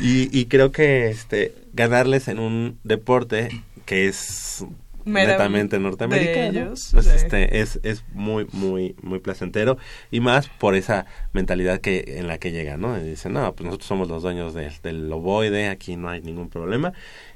Y, 0.00 0.36
y 0.36 0.46
creo 0.46 0.72
que 0.72 1.10
este 1.10 1.54
ganarles 1.74 2.28
en 2.28 2.38
un 2.38 2.78
deporte 2.84 3.50
que 3.84 4.08
es 4.08 4.64
netamente 5.04 5.78
norteamericano 5.78 6.60
ellos, 6.60 6.90
pues, 6.92 7.06
este 7.06 7.60
es 7.60 7.80
es 7.82 8.04
muy 8.12 8.46
muy 8.52 8.94
muy 9.02 9.18
placentero 9.18 9.78
y 10.10 10.20
más 10.20 10.48
por 10.48 10.74
esa 10.74 11.06
mentalidad 11.32 11.80
que 11.80 12.18
en 12.18 12.28
la 12.28 12.38
que 12.38 12.52
llegan 12.52 12.80
no 12.80 12.96
y 12.96 13.02
dicen 13.02 13.32
no 13.32 13.52
pues 13.54 13.64
nosotros 13.64 13.88
somos 13.88 14.08
los 14.08 14.22
dueños 14.22 14.54
del, 14.54 14.72
del 14.82 15.12
ovoide 15.12 15.68
aquí 15.68 15.96
no 15.96 16.08
hay 16.08 16.20
ningún 16.20 16.48
problema 16.48 16.92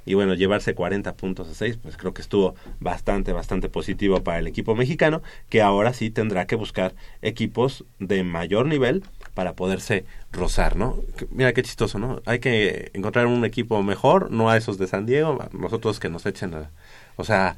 y 0.07 0.15
bueno 0.15 0.33
llevarse 0.35 0.75
40 0.75 1.15
puntos 1.17 1.49
a 1.49 1.55
6 1.55 1.79
pues 1.83 1.97
creo 1.99 2.15
que 2.15 2.23
estuvo 2.23 2.55
bastante 2.81 3.33
bastante 3.33 3.69
positivo 3.69 4.23
para 4.23 4.39
el 4.39 4.47
equipo 4.47 4.75
mexicano 4.75 5.21
que 5.51 5.61
ahora 5.61 5.93
sí 5.93 6.09
tendrá 6.11 6.47
que 6.47 6.55
buscar 6.57 6.95
equipos 7.21 7.85
de 7.99 8.23
mayor 8.23 8.67
nivel 8.67 9.03
para 9.35 9.53
poderse 9.55 10.05
rozar, 10.33 10.77
¿no? 10.77 10.99
Mira 11.31 11.53
qué 11.53 11.63
chistoso, 11.63 11.99
¿no? 11.99 12.23
Hay 12.25 12.39
que 12.39 12.91
encontrar 12.95 13.27
un 13.27 13.45
equipo 13.45 13.83
mejor, 13.83 14.31
no 14.31 14.49
a 14.49 14.57
esos 14.57 14.79
de 14.79 14.87
San 14.87 15.05
Diego, 15.05 15.39
a 15.43 15.51
nosotros 15.53 16.01
que 16.01 16.09
nos 16.09 16.25
echen 16.25 16.55
a, 16.55 16.71
o 17.17 17.25
sea, 17.25 17.57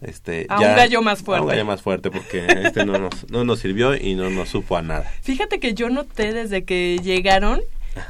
este 0.00 0.46
A 0.48 0.56
un 0.58 0.64
gallo 0.74 1.02
más 1.02 1.18
A 1.18 1.20
un 1.20 1.26
fuerte. 1.26 1.46
gallo 1.48 1.64
más 1.66 1.82
fuerte 1.82 2.10
porque 2.10 2.46
este 2.64 2.84
no 2.86 2.98
nos 2.98 3.30
no 3.30 3.44
nos 3.44 3.58
sirvió 3.60 3.94
y 3.94 4.14
no 4.14 4.30
nos 4.30 4.48
supo 4.48 4.76
a 4.76 4.82
nada. 4.82 5.04
Fíjate 5.22 5.60
que 5.60 5.74
yo 5.74 5.90
noté 5.90 6.32
desde 6.32 6.64
que 6.64 6.98
llegaron 7.02 7.60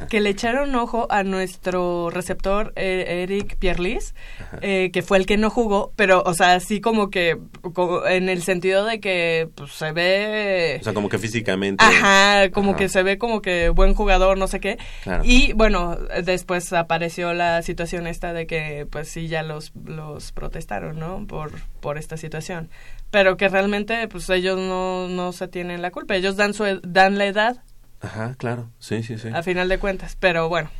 que 0.08 0.20
le 0.20 0.30
echaron 0.30 0.74
ojo 0.74 1.06
a 1.10 1.22
nuestro 1.22 2.10
receptor 2.10 2.72
eh, 2.76 3.22
Eric 3.22 3.56
Pierlis, 3.56 4.14
eh, 4.60 4.90
que 4.92 5.02
fue 5.02 5.18
el 5.18 5.26
que 5.26 5.36
no 5.36 5.50
jugó, 5.50 5.92
pero, 5.96 6.22
o 6.24 6.34
sea, 6.34 6.54
así 6.54 6.80
como 6.80 7.10
que, 7.10 7.38
como 7.74 8.06
en 8.06 8.28
el 8.28 8.42
sentido 8.42 8.84
de 8.84 9.00
que 9.00 9.48
pues, 9.54 9.72
se 9.72 9.92
ve... 9.92 10.78
O 10.80 10.84
sea, 10.84 10.94
como 10.94 11.08
que 11.08 11.18
físicamente 11.18 11.84
Ajá, 11.84 12.50
como 12.50 12.70
Ajá. 12.70 12.78
que 12.78 12.88
se 12.88 13.02
ve 13.02 13.18
como 13.18 13.42
que 13.42 13.68
buen 13.70 13.94
jugador, 13.94 14.36
no 14.38 14.46
sé 14.48 14.60
qué. 14.60 14.78
Claro. 15.02 15.22
Y 15.24 15.52
bueno, 15.54 15.96
después 16.24 16.72
apareció 16.72 17.32
la 17.34 17.62
situación 17.62 18.06
esta 18.06 18.32
de 18.32 18.46
que 18.46 18.86
pues 18.90 19.08
sí 19.08 19.28
ya 19.28 19.42
los, 19.42 19.72
los 19.84 20.32
protestaron, 20.32 20.98
¿no? 20.98 21.26
Por, 21.26 21.52
por 21.80 21.98
esta 21.98 22.16
situación. 22.16 22.70
Pero 23.10 23.36
que 23.36 23.48
realmente 23.48 24.06
pues 24.08 24.28
ellos 24.30 24.58
no, 24.58 25.08
no 25.08 25.32
se 25.32 25.48
tienen 25.48 25.82
la 25.82 25.90
culpa, 25.90 26.14
ellos 26.14 26.36
dan, 26.36 26.54
su, 26.54 26.64
ed- 26.64 26.80
dan 26.82 27.18
la 27.18 27.26
edad 27.26 27.62
Ajá, 28.00 28.34
claro. 28.36 28.70
Sí, 28.78 29.02
sí, 29.02 29.18
sí. 29.18 29.28
a 29.28 29.42
final 29.42 29.68
de 29.68 29.78
cuentas, 29.78 30.16
pero 30.18 30.48
bueno. 30.48 30.70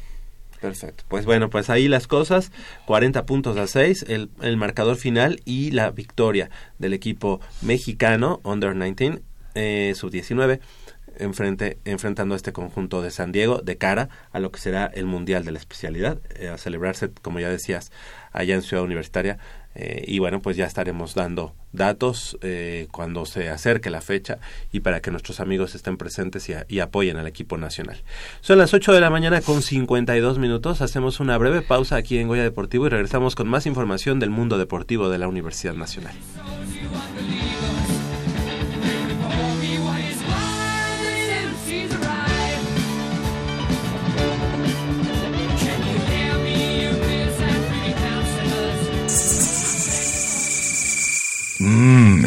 Perfecto. 0.61 1.05
Pues 1.09 1.25
bueno, 1.25 1.49
pues 1.49 1.71
ahí 1.71 1.89
las 1.89 2.07
cosas. 2.07 2.53
40 2.87 3.25
puntos 3.25 3.57
a 3.57 3.67
6, 3.67 4.05
el, 4.09 4.31
el 4.43 4.57
marcador 4.57 4.97
final 4.97 5.41
y 5.45 5.71
la 5.71 5.91
victoria 5.91 6.51
del 6.79 6.93
equipo 6.93 7.41
mexicano, 7.63 8.41
Under 8.45 8.75
19, 8.75 9.23
eh, 9.55 9.95
sub-19, 9.97 10.61
enfrente, 11.19 11.79
enfrentando 11.85 12.35
a 12.35 12.37
este 12.37 12.53
conjunto 12.53 13.01
de 13.03 13.11
San 13.11 13.33
Diego 13.33 13.61
de 13.63 13.77
cara 13.79 14.09
a 14.33 14.39
lo 14.39 14.53
que 14.53 14.61
será 14.61 14.87
el 14.87 15.07
Mundial 15.07 15.45
de 15.45 15.53
la 15.53 15.59
Especialidad, 15.59 16.21
eh, 16.37 16.49
a 16.49 16.59
celebrarse, 16.59 17.11
como 17.23 17.41
ya 17.41 17.49
decías, 17.49 17.91
allá 18.33 18.55
en 18.55 18.63
Ciudad 18.63 18.85
Universitaria. 18.85 19.39
Eh, 19.83 20.05
y 20.07 20.19
bueno, 20.19 20.41
pues 20.41 20.59
ya 20.59 20.67
estaremos 20.67 21.15
dando 21.15 21.55
datos 21.73 22.37
eh, 22.43 22.87
cuando 22.93 23.25
se 23.25 23.49
acerque 23.49 23.89
la 23.89 24.03
fecha 24.03 24.39
y 24.73 24.81
para 24.81 25.01
que 25.01 25.11
nuestros 25.11 25.41
amigos 25.41 25.75
estén 25.75 25.97
presentes 25.97 26.51
y, 26.51 26.53
y 26.69 26.81
apoyen 26.81 27.17
al 27.17 27.27
equipo 27.27 27.57
nacional. 27.57 28.03
Son 28.43 28.59
las 28.59 28.75
8 28.75 28.93
de 28.93 29.01
la 29.01 29.09
mañana 29.09 29.41
con 29.41 29.63
52 29.63 30.39
minutos. 30.39 30.83
Hacemos 30.83 31.19
una 31.19 31.39
breve 31.39 31.63
pausa 31.63 31.97
aquí 31.97 32.19
en 32.19 32.29
Goya 32.29 32.43
Deportivo 32.43 32.87
y 32.87 32.91
regresamos 32.91 33.35
con 33.35 33.49
más 33.49 33.65
información 33.65 34.21
del 34.21 34.29
mundo 34.29 34.59
deportivo 34.59 35.09
de 35.09 35.17
la 35.17 35.29
Universidad 35.29 35.73
Nacional. 35.73 36.15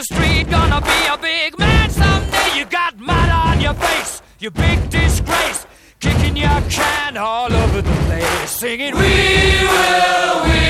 The 0.00 0.14
street. 0.14 0.48
Gonna 0.48 0.80
be 0.80 1.00
a 1.12 1.18
big 1.18 1.58
man 1.58 1.90
someday. 1.90 2.58
You 2.58 2.64
got 2.64 2.98
mud 2.98 3.28
on 3.28 3.60
your 3.60 3.74
face, 3.74 4.22
you 4.38 4.50
big 4.50 4.88
disgrace. 4.88 5.66
Kicking 5.98 6.36
your 6.36 6.60
can 6.70 7.16
all 7.16 7.52
over 7.52 7.82
the 7.82 7.96
place, 8.06 8.50
singing, 8.50 8.94
We 8.94 9.00
will, 9.00 10.34
we 10.48 10.62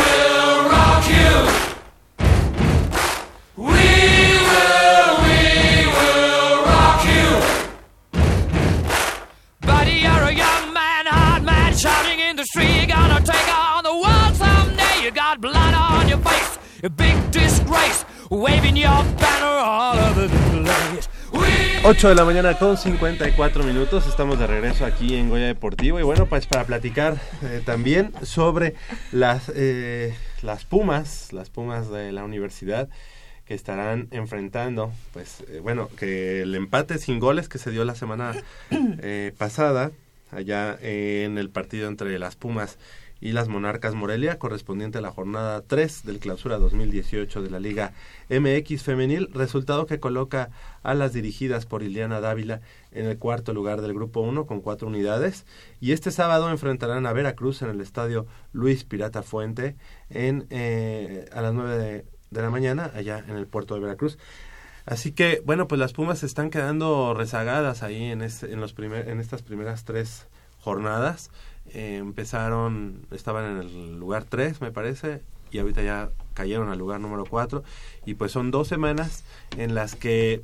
will 0.00 0.56
rock 0.74 1.04
you. 1.18 1.34
We 3.70 3.90
will, 4.48 5.12
we 5.26 5.40
will 5.96 6.54
rock 6.72 7.00
you. 7.14 7.28
Buddy, 9.60 9.96
you're 10.04 10.26
a 10.32 10.34
young 10.44 10.72
man, 10.72 11.04
hard 11.06 11.42
man, 11.42 11.76
shouting 11.76 12.20
in 12.20 12.36
the 12.36 12.44
street. 12.44 12.88
Gonna 12.88 13.20
take 13.20 13.48
on 13.54 13.84
the 13.84 13.96
world 14.04 14.34
someday. 14.36 15.04
You 15.04 15.10
got 15.10 15.40
blood 15.42 15.74
on 15.74 16.08
your 16.08 16.18
face, 16.18 16.58
a 16.82 16.88
big 16.88 17.30
disgrace, 17.30 18.06
waving 18.30 18.76
your 18.76 19.04
banner 19.18 19.58
all 19.58 19.98
over 19.98 20.28
the 20.28 20.62
place. 20.62 21.08
8 21.82 22.08
de 22.08 22.14
la 22.14 22.24
mañana 22.24 22.58
con 22.58 22.76
54 22.76 23.64
minutos, 23.64 24.06
estamos 24.06 24.38
de 24.38 24.46
regreso 24.46 24.84
aquí 24.84 25.16
en 25.16 25.28
Goya 25.30 25.46
Deportivo 25.46 25.98
y 25.98 26.02
bueno, 26.02 26.26
pues 26.26 26.46
para 26.46 26.64
platicar 26.64 27.18
eh, 27.42 27.62
también 27.64 28.12
sobre 28.22 28.74
las, 29.10 29.50
eh, 29.54 30.14
las 30.42 30.64
Pumas, 30.64 31.32
las 31.32 31.50
Pumas 31.50 31.90
de 31.90 32.12
la 32.12 32.22
universidad 32.22 32.88
que 33.46 33.54
estarán 33.54 34.06
enfrentando, 34.12 34.92
pues 35.12 35.42
eh, 35.48 35.58
bueno, 35.60 35.88
que 35.98 36.42
el 36.42 36.54
empate 36.54 36.98
sin 36.98 37.18
goles 37.18 37.48
que 37.48 37.58
se 37.58 37.72
dio 37.72 37.84
la 37.84 37.96
semana 37.96 38.34
pasada 39.38 39.90
allá 40.30 40.78
en 40.82 41.36
el 41.38 41.50
partido 41.50 41.88
entre 41.88 42.16
las 42.20 42.36
Pumas 42.36 42.78
y 43.20 43.32
las 43.32 43.48
Monarcas 43.48 43.94
Morelia, 43.94 44.38
correspondiente 44.38 44.98
a 44.98 45.00
la 45.00 45.10
jornada 45.10 45.62
3 45.62 46.04
del 46.04 46.18
clausura 46.18 46.58
2018 46.58 47.42
de 47.42 47.50
la 47.50 47.60
Liga 47.60 47.92
MX 48.28 48.82
Femenil, 48.82 49.28
resultado 49.32 49.86
que 49.86 50.00
coloca 50.00 50.50
a 50.82 50.94
las 50.94 51.12
dirigidas 51.12 51.66
por 51.66 51.82
Iliana 51.82 52.20
Dávila 52.20 52.60
en 52.92 53.06
el 53.06 53.18
cuarto 53.18 53.52
lugar 53.52 53.80
del 53.80 53.94
grupo 53.94 54.20
1 54.20 54.46
con 54.46 54.60
cuatro 54.60 54.88
unidades 54.88 55.46
y 55.80 55.92
este 55.92 56.10
sábado 56.10 56.50
enfrentarán 56.50 57.06
a 57.06 57.12
Veracruz 57.12 57.62
en 57.62 57.70
el 57.70 57.80
estadio 57.80 58.26
Luis 58.52 58.84
Pirata 58.84 59.22
Fuente 59.22 59.76
en, 60.08 60.46
eh, 60.50 61.26
a 61.32 61.42
las 61.42 61.54
9 61.54 61.78
de, 61.78 62.04
de 62.30 62.42
la 62.42 62.50
mañana 62.50 62.90
allá 62.94 63.24
en 63.28 63.36
el 63.36 63.46
puerto 63.46 63.74
de 63.74 63.80
Veracruz. 63.80 64.18
Así 64.86 65.12
que, 65.12 65.42
bueno, 65.44 65.68
pues 65.68 65.78
las 65.78 65.92
Pumas 65.92 66.20
se 66.20 66.26
están 66.26 66.50
quedando 66.50 67.14
rezagadas 67.14 67.82
ahí 67.82 68.04
en, 68.04 68.22
este, 68.22 68.52
en, 68.52 68.60
los 68.60 68.72
primer, 68.72 69.08
en 69.08 69.20
estas 69.20 69.42
primeras 69.42 69.84
tres 69.84 70.26
jornadas. 70.58 71.30
Eh, 71.74 71.96
empezaron, 71.96 73.06
estaban 73.10 73.44
en 73.44 73.56
el 73.58 73.98
lugar 73.98 74.24
3, 74.24 74.60
me 74.60 74.70
parece, 74.70 75.22
y 75.50 75.58
ahorita 75.58 75.82
ya 75.82 76.10
cayeron 76.34 76.70
al 76.70 76.78
lugar 76.78 77.00
número 77.00 77.24
4. 77.24 77.62
Y 78.06 78.14
pues 78.14 78.32
son 78.32 78.50
dos 78.50 78.68
semanas 78.68 79.24
en 79.56 79.74
las 79.74 79.94
que 79.94 80.42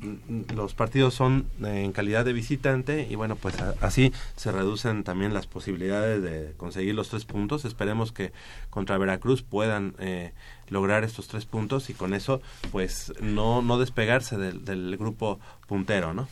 mm, 0.00 0.54
los 0.54 0.74
partidos 0.74 1.14
son 1.14 1.46
eh, 1.64 1.82
en 1.84 1.92
calidad 1.92 2.24
de 2.24 2.32
visitante 2.32 3.06
y 3.08 3.14
bueno 3.16 3.36
pues 3.36 3.56
así 3.80 4.12
se 4.36 4.52
reducen 4.52 5.04
también 5.04 5.34
las 5.34 5.46
posibilidades 5.46 6.22
de 6.22 6.52
conseguir 6.56 6.94
los 6.94 7.08
tres 7.08 7.24
puntos 7.24 7.64
esperemos 7.64 8.12
que 8.12 8.32
contra 8.70 8.98
Veracruz 8.98 9.42
puedan 9.42 9.94
eh, 9.98 10.32
lograr 10.68 11.02
estos 11.04 11.26
tres 11.26 11.44
puntos 11.44 11.90
y 11.90 11.94
con 11.94 12.14
eso 12.14 12.40
pues 12.70 13.12
no 13.20 13.62
no 13.62 13.78
despegarse 13.78 14.36
del, 14.36 14.64
del 14.64 14.96
grupo 14.96 15.40
puntero 15.66 16.14
no 16.14 16.28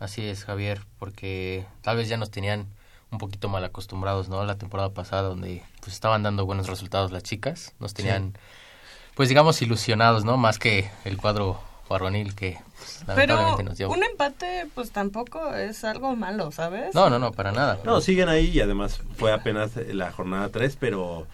Así 0.00 0.24
es, 0.24 0.44
Javier, 0.44 0.80
porque 0.98 1.66
tal 1.82 1.96
vez 1.96 2.08
ya 2.08 2.16
nos 2.16 2.30
tenían 2.30 2.66
un 3.10 3.18
poquito 3.18 3.48
mal 3.48 3.64
acostumbrados, 3.64 4.28
¿no? 4.28 4.44
La 4.44 4.58
temporada 4.58 4.90
pasada 4.90 5.22
donde 5.22 5.62
pues 5.80 5.92
estaban 5.94 6.22
dando 6.22 6.46
buenos 6.46 6.66
resultados 6.66 7.12
las 7.12 7.22
chicas, 7.22 7.74
nos 7.78 7.94
tenían 7.94 8.34
pues 9.14 9.28
digamos 9.28 9.60
ilusionados, 9.62 10.24
¿no? 10.24 10.36
Más 10.36 10.58
que 10.58 10.90
el 11.04 11.16
cuadro 11.16 11.60
varonil 11.88 12.34
que 12.34 12.58
pues, 12.76 13.02
Pero 13.06 13.34
lamentablemente 13.34 13.64
nos 13.64 13.78
dio. 13.78 13.90
un 13.90 14.04
empate, 14.04 14.66
pues 14.74 14.92
tampoco 14.92 15.54
es 15.54 15.84
algo 15.84 16.14
malo, 16.14 16.52
¿sabes? 16.52 16.94
No, 16.94 17.10
no, 17.10 17.18
no, 17.18 17.32
para 17.32 17.50
nada. 17.50 17.78
No, 17.84 18.00
siguen 18.00 18.28
ahí 18.28 18.50
y 18.50 18.60
además 18.60 19.00
fue 19.16 19.32
apenas 19.32 19.76
la 19.76 20.12
jornada 20.12 20.50
3, 20.50 20.76
pero 20.78 21.26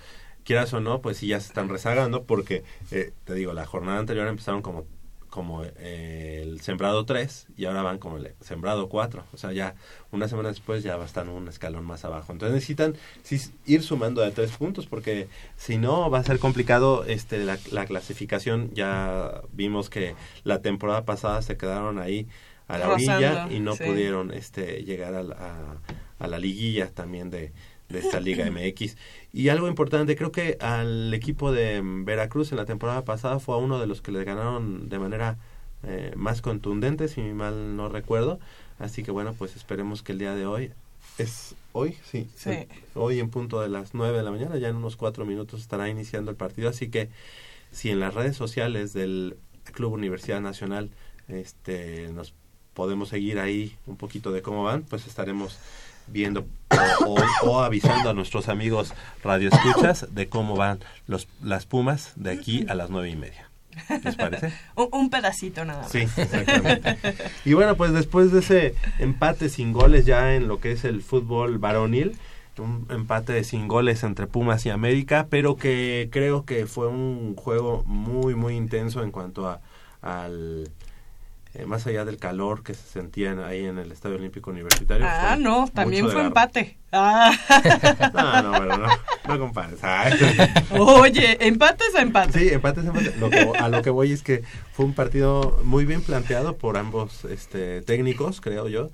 quieras 0.45 0.73
o 0.73 0.81
no, 0.81 1.01
pues 1.01 1.19
sí 1.19 1.27
ya 1.27 1.41
se 1.41 1.49
están 1.49 1.69
rezagando 1.69 2.25
porque, 2.25 2.65
eh, 2.91 3.13
te 3.25 3.35
digo, 3.35 3.53
la 3.53 3.67
jornada 3.67 3.99
anterior 3.99 4.29
empezaron 4.29 4.63
como, 4.63 4.85
como 5.35 5.65
eh, 5.65 6.41
el 6.45 6.61
sembrado 6.61 7.05
3 7.05 7.49
y 7.57 7.65
ahora 7.65 7.83
van 7.83 7.99
como 7.99 8.19
el 8.19 8.35
sembrado 8.41 8.89
4. 8.89 9.25
O 9.33 9.37
sea, 9.37 9.53
ya 9.53 9.75
una 10.13 10.29
semana 10.29 10.51
después 10.51 10.85
ya 10.85 10.97
están 11.05 11.29
un 11.29 11.49
escalón 11.49 11.85
más 11.85 12.05
abajo. 12.05 12.31
Entonces 12.33 12.55
necesitan 12.55 12.95
sí, 13.25 13.41
ir 13.67 13.83
sumando 13.83 14.23
de 14.23 14.31
tres 14.31 14.53
puntos 14.53 14.87
porque 14.87 15.29
si 15.57 15.77
no 15.77 16.09
va 16.09 16.21
a 16.21 16.25
ser 16.25 16.39
complicado 16.39 17.05
este 17.05 17.45
la, 17.45 17.59
la 17.73 17.85
clasificación. 17.87 18.71
Ya 18.75 19.43
vimos 19.53 19.91
que 19.91 20.15
la 20.45 20.63
temporada 20.63 21.05
pasada 21.05 21.43
se 21.43 21.57
quedaron 21.57 21.99
ahí 21.99 22.29
a 22.69 22.79
la 22.79 22.89
orilla 22.91 23.49
y 23.51 23.59
no 23.61 23.75
sí. 23.75 23.85
pudieron 23.85 24.31
este 24.33 24.85
llegar 24.85 25.15
a 25.15 25.23
la, 25.25 25.35
a- 25.35 25.79
a 26.19 26.29
la 26.29 26.39
liguilla 26.39 26.91
también 26.95 27.29
de, 27.29 27.53
de 27.95 28.01
esta 28.01 28.21
Liga 28.21 28.45
MX. 28.51 28.97
Y 29.33 29.49
algo 29.49 29.69
importante, 29.69 30.15
creo 30.17 30.31
que 30.33 30.59
al 30.61 31.13
equipo 31.15 31.51
de 31.53 31.81
Veracruz 31.83 32.53
en 32.53 32.59
la 32.59 32.67
temporada 32.67 33.05
pasada 33.05 33.39
fue 33.41 33.55
a 33.55 33.59
uno 33.59 33.79
de 33.81 33.87
los 33.87 34.03
que 34.03 34.13
le 34.13 34.23
ganaron 34.25 34.89
de 34.91 34.99
manera 34.99 35.39
eh, 35.85 36.13
más 36.17 36.43
contundente, 36.43 37.09
si 37.09 37.21
mal 37.23 37.77
no 37.77 37.89
recuerdo. 37.89 38.39
Así 38.79 39.03
que 39.03 39.11
bueno, 39.11 39.35
pues 39.39 39.57
esperemos 39.57 40.03
que 40.03 40.13
el 40.13 40.19
día 40.19 40.35
de 40.35 40.47
hoy 40.47 40.71
es 41.19 41.55
hoy, 41.73 41.97
sí, 42.11 42.29
Sí. 42.37 42.51
el- 42.51 42.69
hoy 42.95 43.21
en 43.21 43.31
punto 43.31 43.61
de 43.61 43.69
las 43.69 43.95
9 43.95 44.17
de 44.19 44.25
la 44.25 44.31
mañana, 44.31 44.57
ya 44.59 44.69
en 44.69 44.77
unos 44.77 44.97
cuatro 44.97 45.25
minutos 45.25 45.61
estará 45.61 45.89
iniciando 45.89 46.31
el 46.31 46.37
partido. 46.37 46.69
Así 46.69 46.89
que 46.89 47.09
si 47.71 47.91
en 47.91 48.01
las 48.01 48.15
redes 48.15 48.37
sociales 48.37 48.93
del 48.93 49.37
Club 49.73 49.93
Universidad 49.93 50.41
Nacional 50.41 50.91
este, 51.29 52.09
nos 52.13 52.35
podemos 52.75 53.09
seguir 53.09 53.39
ahí 53.39 53.77
un 53.87 53.97
poquito 53.97 54.33
de 54.33 54.43
cómo 54.43 54.65
van, 54.65 54.83
pues 54.83 55.07
estaremos 55.07 55.59
viendo 56.07 56.47
o, 57.43 57.61
avisando 57.61 58.11
a 58.11 58.15
nuestros 58.15 58.49
amigos 58.49 58.95
radioescuchas 59.23 60.15
de 60.15 60.29
cómo 60.29 60.57
van 60.57 60.81
los, 61.07 61.29
las 61.43 61.67
Pumas 61.67 62.13
de 62.17 62.31
aquí 62.31 62.67
a 62.69 62.75
las 62.75 62.91
nueve 62.91 63.11
y 63.11 63.17
media. 63.17 63.51
¿Les 64.05 64.15
parece? 64.15 64.53
Un, 64.77 64.89
un 64.93 65.11
pedacito 65.11 65.65
nada 65.65 65.83
más. 65.83 65.91
Sí, 65.91 65.99
exactamente. 65.99 66.97
Y 67.45 67.55
bueno, 67.55 67.77
pues 67.77 67.93
después 67.93 68.31
de 68.31 68.39
ese 68.41 68.75
empate 68.99 69.49
sin 69.49 69.73
goles 69.73 70.07
ya 70.07 70.35
en 70.35 70.47
lo 70.47 70.61
que 70.61 70.73
es 70.73 70.85
el 70.85 71.03
fútbol 71.03 71.59
varonil, 71.59 72.17
un 72.59 72.87
empate 72.91 73.43
sin 73.43 73.67
goles 73.67 74.05
entre 74.05 74.29
Pumas 74.29 74.65
y 74.67 74.71
América, 74.71 75.27
pero 75.29 75.57
que 75.57 76.09
creo 76.13 76.45
que 76.45 76.67
fue 76.67 76.87
un 76.87 77.35
juego 77.35 77.83
muy, 77.87 78.37
muy 78.37 78.55
intenso 78.55 79.03
en 79.03 79.11
cuanto 79.11 79.49
a 79.49 79.61
al 80.05 80.71
eh, 81.55 81.67
más 81.67 81.87
allá 81.87 82.05
del 82.05 82.19
calor 82.19 82.63
que 82.63 82.75
se 82.75 82.83
sentían 82.87 83.39
ahí 83.39 83.65
en 83.65 83.79
el 83.79 83.93
Estadio 83.93 84.17
Olímpico 84.17 84.51
Universitario. 84.51 85.07
Ah, 85.09 85.37
no, 85.39 85.69
también 85.73 86.09
fue 86.11 86.21
empate. 86.23 86.79
Ah. 86.93 87.33
No, 88.15 88.43
no, 88.43 88.51
bueno, 88.59 88.77
no, 88.79 88.87
no 89.29 89.39
compares. 89.39 89.79
Ay. 89.83 90.13
Oye, 90.79 91.47
empate 91.47 91.85
es 91.89 91.95
empate. 92.01 92.39
Sí, 92.39 92.49
empate 92.49 92.81
es 92.81 92.87
empate. 92.87 93.15
Lo 93.19 93.31
que- 93.31 93.53
a 93.59 93.69
lo 93.69 93.83
que 93.83 93.91
voy 93.91 94.13
es 94.13 94.23
que 94.23 94.43
fue 94.73 94.85
un 94.87 94.95
partido 94.95 95.61
muy 95.65 95.85
bien 95.85 96.03
planteado 96.03 96.57
por 96.57 96.77
ambos 96.77 97.25
este, 97.25 97.83
técnicos, 97.83 98.41
creo 98.41 98.69
yo. 98.69 98.91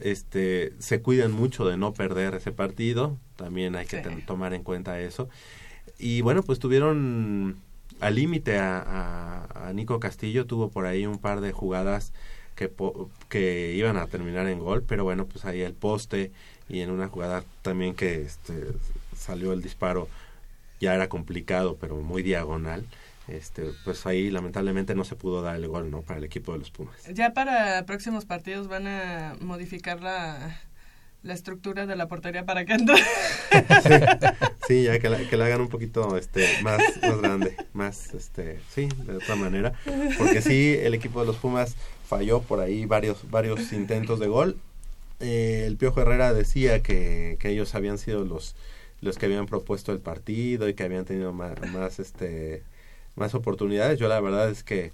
Este, 0.00 0.72
se 0.78 1.02
cuidan 1.02 1.32
mucho 1.32 1.64
de 1.66 1.76
no 1.76 1.92
perder 1.92 2.34
ese 2.34 2.52
partido, 2.52 3.16
también 3.36 3.74
hay 3.76 3.86
que 3.86 3.98
tomar 4.26 4.54
en 4.54 4.62
cuenta 4.62 5.00
eso. 5.00 5.28
Y 5.98 6.20
bueno, 6.20 6.42
pues 6.42 6.58
tuvieron 6.58 7.56
al 8.00 8.14
límite 8.14 8.58
a, 8.58 9.44
a- 9.68 9.72
Nico 9.72 10.00
Castillo, 10.00 10.46
tuvo 10.46 10.70
por 10.70 10.86
ahí 10.86 11.06
un 11.06 11.18
par 11.18 11.40
de 11.40 11.52
jugadas 11.52 12.12
que, 12.56 12.72
que 13.28 13.74
iban 13.76 13.96
a 13.96 14.06
terminar 14.06 14.48
en 14.48 14.58
gol, 14.60 14.82
pero 14.82 15.04
bueno, 15.04 15.26
pues 15.26 15.44
ahí 15.44 15.60
el 15.60 15.74
poste 15.74 16.32
y 16.68 16.80
en 16.80 16.90
una 16.90 17.08
jugada 17.08 17.44
también 17.62 17.94
que 17.94 18.22
este, 18.22 18.68
salió 19.16 19.52
el 19.52 19.62
disparo 19.62 20.08
ya 20.80 20.94
era 20.94 21.08
complicado, 21.08 21.76
pero 21.80 21.96
muy 21.96 22.22
diagonal. 22.22 22.84
Este, 23.26 23.72
pues 23.84 24.06
ahí 24.06 24.30
lamentablemente 24.30 24.94
no 24.94 25.04
se 25.04 25.14
pudo 25.14 25.42
dar 25.42 25.56
el 25.56 25.68
gol, 25.68 25.90
¿no? 25.90 26.00
Para 26.00 26.18
el 26.18 26.24
equipo 26.24 26.52
de 26.52 26.60
los 26.60 26.70
Pumas. 26.70 26.96
Ya 27.12 27.34
para 27.34 27.84
próximos 27.84 28.24
partidos 28.24 28.68
van 28.68 28.86
a 28.86 29.36
modificar 29.40 30.00
la, 30.00 30.58
la 31.22 31.34
estructura 31.34 31.86
de 31.86 31.96
la 31.96 32.08
portería 32.08 32.44
para 32.44 32.64
que 32.64 32.74
entre. 32.74 32.96
Sí, 34.68 34.82
ya 34.82 34.98
que 34.98 35.08
la, 35.08 35.16
que 35.16 35.38
la 35.38 35.46
hagan 35.46 35.62
un 35.62 35.68
poquito 35.68 36.18
este, 36.18 36.46
más, 36.62 36.78
más 37.00 37.22
grande, 37.22 37.56
más, 37.72 38.12
este, 38.12 38.60
sí, 38.68 38.86
de 39.06 39.16
otra 39.16 39.34
manera. 39.34 39.72
Porque 40.18 40.42
sí, 40.42 40.76
el 40.78 40.92
equipo 40.92 41.20
de 41.20 41.26
los 41.26 41.36
Pumas 41.36 41.74
falló 42.06 42.42
por 42.42 42.60
ahí 42.60 42.84
varios, 42.84 43.30
varios 43.30 43.72
intentos 43.72 44.20
de 44.20 44.26
gol. 44.26 44.58
Eh, 45.20 45.64
el 45.66 45.78
Piojo 45.78 46.02
Herrera 46.02 46.34
decía 46.34 46.82
que, 46.82 47.38
que 47.40 47.48
ellos 47.48 47.74
habían 47.74 47.96
sido 47.96 48.26
los, 48.26 48.56
los 49.00 49.16
que 49.16 49.24
habían 49.24 49.46
propuesto 49.46 49.90
el 49.90 50.00
partido 50.00 50.68
y 50.68 50.74
que 50.74 50.82
habían 50.82 51.06
tenido 51.06 51.32
más, 51.32 51.58
más, 51.72 51.98
este, 51.98 52.62
más 53.16 53.34
oportunidades. 53.34 53.98
Yo 53.98 54.06
la 54.08 54.20
verdad 54.20 54.50
es 54.50 54.64
que 54.64 54.92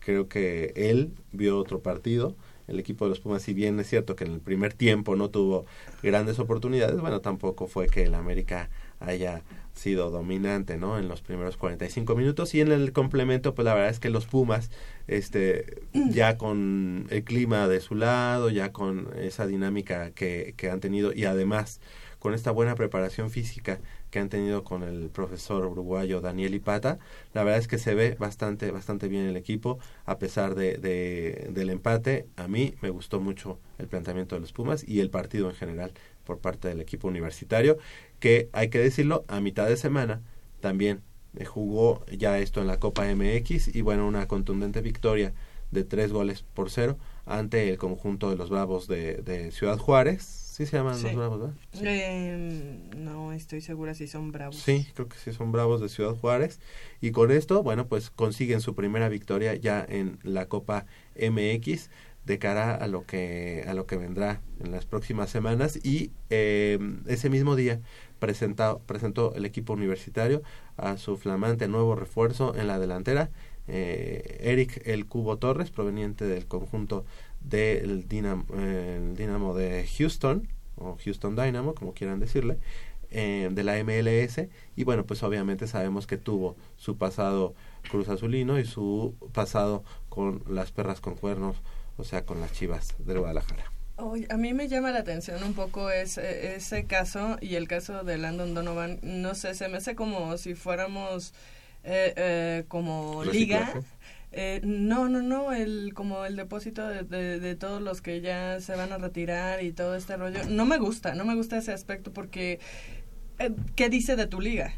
creo 0.00 0.28
que 0.28 0.72
él 0.74 1.12
vio 1.30 1.58
otro 1.58 1.80
partido 1.80 2.34
el 2.72 2.80
equipo 2.80 3.04
de 3.04 3.10
los 3.10 3.20
Pumas, 3.20 3.42
si 3.42 3.54
bien 3.54 3.78
es 3.78 3.88
cierto 3.88 4.16
que 4.16 4.24
en 4.24 4.32
el 4.32 4.40
primer 4.40 4.72
tiempo 4.72 5.14
no 5.16 5.30
tuvo 5.30 5.66
grandes 6.02 6.38
oportunidades, 6.38 7.00
bueno, 7.00 7.20
tampoco 7.20 7.66
fue 7.66 7.86
que 7.86 8.04
el 8.04 8.14
América 8.14 8.70
haya 9.00 9.42
sido 9.74 10.10
dominante, 10.10 10.76
¿no? 10.76 10.98
En 10.98 11.08
los 11.08 11.22
primeros 11.22 11.56
45 11.56 12.14
minutos 12.14 12.54
y 12.54 12.60
en 12.60 12.72
el 12.72 12.92
complemento, 12.92 13.54
pues 13.54 13.64
la 13.64 13.74
verdad 13.74 13.90
es 13.90 14.00
que 14.00 14.10
los 14.10 14.26
Pumas, 14.26 14.70
este, 15.06 15.82
ya 16.10 16.36
con 16.36 17.06
el 17.10 17.24
clima 17.24 17.68
de 17.68 17.80
su 17.80 17.94
lado, 17.94 18.50
ya 18.50 18.72
con 18.72 19.08
esa 19.18 19.46
dinámica 19.46 20.10
que, 20.10 20.54
que 20.56 20.70
han 20.70 20.80
tenido 20.80 21.12
y 21.12 21.24
además 21.24 21.80
con 22.18 22.34
esta 22.34 22.52
buena 22.52 22.76
preparación 22.76 23.30
física 23.30 23.80
que 24.12 24.18
han 24.20 24.28
tenido 24.28 24.62
con 24.62 24.82
el 24.82 25.08
profesor 25.08 25.64
uruguayo 25.64 26.20
Daniel 26.20 26.54
Ipata, 26.54 26.98
la 27.32 27.42
verdad 27.42 27.58
es 27.58 27.66
que 27.66 27.78
se 27.78 27.94
ve 27.94 28.14
bastante, 28.18 28.70
bastante 28.70 29.08
bien 29.08 29.24
el 29.24 29.36
equipo, 29.38 29.78
a 30.04 30.18
pesar 30.18 30.54
de, 30.54 30.76
de, 30.76 31.48
del 31.50 31.70
empate, 31.70 32.26
a 32.36 32.46
mí 32.46 32.74
me 32.82 32.90
gustó 32.90 33.20
mucho 33.20 33.58
el 33.78 33.88
planteamiento 33.88 34.34
de 34.36 34.42
los 34.42 34.52
Pumas 34.52 34.86
y 34.86 35.00
el 35.00 35.08
partido 35.08 35.48
en 35.48 35.56
general 35.56 35.92
por 36.24 36.38
parte 36.40 36.68
del 36.68 36.80
equipo 36.82 37.08
universitario, 37.08 37.78
que 38.20 38.50
hay 38.52 38.68
que 38.68 38.78
decirlo, 38.78 39.24
a 39.28 39.40
mitad 39.40 39.66
de 39.66 39.78
semana 39.78 40.20
también 40.60 41.00
eh, 41.34 41.46
jugó 41.46 42.04
ya 42.06 42.38
esto 42.38 42.60
en 42.60 42.66
la 42.66 42.78
Copa 42.78 43.06
MX 43.06 43.74
y 43.74 43.80
bueno, 43.80 44.06
una 44.06 44.28
contundente 44.28 44.82
victoria 44.82 45.32
de 45.70 45.84
tres 45.84 46.12
goles 46.12 46.44
por 46.54 46.70
cero 46.70 46.98
ante 47.24 47.70
el 47.70 47.78
conjunto 47.78 48.28
de 48.28 48.36
los 48.36 48.50
Bravos 48.50 48.88
de, 48.88 49.16
de 49.22 49.52
Ciudad 49.52 49.78
Juárez. 49.78 50.41
Sí 50.52 50.66
se 50.66 50.76
llaman 50.76 50.96
Sí. 50.96 51.04
los 51.04 51.14
Bravos, 51.16 51.40
¿verdad? 51.40 51.54
Eh, 51.80 52.90
no 52.98 53.32
estoy 53.32 53.62
segura 53.62 53.94
si 53.94 54.06
son 54.06 54.32
bravos. 54.32 54.56
Sí, 54.56 54.86
creo 54.92 55.08
que 55.08 55.16
sí 55.16 55.32
son 55.32 55.50
Bravos 55.50 55.80
de 55.80 55.88
Ciudad 55.88 56.14
Juárez. 56.14 56.60
Y 57.00 57.10
con 57.10 57.30
esto, 57.30 57.62
bueno, 57.62 57.86
pues 57.88 58.10
consiguen 58.10 58.60
su 58.60 58.74
primera 58.74 59.08
victoria 59.08 59.54
ya 59.54 59.82
en 59.88 60.18
la 60.22 60.48
Copa 60.48 60.84
MX 61.16 61.88
de 62.26 62.38
cara 62.38 62.74
a 62.74 62.86
lo 62.86 63.06
que 63.06 63.64
a 63.66 63.72
lo 63.72 63.86
que 63.86 63.96
vendrá 63.96 64.42
en 64.62 64.72
las 64.72 64.84
próximas 64.84 65.30
semanas 65.30 65.78
y 65.82 66.10
eh, 66.28 66.78
ese 67.06 67.30
mismo 67.30 67.56
día 67.56 67.80
presentado, 68.18 68.80
presentó 68.84 69.34
el 69.34 69.46
equipo 69.46 69.72
universitario 69.72 70.42
a 70.76 70.98
su 70.98 71.16
flamante 71.16 71.66
nuevo 71.66 71.94
refuerzo 71.96 72.54
en 72.54 72.66
la 72.66 72.78
delantera 72.78 73.30
eh, 73.68 74.38
Eric 74.42 74.82
El 74.84 75.06
Cubo 75.06 75.38
Torres 75.38 75.70
proveniente 75.70 76.26
del 76.26 76.46
conjunto 76.46 77.04
del 77.44 78.08
Dinamo, 78.08 78.44
el 78.54 79.16
Dinamo 79.16 79.54
de 79.54 79.86
Houston 79.98 80.48
o 80.76 80.96
Houston 81.04 81.36
Dynamo 81.36 81.74
como 81.74 81.94
quieran 81.94 82.20
decirle 82.20 82.58
eh, 83.10 83.48
de 83.52 83.62
la 83.62 83.82
MLS 83.84 84.46
y 84.74 84.84
bueno 84.84 85.04
pues 85.04 85.22
obviamente 85.22 85.66
sabemos 85.66 86.06
que 86.06 86.16
tuvo 86.16 86.56
su 86.76 86.96
pasado 86.96 87.54
Cruz 87.90 88.08
Azulino 88.08 88.58
y 88.58 88.64
su 88.64 89.14
pasado 89.32 89.84
con 90.08 90.42
las 90.48 90.72
perras 90.72 91.00
con 91.00 91.14
cuernos 91.14 91.56
o 91.96 92.04
sea 92.04 92.24
con 92.24 92.40
las 92.40 92.52
chivas 92.52 92.94
del 92.98 93.18
Guadalajara 93.18 93.72
a 94.30 94.36
mí 94.36 94.52
me 94.52 94.68
llama 94.68 94.90
la 94.90 95.00
atención 95.00 95.42
un 95.44 95.54
poco 95.54 95.90
ese, 95.90 96.56
ese 96.56 96.86
caso 96.86 97.36
y 97.40 97.54
el 97.54 97.68
caso 97.68 98.02
de 98.02 98.18
Landon 98.18 98.54
Donovan. 98.54 98.98
No 99.02 99.34
sé, 99.34 99.54
se 99.54 99.68
me 99.68 99.76
hace 99.76 99.94
como 99.94 100.36
si 100.38 100.54
fuéramos 100.54 101.34
eh, 101.84 102.12
eh, 102.16 102.64
como 102.68 103.24
liga. 103.24 103.60
Reciclaje. 103.60 103.86
Eh, 104.32 104.60
no, 104.64 105.08
no, 105.08 105.20
no, 105.20 105.52
el, 105.52 105.92
como 105.94 106.24
el 106.24 106.36
depósito 106.36 106.86
de, 106.86 107.56
todos 107.56 107.82
los 107.82 108.00
que 108.00 108.22
ya 108.22 108.60
se 108.60 108.74
van 108.74 108.92
a 108.92 108.98
retirar 108.98 109.62
y 109.62 109.72
todo 109.72 109.94
este 109.94 110.16
rollo. 110.16 110.40
No 110.48 110.64
me 110.64 110.78
gusta, 110.78 111.14
no 111.14 111.24
me 111.24 111.34
gusta 111.34 111.58
ese 111.58 111.72
aspecto 111.72 112.12
porque 112.12 112.58
eh, 113.38 113.50
¿qué 113.76 113.90
dice 113.90 114.16
de 114.16 114.26
tu 114.26 114.40
liga? 114.40 114.72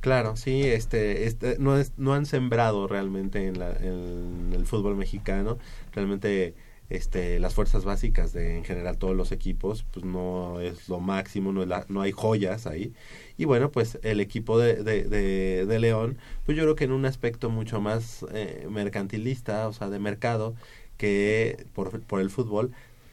Claro, 0.00 0.36
sí, 0.36 0.62
este, 0.64 1.26
este 1.26 1.56
no 1.58 1.78
es, 1.78 1.92
no 1.96 2.12
han 2.12 2.26
sembrado 2.26 2.88
realmente 2.88 3.46
en, 3.46 3.58
la, 3.58 3.70
en 3.72 4.50
el 4.52 4.66
fútbol 4.66 4.96
mexicano, 4.96 5.58
realmente 5.92 6.54
este 6.90 7.38
las 7.40 7.54
fuerzas 7.54 7.84
básicas 7.84 8.32
de 8.32 8.56
en 8.58 8.64
general 8.64 8.98
todos 8.98 9.16
los 9.16 9.32
equipos 9.32 9.84
pues 9.90 10.04
no 10.04 10.60
es 10.60 10.88
lo 10.88 11.00
máximo 11.00 11.50
no 11.52 11.62
es 11.62 11.68
la- 11.68 11.86
no 11.88 12.02
hay 12.02 12.12
joyas 12.12 12.66
ahí. 12.66 12.92
Y 13.38 13.46
bueno 13.46 13.70
pues 13.70 13.98
el 14.02 14.20
equipo 14.20 14.58
de, 14.58 14.82
de, 14.82 15.04
de, 15.04 15.64
de 15.66 15.78
León 15.80 16.18
pues 16.44 16.56
yo 16.58 16.64
creo 16.64 16.76
que 16.76 16.84
en 16.84 16.92
un 16.92 17.06
aspecto 17.06 17.48
mucho 17.50 17.80
más 17.80 18.24
eh, 18.32 18.66
mercantilista 18.70 19.66
o 19.68 19.72
sea 19.72 19.88
de 19.88 19.98
mercado 19.98 20.54
que 20.98 21.66
por, 21.74 22.00
por 22.00 22.20
el 22.20 22.30
fútbol 22.30 22.72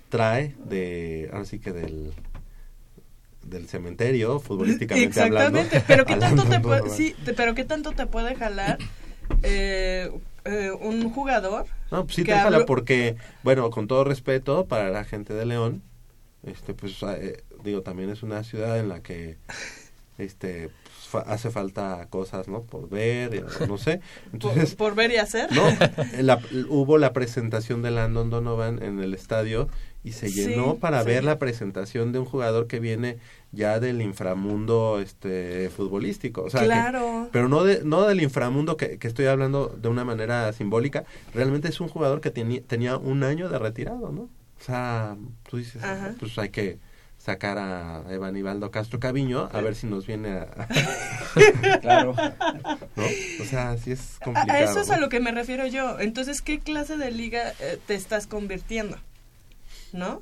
trae 0.10 0.54
de 0.70 1.30
ahora 1.32 1.46
sí 1.46 1.60
que 1.60 1.72
del 1.72 2.14
del 3.44 3.68
cementerio 3.68 4.40
futbolísticamente 4.40 5.06
Exactamente, 5.22 5.78
hablando 5.78 5.86
pero 5.88 6.06
qué 6.06 6.16
tanto 6.18 6.44
te 6.44 6.60
puede, 6.60 6.90
sí, 6.90 7.16
te- 7.26 7.34
pero 7.34 7.56
qué 7.56 7.64
tanto 7.64 7.92
te 7.94 8.06
puede 8.06 8.36
jalar 8.36 8.78
eh, 9.44 10.12
eh, 10.46 10.72
un 10.80 11.10
jugador 11.10 11.66
No, 11.92 12.06
pues 12.06 12.16
sí, 12.16 12.24
déjala 12.24 12.58
habló- 12.58 12.66
porque, 12.66 13.18
bueno, 13.44 13.70
con 13.70 13.88
todo 13.88 14.04
respeto 14.04 14.66
para 14.66 14.90
la 14.90 15.04
gente 15.04 15.34
de 15.34 15.46
León, 15.46 15.84
este, 16.44 16.74
pues, 16.74 16.98
eh, 17.04 17.44
digo, 17.64 17.82
también 17.82 18.10
es 18.10 18.24
una 18.24 18.44
ciudad 18.44 18.80
en 18.80 18.90
la 18.90 19.02
que, 19.04 19.38
este, 20.18 20.70
pues, 20.70 21.08
fa- 21.08 21.20
hace 21.32 21.50
falta 21.52 22.08
cosas, 22.10 22.48
¿no? 22.48 22.64
Por 22.64 22.90
ver, 22.90 23.36
eh, 23.36 23.44
no 23.68 23.78
sé. 23.78 24.02
Entonces, 24.34 24.76
por, 24.76 24.90
por 24.90 24.96
ver 24.96 25.12
y 25.12 25.18
hacer. 25.18 25.52
no, 25.52 25.64
la- 26.22 26.40
hubo 26.70 26.98
la 26.98 27.14
presentación 27.14 27.82
de 27.82 27.92
Landon 27.92 28.30
Donovan 28.30 28.82
en 28.82 29.00
el 29.00 29.14
estadio 29.14 29.68
y 30.04 30.14
se 30.14 30.30
Sí, 30.30 30.46
llenó 30.48 30.76
para 30.76 31.02
sí. 31.02 31.08
ver 31.08 31.24
la 31.24 31.38
presentación 31.38 32.12
de 32.12 32.20
un 32.20 32.26
jugador 32.26 32.68
que 32.68 32.80
viene 32.80 33.18
ya 33.52 33.80
del 33.80 34.02
inframundo 34.02 35.00
este 35.00 35.70
futbolístico, 35.70 36.44
o 36.44 36.50
sea, 36.50 36.62
que- 36.62 36.66
Claro. 36.68 37.30
pero 37.32 37.50
no 37.50 37.64
de, 37.64 37.84
no 37.84 38.04
del 38.08 38.22
inframundo 38.22 38.78
que, 38.78 38.98
que 38.98 39.08
estoy 39.08 39.26
hablando 39.28 39.68
de 39.82 39.90
una 39.90 40.04
manera 40.06 40.52
simbólica, 40.54 41.04
realmente 41.34 41.68
es 41.68 41.80
un 41.82 41.88
jugador 41.90 42.20
que 42.22 42.32
tenía 42.32 42.62
tenía 42.62 42.98
un 42.98 43.24
año 43.24 43.50
de 43.50 43.60
retirado, 43.60 44.12
¿no? 44.12 44.22
O 44.24 44.64
sea, 44.64 45.16
tú 45.50 45.58
dices, 45.58 45.84
Ajá. 45.84 46.14
pues 46.20 46.38
hay 46.40 46.50
que 46.50 46.80
sacar 47.18 47.60
a 47.60 48.04
Evan 48.10 48.36
Ibaldo 48.36 48.72
Castro 48.72 49.00
Caviño 49.00 49.50
a 49.54 49.62
ver 49.62 49.76
si 49.76 49.86
nos 49.86 50.08
viene 50.08 50.30
a... 50.32 50.68
Claro. 51.82 52.16
¿No? 52.96 53.04
O 53.42 53.46
sea, 53.46 53.78
sí 53.78 53.92
es 53.92 54.18
A- 54.22 54.26
complicado. 54.26 54.58
A 54.60 54.60
eso 54.72 54.82
es 54.82 54.90
a 54.90 54.98
lo 54.98 55.10
que 55.10 55.20
me 55.20 55.32
refiero 55.32 55.66
yo. 55.68 56.00
Entonces, 56.00 56.42
¿qué 56.42 56.60
clase 56.60 56.98
de 56.98 57.12
liga 57.12 57.54
eh, 57.60 57.78
te 57.86 57.94
estás 57.96 58.26
convirtiendo? 58.28 58.98
¿No? 59.94 60.22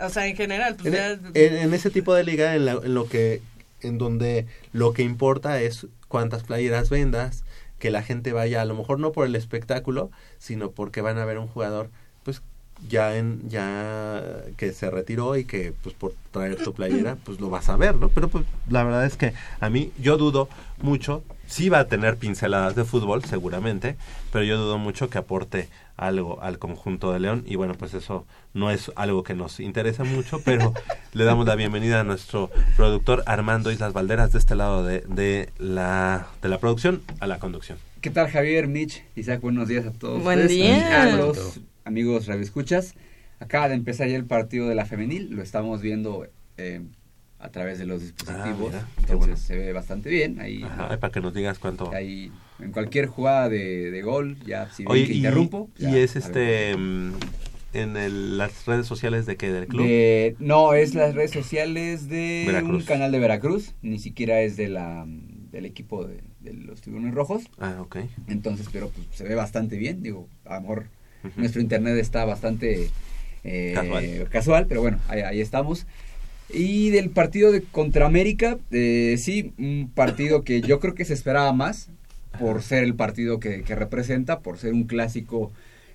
O 0.00 0.08
sea, 0.08 0.26
en 0.26 0.36
general, 0.36 0.74
pues 0.76 0.86
en, 0.88 0.94
ya... 0.94 1.10
en- 1.34 1.56
en 1.56 1.74
ese 1.74 1.90
tipo 1.90 2.14
de 2.14 2.24
liga 2.24 2.54
en, 2.56 2.64
la- 2.66 2.80
en 2.82 2.94
lo 2.94 3.08
que 3.08 3.42
en 3.80 3.98
donde 3.98 4.46
lo 4.72 4.92
que 4.94 5.02
importa 5.02 5.60
es 5.60 5.86
cuántas 6.08 6.42
playeras 6.42 6.88
vendas 6.90 7.44
que 7.78 7.90
la 7.90 8.02
gente 8.02 8.32
vaya 8.32 8.62
a 8.62 8.64
lo 8.64 8.74
mejor 8.74 8.98
no 8.98 9.12
por 9.12 9.26
el 9.26 9.34
espectáculo 9.36 10.10
sino 10.38 10.70
porque 10.70 11.02
van 11.02 11.18
a 11.18 11.24
ver 11.26 11.38
un 11.38 11.48
jugador 11.48 11.90
pues 12.22 12.40
ya 12.88 13.16
en 13.16 13.46
ya 13.50 14.22
que 14.56 14.72
se 14.72 14.90
retiró 14.90 15.36
y 15.36 15.44
que 15.44 15.74
pues 15.82 15.94
por 15.94 16.14
traer 16.30 16.56
tu 16.56 16.72
playera 16.72 17.16
pues 17.24 17.40
lo 17.40 17.50
vas 17.50 17.68
a 17.68 17.76
ver 17.76 17.94
no 17.96 18.08
pero 18.08 18.28
pues 18.28 18.44
la 18.70 18.84
verdad 18.84 19.04
es 19.04 19.16
que 19.18 19.34
a 19.60 19.68
mí 19.68 19.92
yo 20.00 20.16
dudo 20.16 20.48
mucho 20.80 21.22
sí 21.46 21.68
va 21.68 21.80
a 21.80 21.88
tener 21.88 22.16
pinceladas 22.16 22.74
de 22.74 22.84
fútbol 22.84 23.24
seguramente 23.24 23.96
pero 24.32 24.44
yo 24.44 24.58
dudo 24.58 24.78
mucho 24.78 25.10
que 25.10 25.18
aporte 25.18 25.68
algo 25.96 26.42
al 26.42 26.58
conjunto 26.58 27.12
de 27.12 27.20
León 27.20 27.44
y 27.46 27.56
bueno 27.56 27.74
pues 27.74 27.94
eso 27.94 28.26
no 28.52 28.70
es 28.70 28.90
algo 28.96 29.22
que 29.22 29.34
nos 29.34 29.60
interesa 29.60 30.04
mucho 30.04 30.40
pero 30.44 30.72
le 31.12 31.24
damos 31.24 31.46
la 31.46 31.54
bienvenida 31.54 32.00
a 32.00 32.04
nuestro 32.04 32.50
productor 32.76 33.22
Armando 33.26 33.70
Islas 33.70 33.92
Valderas 33.92 34.32
de 34.32 34.38
este 34.38 34.54
lado 34.54 34.84
de, 34.84 35.00
de 35.08 35.50
la 35.58 36.28
de 36.42 36.48
la 36.48 36.58
producción 36.58 37.02
a 37.20 37.26
la 37.26 37.38
conducción 37.38 37.78
¿Qué 38.04 38.10
tal 38.10 38.28
Javier, 38.28 38.68
Mitch, 38.68 39.02
Isaac? 39.16 39.40
Buenos 39.40 39.66
días 39.66 39.86
a 39.86 39.90
todos. 39.90 40.22
Buen 40.22 40.40
ustedes, 40.40 40.58
día. 40.58 41.04
A 41.04 41.16
los 41.16 41.58
amigos 41.86 42.26
radioescuchas. 42.26 42.92
Acaba 43.40 43.70
de 43.70 43.76
empezar 43.76 44.08
ya 44.08 44.16
el 44.16 44.26
partido 44.26 44.68
de 44.68 44.74
la 44.74 44.84
femenil, 44.84 45.30
lo 45.30 45.42
estamos 45.42 45.80
viendo 45.80 46.26
eh, 46.58 46.82
a 47.44 47.50
través 47.50 47.78
de 47.78 47.84
los 47.84 48.00
dispositivos, 48.00 48.74
Ah, 48.74 48.86
mira, 48.86 48.88
entonces 48.98 49.18
bueno. 49.18 49.36
se 49.36 49.56
ve 49.56 49.72
bastante 49.72 50.08
bien. 50.08 50.40
Ahí, 50.40 50.62
Ajá, 50.64 50.98
para 50.98 51.12
que 51.12 51.20
nos 51.20 51.34
digas 51.34 51.58
cuánto 51.58 51.92
ahí 51.94 52.32
en 52.58 52.72
cualquier 52.72 53.06
jugada 53.06 53.48
de, 53.50 53.90
de 53.90 54.02
gol, 54.02 54.36
ya 54.46 54.70
si 54.70 54.84
Oye, 54.86 55.06
que 55.06 55.14
interrumpo. 55.14 55.68
y 55.78 55.82
ya, 55.82 55.98
es 55.98 56.16
este 56.16 56.74
mm, 56.76 57.12
en 57.74 57.96
el- 57.96 58.38
las 58.38 58.64
redes 58.66 58.86
sociales 58.86 59.26
de 59.26 59.36
qué 59.36 59.52
del 59.52 59.66
club 59.66 59.86
De- 59.86 60.36
no, 60.38 60.72
es 60.72 60.94
las 60.94 61.14
redes 61.14 61.32
sociales 61.32 62.08
de 62.08 62.44
Veracruz. 62.46 62.82
un 62.82 62.86
canal 62.86 63.12
de 63.12 63.18
Veracruz, 63.18 63.74
ni 63.82 63.98
siquiera 63.98 64.40
es 64.40 64.56
de 64.56 64.68
la 64.68 65.04
del 65.06 65.66
equipo 65.66 66.04
de, 66.04 66.20
de 66.40 66.54
los 66.54 66.80
tiburones 66.80 67.14
rojos. 67.14 67.44
ah 67.58 67.76
ok 67.80 67.96
Entonces, 68.28 68.68
pero 68.72 68.88
pues, 68.88 69.06
se 69.12 69.24
ve 69.24 69.34
bastante 69.34 69.76
bien. 69.76 70.02
Digo, 70.02 70.28
a 70.46 70.54
lo 70.54 70.60
mejor 70.62 70.86
Ujú. 71.24 71.40
nuestro 71.40 71.60
internet 71.60 71.96
está 71.98 72.24
bastante 72.24 72.88
eh, 73.44 73.74
Casual. 73.74 74.28
casual, 74.30 74.66
pero 74.66 74.80
bueno, 74.80 74.98
ahí, 75.08 75.20
ahí 75.20 75.40
estamos. 75.40 75.86
Y 76.48 76.90
del 76.90 77.10
partido 77.10 77.50
de 77.52 77.62
contra 77.62 78.06
América, 78.06 78.58
eh, 78.70 79.16
sí, 79.18 79.52
un 79.58 79.90
partido 79.94 80.44
que 80.44 80.60
yo 80.60 80.78
creo 80.78 80.94
que 80.94 81.04
se 81.04 81.14
esperaba 81.14 81.52
más 81.52 81.88
por 82.38 82.62
ser 82.62 82.84
el 82.84 82.94
partido 82.94 83.40
que, 83.40 83.62
que 83.62 83.74
representa, 83.74 84.40
por 84.40 84.58
ser 84.58 84.72
un 84.72 84.84
clásico 84.84 85.52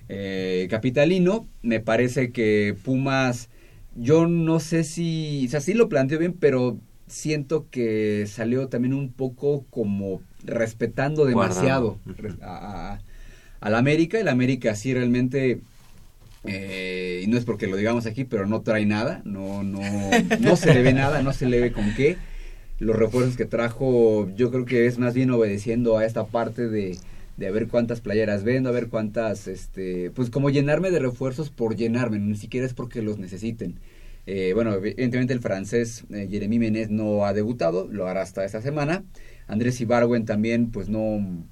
eh, 0.08 0.66
capitalino. 0.70 1.46
Me 1.62 1.80
parece 1.80 2.30
que 2.32 2.76
Pumas, 2.84 3.48
yo 3.94 4.26
no 4.26 4.60
sé 4.60 4.84
si, 4.84 5.46
o 5.46 5.50
sea, 5.50 5.60
sí 5.60 5.72
lo 5.74 5.88
planteó 5.88 6.18
bien, 6.18 6.34
pero 6.34 6.78
siento 7.06 7.66
que 7.70 8.26
salió 8.26 8.68
también 8.68 8.94
un 8.94 9.12
poco 9.12 9.64
como 9.70 10.20
respetando 10.44 11.26
demasiado 11.26 11.98
a, 12.42 12.94
a- 12.94 13.00
al 13.60 13.74
América. 13.74 14.18
El 14.20 14.28
América 14.28 14.74
sí 14.74 14.94
realmente 14.94 15.60
Eh, 16.44 17.22
y 17.24 17.26
no 17.26 17.36
es 17.36 17.44
porque 17.44 17.66
lo 17.66 17.76
digamos 17.76 18.06
aquí, 18.06 18.24
pero 18.24 18.46
no 18.46 18.62
trae 18.62 18.86
nada, 18.86 19.20
no, 19.24 19.62
no, 19.62 19.80
no 20.40 20.56
se 20.56 20.72
le 20.72 20.82
ve 20.82 20.92
nada, 20.92 21.22
no 21.22 21.32
se 21.32 21.46
le 21.46 21.60
ve 21.60 21.72
con 21.72 21.94
qué. 21.94 22.16
Los 22.78 22.96
refuerzos 22.96 23.36
que 23.36 23.44
trajo, 23.44 24.30
yo 24.36 24.50
creo 24.50 24.64
que 24.64 24.86
es 24.86 24.98
más 24.98 25.12
bien 25.14 25.30
obedeciendo 25.30 25.98
a 25.98 26.06
esta 26.06 26.24
parte 26.26 26.68
de, 26.68 26.96
de 27.36 27.46
a 27.46 27.50
ver 27.50 27.68
cuántas 27.68 28.00
playeras 28.00 28.42
vendo, 28.42 28.70
a 28.70 28.72
ver 28.72 28.88
cuántas, 28.88 29.48
este, 29.48 30.10
pues 30.12 30.30
como 30.30 30.48
llenarme 30.48 30.90
de 30.90 30.98
refuerzos 30.98 31.50
por 31.50 31.76
llenarme, 31.76 32.18
ni 32.18 32.36
siquiera 32.36 32.66
es 32.66 32.72
porque 32.74 33.02
los 33.02 33.18
necesiten. 33.18 33.78
Eh, 34.26 34.52
bueno, 34.54 34.72
evidentemente 34.74 35.32
el 35.32 35.40
francés 35.40 36.04
eh, 36.10 36.28
Jeremy 36.30 36.58
Menez 36.58 36.90
no 36.90 37.24
ha 37.26 37.32
debutado, 37.32 37.88
lo 37.90 38.06
hará 38.06 38.22
hasta 38.22 38.44
esta 38.44 38.62
semana. 38.62 39.04
Andrés 39.46 39.80
Ibarwen 39.80 40.24
también, 40.24 40.70
pues 40.70 40.88
no, 40.88 41.44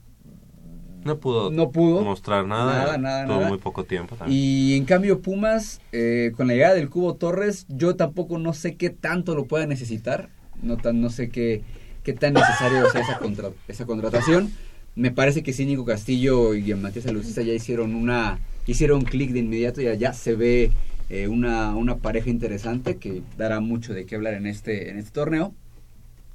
No 1.05 1.19
pudo, 1.19 1.51
No 1.51 1.71
pudo. 1.71 2.03
mostrar 2.03 2.47
nada. 2.47 2.75
Nada, 2.85 2.99
nada, 2.99 3.25
Tuvo 3.27 3.37
nada. 3.37 3.49
muy 3.49 3.59
poco 3.59 3.85
tiempo. 3.85 4.17
también. 4.17 4.39
Y 4.39 4.75
en 4.75 4.85
cambio 4.85 5.21
Pumas, 5.21 5.81
eh, 5.93 6.33
con 6.37 6.47
la 6.49 6.55
llegada 6.55 6.75
del 6.75 6.91
Cubo 6.91 7.15
Torres, 7.15 7.67
yo 7.69 7.97
tampoco 7.97 8.39
no 8.39 8.53
sé 8.53 8.75
qué 8.77 8.91
tanto 8.91 9.35
lo 9.35 9.45
pueda 9.47 9.67
necesitar. 9.67 10.29
No, 10.63 10.77
tan, 10.77 11.01
no 11.01 11.09
sé 11.11 11.29
qué, 11.31 11.63
qué 12.03 12.13
tan 12.13 12.35
necesario 12.35 12.91
sea 12.91 13.01
esa, 13.03 13.19
contra- 13.19 13.51
esa 13.69 13.87
contratación. 13.87 14.51
Me 14.97 15.13
parece 15.13 15.43
que 15.45 15.53
sí, 15.53 15.65
Nico 15.67 15.85
Castillo 15.85 16.55
y 16.55 16.75
Matías 16.75 17.07
Alucista 17.07 17.43
ya 17.43 17.53
hicieron 17.53 17.95
una 17.95 18.41
hicieron 18.67 19.03
clic 19.03 19.31
de 19.31 19.39
inmediato, 19.39 19.81
ya, 19.81 19.95
ya 19.95 20.13
se 20.13 20.35
ve 20.35 20.73
eh, 21.09 21.27
una, 21.29 21.75
una 21.75 21.97
pareja 21.97 22.29
interesante 22.29 22.97
que 22.97 23.23
dará 23.39 23.61
mucho 23.61 23.95
de 23.95 24.05
qué 24.05 24.17
hablar 24.17 24.35
en 24.35 24.47
este, 24.47 24.91
en 24.91 24.99
este 24.99 25.13
torneo. 25.13 25.55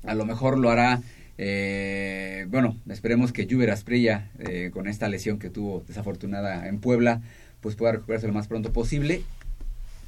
A 0.06 0.16
lo 0.16 0.26
mejor 0.26 0.58
lo 0.58 0.70
hará, 0.70 1.02
eh, 1.38 2.46
bueno, 2.50 2.78
esperemos 2.90 3.32
que 3.34 3.48
Juber 3.50 3.72
Asprilla, 3.72 4.30
eh, 4.40 4.70
con 4.74 4.88
esta 4.88 5.08
lesión 5.10 5.40
que 5.40 5.50
tuvo 5.50 5.84
desafortunada 5.88 6.68
en 6.68 6.80
Puebla, 6.80 7.22
pues 7.62 7.76
pueda 7.76 7.94
recuperarse 7.94 8.28
lo 8.28 8.34
más 8.34 8.48
pronto 8.48 8.72
posible. 8.72 9.22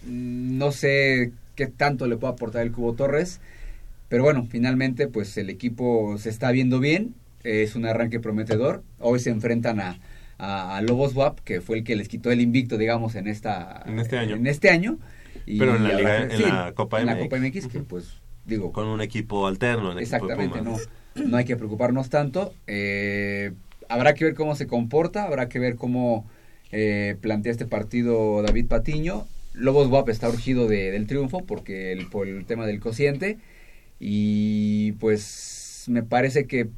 Mm, 0.06 0.58
No 0.58 0.72
sé 0.72 1.32
qué 1.56 1.68
tanto 1.68 2.08
le 2.08 2.18
puede 2.18 2.34
aportar 2.34 2.62
el 2.64 2.72
Cubo 2.72 2.94
Torres, 2.94 3.40
pero 4.10 4.24
bueno, 4.24 4.46
finalmente 4.50 5.08
pues 5.08 5.38
el 5.38 5.50
equipo 5.50 6.18
se 6.18 6.30
está 6.30 6.52
viendo 6.52 6.80
bien, 6.80 7.16
es 7.44 7.76
un 7.76 7.86
arranque 7.86 8.20
prometedor. 8.20 8.84
Hoy 9.00 9.20
se 9.20 9.30
enfrentan 9.30 9.80
a, 9.80 9.98
a, 10.38 10.78
a 10.78 10.82
Lobos 10.82 11.16
WAP, 11.16 11.40
que 11.40 11.62
fue 11.62 11.78
el 11.78 11.84
que 11.84 11.96
les 11.96 12.08
quitó 12.08 12.32
el 12.32 12.42
invicto, 12.42 12.78
digamos, 12.78 13.16
en 13.16 13.28
esta 13.28 13.84
En 13.86 14.00
este 14.00 14.18
año. 14.18 14.36
En 14.36 14.48
este 14.48 14.70
año. 14.70 14.98
Y 15.46 15.60
Pero 15.60 15.76
en 15.76 15.84
la, 15.84 15.94
Liga, 15.94 16.18
habrá- 16.20 16.24
en 16.34 16.38
sí, 16.38 16.44
la 16.44 16.72
Copa 16.76 17.00
en 17.02 17.06
MX. 17.08 17.14
la 17.16 17.20
Copa 17.24 17.38
MX, 17.38 17.68
que 17.68 17.80
pues 17.82 18.18
digo 18.46 18.72
con 18.72 18.88
un 18.88 19.02
equipo 19.02 19.48
alterno. 19.48 19.92
el 19.92 20.00
equipo 20.00 20.28
de 20.28 20.34
Exactamente, 20.34 20.62
no. 20.62 20.78
No 21.16 21.38
hay 21.38 21.46
que 21.46 21.56
preocuparnos 21.56 22.10
tanto. 22.10 22.54
Eh, 22.68 23.54
habrá 23.90 24.14
que 24.14 24.26
ver 24.26 24.36
cómo 24.36 24.56
se 24.56 24.68
comporta, 24.68 25.24
habrá 25.24 25.50
que 25.50 25.60
ver 25.60 25.76
cómo 25.76 26.26
eh, 26.72 27.16
plantea 27.22 27.52
este 27.52 27.66
partido 27.66 28.42
David 28.42 28.68
Patiño. 28.68 29.26
Lobos 29.54 29.88
Guap 29.88 30.10
está 30.10 30.28
urgido 30.30 30.68
de- 30.68 30.92
del 30.92 31.08
triunfo 31.08 31.46
porque 31.46 31.92
el, 31.94 32.08
por 32.10 32.28
el 32.28 32.46
tema 32.46 32.68
del 32.68 32.80
cociente. 32.80 33.38
Y 34.00 34.94
pues 34.94 35.86
me 35.88 36.04
parece 36.04 36.46
que 36.48 36.70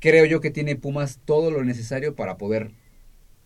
creo 0.00 0.24
yo 0.24 0.40
que 0.40 0.50
tiene 0.50 0.76
Pumas 0.76 1.20
todo 1.24 1.50
lo 1.50 1.64
necesario 1.64 2.14
para 2.16 2.36
poder 2.36 2.72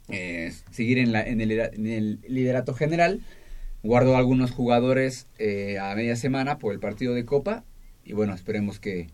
eh, 0.09 0.53
seguir 0.70 0.99
en, 0.99 1.14
el, 1.14 2.18
liderato 2.26 2.74
general. 2.74 3.20
Guardo 3.82 4.16
algunos 4.16 4.51
jugadores 4.51 5.26
a 5.80 5.95
media 5.95 6.16
semana 6.16 6.59
por 6.59 6.72
el 6.72 6.80
partido 6.80 7.14
de 7.14 7.24
Copa. 7.24 7.64
Y 8.05 8.14
bueno, 8.14 8.34
esperemos 8.34 8.80
que 8.80 9.09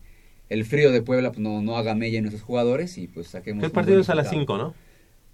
el 0.48 0.64
frío 0.64 0.92
de 0.92 1.02
Puebla 1.02 1.30
pues, 1.30 1.40
no, 1.40 1.60
no 1.62 1.76
haga 1.76 1.94
mella 1.94 2.18
en 2.18 2.24
nuestros 2.24 2.42
jugadores 2.44 2.98
y 2.98 3.08
pues 3.08 3.28
saquemos. 3.28 3.64
El 3.64 3.70
partido 3.70 4.00
es 4.00 4.08
a 4.10 4.14
las 4.14 4.26
resultado. 4.26 4.58
5, 4.58 4.58
¿no? 4.58 4.86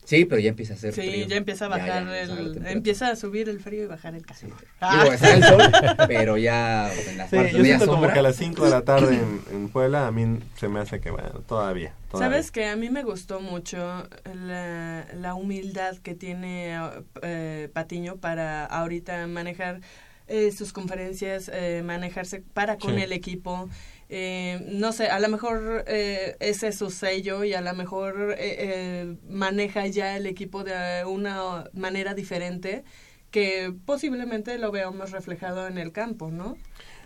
Sí, 0.04 0.24
pero 0.24 0.40
ya 0.40 0.48
empieza 0.48 0.74
a 0.74 0.76
ser 0.76 0.92
Sí, 0.92 1.00
frío. 1.00 1.26
ya 1.28 1.36
empieza 1.36 1.66
a 1.66 1.68
bajar 1.68 1.86
ya, 1.86 1.94
ya, 1.94 2.00
la 2.04 2.20
el, 2.22 2.28
temperatura. 2.28 2.72
empieza 2.72 3.08
a 3.10 3.14
subir 3.14 3.48
el 3.48 3.60
frío 3.60 3.84
y 3.84 3.86
bajar 3.86 4.16
el 4.16 4.26
calor. 4.26 4.56
Digo, 4.80 5.12
está 5.12 5.34
el 5.34 5.44
sol, 5.44 5.62
pero 6.08 6.36
ya 6.36 6.92
en 6.92 7.18
la 7.18 7.28
Sí, 7.28 7.36
parte 7.36 7.52
yo 7.56 7.64
siento 7.64 7.86
como 7.86 8.12
que 8.12 8.18
a 8.18 8.22
las 8.22 8.34
5 8.34 8.64
de 8.64 8.70
la 8.70 8.82
tarde 8.82 9.14
en, 9.14 9.40
en 9.52 9.68
Puebla 9.68 10.08
a 10.08 10.10
mí 10.10 10.40
se 10.56 10.66
me 10.68 10.80
hace 10.80 10.98
que, 11.00 11.12
bueno, 11.12 11.28
todavía. 11.46 11.94
todavía. 12.10 12.28
Sabes 12.30 12.50
que 12.50 12.66
a 12.66 12.74
mí 12.74 12.90
me 12.90 13.04
gustó 13.04 13.38
mucho 13.40 14.08
la, 14.34 15.06
la 15.14 15.34
humildad 15.34 15.96
que 15.98 16.16
tiene 16.16 16.76
eh, 17.22 17.68
Patiño 17.72 18.16
para 18.16 18.64
ahorita 18.66 19.24
manejar 19.28 19.82
eh, 20.26 20.50
sus 20.50 20.72
conferencias, 20.72 21.48
eh, 21.54 21.82
manejarse 21.84 22.42
para 22.54 22.76
con 22.76 22.96
Sí. 22.96 23.02
el 23.02 23.12
equipo. 23.12 23.68
Eh, 24.14 24.66
no 24.70 24.92
sé, 24.92 25.06
a 25.06 25.18
lo 25.20 25.28
mejor 25.30 25.84
eh, 25.86 26.36
ese 26.38 26.68
es 26.68 26.76
su 26.76 26.90
sello 26.90 27.44
y 27.44 27.54
a 27.54 27.62
lo 27.62 27.72
mejor 27.72 28.32
eh, 28.32 28.56
eh, 28.58 29.16
maneja 29.26 29.86
ya 29.86 30.18
el 30.18 30.26
equipo 30.26 30.64
de 30.64 31.06
una 31.06 31.70
manera 31.72 32.12
diferente 32.12 32.84
que 33.30 33.72
posiblemente 33.86 34.58
lo 34.58 34.70
veamos 34.70 35.12
reflejado 35.12 35.66
en 35.66 35.78
el 35.78 35.92
campo, 35.92 36.30
¿no? 36.30 36.58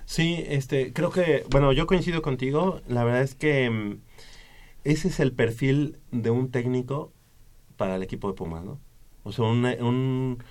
Sí, 0.04 0.44
este, 0.48 0.92
creo 0.92 1.11
que, 1.11 1.44
bueno, 1.48 1.72
yo 1.72 1.86
coincido 1.86 2.22
contigo. 2.22 2.80
La 2.88 3.04
verdad 3.04 3.22
es 3.22 3.36
que 3.36 3.70
mm, 3.70 4.00
ese 4.82 5.07
es 5.07 5.20
el 5.20 5.30
perfil 5.30 6.00
de 6.11 6.30
un 6.30 6.50
técnico 6.50 7.12
para 7.76 7.94
el 7.94 8.02
equipo 8.02 8.26
de 8.26 8.34
Pumas, 8.34 8.64
¿no? 8.64 8.80
O 9.22 9.30
sea, 9.30 9.44
un, 9.44 9.64
un, 9.64 10.42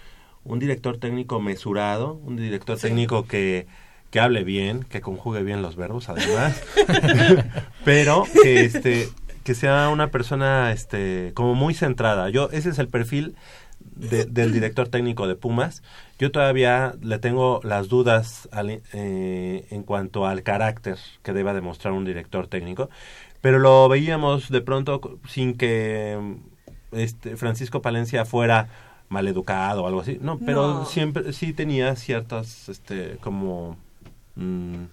un 0.46 0.60
director 0.60 1.00
técnico 1.00 1.42
mesurado, 1.42 2.14
un 2.14 2.38
director 2.38 2.80
técnico 2.80 3.28
que, 3.28 3.68
que 4.12 4.20
hable 4.20 4.44
bien, 4.44 4.84
que 4.84 5.02
conjugue 5.02 5.44
bien 5.44 5.62
los 5.62 5.76
verbos, 5.76 6.08
además, 6.10 6.62
pero 7.84 8.24
que 8.42 8.66
este 8.66 9.10
que 9.44 9.54
sea 9.54 9.90
una 9.90 10.10
persona 10.10 10.72
este 10.72 11.32
como 11.36 11.54
muy 11.54 11.74
centrada. 11.74 12.30
Yo 12.30 12.50
ese 12.52 12.70
es 12.70 12.80
el 12.80 12.88
perfil 12.88 13.36
de- 13.80 14.26
del 14.26 14.52
director 14.52 14.88
técnico 14.88 15.28
de 15.28 15.36
Pumas. 15.36 15.84
Yo 16.18 16.32
todavía 16.32 16.96
le 17.02 17.20
tengo 17.20 17.60
las 17.64 17.88
dudas 17.88 18.50
al- 18.52 18.82
eh, 18.94 19.68
en 19.70 19.84
cuanto 19.84 20.26
al 20.26 20.42
carácter 20.44 20.98
que 21.22 21.34
deba 21.34 21.54
demostrar 21.54 21.94
un 21.94 22.06
director 22.06 22.48
técnico, 22.48 22.90
pero 23.42 23.60
lo 23.60 23.88
veíamos 23.88 24.50
de 24.50 24.62
pronto 24.62 25.20
sin 25.28 25.56
que 25.56 26.18
este 26.92 27.36
Francisco 27.38 27.82
Palencia 27.82 28.26
fuera 28.26 28.70
maleducado 29.10 29.84
o 29.84 29.88
algo 29.88 30.02
así. 30.02 30.18
No, 30.22 30.40
pero 30.40 30.74
No. 30.80 30.86
siempre 30.86 31.32
sí 31.34 31.54
tenía 31.54 31.96
ciertas 31.96 32.68
este 32.70 33.18
como 33.22 33.78
mm, 34.36 34.86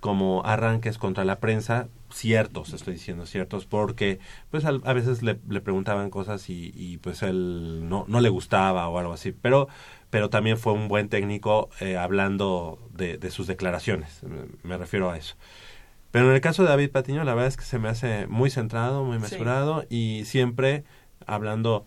como 0.00 0.42
arranques 0.44 0.98
contra 0.98 1.24
la 1.24 1.40
prensa 1.40 1.88
ciertos 2.10 2.72
estoy 2.72 2.94
diciendo 2.94 3.26
ciertos 3.26 3.66
porque 3.66 4.20
pues 4.50 4.64
al- 4.64 4.82
a 4.84 4.92
veces 4.92 5.22
le, 5.22 5.38
le 5.48 5.60
preguntaban 5.60 6.10
cosas 6.10 6.48
y, 6.48 6.70
y, 6.76 6.98
pues 6.98 7.22
él 7.22 7.88
no 7.88 8.04
no 8.06 8.20
le 8.20 8.28
gustaba 8.28 8.88
o 8.88 8.98
algo 8.98 9.12
así 9.12 9.32
pero 9.32 9.68
pero 10.10 10.30
también 10.30 10.56
fue 10.58 10.72
un 10.72 10.86
buen 10.88 11.08
técnico 11.08 11.68
eh, 11.80 11.96
hablando 11.96 12.78
de, 12.94 13.18
de 13.18 13.30
sus 13.30 13.46
declaraciones 13.48 14.20
me, 14.62 14.76
refiero 14.76 15.10
a 15.10 15.16
eso 15.16 15.34
pero 16.12 16.28
en 16.28 16.34
el 16.36 16.40
caso 16.40 16.62
de 16.62 16.68
David 16.68 16.90
Patiño 16.92 17.24
la 17.24 17.34
verdad 17.34 17.48
es 17.48 17.56
que 17.56 17.64
se 17.64 17.78
me 17.80 17.88
hace 17.88 18.26
muy 18.28 18.50
centrado 18.50 19.02
muy 19.02 19.16
Sí. 19.16 19.22
mesurado 19.22 19.84
y 19.90 20.24
siempre 20.26 20.84
hablando 21.26 21.84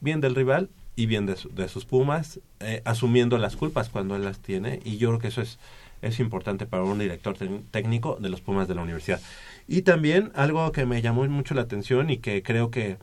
bien 0.00 0.20
del 0.20 0.34
rival 0.34 0.68
y 0.96 1.06
bien 1.06 1.26
de, 1.26 1.36
su- 1.36 1.50
de 1.54 1.68
sus 1.68 1.84
Pumas, 1.84 2.40
eh, 2.60 2.82
asumiendo 2.84 3.38
las 3.38 3.56
culpas 3.56 3.88
cuando 3.90 4.16
él 4.16 4.24
las 4.24 4.40
tiene, 4.40 4.80
y 4.84 4.96
yo 4.98 5.08
creo 5.10 5.20
que 5.20 5.28
eso 5.28 5.42
es, 5.42 5.58
es 6.02 6.20
importante 6.20 6.66
para 6.66 6.84
un 6.84 6.98
director 6.98 7.36
técnico 7.70 8.16
de 8.20 8.28
los 8.30 8.40
Pumas 8.40 8.68
de 8.68 8.74
la 8.74 8.82
universidad. 8.82 9.20
Y 9.68 9.82
también 9.82 10.32
algo 10.34 10.72
que 10.72 10.86
me 10.86 11.02
llamó 11.02 11.24
mucho 11.26 11.54
la 11.54 11.62
atención 11.62 12.10
y 12.10 12.18
que 12.18 12.42
creo 12.42 12.70
que 12.70 12.98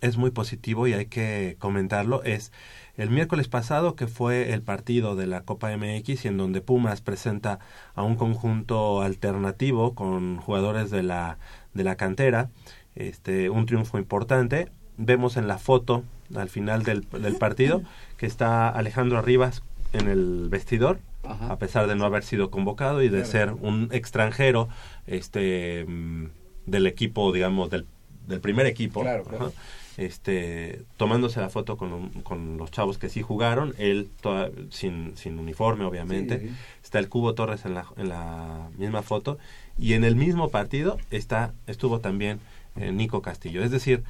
es 0.00 0.16
muy 0.16 0.30
positivo 0.30 0.86
y 0.86 0.92
hay 0.92 1.06
que 1.06 1.56
comentarlo 1.58 2.22
es 2.22 2.52
el 2.96 3.10
miércoles 3.10 3.48
pasado 3.48 3.94
que 3.96 4.06
fue 4.06 4.52
el 4.52 4.60
partido 4.62 5.16
de 5.16 5.26
la 5.26 5.42
Copa 5.42 5.72
MX 5.72 6.26
en 6.26 6.36
donde 6.36 6.60
Pumas 6.60 7.00
presenta 7.00 7.58
a 7.94 8.02
un 8.02 8.16
conjunto 8.16 9.00
alternativo 9.02 9.94
con 9.94 10.38
jugadores 10.38 10.90
de 10.90 11.02
la 11.02 11.38
de 11.74 11.84
la 11.84 11.96
cantera 11.96 12.50
este 12.96 13.48
un 13.50 13.64
triunfo 13.66 13.98
importante 13.98 14.68
vemos 14.98 15.36
en 15.36 15.48
la 15.48 15.58
foto 15.58 16.04
al 16.36 16.50
final 16.50 16.82
del, 16.82 17.06
del 17.10 17.36
partido 17.36 17.82
que 18.18 18.26
está 18.26 18.68
Alejandro 18.68 19.22
Rivas 19.22 19.62
en 19.94 20.08
el 20.08 20.48
vestidor 20.50 20.98
Ajá. 21.24 21.52
a 21.52 21.58
pesar 21.58 21.86
de 21.86 21.96
no 21.96 22.04
haber 22.04 22.22
sido 22.22 22.50
convocado 22.50 23.02
y 23.02 23.08
de 23.08 23.22
Claro. 23.22 23.30
ser 23.30 23.52
un 23.52 23.88
extranjero 23.92 24.68
este 25.06 25.84
mm, 25.88 26.26
del 26.66 26.86
equipo 26.86 27.32
digamos 27.32 27.70
del, 27.70 27.86
del 28.26 28.40
primer 28.40 28.66
equipo 28.66 29.00
Claro, 29.00 29.24
claro. 29.24 29.46
Ajá. 29.46 29.54
este 29.96 30.82
tomándose 30.96 31.40
la 31.40 31.48
foto 31.48 31.76
con, 31.76 32.08
con 32.22 32.56
los 32.58 32.70
chavos 32.70 32.98
que 32.98 33.08
sí 33.08 33.22
jugaron 33.22 33.74
él 33.78 34.08
toda- 34.20 34.50
sin, 34.70 35.16
sin 35.16 35.38
uniforme 35.38 35.84
obviamente 35.84 36.38
Sí, 36.40 36.48
sí. 36.48 36.54
está 36.84 36.98
el 36.98 37.08
Cubo 37.08 37.34
Torres 37.34 37.64
en 37.64 37.74
la, 37.74 37.86
en 37.96 38.08
la 38.08 38.68
misma 38.76 39.02
foto 39.02 39.38
y 39.78 39.94
en 39.94 40.04
el 40.04 40.16
mismo 40.16 40.50
partido 40.50 40.98
está 41.10 41.52
estuvo 41.66 42.00
también 42.00 42.40
eh, 42.76 42.92
Nico 42.92 43.22
Castillo 43.22 43.62
es 43.64 43.70
decir 43.70 44.02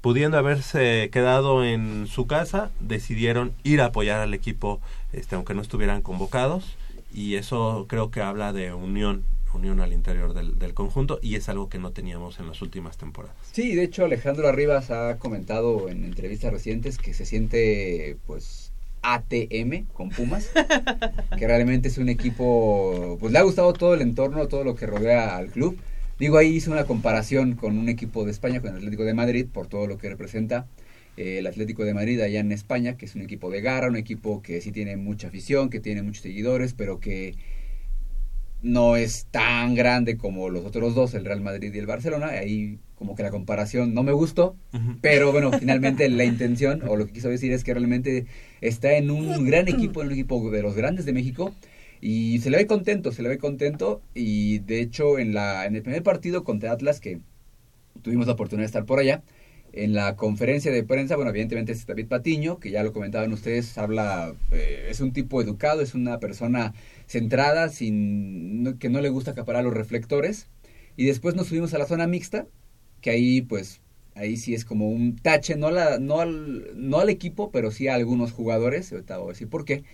pudiendo 0.00 0.38
haberse 0.38 1.10
quedado 1.12 1.64
en 1.64 2.06
su 2.06 2.26
casa 2.26 2.70
decidieron 2.80 3.52
ir 3.64 3.80
a 3.80 3.86
apoyar 3.86 4.20
al 4.20 4.34
equipo 4.34 4.80
este 5.12 5.34
aunque 5.34 5.54
no 5.54 5.62
estuvieran 5.62 6.02
convocados 6.02 6.76
y 7.12 7.36
eso 7.36 7.86
creo 7.88 8.10
que 8.10 8.20
habla 8.20 8.52
de 8.52 8.72
unión 8.72 9.24
unión 9.54 9.80
al 9.80 9.92
interior 9.92 10.34
del, 10.34 10.58
del 10.58 10.74
conjunto 10.74 11.18
y 11.22 11.34
es 11.34 11.48
algo 11.48 11.68
que 11.68 11.78
no 11.78 11.90
teníamos 11.90 12.38
en 12.38 12.46
las 12.46 12.60
últimas 12.60 12.98
temporadas. 12.98 13.34
Sí, 13.50 13.74
de 13.74 13.84
hecho 13.84 14.04
Alejandro 14.04 14.46
Arribas 14.46 14.90
ha 14.90 15.16
comentado 15.18 15.88
en 15.88 16.04
entrevistas 16.04 16.52
recientes 16.52 16.98
que 16.98 17.14
se 17.14 17.24
siente 17.24 18.16
pues 18.26 18.72
ATM 19.02 19.86
con 19.92 20.10
Pumas, 20.10 20.50
que 21.38 21.46
realmente 21.46 21.88
es 21.88 21.98
un 21.98 22.08
equipo, 22.08 23.16
pues 23.20 23.32
le 23.32 23.38
ha 23.38 23.42
gustado 23.42 23.72
todo 23.72 23.94
el 23.94 24.02
entorno, 24.02 24.48
todo 24.48 24.64
lo 24.64 24.74
que 24.74 24.86
rodea 24.86 25.36
al 25.36 25.48
club. 25.48 25.78
Digo, 26.18 26.36
ahí 26.36 26.56
hizo 26.56 26.72
una 26.72 26.84
comparación 26.84 27.54
con 27.54 27.78
un 27.78 27.88
equipo 27.88 28.24
de 28.24 28.32
España, 28.32 28.60
con 28.60 28.70
el 28.70 28.76
Atlético 28.76 29.04
de 29.04 29.14
Madrid, 29.14 29.46
por 29.52 29.68
todo 29.68 29.86
lo 29.86 29.98
que 29.98 30.08
representa 30.08 30.66
eh, 31.16 31.38
el 31.38 31.46
Atlético 31.46 31.84
de 31.84 31.94
Madrid 31.94 32.20
allá 32.20 32.40
en 32.40 32.50
España, 32.50 32.96
que 32.96 33.06
es 33.06 33.14
un 33.14 33.22
equipo 33.22 33.50
de 33.50 33.60
garra, 33.60 33.88
un 33.88 33.96
equipo 33.96 34.42
que 34.42 34.60
sí 34.60 34.72
tiene 34.72 34.96
mucha 34.96 35.28
afición, 35.28 35.70
que 35.70 35.78
tiene 35.78 36.02
muchos 36.02 36.22
seguidores, 36.22 36.74
pero 36.74 36.98
que 36.98 37.36
no 38.62 38.96
es 38.96 39.26
tan 39.30 39.76
grande 39.76 40.16
como 40.16 40.48
los 40.48 40.64
otros 40.64 40.96
dos, 40.96 41.14
el 41.14 41.24
Real 41.24 41.40
Madrid 41.40 41.72
y 41.72 41.78
el 41.78 41.86
Barcelona. 41.86 42.26
Ahí 42.30 42.80
como 42.96 43.14
que 43.14 43.22
la 43.22 43.30
comparación 43.30 43.94
no 43.94 44.02
me 44.02 44.10
gustó, 44.10 44.56
pero 45.00 45.30
bueno, 45.30 45.52
finalmente 45.56 46.08
la 46.08 46.24
intención 46.24 46.82
o 46.88 46.96
lo 46.96 47.06
que 47.06 47.12
quiso 47.12 47.28
decir 47.28 47.52
es 47.52 47.62
que 47.62 47.72
realmente 47.72 48.26
está 48.60 48.94
en 48.94 49.12
un 49.12 49.44
gran 49.44 49.68
equipo, 49.68 50.00
en 50.00 50.08
un 50.08 50.14
equipo 50.14 50.50
de 50.50 50.62
los 50.62 50.74
grandes 50.74 51.04
de 51.04 51.12
México 51.12 51.54
y 52.00 52.38
se 52.40 52.50
le 52.50 52.58
ve 52.58 52.66
contento, 52.66 53.12
se 53.12 53.22
le 53.22 53.28
ve 53.28 53.38
contento 53.38 54.00
y 54.14 54.60
de 54.60 54.80
hecho 54.80 55.18
en 55.18 55.34
la 55.34 55.66
en 55.66 55.76
el 55.76 55.82
primer 55.82 56.02
partido 56.02 56.44
contra 56.44 56.72
Atlas 56.72 57.00
que 57.00 57.20
tuvimos 58.02 58.26
la 58.26 58.34
oportunidad 58.34 58.64
de 58.64 58.66
estar 58.66 58.86
por 58.86 58.98
allá, 58.98 59.22
en 59.72 59.94
la 59.94 60.16
conferencia 60.16 60.72
de 60.72 60.82
prensa, 60.82 61.16
bueno, 61.16 61.30
evidentemente 61.30 61.72
es 61.72 61.86
David 61.86 62.06
Patiño, 62.06 62.58
que 62.58 62.70
ya 62.70 62.82
lo 62.82 62.92
comentaban 62.92 63.32
ustedes, 63.32 63.76
habla, 63.78 64.34
eh, 64.50 64.88
es 64.90 65.00
un 65.00 65.12
tipo 65.12 65.42
educado, 65.42 65.82
es 65.82 65.94
una 65.94 66.18
persona 66.20 66.74
centrada, 67.06 67.68
sin 67.68 68.76
que 68.78 68.88
no 68.88 69.00
le 69.00 69.10
gusta 69.10 69.32
acaparar 69.32 69.64
los 69.64 69.74
reflectores. 69.74 70.48
Y 70.96 71.04
después 71.04 71.34
nos 71.34 71.48
subimos 71.48 71.74
a 71.74 71.78
la 71.78 71.86
zona 71.86 72.06
mixta, 72.06 72.46
que 73.00 73.10
ahí 73.10 73.42
pues 73.42 73.80
ahí 74.14 74.36
sí 74.36 74.54
es 74.54 74.64
como 74.64 74.88
un 74.90 75.16
tache, 75.16 75.56
no, 75.56 75.70
la, 75.70 75.98
no, 75.98 76.20
al, 76.20 76.72
no 76.74 76.98
al 76.98 77.08
equipo, 77.08 77.50
pero 77.52 77.70
sí 77.70 77.88
a 77.88 77.94
algunos 77.94 78.32
jugadores, 78.32 78.92
ahorita 78.92 79.18
voy 79.18 79.28
a 79.28 79.32
decir 79.32 79.48
por 79.48 79.64
qué. 79.64 79.84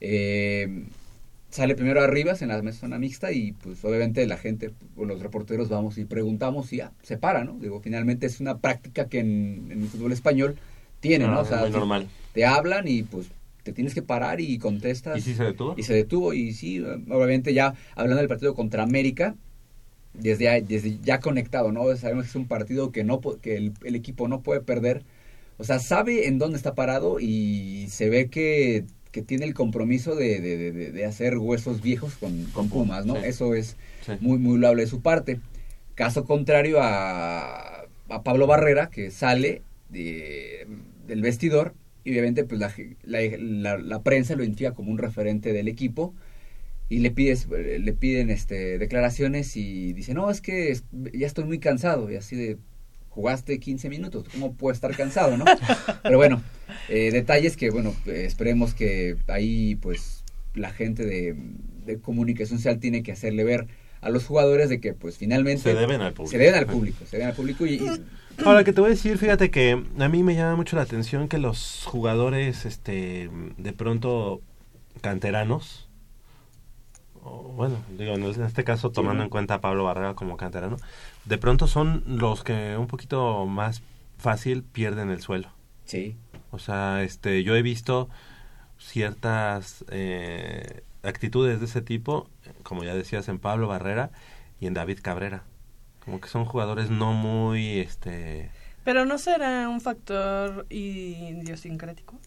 Eh, 0.00 0.84
sale 1.52 1.76
primero 1.76 2.02
arriba 2.02 2.34
en 2.40 2.48
la 2.48 2.72
zona 2.72 2.98
mixta 2.98 3.32
y 3.32 3.52
pues 3.52 3.84
obviamente 3.84 4.26
la 4.26 4.38
gente, 4.38 4.72
o 4.96 5.04
los 5.06 5.20
reporteros 5.22 5.68
vamos 5.70 5.98
y 5.98 6.06
preguntamos 6.06 6.72
y 6.72 6.78
ya, 6.78 6.92
se 7.04 7.18
para, 7.18 7.44
¿no? 7.44 7.58
Digo, 7.60 7.80
finalmente 7.80 8.26
es 8.26 8.40
una 8.40 8.58
práctica 8.58 9.08
que 9.08 9.20
en, 9.20 9.68
en 9.70 9.82
el 9.82 9.88
fútbol 9.88 10.12
español 10.12 10.56
tiene, 11.00 11.26
¿no? 11.26 11.38
Ah, 11.38 11.42
O 11.42 11.46
sea, 11.46 11.60
muy 11.62 11.70
si 11.70 11.76
normal. 11.78 12.08
te 12.34 12.46
hablan 12.46 12.88
y 12.88 13.04
pues 13.04 13.28
te 13.64 13.72
tienes 13.72 13.94
que 13.94 14.02
parar 14.02 14.40
y 14.40 14.58
contestas. 14.58 15.18
¿Y 15.18 15.22
sí 15.22 15.34
se 15.34 15.44
detuvo? 15.44 15.74
Y 15.78 15.84
se 15.84 15.94
detuvo 15.94 16.34
y 16.34 16.52
sí, 16.54 16.80
obviamente 16.80 17.54
ya 17.54 17.74
hablando 17.94 18.18
del 18.20 18.28
partido 18.28 18.54
contra 18.54 18.82
América, 18.82 19.36
desde, 20.14 20.44
ya- 20.44 20.60
desde 20.60 20.98
ya 21.02 21.20
conectado, 21.20 21.72
¿no? 21.72 21.94
Sabemos 21.96 22.24
que 22.24 22.30
es 22.30 22.36
un 22.36 22.46
partido 22.48 22.92
que, 22.92 23.04
no, 23.04 23.20
que 23.42 23.56
el, 23.56 23.72
el 23.84 23.94
equipo 23.96 24.28
no 24.28 24.42
puede 24.42 24.60
perder. 24.60 25.04
O 25.58 25.64
sea, 25.64 25.78
sabe 25.78 26.28
en 26.28 26.38
dónde 26.38 26.56
está 26.58 26.74
parado 26.74 27.20
y 27.20 27.86
se 27.90 28.10
ve 28.10 28.28
que, 28.30 28.84
que 29.12 29.22
tiene 29.22 29.44
el 29.44 29.54
compromiso 29.54 30.16
de, 30.16 30.40
de- 30.40 30.72
de- 30.72 30.92
de- 30.92 31.04
hacer 31.04 31.38
huesos 31.38 31.82
viejos 31.82 32.14
con, 32.16 32.44
con 32.46 32.68
Pumas, 32.68 33.06
¿no? 33.06 33.14
sí. 33.16 33.22
Eso 33.26 33.54
es 33.54 33.76
Sí. 34.04 34.12
muy, 34.20 34.38
muy 34.38 34.58
loable 34.58 34.82
de 34.82 34.88
su 34.88 35.00
parte. 35.02 35.38
Caso 35.94 36.24
contrario 36.24 36.78
a, 36.82 37.82
a 38.08 38.22
Pablo 38.24 38.46
Barrera, 38.46 38.88
que 38.90 39.10
sale 39.10 39.62
de- 39.90 40.66
del 41.06 41.20
vestidor 41.22 41.74
y 42.04 42.10
obviamente 42.12 42.44
pues 42.44 42.60
la, 42.60 42.72
la, 43.04 44.02
prensa 44.02 44.34
lo 44.34 44.42
identifica 44.42 44.72
como 44.72 44.90
un 44.90 44.98
referente 44.98 45.52
del 45.52 45.68
equipo 45.68 46.14
y 46.88 46.98
le 46.98 47.10
pides 47.10 47.46
le 47.48 47.92
piden 47.92 48.28
este 48.30 48.78
declaraciones 48.78 49.56
y 49.56 49.92
dice 49.92 50.12
no 50.14 50.30
es 50.30 50.40
que 50.40 50.76
ya 51.14 51.26
estoy 51.26 51.44
muy 51.44 51.58
cansado 51.58 52.10
y 52.10 52.16
así 52.16 52.34
de 52.36 52.58
jugaste 53.14 53.58
15 53.60 53.88
minutos 53.88 54.24
cómo 54.32 54.54
puedo 54.54 54.72
estar 54.72 54.94
cansado 54.96 55.36
no 55.36 55.44
pero 56.02 56.16
bueno 56.16 56.42
eh, 56.88 57.10
detalles 57.12 57.56
que 57.56 57.70
bueno 57.70 57.94
eh, 58.06 58.24
esperemos 58.26 58.74
que 58.74 59.16
ahí 59.28 59.74
pues 59.76 60.24
la 60.54 60.70
gente 60.70 61.04
de, 61.06 61.34
de 61.86 61.98
comunicación 62.00 62.58
social 62.58 62.78
tiene 62.78 63.02
que 63.02 63.12
hacerle 63.12 63.44
ver 63.44 63.66
a 64.00 64.08
los 64.10 64.24
jugadores 64.26 64.68
de 64.68 64.80
que 64.80 64.94
pues 64.94 65.16
finalmente 65.18 65.62
Se 65.62 65.74
deben 65.74 66.00
al 66.00 66.12
público. 66.12 66.30
se 66.32 66.38
deben 66.38 66.54
al 66.56 66.66
público 66.66 67.04
se 67.06 67.16
deben 67.18 67.28
al 67.28 67.34
público 67.36 67.66
y, 67.66 67.74
y- 67.74 68.04
Ahora 68.46 68.64
que 68.64 68.72
te 68.72 68.80
voy 68.80 68.88
a 68.88 68.94
decir, 68.94 69.18
fíjate 69.18 69.50
que 69.50 69.72
a 69.98 70.08
mí 70.08 70.22
me 70.22 70.34
llama 70.34 70.56
mucho 70.56 70.74
la 70.76 70.82
atención 70.82 71.28
que 71.28 71.36
los 71.36 71.84
jugadores, 71.84 72.64
este, 72.64 73.28
de 73.58 73.72
pronto 73.74 74.40
canteranos, 75.02 75.86
o, 77.22 77.42
bueno, 77.54 77.76
digo, 77.98 78.14
en 78.14 78.24
este 78.42 78.64
caso 78.64 78.90
tomando 78.90 79.22
en 79.22 79.28
cuenta 79.28 79.54
a 79.54 79.60
Pablo 79.60 79.84
Barrera 79.84 80.14
como 80.14 80.36
canterano, 80.36 80.76
de 81.24 81.38
pronto 81.38 81.66
son 81.66 82.02
los 82.06 82.44
que 82.44 82.76
un 82.76 82.86
poquito 82.86 83.46
más 83.46 83.82
fácil 84.18 84.62
pierden 84.62 85.10
el 85.10 85.20
suelo. 85.20 85.48
Sí. 85.84 86.16
O 86.50 86.58
sea, 86.58 87.02
este, 87.02 87.42
yo 87.44 87.56
he 87.56 87.62
visto 87.62 88.08
ciertas 88.78 89.84
eh, 89.90 90.82
actitudes 91.02 91.60
de 91.60 91.66
ese 91.66 91.82
tipo, 91.82 92.28
como 92.62 92.84
ya 92.84 92.94
decías, 92.94 93.28
en 93.28 93.38
Pablo 93.38 93.68
Barrera 93.68 94.10
y 94.60 94.66
en 94.66 94.74
David 94.74 94.98
Cabrera. 95.02 95.44
Como 96.04 96.20
que 96.20 96.28
son 96.28 96.44
jugadores 96.44 96.90
no 96.90 97.12
muy, 97.12 97.78
este... 97.78 98.50
Pero 98.84 99.04
no 99.04 99.18
será 99.18 99.68
un 99.68 99.80
factor 99.80 100.66
idiosincrático. 100.68 102.18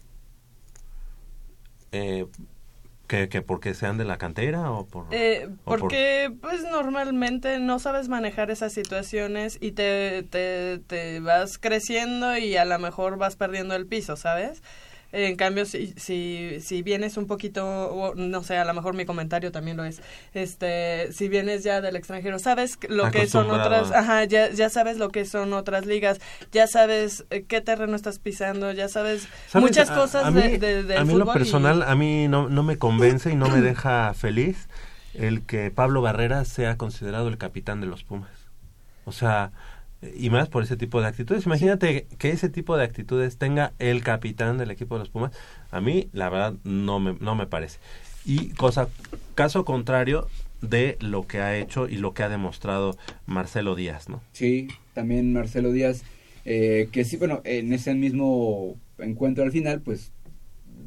Eh, 1.92 2.26
que, 3.06 3.28
que 3.28 3.42
porque 3.42 3.74
sean 3.74 3.98
de 3.98 4.04
la 4.04 4.18
cantera 4.18 4.70
o 4.70 4.86
por... 4.86 5.06
Eh, 5.12 5.48
o 5.64 5.70
por- 5.70 5.80
porque 5.80 6.32
pues 6.40 6.62
normalmente 6.62 7.58
no 7.58 7.78
sabes 7.78 8.08
manejar 8.08 8.50
esas 8.50 8.72
situaciones 8.72 9.58
y 9.60 9.72
te, 9.72 10.22
te, 10.24 10.78
te 10.86 11.20
vas 11.20 11.58
creciendo 11.58 12.36
y 12.36 12.56
a 12.56 12.64
lo 12.64 12.78
mejor 12.78 13.16
vas 13.18 13.36
perdiendo 13.36 13.74
el 13.74 13.86
piso, 13.86 14.16
¿sabes? 14.16 14.62
En 15.12 15.36
cambio, 15.36 15.64
si, 15.64 15.94
si, 15.96 16.58
si 16.60 16.82
vienes 16.82 17.16
un 17.16 17.26
poquito, 17.26 17.64
o 17.66 18.14
no 18.14 18.42
sé, 18.42 18.56
a 18.58 18.64
lo 18.64 18.74
mejor 18.74 18.94
mi 18.94 19.06
comentario 19.06 19.52
también 19.52 19.76
lo 19.76 19.84
es, 19.84 20.02
este, 20.34 21.12
si 21.12 21.28
vienes 21.28 21.62
ya 21.64 21.80
del 21.80 21.96
extranjero, 21.96 22.38
sabes 22.38 22.78
lo 22.88 23.10
que 23.10 23.26
son 23.26 23.50
otras, 23.50 23.92
ajá, 23.92 24.24
ya, 24.24 24.50
ya 24.50 24.68
sabes 24.68 24.98
lo 24.98 25.08
que 25.10 25.24
son 25.24 25.52
otras 25.52 25.86
ligas, 25.86 26.20
ya 26.52 26.66
sabes 26.66 27.24
eh, 27.30 27.44
qué 27.48 27.60
terreno 27.60 27.94
estás 27.96 28.18
pisando, 28.18 28.72
ya 28.72 28.88
sabes, 28.88 29.28
¿Sabes? 29.48 29.68
muchas 29.68 29.90
cosas 29.90 30.26
a 30.26 30.30
mí, 30.30 30.42
de, 30.58 30.96
a 30.96 31.04
mí 31.04 31.14
lo 31.14 31.24
y- 31.24 31.32
personal, 31.32 31.82
a 31.82 31.94
mí 31.94 32.28
no, 32.28 32.48
no 32.48 32.62
me 32.62 32.76
convence 32.76 33.30
y 33.30 33.36
no 33.36 33.48
me 33.48 33.60
deja 33.60 34.12
feliz 34.14 34.68
el 35.14 35.42
que 35.42 35.70
Pablo 35.70 36.02
Barrera 36.02 36.44
sea 36.44 36.76
considerado 36.76 37.28
el 37.28 37.38
capitán 37.38 37.80
de 37.80 37.86
los 37.86 38.04
Pumas. 38.04 38.30
O 39.04 39.12
sea, 39.12 39.52
y 40.02 40.30
más 40.30 40.48
por 40.48 40.62
ese 40.62 40.76
tipo 40.76 41.00
de 41.00 41.08
actitudes. 41.08 41.46
Imagínate 41.46 42.06
que 42.18 42.30
ese 42.30 42.48
tipo 42.48 42.76
de 42.76 42.84
actitudes 42.84 43.38
tenga 43.38 43.72
el 43.78 44.02
capitán 44.02 44.58
del 44.58 44.70
equipo 44.70 44.96
de 44.96 45.00
los 45.00 45.08
Pumas. 45.08 45.32
A 45.70 45.80
mí, 45.80 46.08
la 46.12 46.28
verdad, 46.28 46.54
no 46.64 47.00
me, 47.00 47.16
no 47.20 47.34
me 47.34 47.46
parece. 47.46 47.78
Y 48.24 48.48
cosa, 48.50 48.88
caso 49.34 49.64
contrario 49.64 50.28
de 50.60 50.96
lo 51.00 51.26
que 51.26 51.40
ha 51.40 51.56
hecho 51.56 51.88
y 51.88 51.96
lo 51.96 52.12
que 52.14 52.22
ha 52.22 52.28
demostrado 52.28 52.96
Marcelo 53.26 53.74
Díaz, 53.74 54.08
¿no? 54.08 54.22
Sí, 54.32 54.68
también 54.94 55.32
Marcelo 55.32 55.72
Díaz, 55.72 56.02
eh, 56.44 56.88
que 56.92 57.04
sí, 57.04 57.16
bueno, 57.16 57.40
en 57.44 57.72
ese 57.72 57.94
mismo 57.94 58.76
encuentro 58.98 59.44
al 59.44 59.52
final, 59.52 59.80
pues, 59.80 60.12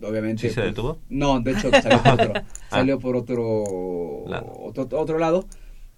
obviamente... 0.02 0.42
¿Sí 0.42 0.50
se 0.50 0.62
pues, 0.62 0.68
detuvo? 0.68 1.00
No, 1.10 1.40
de 1.40 1.52
hecho 1.52 1.72
salió 1.72 2.04
por 2.04 2.14
otro, 2.14 2.34
Ah. 2.36 2.44
salió 2.70 3.00
por 3.00 3.16
otro, 3.16 3.64
otro, 4.26 4.88
otro 5.00 5.18
lado, 5.18 5.48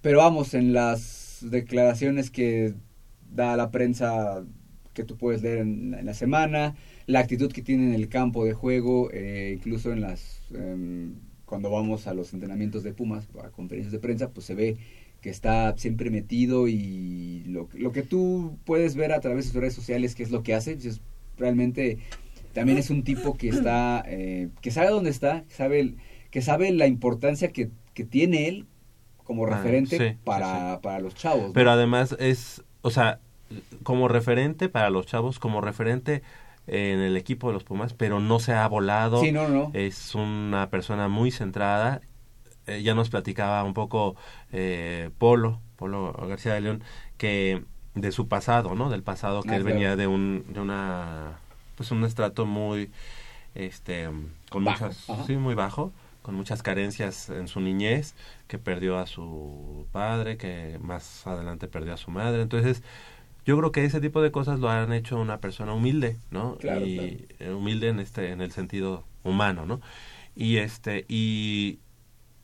pero 0.02 0.20
vamos, 0.20 0.54
en 0.54 0.74
las 0.74 1.40
declaraciones 1.42 2.30
que 2.30 2.74
da 3.32 3.56
la 3.58 3.72
prensa 3.72 4.44
que 4.94 5.04
tú 5.04 5.16
puedes 5.18 5.42
leer 5.42 5.60
en, 5.60 5.94
en 5.94 6.06
la 6.06 6.14
semana, 6.14 6.76
la 7.08 7.20
actitud 7.20 7.52
que 7.52 7.62
tiene 7.62 7.86
en 7.86 7.94
el 7.94 8.10
campo 8.10 8.44
de 8.46 8.54
juego, 8.54 9.10
eh, 9.14 9.54
incluso 9.58 9.92
en 9.92 10.02
las... 10.02 10.42
em, 10.54 11.14
cuando 11.46 11.70
vamos 11.70 12.08
a 12.08 12.14
los 12.14 12.34
entrenamientos 12.34 12.82
de 12.84 12.94
Pumas, 12.94 13.28
a 13.44 13.50
conferencias 13.50 13.92
de 13.92 14.00
prensa, 14.00 14.30
pues 14.30 14.46
se 14.46 14.56
ve 14.56 14.78
que 15.22 15.30
está 15.30 15.78
siempre 15.78 16.10
metido 16.10 16.68
y 16.70 17.44
lo, 17.46 17.68
lo 17.74 17.92
que 17.92 18.04
tú 18.04 18.58
puedes 18.66 18.96
ver 18.96 19.12
a 19.12 19.20
través 19.20 19.46
de 19.46 19.52
sus 19.52 19.60
redes 19.62 19.74
sociales, 19.74 20.16
que 20.16 20.24
es 20.24 20.32
lo 20.32 20.44
que 20.44 20.54
hace, 20.56 20.74
pues, 20.76 20.86
es 20.86 21.02
realmente 21.38 21.98
también 22.54 22.78
es 22.78 22.90
un 22.90 23.04
tipo 23.04 23.36
que 23.38 23.50
está, 23.50 24.04
eh, 24.08 24.50
que 24.62 24.72
sabe 24.72 24.90
dónde 24.90 25.10
está, 25.10 25.44
que 25.48 25.54
sabe, 25.54 25.96
que 26.32 26.42
sabe 26.42 26.72
la 26.72 26.88
importancia 26.88 27.52
que, 27.52 27.70
que 27.94 28.06
tiene 28.06 28.48
él 28.48 28.66
como 29.24 29.46
Ah, 29.46 29.58
referente 29.58 29.98
sí, 29.98 30.04
sí, 30.10 30.18
para, 30.24 30.80
para 30.82 31.00
los 31.00 31.16
chavos. 31.16 31.48
¿no? 31.48 31.54
Pero 31.54 31.72
además 31.72 32.16
es, 32.20 32.64
o 32.82 32.90
sea, 32.92 33.20
como 33.84 34.08
referente 34.08 34.70
para 34.70 34.90
los 34.90 35.06
chavos, 35.06 35.40
como 35.40 35.62
referente 35.62 36.22
en 36.68 37.00
el 37.00 37.18
equipo 37.18 37.48
de 37.48 37.54
los 37.54 37.64
Pumas, 37.64 37.94
pero 37.94 38.20
no 38.20 38.40
se 38.40 38.54
ha 38.54 38.68
volado. 38.68 39.22
Sí, 39.22 39.32
no, 39.32 39.48
no. 39.50 39.72
Es 39.74 40.14
una 40.16 40.70
persona 40.70 41.08
muy 41.08 41.32
centrada. 41.32 42.02
Eh, 42.68 42.84
ya 42.84 42.94
nos 42.94 43.10
platicaba 43.10 43.64
un 43.64 43.74
poco 43.74 44.16
eh, 44.52 45.10
Polo, 45.18 45.60
Polo 45.76 46.14
García 46.14 46.54
de 46.54 46.62
León, 46.62 46.84
que 47.18 47.64
de 47.96 48.12
su 48.12 48.28
pasado, 48.28 48.76
¿no? 48.76 48.90
Del 48.90 49.04
pasado 49.04 49.42
que 49.42 49.50
Ah, 49.52 49.56
él 49.58 49.64
claro. 49.64 49.76
venía 49.76 49.96
de 49.96 50.08
un, 50.08 50.46
de 50.50 50.60
una, 50.60 51.40
pues 51.76 51.92
un 51.92 52.04
estrato 52.06 52.46
muy, 52.46 52.92
este, 53.56 54.10
con 54.50 54.64
Bajo, 54.64 54.86
muchas, 54.86 55.10
ajá. 55.10 55.24
sí, 55.26 55.36
muy 55.36 55.56
bajo, 55.56 55.92
con 56.22 56.36
muchas 56.36 56.62
carencias 56.64 57.30
en 57.30 57.48
su 57.48 57.60
niñez, 57.60 58.14
que 58.48 58.60
perdió 58.60 58.98
a 59.00 59.08
su 59.08 59.88
padre, 59.92 60.38
que 60.38 60.78
más 60.82 61.26
adelante 61.28 61.68
perdió 61.68 61.94
a 61.96 61.98
su 61.98 62.12
madre. 62.12 62.44
Entonces, 62.44 62.84
yo 63.46 63.58
creo 63.58 63.72
que 63.72 63.86
ese 63.86 64.02
tipo 64.02 64.22
de 64.22 64.32
cosas 64.32 64.60
lo 64.60 64.70
han 64.70 64.94
hecho 64.94 65.20
una 65.20 65.40
persona 65.40 65.74
humilde, 65.74 66.18
¿no? 66.30 66.58
Claro, 66.58 66.86
y 66.86 67.28
humilde 67.54 67.90
en 67.90 68.00
este 68.00 68.32
en 68.32 68.42
el 68.42 68.52
sentido 68.52 69.04
humano, 69.24 69.66
¿no? 69.66 69.82
Y 70.36 70.58
este 70.58 71.06
y 71.08 71.80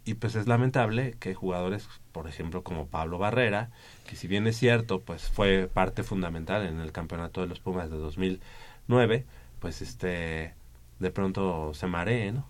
y 0.07 0.13
pues 0.13 0.35
es 0.35 0.47
lamentable 0.47 1.15
que 1.19 1.33
jugadores, 1.33 1.89
por 2.13 2.27
ejemplo, 2.27 2.63
como 2.63 2.87
Pablo 2.87 3.17
Barrera, 3.17 3.71
que 4.07 4.15
si 4.15 4.27
bien 4.27 4.47
es 4.47 4.55
cierto, 4.57 5.01
pues 5.01 5.29
fue 5.29 5.69
parte 5.71 6.01
fundamental 6.03 6.65
en 6.65 6.79
el 6.79 6.93
campeonato 6.93 7.41
de 7.41 7.47
los 7.47 7.59
Pumas 7.59 7.91
de 7.91 7.97
2009, 7.97 9.25
pues 9.59 9.81
este 9.81 10.53
de 10.99 11.11
pronto 11.11 11.73
se 11.73 11.87
maree, 11.87 12.31
¿no? 12.31 12.47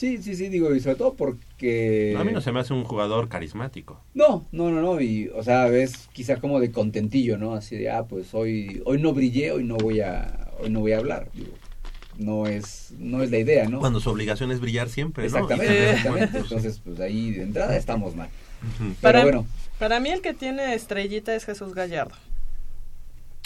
Sí, 0.00 0.16
sí, 0.22 0.34
sí, 0.34 0.48
digo, 0.48 0.74
y 0.74 0.80
sobre 0.80 0.96
todo 0.96 1.12
porque... 1.12 2.16
A 2.18 2.24
mí 2.24 2.32
no 2.32 2.40
se 2.40 2.52
me 2.52 2.60
hace 2.60 2.72
un 2.72 2.84
jugador 2.84 3.28
carismático. 3.28 4.00
No, 4.14 4.46
no, 4.50 4.70
no, 4.70 4.80
no, 4.80 4.98
y, 4.98 5.28
o 5.28 5.42
sea, 5.42 5.66
ves 5.66 6.08
quizá 6.14 6.36
como 6.36 6.58
de 6.58 6.72
contentillo, 6.72 7.36
¿no? 7.36 7.52
Así 7.52 7.76
de, 7.76 7.90
ah, 7.90 8.04
pues 8.04 8.32
hoy, 8.32 8.80
hoy 8.86 8.98
no 8.98 9.12
brillé, 9.12 9.52
hoy 9.52 9.62
no 9.62 9.76
voy 9.76 10.00
a, 10.00 10.48
hoy 10.58 10.70
no 10.70 10.80
voy 10.80 10.92
a 10.92 10.98
hablar, 11.00 11.28
digo, 11.34 11.52
no 12.16 12.46
es, 12.46 12.94
no 12.98 13.22
es 13.22 13.30
la 13.30 13.36
idea, 13.36 13.68
¿no? 13.68 13.78
Cuando 13.78 14.00
su 14.00 14.08
obligación 14.08 14.50
es 14.50 14.60
brillar 14.60 14.88
siempre, 14.88 15.24
¿no? 15.24 15.26
Exactamente, 15.26 15.74
tener 15.74 15.88
exactamente, 15.90 16.38
entonces, 16.38 16.80
pues 16.82 16.98
ahí 17.00 17.32
de 17.32 17.42
entrada 17.42 17.76
estamos 17.76 18.16
mal. 18.16 18.30
Pero 18.78 18.94
Para, 19.02 19.22
bueno, 19.24 19.46
para 19.78 20.00
mí 20.00 20.08
el 20.08 20.22
que 20.22 20.32
tiene 20.32 20.72
estrellita 20.72 21.34
es 21.34 21.44
Jesús 21.44 21.74
Gallardo. 21.74 22.14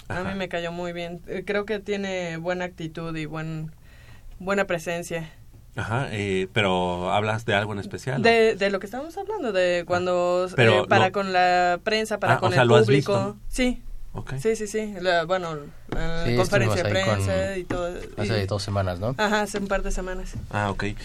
A 0.06 0.22
mí 0.22 0.39
me 0.39 0.48
cayó 0.48 0.70
muy 0.70 0.93
bien. 0.93 1.20
Eh, 1.26 1.43
Creo 1.44 1.64
que 1.64 1.81
tiene 1.81 2.36
buena 2.36 2.66
actitud 2.66 3.16
y 3.16 3.26
buen, 3.26 3.72
buena 4.39 4.66
presencia. 4.66 5.32
Ajá, 5.76 6.09
eh, 6.12 6.48
pero 6.52 7.10
hablas 7.12 7.44
de 7.46 7.55
algo 7.55 7.72
en 7.72 7.80
especial. 7.80 8.22
De, 8.22 8.55
de 8.55 8.70
lo 8.70 8.78
que 8.80 8.86
estábamos 8.86 9.16
hablando, 9.18 9.52
de 9.52 9.84
cuando 9.86 10.48
Pero 10.55 10.84
eh, 10.84 10.86
para 10.88 11.06
lo- 11.06 11.12
con 11.12 11.32
la 11.32 11.80
prensa, 11.82 12.18
para 12.20 12.34
Ah, 12.34 12.36
o 12.36 12.40
con 12.40 12.52
sea, 12.52 12.62
el 12.62 12.68
¿lo 12.68 12.76
has 12.76 12.84
público. 12.84 13.12
visto? 13.12 13.36
Sí. 13.48 13.82
Sí, 14.38 14.55
sí, 14.55 14.68
sí. 14.68 14.94
La- 15.01 15.24
bueno, 15.24 15.56
la 15.88 16.24
Sí, 16.24 16.36
conferencia 16.36 16.84
de 16.84 16.88
prensa 16.90 17.32
con- 17.51 17.59
y 17.59 17.64
todo. 17.64 17.92
Hace 18.16 18.44
y- 18.44 18.46
dos 18.46 18.62
semanas, 18.62 19.01
¿no? 19.01 19.16
Ajá, 19.18 19.40
hace 19.42 19.59
un 19.59 19.66
par 19.66 19.82
de 19.82 19.90
semanas. 19.90 20.34
Ah, 20.51 20.70
ok. 20.70 20.84
Eh, 20.84 20.96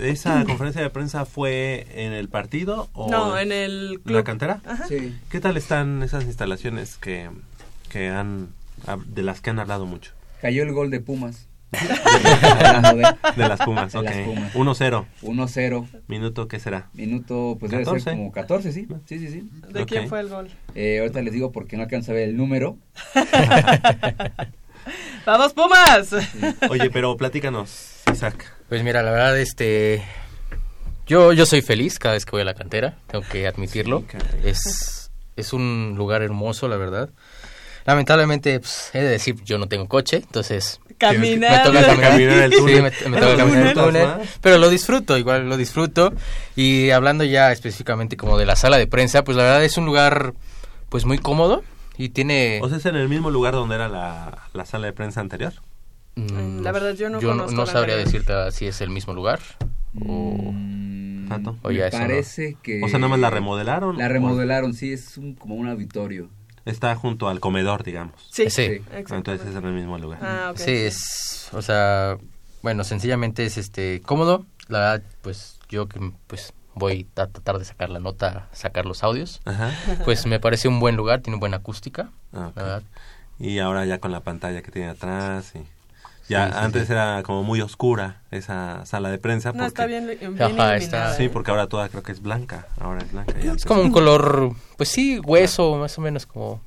¿Esa 0.00 0.42
conferencia 0.46 0.80
de 0.80 0.88
prensa 0.88 1.26
fue 1.26 1.86
en 1.90 2.14
el 2.14 2.30
partido 2.30 2.88
o 2.94 3.10
No, 3.10 3.36
en 3.38 3.52
el 3.52 4.00
club. 4.02 4.16
la 4.16 4.24
cantera? 4.24 4.62
Ajá. 4.64 4.86
sí. 4.88 5.14
¿Qué 5.28 5.38
tal 5.40 5.58
están 5.58 6.02
esas 6.02 6.24
instalaciones 6.24 6.96
que, 6.96 7.28
que 7.90 8.08
han 8.08 8.48
hab- 8.86 9.04
de 9.04 9.22
las 9.22 9.42
que 9.42 9.50
han 9.50 9.58
hablado 9.58 9.84
mucho? 9.84 10.12
Cayó 10.40 10.62
el 10.62 10.72
gol 10.72 10.90
de 10.90 11.00
Pumas. 11.00 11.48
De 11.72 13.48
las 13.48 13.60
Pumas, 13.60 13.92
De 13.92 13.98
ok. 13.98 14.04
las 14.04 14.16
Pumas. 14.54 14.54
1-0. 14.54 15.06
1-0. 15.22 15.88
Minuto, 16.06 16.48
¿qué 16.48 16.58
será? 16.60 16.88
Minuto, 16.94 17.56
pues 17.58 17.70
debe 17.72 17.84
14. 17.84 18.04
ser 18.04 18.12
como 18.14 18.32
14, 18.32 18.72
sí. 18.72 18.86
Sí, 19.06 19.18
sí, 19.18 19.28
sí. 19.28 19.48
¿De 19.70 19.84
quién 19.84 20.08
fue 20.08 20.20
el 20.20 20.28
gol? 20.28 20.48
Eh, 20.74 21.00
ahorita 21.00 21.22
les 21.22 21.32
digo 21.32 21.52
porque 21.52 21.76
no 21.76 21.82
alcanzo 21.82 22.12
a 22.12 22.14
ver 22.14 22.28
el 22.28 22.36
número. 22.36 22.76
¡Vamos, 25.26 25.52
Pumas! 25.54 26.14
Oye, 26.70 26.90
pero 26.90 27.16
platícanos, 27.16 28.02
Isaac. 28.12 28.52
Pues 28.68 28.82
mira, 28.84 29.02
la 29.02 29.10
verdad, 29.10 29.38
este... 29.38 30.02
Yo, 31.06 31.32
yo 31.32 31.46
soy 31.46 31.62
feliz 31.62 31.98
cada 31.98 32.14
vez 32.14 32.24
que 32.24 32.32
voy 32.32 32.42
a 32.42 32.44
la 32.44 32.54
cantera, 32.54 32.98
tengo 33.06 33.24
que 33.28 33.46
admitirlo. 33.46 34.04
Sí, 34.10 34.18
es, 34.44 35.10
es 35.36 35.52
un 35.52 35.94
lugar 35.96 36.22
hermoso, 36.22 36.66
la 36.68 36.76
verdad. 36.76 37.10
Lamentablemente, 37.84 38.58
pues, 38.58 38.90
he 38.92 38.98
de 38.98 39.08
decir, 39.10 39.36
yo 39.44 39.58
no 39.58 39.68
tengo 39.68 39.86
coche, 39.88 40.16
entonces... 40.16 40.80
Caminar. 40.98 41.72
Me 41.72 41.80
toca 41.80 41.96
caminar, 42.00 42.38
el 42.44 42.52
Sí, 42.52 42.58
túnel. 42.58 42.82
me, 42.82 43.10
me 43.10 43.20
toca 43.20 43.36
caminar 43.36 43.66
el 43.68 43.74
túnel. 43.74 44.08
Pero 44.40 44.58
lo 44.58 44.68
disfruto, 44.70 45.16
igual 45.18 45.48
lo 45.48 45.56
disfruto. 45.56 46.12
Y 46.56 46.90
hablando 46.90 47.24
ya 47.24 47.52
específicamente 47.52 48.16
como 48.16 48.38
de 48.38 48.46
la 48.46 48.56
sala 48.56 48.78
de 48.78 48.86
prensa, 48.86 49.24
pues 49.24 49.36
la 49.36 49.42
verdad 49.44 49.64
es 49.64 49.76
un 49.76 49.86
lugar 49.86 50.34
pues 50.88 51.04
muy 51.04 51.18
cómodo 51.18 51.62
y 51.98 52.10
tiene... 52.10 52.60
O 52.62 52.68
sea, 52.68 52.78
es 52.78 52.86
en 52.86 52.96
el 52.96 53.08
mismo 53.08 53.30
lugar 53.30 53.54
donde 53.54 53.74
era 53.74 53.88
la, 53.88 54.48
la 54.52 54.64
sala 54.66 54.86
de 54.86 54.92
prensa 54.92 55.20
anterior. 55.20 55.52
Mm, 56.14 56.62
La 56.62 56.72
verdad, 56.72 56.94
yo 56.94 57.10
no 57.10 57.20
yo 57.20 57.28
conozco 57.30 57.56
la 57.60 57.66
sabría 57.66 57.96
anterior. 57.96 58.24
decirte 58.24 58.52
si 58.52 58.66
es 58.66 58.80
el 58.80 58.90
mismo 58.90 59.12
lugar 59.12 59.40
o... 60.06 60.50
Mm, 60.52 61.28
me 61.28 61.38
no. 61.40 61.56
parece 61.90 62.56
que... 62.62 62.82
O 62.84 62.88
sea, 62.88 62.98
nada 62.98 63.08
más 63.10 63.18
la 63.18 63.30
remodelaron. 63.30 63.98
La 63.98 64.06
o 64.06 64.08
remodelaron, 64.08 64.74
sí, 64.74 64.92
es 64.92 65.18
un, 65.18 65.34
como 65.34 65.56
un 65.56 65.68
auditorio. 65.68 66.28
Está 66.66 66.94
junto 66.96 67.28
al 67.28 67.40
comedor, 67.40 67.84
digamos. 67.84 68.14
Sí, 68.30 68.50
Sí. 68.50 68.82
Entonces 68.92 69.46
es 69.46 69.54
en 69.54 69.64
el 69.64 69.72
mismo 69.72 69.96
lugar. 69.98 70.18
Ah. 70.20 70.52
Sí, 70.56 70.72
es, 70.72 71.48
o 71.52 71.62
sea, 71.62 72.18
bueno, 72.62 72.84
sencillamente 72.84 73.46
es 73.46 73.56
este 73.56 74.02
cómodo. 74.02 74.44
La 74.68 74.80
verdad, 74.80 75.02
pues 75.22 75.58
yo 75.68 75.88
que 75.88 76.12
pues 76.26 76.52
voy 76.74 77.06
a 77.14 77.26
tratar 77.28 77.58
de 77.58 77.64
sacar 77.64 77.88
la 77.88 78.00
nota, 78.00 78.48
sacar 78.52 78.84
los 78.84 79.04
audios. 79.04 79.40
Ajá. 79.44 79.72
Pues 80.04 80.26
me 80.26 80.40
parece 80.40 80.66
un 80.66 80.80
buen 80.80 80.96
lugar, 80.96 81.20
tiene 81.20 81.38
buena 81.38 81.58
acústica. 81.58 82.10
Ah, 82.32 82.48
ok. 82.48 82.56
la 82.56 82.62
verdad. 82.62 82.82
Y 83.38 83.58
ahora 83.60 83.84
ya 83.86 83.98
con 83.98 84.10
la 84.12 84.20
pantalla 84.20 84.60
que 84.62 84.70
tiene 84.72 84.88
atrás. 84.88 85.52
Y... 85.54 85.60
Ya 86.28 86.48
Sí, 86.48 86.54
antes 86.56 86.86
sí. 86.86 86.92
era 86.92 87.22
como 87.22 87.42
muy 87.44 87.60
oscura 87.60 88.22
esa 88.30 88.84
sala 88.86 89.10
de 89.10 89.18
prensa. 89.18 89.50
No, 89.50 89.54
porque... 89.58 89.66
está 89.68 89.86
bien, 89.86 90.06
bien 90.06 90.18
Ajá, 90.34 90.44
iluminada, 90.46 90.76
está- 90.76 91.14
Sí, 91.14 91.28
porque 91.28 91.50
ahora 91.52 91.68
toda 91.68 91.88
creo 91.88 92.02
que 92.02 92.12
es 92.12 92.20
blanca. 92.20 92.66
Ahora 92.80 93.02
es 93.02 93.12
blanca. 93.12 93.34
Es 93.38 93.64
como 93.64 93.82
un 93.82 93.92
color, 93.92 94.52
pues 94.76 94.88
sí, 94.88 95.20
hueso, 95.20 95.76
más 95.76 95.96
o 95.98 96.00
menos 96.00 96.26
como... 96.26 96.60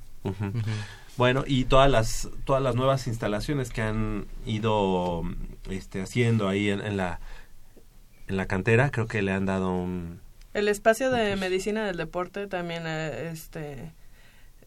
Bueno, 1.17 1.43
y 1.45 1.65
todas 1.65 1.91
las 1.91 2.29
todas 2.45 2.61
las 2.63 2.75
nuevas 2.75 3.07
instalaciones 3.07 3.71
que 3.71 3.81
han 3.81 4.25
ido 4.45 5.23
este 5.69 6.01
haciendo 6.01 6.47
ahí 6.47 6.69
en, 6.69 6.79
en 6.81 6.95
la 6.95 7.19
en 8.27 8.37
la 8.37 8.45
cantera, 8.45 8.89
creo 8.91 9.07
que 9.07 9.21
le 9.21 9.33
han 9.33 9.45
dado 9.45 9.71
un 9.73 10.21
El 10.53 10.67
espacio 10.69 11.11
de 11.11 11.29
Pues- 11.31 11.39
medicina 11.39 11.85
del 11.85 11.97
deporte 11.97 12.47
también 12.47 12.83
eh, 12.85 13.31
este 13.33 13.91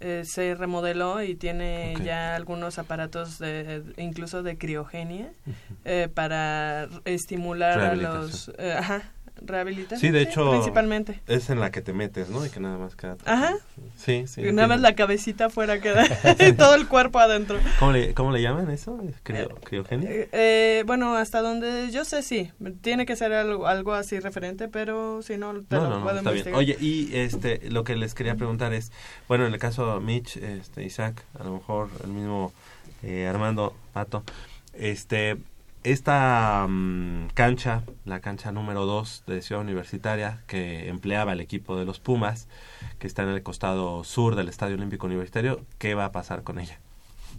eh, 0.03 0.25
se 0.27 0.55
remodeló 0.55 1.23
y 1.23 1.37
tiene 1.37 1.95
ya 2.05 2.35
algunos 2.35 2.79
aparatos 2.79 3.39
de 3.39 3.83
incluso 3.97 4.43
de 4.43 4.59
criogenia 4.59 5.33
eh, 5.85 6.09
para 6.13 6.89
estimular 7.05 7.79
a 7.81 7.95
los 7.95 8.51
eh, 8.59 8.75
ajá 8.77 9.13
rehabilitación 9.47 10.01
Sí, 10.01 10.11
de 10.11 10.23
hecho 10.23 10.51
principalmente 10.51 11.21
es 11.27 11.51
en 11.51 11.61
la 11.61 11.71
que 11.71 11.83
te 11.83 11.93
metes, 11.93 12.29
¿no? 12.31 12.45
Y 12.45 12.51
que 12.51 12.61
nada 12.61 12.79
más 12.79 12.97
queda 12.97 13.17
Ajá. 13.25 13.55
Sí, 13.97 14.25
sí. 14.27 14.41
Y 14.43 14.53
nada 14.53 14.69
más 14.69 14.81
la 14.81 14.95
cabecita 14.95 15.51
fuera 15.51 15.81
queda 15.81 16.05
y 16.49 16.53
todo 16.53 16.75
el 16.75 16.89
cuerpo 16.89 17.19
adentro 17.19 17.59
¿Cómo 17.79 17.93
le 17.93 18.15
cómo 18.15 18.33
le 18.33 18.43
llaman 18.43 18.71
eso? 18.71 18.99
Crio- 19.25 19.55
criogenia. 19.65 20.11
Eh, 20.11 20.29
eh, 20.33 20.85
bueno, 20.87 21.17
hasta 21.17 21.41
donde 21.43 21.91
yo 21.91 22.05
sé, 22.05 22.23
sí. 22.23 22.51
Tiene 22.81 23.07
que 23.07 23.17
ser 23.17 23.33
algo, 23.33 23.67
algo 23.67 23.93
así 23.95 24.19
referente, 24.21 24.69
pero 24.69 25.23
si 25.23 25.37
no, 25.37 25.53
te 25.63 25.77
No, 25.77 25.83
lo 25.85 25.89
no, 25.91 25.97
no, 25.99 26.03
puedo 26.05 26.19
está 26.19 26.31
bien. 26.31 26.55
Oye, 26.55 26.77
y 26.81 27.15
este, 27.17 27.61
lo 27.71 27.85
que 27.85 27.97
les 27.97 28.15
quería 28.15 28.35
preguntar 28.37 28.73
es, 28.75 28.93
bueno, 29.29 29.47
en 29.47 29.53
el 29.53 29.59
caso 29.59 29.95
de 29.95 30.01
Mitch, 30.01 30.37
este, 30.37 30.85
Isaac, 30.85 31.25
a 31.39 31.45
lo 31.45 31.55
mejor 31.55 31.89
el 32.05 32.11
mismo 32.11 32.53
eh, 33.03 33.27
Armando 33.29 33.75
Pato, 33.93 34.23
este, 34.75 35.37
esta 35.85 36.67
mm, 36.69 37.29
cancha, 37.35 37.83
la 38.05 38.21
cancha 38.21 38.53
número 38.53 38.87
2 38.87 39.25
de 39.27 39.43
Ciudad 39.43 39.63
Universitaria, 39.63 40.43
que 40.47 40.89
empleaba 40.89 41.33
el 41.33 41.41
equipo 41.41 41.77
de 41.77 41.85
los 41.85 42.01
Pumas, 42.01 42.49
que 42.99 43.07
está 43.07 43.23
en 43.23 43.31
el 43.31 43.43
costado 43.43 44.05
sur 44.05 44.37
del 44.37 44.49
Estadio 44.49 44.77
Olímpico 44.77 45.07
Universitario, 45.07 45.61
¿qué 45.79 45.95
va 45.95 46.07
a 46.07 46.13
pasar 46.13 46.43
con 46.43 46.59
ella? 46.59 46.79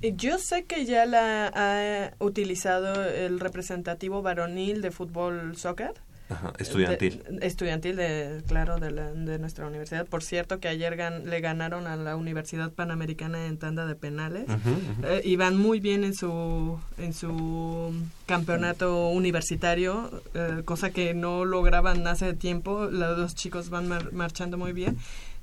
Yo 0.02 0.38
sé 0.38 0.66
que 0.66 0.86
ya 0.86 1.06
la 1.06 1.48
ha 1.48 2.14
utilizado 2.20 3.06
el 3.06 3.40
representativo 3.40 4.22
varonil 4.22 4.82
de 4.82 4.92
fútbol 4.92 5.56
soccer. 5.56 5.94
Ajá, 6.30 6.54
estudiantil. 6.58 7.22
De- 7.30 7.46
estudiantil, 7.46 7.96
de, 7.98 8.42
claro, 8.48 8.78
de, 8.80 8.92
la- 8.92 9.12
de 9.14 9.38
nuestra 9.40 9.68
universidad. 9.68 10.06
Por 10.08 10.24
cierto, 10.24 10.60
que 10.60 10.68
ayer 10.68 10.96
gan- 10.98 11.24
le 11.26 11.42
ganaron 11.42 11.86
a 11.86 11.96
la 11.96 12.16
Universidad 12.16 12.72
Panamericana 12.72 13.46
en 13.46 13.58
tanda 13.58 13.86
de 13.86 13.96
penales. 13.96 14.46
Ujú, 14.48 14.70
ujú. 14.70 15.06
Eh, 15.06 15.22
y 15.26 15.36
van 15.36 15.58
muy 15.58 15.80
bien 15.80 16.04
en 16.04 16.14
su 16.16 16.80
en 16.98 17.14
su 17.14 17.94
campeonato 18.26 19.10
universitario, 19.10 20.24
eh, 20.34 20.62
cosa 20.66 20.90
que 20.92 21.14
no 21.14 21.46
lograban 21.46 22.08
hace 22.08 22.34
tiempo. 22.34 22.86
Los 22.86 23.18
dos 23.18 23.36
chicos 23.36 23.70
van 23.70 23.88
mar- 23.88 24.14
marchando 24.14 24.58
muy 24.58 24.72
bien. 24.74 24.98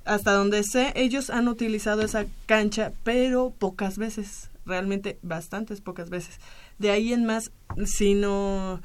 Hasta 0.07 0.33
donde 0.33 0.63
sé, 0.65 0.93
ellos 0.97 1.29
han 1.31 1.47
utilizado 1.47 2.03
esa 2.03 2.25
cancha, 2.47 2.93
pero 3.05 3.53
pocas 3.59 3.99
veces, 3.99 4.49
realmente 4.65 5.19
bastantes 5.23 5.83
pocas 5.83 6.09
veces. 6.09 6.41
De 6.79 6.91
ahí 6.91 7.13
en 7.13 7.27
más, 7.27 7.53
si 7.85 8.15
no 8.15 8.81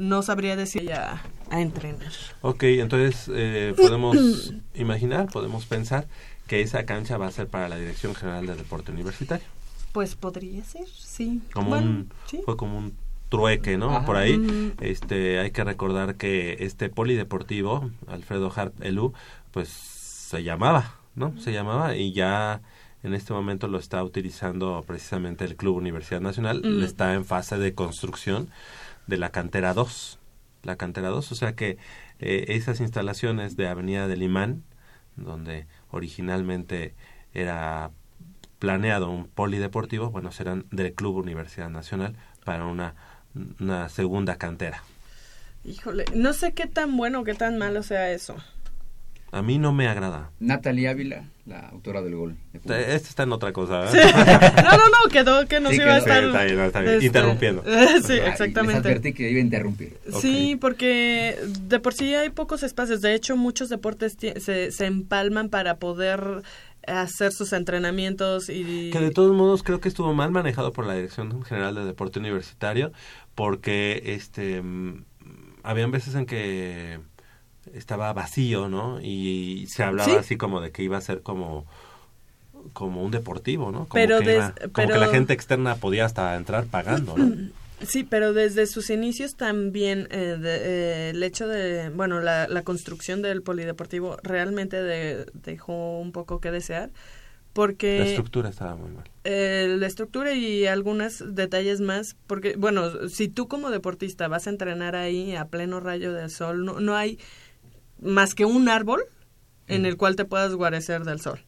no 0.00 0.22
sabría 0.22 0.56
decir 0.56 0.82
ya 0.84 1.22
a 1.50 1.60
entrenar. 1.60 2.10
Ok, 2.42 2.62
entonces 2.64 3.30
eh, 3.32 3.74
podemos 3.76 4.52
imaginar, 4.74 5.28
podemos 5.32 5.66
pensar 5.66 6.06
que 6.46 6.62
esa 6.62 6.84
cancha 6.86 7.16
va 7.18 7.26
a 7.26 7.30
ser 7.30 7.46
para 7.48 7.68
la 7.68 7.76
Dirección 7.76 8.14
General 8.14 8.46
del 8.46 8.56
Deporte 8.56 8.90
Universitario. 8.92 9.46
Pues 9.92 10.14
podría 10.14 10.64
ser, 10.64 10.86
sí. 10.88 11.40
Como 11.52 11.70
Bueno, 11.70 11.86
un, 11.90 12.12
sí. 12.26 12.40
fue 12.44 12.56
como 12.56 12.78
un 12.78 12.94
trueque, 13.28 13.76
¿no? 13.76 13.90
Ajá. 13.90 14.06
Por 14.06 14.16
ahí, 14.16 14.34
Ujú. 14.36 14.72
este, 14.80 15.38
hay 15.38 15.50
que 15.50 15.62
recordar 15.64 16.16
que 16.16 16.56
este 16.60 16.88
polideportivo, 16.88 17.90
Alfredo 18.08 18.52
Hart 18.54 18.74
Elú, 18.82 19.12
pues 19.52 19.68
se 19.68 20.42
llamaba, 20.42 20.96
¿no? 21.14 21.38
Se 21.40 21.52
llamaba 21.52 21.96
y 21.96 22.12
ya 22.12 22.60
en 23.02 23.14
este 23.14 23.32
momento 23.32 23.66
lo 23.68 23.78
está 23.78 24.02
utilizando 24.04 24.84
precisamente 24.86 25.44
el 25.44 25.56
Club 25.56 25.76
Universidad 25.76 26.20
Nacional, 26.20 26.62
Mm. 26.64 26.82
está 26.82 27.14
en 27.14 27.24
fase 27.24 27.58
de 27.58 27.74
construcción 27.74 28.48
de 29.06 29.16
la 29.16 29.30
cantera 29.30 29.74
2, 29.74 30.18
la 30.62 30.76
cantera 30.76 31.08
2, 31.08 31.32
o 31.32 31.34
sea 31.34 31.54
que 31.54 31.78
eh, 32.18 32.46
esas 32.48 32.80
instalaciones 32.80 33.56
de 33.56 33.68
Avenida 33.68 34.08
del 34.08 34.22
Imán, 34.22 34.64
donde 35.16 35.66
originalmente 35.90 36.94
era 37.34 37.90
planeado 38.58 39.10
un 39.10 39.26
polideportivo, 39.26 40.10
bueno, 40.10 40.32
serán 40.32 40.66
del 40.70 40.92
Club 40.94 41.16
Universidad 41.16 41.70
Nacional 41.70 42.16
para 42.44 42.66
una, 42.66 42.94
una 43.58 43.88
segunda 43.88 44.36
cantera. 44.36 44.82
Híjole, 45.64 46.04
no 46.14 46.32
sé 46.32 46.52
qué 46.52 46.66
tan 46.66 46.96
bueno 46.96 47.20
o 47.20 47.24
qué 47.24 47.34
tan 47.34 47.58
malo 47.58 47.82
sea 47.82 48.10
eso. 48.10 48.36
A 49.32 49.42
mí 49.42 49.58
no 49.58 49.72
me 49.72 49.86
agrada. 49.86 50.30
Natalie 50.40 50.88
Ávila, 50.88 51.24
la 51.46 51.60
autora 51.68 52.02
del 52.02 52.16
gol. 52.16 52.36
de. 52.64 52.94
Este 52.94 53.08
está 53.08 53.22
en 53.22 53.32
otra 53.32 53.52
cosa. 53.52 53.84
¿eh? 53.84 53.88
Sí. 53.92 53.98
No, 54.64 54.70
no, 54.72 54.88
no, 54.88 55.10
quedó 55.10 55.46
que 55.46 55.60
nos 55.60 55.70
Sí, 55.72 55.78
iba 55.80 55.94
a 55.94 55.98
estar... 55.98 56.20
Sí, 56.22 56.26
está 56.26 56.44
bien, 56.44 56.60
está 56.60 56.80
bien. 56.80 56.94
este, 56.94 57.06
Interrumpiendo. 57.06 57.62
sí, 57.64 57.70
Ah, 57.70 57.96
y 57.96 58.08
Les 58.08 58.28
exactamente. 58.28 58.78
advertí 58.78 59.12
que 59.12 59.30
iba 59.30 59.38
a 59.38 59.42
interrumpir. 59.42 59.98
Sí, 60.20 60.56
porque 60.60 61.38
de 61.68 61.78
por 61.78 61.94
sí 61.94 62.12
hay 62.14 62.30
pocos 62.30 62.62
espacios. 62.64 63.00
De 63.02 63.14
hecho, 63.14 63.36
muchos 63.36 63.68
deportes 63.68 64.16
se, 64.38 64.70
se 64.72 64.86
empalman 64.86 65.48
para 65.48 65.76
poder 65.76 66.42
hacer 66.88 67.30
sus 67.32 67.52
entrenamientos 67.52 68.48
y... 68.48 68.90
Que 68.90 68.98
de 68.98 69.10
todos 69.10 69.32
modos 69.36 69.62
creo 69.62 69.80
que 69.80 69.88
estuvo 69.88 70.12
mal 70.12 70.32
manejado 70.32 70.72
por 70.72 70.86
la 70.86 70.94
Dirección 70.94 71.42
General 71.44 71.74
de 71.74 71.84
Deporte 71.84 72.18
Universitario, 72.18 72.90
porque 73.36 74.02
este 74.06 74.60
mm, 74.62 75.04
habían 75.62 75.90
veces 75.90 76.14
en 76.14 76.24
que 76.26 76.98
estaba 77.74 78.12
vacío, 78.12 78.68
¿no? 78.68 79.00
Y 79.00 79.66
se 79.68 79.82
hablaba 79.82 80.10
Sí. 80.10 80.16
así 80.18 80.36
como 80.36 80.60
de 80.60 80.70
que 80.72 80.82
iba 80.82 80.96
a 80.98 81.00
ser 81.00 81.22
como 81.22 81.66
como 82.74 83.02
un 83.02 83.10
deportivo, 83.10 83.72
¿no? 83.72 83.80
Como, 83.88 83.94
Pero 83.94 84.18
que, 84.20 84.26
des- 84.26 84.36
iba- 84.36 84.54
como 84.54 84.70
pero- 84.72 84.92
que 84.92 84.98
la 84.98 85.06
gente 85.08 85.32
externa 85.32 85.76
podía 85.76 86.04
hasta 86.04 86.36
entrar 86.36 86.66
pagando, 86.66 87.16
¿no? 87.16 87.34
Sí, 87.82 88.04
pero 88.04 88.34
desde 88.34 88.66
sus 88.66 88.90
inicios 88.90 89.36
también 89.36 90.06
eh, 90.10 90.36
de- 90.38 90.58
eh, 91.06 91.10
el 91.14 91.22
hecho 91.22 91.48
de, 91.48 91.88
bueno, 91.88 92.20
la, 92.20 92.46
la 92.46 92.60
construcción 92.62 93.22
del 93.22 93.40
polideportivo 93.40 94.18
realmente 94.22 94.82
de- 94.82 95.24
dejó 95.32 95.98
un 95.98 96.12
poco 96.12 96.40
que 96.40 96.50
desear, 96.50 96.90
porque... 97.54 97.98
La 98.00 98.04
estructura 98.04 98.50
estaba 98.50 98.76
muy 98.76 98.90
mal. 98.90 99.04
Eh, 99.24 99.76
la 99.78 99.86
estructura 99.86 100.34
y 100.34 100.66
algunos 100.66 101.34
detalles 101.34 101.80
más, 101.80 102.16
porque, 102.26 102.54
bueno, 102.58 103.08
si 103.08 103.28
tú 103.28 103.48
como 103.48 103.70
deportista 103.70 104.28
vas 104.28 104.46
a 104.46 104.50
entrenar 104.50 104.94
ahí 104.94 105.34
a 105.34 105.46
pleno 105.46 105.80
rayo 105.80 106.12
del 106.12 106.28
sol, 106.28 106.66
no, 106.66 106.80
no 106.80 106.94
hay 106.96 107.18
más 108.00 108.34
que 108.34 108.44
un 108.44 108.68
árbol 108.68 109.02
en 109.68 109.86
el 109.86 109.96
cual 109.96 110.16
te 110.16 110.24
puedas 110.24 110.54
guarecer 110.54 111.04
del 111.04 111.20
sol. 111.20 111.40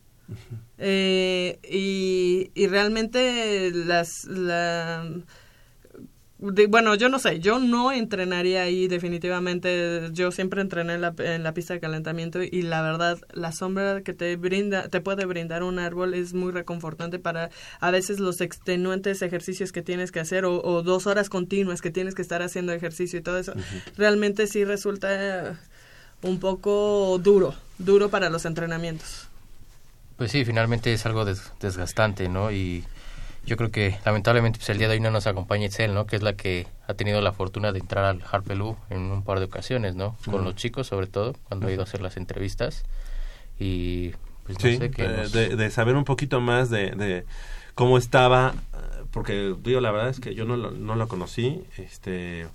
Eh, 0.79 1.59
y, 1.69 2.51
y 2.55 2.67
realmente 2.69 3.71
las... 3.75 4.25
La, 4.25 5.05
de- 6.39 6.67
bueno, 6.67 6.97
yo 6.97 7.09
no 7.09 7.21
sé, 7.21 7.39
yo 7.39 7.61
no 7.61 7.93
entrenaría 7.93 8.63
ahí 8.63 8.89
definitivamente. 8.89 10.09
Yo 10.13 10.33
siempre 10.33 10.61
entrené 10.61 10.95
en 10.95 11.01
la, 11.01 11.15
en 11.19 11.45
la 11.45 11.55
pista 11.55 11.75
de 11.75 11.81
calentamiento 11.81 12.43
y 12.43 12.63
la 12.63 12.83
verdad, 12.83 13.19
la 13.33 13.53
sombra 13.53 14.03
que 14.03 14.13
te 14.13 14.35
brinda, 14.37 14.89
te 14.89 15.01
puede 15.01 15.25
brindar 15.25 15.63
un 15.63 15.79
árbol 15.79 16.15
es 16.15 16.35
muy 16.35 16.51
reconfortante 16.51 17.21
para 17.21 17.51
a 17.79 17.91
veces 17.93 18.19
los 18.19 18.41
extenuantes 18.41 19.23
ejercicios 19.23 19.71
que 19.71 19.83
tienes 19.83 20.11
que 20.11 20.19
hacer 20.21 20.45
o, 20.45 20.61
o 20.63 20.83
dos 20.83 21.07
horas 21.07 21.29
continuas 21.29 21.81
que 21.81 21.91
tienes 21.93 22.17
que 22.17 22.23
estar 22.23 22.43
haciendo 22.43 22.73
ejercicio 22.73 23.21
y 23.21 23.23
todo 23.23 23.39
eso. 23.39 23.53
Realmente 23.97 24.49
sí 24.49 24.65
resulta 24.65 25.61
un 26.23 26.39
poco 26.41 27.19
duro, 27.23 27.55
duro 27.79 28.09
para 28.11 28.31
los 28.31 28.45
entrenamientos. 28.45 29.29
Pues 30.17 30.31
sí, 30.31 30.45
finalmente 30.45 30.93
es 30.93 31.05
algo 31.07 31.25
des- 31.25 31.53
desgastante, 31.61 32.29
¿no? 32.29 32.51
Y 32.53 32.85
yo 33.45 33.57
creo 33.57 33.71
que 33.73 33.99
lamentablemente 34.05 34.59
pues 34.59 34.69
el 34.71 34.79
día 34.79 34.87
de 34.89 34.95
hoy 34.95 35.01
no 35.01 35.11
nos 35.11 35.27
acompaña 35.27 35.67
Itzel, 35.67 35.95
¿no? 35.95 36.07
Que 36.07 36.17
es 36.17 36.23
la 36.23 36.35
que 36.35 36.67
ha 36.87 36.95
tenido 36.95 37.21
la 37.21 37.33
fortuna 37.33 37.73
de 37.73 37.81
entrar 37.81 38.05
al 38.05 38.23
Harpelú 38.31 38.77
en 38.91 39.01
un 39.11 39.23
par 39.25 39.41
de 39.41 39.47
ocasiones, 39.47 39.97
¿no? 39.97 40.17
Con 40.31 40.45
los 40.45 40.55
chicos 40.55 40.87
sobre 40.87 41.09
todo, 41.09 41.35
cuando 41.49 41.67
ha 41.67 41.73
ido 41.73 41.81
a 41.81 41.85
hacer 41.85 42.03
las 42.03 42.17
entrevistas. 42.17 42.85
Y 43.59 44.11
pues 44.45 44.59
no 44.63 44.71
Sí, 44.71 44.77
sé 44.77 44.91
qué 44.91 45.09
de, 45.09 45.17
nos- 45.17 45.33
de- 45.33 45.57
de 45.57 45.71
saber 45.71 45.97
un 45.97 46.05
poquito 46.05 46.41
más 46.41 46.71
de, 46.71 46.91
de 46.93 47.25
cómo 47.75 47.99
estaba, 47.99 48.55
porque 49.11 49.55
digo, 49.63 49.81
la 49.81 49.91
verdad 49.91 50.11
es 50.11 50.21
que 50.21 50.35
yo 50.35 50.45
no 50.45 50.57
lo, 50.57 50.71
no 50.71 50.95
lo 50.95 51.09
conocí, 51.09 51.65
este... 51.79 52.47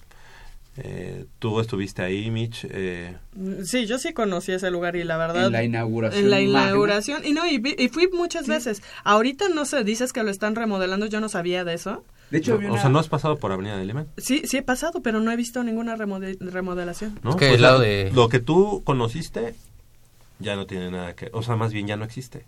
eh, 0.78 1.26
tú 1.40 1.60
estuviste 1.60 2.02
ahí, 2.02 2.30
Mitch. 2.32 2.66
Eh, 2.70 3.16
Mm, 3.36 3.64
Sí, 3.64 3.86
yo 3.86 3.98
sí 4.00 4.14
conocí 4.14 4.52
ese 4.52 4.72
lugar 4.72 4.96
y 4.96 5.04
la 5.04 5.18
verdad... 5.18 5.46
En 5.48 5.52
la 5.52 5.64
inauguración 5.64 6.24
En 6.24 6.30
la 6.32 6.38
magna. 6.38 6.64
inauguración. 6.70 7.26
Y 7.26 7.32
no, 7.34 7.46
y, 7.48 7.58
vi- 7.60 7.76
y 7.78 7.90
fui 7.90 8.08
muchas 8.12 8.48
veces. 8.48 8.82
Ahorita 9.04 9.50
no 9.50 9.66
sé, 9.66 9.84
dices 9.84 10.12
que 10.14 10.24
lo 10.24 10.30
están 10.32 10.56
remodelando, 10.56 11.06
yo 11.06 11.20
no 11.22 11.30
sabía 11.30 11.64
de 11.64 11.74
eso. 11.76 12.04
De 12.32 12.40
hecho, 12.40 12.60
no, 12.60 12.74
o 12.74 12.78
sea, 12.78 12.90
¿no 12.90 13.00
has 13.00 13.08
pasado 13.08 13.38
por 13.38 13.52
Avenida 13.52 13.78
del 13.78 13.90
Imán? 13.90 14.08
Sí, 14.18 14.42
sí 14.46 14.58
he 14.58 14.62
pasado, 14.64 15.02
pero 15.02 15.20
no 15.22 15.32
he 15.32 15.36
visto 15.36 15.64
ninguna 15.64 15.96
remode- 15.96 16.38
remodelación. 16.40 17.20
¿no? 17.24 17.32
Es 17.32 17.36
que 17.38 17.52
O 17.54 17.58
sea, 17.58 17.78
de- 17.80 18.12
Lo 18.14 18.28
que 18.30 18.40
tú 18.40 18.82
conociste 18.84 19.56
ya 20.40 20.56
no 20.56 20.66
tiene 20.66 20.92
nada 20.92 21.16
que... 21.16 21.30
O 21.34 21.42
sea, 21.44 21.56
más 21.56 21.72
bien 21.74 21.88
ya 21.88 21.96
no 21.96 22.04
existe. 22.06 22.44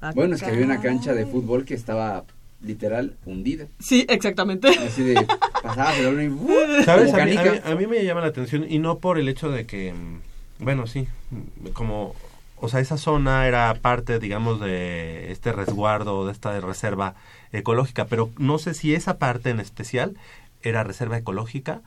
Ah, 0.00 0.12
Bueno, 0.14 0.34
es 0.34 0.42
que 0.42 0.50
había 0.50 0.64
una 0.64 0.80
cancha 0.80 1.12
de 1.14 1.26
fútbol 1.26 1.64
que 1.64 1.74
estaba 1.74 2.24
literal 2.62 3.16
hundida. 3.24 3.66
Sí, 3.80 4.06
exactamente. 4.08 4.68
Así 4.68 5.02
de 5.02 5.26
pasabas 5.62 5.98
el 5.98 6.22
y 6.22 6.28
¡uh! 6.28 6.48
A 6.86 6.96
mí, 6.96 7.10
a, 7.10 7.24
mí, 7.24 7.36
a 7.64 7.74
mí 7.74 7.86
me 7.86 8.04
llama 8.04 8.20
la 8.20 8.28
atención 8.28 8.66
y 8.68 8.78
no 8.78 8.98
por 8.98 9.18
el 9.18 9.28
hecho 9.28 9.50
de 9.50 9.66
que, 9.66 9.92
mm, 9.92 10.64
bueno, 10.64 10.86
sí, 10.86 11.08
mm, 11.30 11.68
como, 11.72 12.14
o 12.56 12.68
sea, 12.68 12.80
esa 12.80 12.96
zona 12.98 13.46
era 13.46 13.74
parte, 13.80 14.18
digamos, 14.18 14.60
de 14.60 15.32
este 15.32 15.52
resguardo, 15.52 16.26
de 16.26 16.32
esta 16.32 16.58
reserva 16.60 17.14
ecológica, 17.52 18.06
pero 18.06 18.30
no 18.38 18.58
sé 18.58 18.74
si 18.74 18.94
esa 18.94 19.18
parte 19.18 19.50
en 19.50 19.60
especial 19.60 20.16
era 20.62 20.84
reserva 20.84 21.18
ecológica 21.18 21.80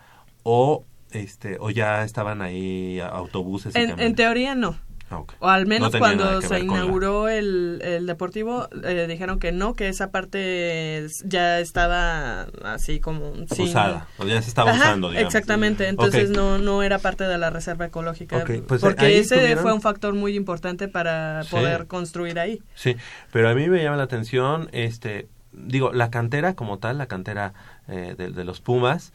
o, 0.43 0.83
este, 1.11 1.57
o 1.59 1.69
ya 1.69 2.03
estaban 2.03 2.41
ahí 2.41 2.99
autobuses. 2.99 3.73
y 3.75 3.79
En, 3.79 3.83
camiones. 3.89 4.05
en 4.07 4.15
teoría 4.15 4.55
no. 4.55 4.77
Ah. 5.11 5.21
O 5.39 5.47
al 5.47 5.63
No 5.63 5.69
menos 5.69 5.95
cuando 5.95 6.41
se 6.41 6.49
la- 6.49 6.59
inauguró 6.59 7.29
el, 7.29 7.79
el 7.83 8.05
deportivo, 8.07 8.67
eh, 8.83 9.05
dijeron 9.07 9.39
que 9.39 9.51
no, 9.51 9.75
que 9.75 9.87
esa 9.87 10.09
parte 10.11 11.05
ya 11.23 11.59
estaba 11.59 12.47
así 12.63 12.99
como 12.99 13.31
Usada, 13.57 14.07
o 14.17 14.25
ya 14.25 14.41
se 14.41 14.49
estaba 14.49 14.71
Ajá, 14.71 14.79
usando, 14.85 15.09
digamos. 15.11 15.27
Exactamente, 15.33 15.87
entonces 15.87 16.31
no 16.31 16.57
no 16.57 16.81
era 16.83 16.97
parte 16.99 17.23
de 17.25 17.37
la 17.37 17.49
reserva 17.51 17.85
ecológica. 17.85 18.43
Pues, 18.67 18.81
porque 18.81 19.05
ahí 19.05 19.13
ese 19.15 19.55
fue 19.57 19.73
un 19.73 19.81
factor 19.81 20.13
muy 20.15 20.35
importante 20.35 20.87
para 20.87 21.43
Sí. 21.43 21.49
poder 21.51 21.85
construir 21.87 22.39
ahí. 22.39 22.61
Sí, 22.73 22.95
pero 23.31 23.49
a 23.49 23.53
mí 23.53 23.69
me 23.69 23.83
llama 23.83 23.97
la 23.97 24.03
atención, 24.03 24.69
este, 24.71 25.27
digo, 25.51 25.93
la 25.93 26.09
cantera 26.09 26.55
como 26.55 26.79
tal, 26.79 26.97
la 26.97 27.05
cantera 27.07 27.53
eh, 27.87 28.15
de, 28.17 28.31
de 28.31 28.43
los 28.43 28.59
Pumas, 28.61 29.13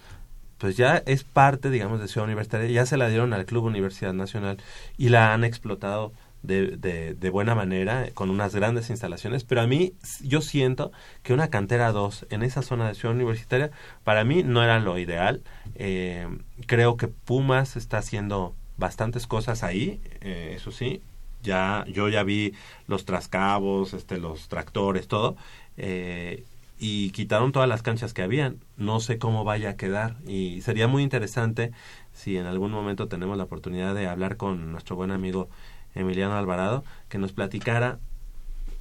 pues 0.61 0.77
ya 0.77 1.03
es 1.07 1.25
parte, 1.25 1.71
digamos, 1.71 2.01
de 2.01 2.07
Ciudad 2.07 2.27
Universitaria, 2.27 2.71
ya 2.71 2.87
se 2.87 2.99
la 2.99 3.09
dieron 3.09 3.33
al 3.33 3.47
Club 3.47 3.65
Universidad 3.65 4.13
Nacional 4.13 4.59
y 4.99 5.09
la 5.09 5.33
han 5.33 5.43
explotado 5.43 6.13
de, 6.43 6.77
de, 6.77 7.15
de 7.15 7.31
buena 7.31 7.55
manera, 7.55 8.09
con 8.13 8.29
unas 8.31 8.55
grandes 8.55 8.91
instalaciones, 8.91 9.45
pero 9.45 9.63
a 9.63 9.67
mí, 9.67 9.95
yo 10.23 10.43
siento 10.43 10.93
que 11.23 11.33
una 11.33 11.49
cantera 11.49 11.93
2 11.93 12.27
en 12.31 12.43
esa 12.43 12.63
zona 12.63 12.89
de 12.89 12.95
Ciudad 12.95 13.15
Universitaria, 13.15 13.71
para 14.05 14.25
mí 14.25 14.43
no 14.43 14.63
era 14.63 14.81
lo 14.81 14.99
ideal. 14.99 15.43
Eh, 15.77 16.29
creo 16.67 16.97
que 16.97 17.09
Pumas 17.09 17.77
está 17.77 17.99
haciendo 17.99 18.55
bastantes 18.77 19.27
cosas 19.27 19.63
ahí, 19.63 20.01
eh, 20.21 20.53
eso 20.57 20.73
sí, 20.73 21.03
ya 21.43 21.85
yo 21.89 22.09
ya 22.09 22.23
vi 22.23 22.53
los 22.87 23.05
trascabos, 23.07 23.95
este, 23.95 24.19
los 24.19 24.49
tractores, 24.49 25.09
todo, 25.09 25.37
eh, 25.77 26.45
y 26.81 27.11
quitaron 27.11 27.53
todas 27.53 27.69
las 27.69 27.83
canchas 27.83 28.15
que 28.15 28.23
habían. 28.23 28.59
No 28.77 29.01
sé 29.01 29.19
cómo 29.19 29.45
vaya 29.45 29.71
a 29.71 29.77
quedar 29.77 30.17
y 30.27 30.63
sería 30.63 30.89
muy 30.89 31.03
interesante 31.03 31.73
si 32.13 32.39
en 32.39 32.47
algún 32.47 32.73
momento 32.73 33.07
tenemos 33.07 33.37
la 33.37 33.45
oportunidad 33.45 33.95
de 33.95 34.09
hablar 34.09 34.39
con 34.39 34.73
nuestro 34.73 34.97
buen 34.97 35.11
amigo 35.11 35.51
Emiliano 35.95 36.37
Alvarado, 36.37 36.83
que 37.09 37.19
nos 37.19 37.33
platicara 37.33 37.99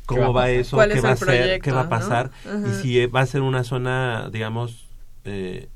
¿Qué 0.08 0.16
cómo 0.16 0.34
va 0.34 0.50
eso, 0.50 0.78
¿Cuál 0.78 0.92
qué 0.92 1.00
es 1.00 1.06
va 1.06 1.12
a 1.12 1.16
ser, 1.18 1.62
qué 1.62 1.72
va 1.72 1.82
a 1.82 1.90
pasar 1.90 2.32
y 2.66 2.74
si 2.82 3.06
va 3.08 3.20
a 3.20 3.26
ser 3.26 3.42
una 3.42 3.64
zona, 3.64 4.30
digamos, 4.32 4.88
eh, 5.26 5.68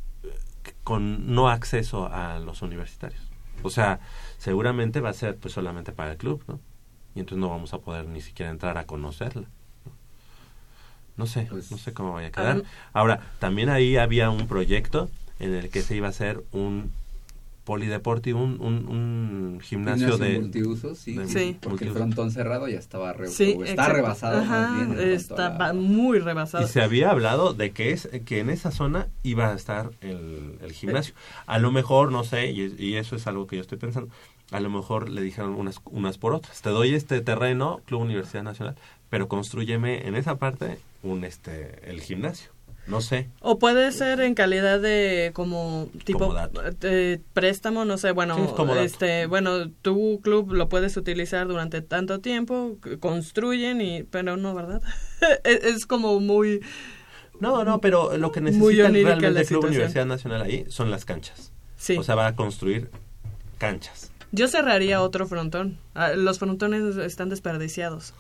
con 0.84 1.36
no 1.36 1.50
acceso 1.50 2.10
a 2.12 2.40
los 2.40 2.62
universitarios. 2.62 3.22
O 3.64 3.70
sea, 3.70 4.00
seguramente 4.38 5.02
va 5.02 5.10
a 5.10 5.14
ser 5.14 5.38
pues 5.38 5.54
solamente 5.54 5.92
para 5.92 6.12
el 6.12 6.18
club, 6.18 6.44
¿no? 6.48 6.60
Y 7.16 7.20
entonces 7.20 7.40
no 7.40 7.50
vamos 7.50 7.74
a 7.74 7.80
poder 7.80 8.08
ni 8.08 8.22
siquiera 8.22 8.50
entrar 8.50 8.78
a 8.78 8.86
conocerla. 8.86 9.48
¿No? 11.18 11.26
Sé, 11.28 11.48
Pues, 11.50 11.72
no 11.72 11.78
sé 11.78 11.94
cómo 11.94 12.14
vaya 12.14 12.28
a 12.28 12.32
quedar. 12.32 12.58
um, 12.58 12.64
Ahora, 12.94 13.20
también 13.40 13.70
ahí 13.70 13.98
había 13.98 14.30
un 14.30 14.48
proyecto 14.48 15.10
en 15.40 15.54
el 15.54 15.70
que 15.70 15.82
se 15.82 15.96
iba 15.96 16.08
a 16.08 16.10
hacer 16.12 16.44
un 16.52 16.92
polideportivo, 17.64 18.44
un, 18.44 18.60
un, 18.60 18.88
un 18.90 19.60
gimnasio, 19.62 20.18
de... 20.18 20.38
multiusos, 20.40 20.98
sí, 20.98 21.14
de 21.16 21.28
Sí. 21.28 21.58
porque 21.62 21.86
el 21.86 21.92
frontón 21.92 22.30
cerrado 22.30 22.68
ya 22.68 22.78
estaba 22.78 23.14
re- 23.14 23.30
Sí, 23.30 23.52
está 23.62 23.72
exacto. 23.72 23.94
rebasado 23.94 24.42
Ajá, 24.42 24.74
bien 24.76 25.28
la- 25.38 25.74
muy 25.74 26.20
rebasado. 26.20 26.66
Y 26.66 26.68
se 26.68 26.82
había 26.82 27.10
hablado 27.10 27.54
de 27.54 27.72
que 27.72 27.92
es 27.92 28.10
que 28.26 28.40
en 28.40 28.50
esa 28.50 28.72
zona 28.72 29.08
iba 29.24 29.50
a 29.50 29.56
estar 29.56 29.92
el, 30.02 30.58
el 30.62 30.72
gimnasio. 30.74 31.14
A 31.46 31.58
lo 31.58 31.72
mejor, 31.72 32.12
no 32.12 32.26
sé, 32.26 32.52
y, 32.52 32.76
y 32.78 32.96
eso 32.96 33.16
es 33.16 33.28
algo 33.28 33.48
que 33.48 33.56
yo 33.56 33.62
estoy 33.62 33.78
pensando, 33.78 34.10
a 34.52 34.60
lo 34.60 34.70
mejor 34.70 35.08
le 35.08 35.22
dijeron 35.22 35.56
unas, 35.56 35.80
unas 35.86 36.18
por 36.18 36.34
otras. 36.34 36.62
Te 36.62 36.70
doy 36.70 36.94
este 36.94 37.22
terreno, 37.22 37.80
Club 37.86 38.02
Universidad 38.02 38.44
Nacional, 38.44 38.76
pero 39.10 39.30
construyeme 39.30 40.06
en 40.06 40.16
esa 40.16 40.36
parte 40.36 40.80
un 41.04 41.24
este 41.24 41.80
el 41.90 42.02
gimnasio. 42.02 42.52
No 42.86 43.00
sé. 43.00 43.30
O 43.40 43.60
puede 43.60 43.94
ser 43.94 44.20
en 44.20 44.34
calidad 44.36 44.82
de 44.82 45.32
como 45.34 45.88
tipo 46.04 46.36
eh, 46.82 47.22
préstamo, 47.32 47.86
no 47.86 47.98
sé, 47.98 48.12
bueno, 48.12 48.36
Sí, 48.36 48.42
es 48.44 48.52
comodato. 48.52 48.82
este, 48.82 49.26
bueno, 49.26 49.70
tu 49.70 50.20
club 50.22 50.52
lo 50.52 50.68
puedes 50.68 50.98
utilizar 50.98 51.48
durante 51.48 51.82
tanto 51.82 52.20
tiempo, 52.20 52.76
construyen 53.00 53.80
y 53.80 54.04
pero 54.04 54.36
no, 54.36 54.54
¿verdad? 54.54 54.82
es, 55.46 55.64
es 55.64 55.86
como 55.86 56.20
muy 56.20 56.60
No, 57.40 57.64
no, 57.64 57.80
pero 57.80 58.18
lo 58.18 58.32
que 58.34 58.42
necesita 58.42 58.90
realmente 58.90 59.28
el 59.28 59.34
Club 59.34 59.44
situación. 59.46 59.66
Universidad 59.72 60.06
Nacional 60.06 60.42
ahí 60.42 60.66
son 60.68 60.92
las 60.92 61.06
canchas. 61.06 61.54
Sí. 61.78 61.98
O 61.98 62.04
sea, 62.04 62.16
va 62.16 62.28
a 62.28 62.36
construir 62.36 62.90
canchas. 63.58 64.12
Yo 64.34 64.48
cerraría 64.50 65.02
otro 65.02 65.28
frontón. 65.28 65.78
Ah, 65.96 66.10
Los 66.16 66.40
frontones 66.40 66.98
están 66.98 67.30
desperdiciados. 67.30 68.14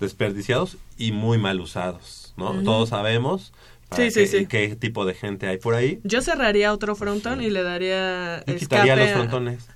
Desperdiciados 0.00 0.76
y 0.96 1.12
muy 1.12 1.36
mal 1.38 1.60
usados, 1.60 2.32
¿no? 2.36 2.62
Todos 2.62 2.90
sabemos 2.90 3.52
Sí, 3.94 4.10
sí, 4.10 4.20
qué, 4.20 4.26
sí. 4.26 4.46
qué 4.46 4.76
tipo 4.76 5.04
de 5.04 5.12
gente 5.14 5.46
hay 5.48 5.58
por 5.58 5.74
ahí. 5.74 6.00
Yo 6.02 6.22
cerraría 6.22 6.72
otro 6.72 6.94
frontón 6.96 7.42
y 7.42 7.50
le 7.50 7.62
daría 7.62 8.42
Y 8.46 8.54
quitaría 8.54 8.96
los 8.96 9.08
a- 9.10 9.14
frontones. 9.14 9.66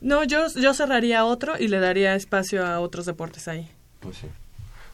No, 0.00 0.22
yo 0.22 0.46
yo 0.54 0.72
cerraría 0.74 1.24
otro 1.24 1.54
y 1.58 1.66
le 1.68 1.80
daría 1.80 2.14
espacio 2.14 2.64
a 2.64 2.78
otros 2.78 3.06
deportes 3.06 3.48
ahí. 3.48 3.68
Pues 4.00 4.18
sí. 4.18 4.26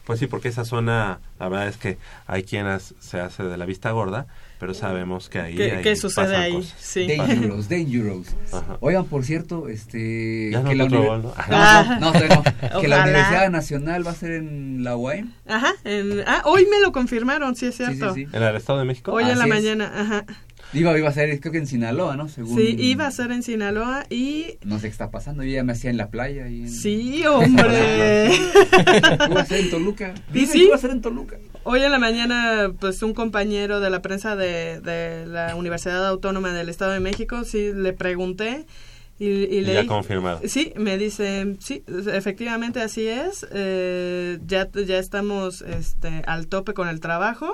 Pues 0.05 0.19
sí, 0.19 0.27
porque 0.27 0.47
esa 0.47 0.65
zona, 0.65 1.19
la 1.39 1.49
verdad 1.49 1.67
es 1.67 1.77
que 1.77 1.97
hay 2.25 2.43
quienes 2.43 2.95
se 2.99 3.19
hace 3.19 3.43
de 3.43 3.57
la 3.57 3.65
vista 3.65 3.91
gorda, 3.91 4.25
pero 4.63 4.73
sabemos 4.73 5.27
que 5.27 5.39
ahí, 5.39 5.55
¿Qué- 5.57 5.71
ahí 5.73 5.83
qué 5.83 5.95
sucede 5.97 6.23
pasan 6.27 6.41
ahí? 6.41 6.53
cosas. 6.53 6.73
Sí. 6.79 7.05
Dangerous, 7.17 7.67
dangerous. 7.67 8.27
Ajá. 8.53 8.77
Oigan, 8.79 9.03
por 9.03 9.25
cierto, 9.25 9.67
este... 9.67 10.51
Ya 10.53 10.61
no 10.61 10.69
que 10.69 10.75
la 10.75 10.85
gol, 10.85 11.23
¿no? 11.23 11.33
No, 11.49 11.99
no, 11.99 12.11
no. 12.13 12.43
Que 12.81 12.87
la. 12.87 13.01
Universidad 13.03 13.49
Nacional 13.51 14.07
va 14.07 14.11
a 14.11 14.15
ser 14.15 14.31
en 14.31 14.81
la 14.85 14.95
UAM. 14.95 15.33
Ajá, 15.47 15.73
en- 15.83 16.23
ah, 16.25 16.43
hoy 16.45 16.65
me 16.71 16.79
lo 16.79 16.93
confirmaron, 16.93 17.57
sí 17.57 17.65
es 17.65 17.75
cierto. 17.75 18.13
sí, 18.13 18.23
sí. 18.23 18.29
¿En 18.31 18.41
el 18.41 18.55
Estado 18.55 18.79
de 18.79 18.85
México? 18.85 19.11
Hoy 19.11 19.23
en 19.23 19.37
la 19.37 19.43
Así 19.43 19.43
es. 19.43 19.49
mañana, 19.49 19.91
ajá. 19.93 20.25
Iba, 20.71 20.97
iba 20.97 21.09
a 21.09 21.13
ser, 21.13 21.37
creo 21.41 21.51
que 21.51 21.57
en 21.57 21.67
Sinaloa, 21.67 22.15
¿no? 22.15 22.29
Según... 22.29 22.55
Sí, 22.57 22.77
iba 22.79 23.05
a 23.05 23.11
ser 23.11 23.31
en 23.31 23.43
Sinaloa 23.43 24.05
y... 24.09 24.57
No 24.63 24.77
sé 24.77 24.83
qué 24.83 24.91
está 24.91 25.11
pasando, 25.11 25.43
yo 25.43 25.51
ya 25.51 25.63
me 25.65 25.73
hacía 25.73 25.89
en 25.89 25.97
la 25.97 26.07
playa. 26.09 26.47
Y 26.47 26.61
en... 26.61 26.69
Sí, 26.69 27.23
hombre. 27.27 28.31
Iba 29.29 29.41
a 29.41 29.45
ser 29.45 29.59
en 29.59 29.69
Toluca. 29.69 30.13
¿Y 30.33 30.45
sí? 30.47 30.63
Iba 30.63 30.75
a 30.75 30.79
ser 30.79 30.91
en 30.91 31.01
Toluca. 31.01 31.37
Hoy 31.65 31.81
en 31.81 31.91
la 31.91 31.99
mañana, 31.99 32.73
pues 32.77 33.01
un 33.03 33.13
compañero 33.13 33.79
de 33.79 33.89
la 33.89 34.01
prensa 34.01 34.35
de, 34.35 34.81
de 34.81 35.25
la 35.25 35.55
Universidad 35.55 36.05
Autónoma 36.05 36.51
del 36.51 36.67
Estado 36.67 36.91
de 36.91 36.99
México, 36.99 37.45
sí, 37.45 37.71
le 37.73 37.93
pregunté 37.93 38.65
y, 39.17 39.27
y 39.27 39.57
Y 39.57 39.61
le... 39.61 39.73
ya 39.73 39.87
confirmado. 39.87 40.41
Sí, 40.45 40.73
me 40.75 40.97
dice, 40.97 41.55
sí, 41.59 41.83
efectivamente 41.87 42.81
así 42.81 43.07
es, 43.07 43.47
eh, 43.51 44.39
ya, 44.45 44.69
ya 44.71 44.97
estamos 44.97 45.61
este, 45.61 46.23
al 46.27 46.47
tope 46.47 46.73
con 46.73 46.89
el 46.89 46.99
trabajo 46.99 47.53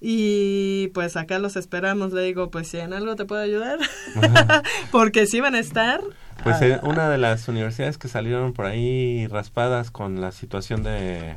y 0.00 0.88
pues 0.94 1.16
acá 1.16 1.40
los 1.40 1.56
esperamos, 1.56 2.12
le 2.12 2.22
digo, 2.22 2.50
pues 2.50 2.68
si 2.68 2.78
en 2.78 2.92
algo 2.92 3.16
te 3.16 3.24
puedo 3.24 3.42
ayudar, 3.42 3.78
porque 4.92 5.26
sí 5.26 5.40
van 5.40 5.56
a 5.56 5.58
estar... 5.58 6.00
Pues 6.44 6.56
ah, 6.60 6.66
eh, 6.66 6.80
una 6.82 7.08
de 7.08 7.18
las 7.18 7.48
universidades 7.48 7.98
que 7.98 8.08
salieron 8.08 8.52
por 8.52 8.66
ahí 8.66 9.26
raspadas 9.28 9.90
con 9.90 10.20
la 10.20 10.32
situación 10.32 10.82
de, 10.82 11.36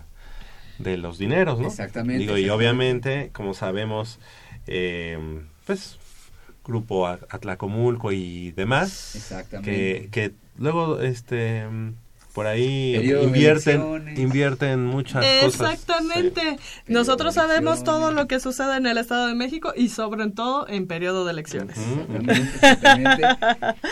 de 0.78 0.98
los 0.98 1.18
dineros, 1.18 1.60
¿no? 1.60 1.68
Exactamente, 1.68 2.20
Digo, 2.20 2.38
y 2.38 2.50
obviamente, 2.50 3.30
como 3.34 3.54
sabemos, 3.54 4.20
eh, 4.68 5.18
pues 5.66 5.98
Grupo 6.64 7.08
Atlacomulco 7.08 8.12
y 8.12 8.52
demás, 8.52 9.16
Exactamente. 9.16 9.72
que, 9.72 10.10
que 10.10 10.32
luego, 10.58 11.00
este, 11.02 11.66
por 12.36 12.48
ahí 12.48 12.96
invierten, 13.24 13.82
invierten 14.18 14.86
muchas 14.86 15.26
cosas. 15.42 15.72
Exactamente. 15.72 16.42
Nosotros 16.86 17.34
sabemos 17.34 17.86
todo 17.86 18.12
lo 18.12 18.28
que 18.28 18.42
sucede 18.42 18.76
en 18.76 18.86
el 18.88 18.98
Estado 18.98 19.28
de 19.28 19.36
México 19.36 19.72
y 19.74 19.88
sobre 19.88 20.30
todo 20.32 20.68
en 20.68 20.86
periodo 20.86 21.24
de 21.24 21.32
elecciones. 21.32 21.78
Exactamente, 21.78 22.42
exactamente. 22.56 23.24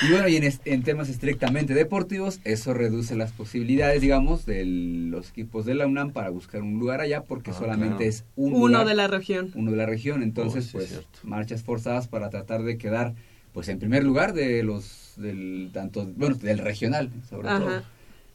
Y 0.02 0.08
bueno, 0.12 0.28
y 0.28 0.36
en, 0.36 0.44
es- 0.44 0.60
en 0.66 0.84
temas 0.84 1.08
estrictamente 1.08 1.74
deportivos, 1.74 2.42
eso 2.44 2.74
reduce 2.74 3.16
las 3.16 3.32
posibilidades, 3.32 4.02
digamos, 4.02 4.46
de 4.46 4.66
los 4.66 5.30
equipos 5.30 5.66
de 5.66 5.76
la 5.76 5.88
UNAM 5.88 6.12
para 6.12 6.30
buscar 6.30 6.62
un 6.64 6.78
lugar 6.80 7.00
allá, 7.00 7.24
porque 7.24 7.52
Ah, 7.52 7.56
solamente 7.58 7.96
claro. 7.96 8.10
es 8.10 8.26
un 8.36 8.54
Uno 8.56 8.68
lugar, 8.68 8.88
de 8.88 8.94
la 8.96 9.08
región. 9.08 9.52
uno 9.56 9.72
de 9.72 9.78
la 9.78 9.86
región. 9.86 10.22
Entonces, 10.22 10.66
Oh, 10.76 10.82
sí, 10.82 10.88
pues, 10.90 11.02
marchas 11.24 11.64
forzadas 11.64 12.10
para 12.10 12.30
tratar 12.30 12.64
de 12.64 12.78
quedar, 12.78 13.14
pues, 13.54 13.70
en 13.70 13.80
primer 13.80 14.04
lugar 14.04 14.34
de 14.34 14.64
los, 14.64 15.14
del, 15.16 15.70
tanto, 15.72 16.06
bueno, 16.18 16.36
del 16.36 16.58
regional, 16.58 17.10
sobre 17.30 17.48
Ajá. 17.48 17.60
todo. 17.60 17.84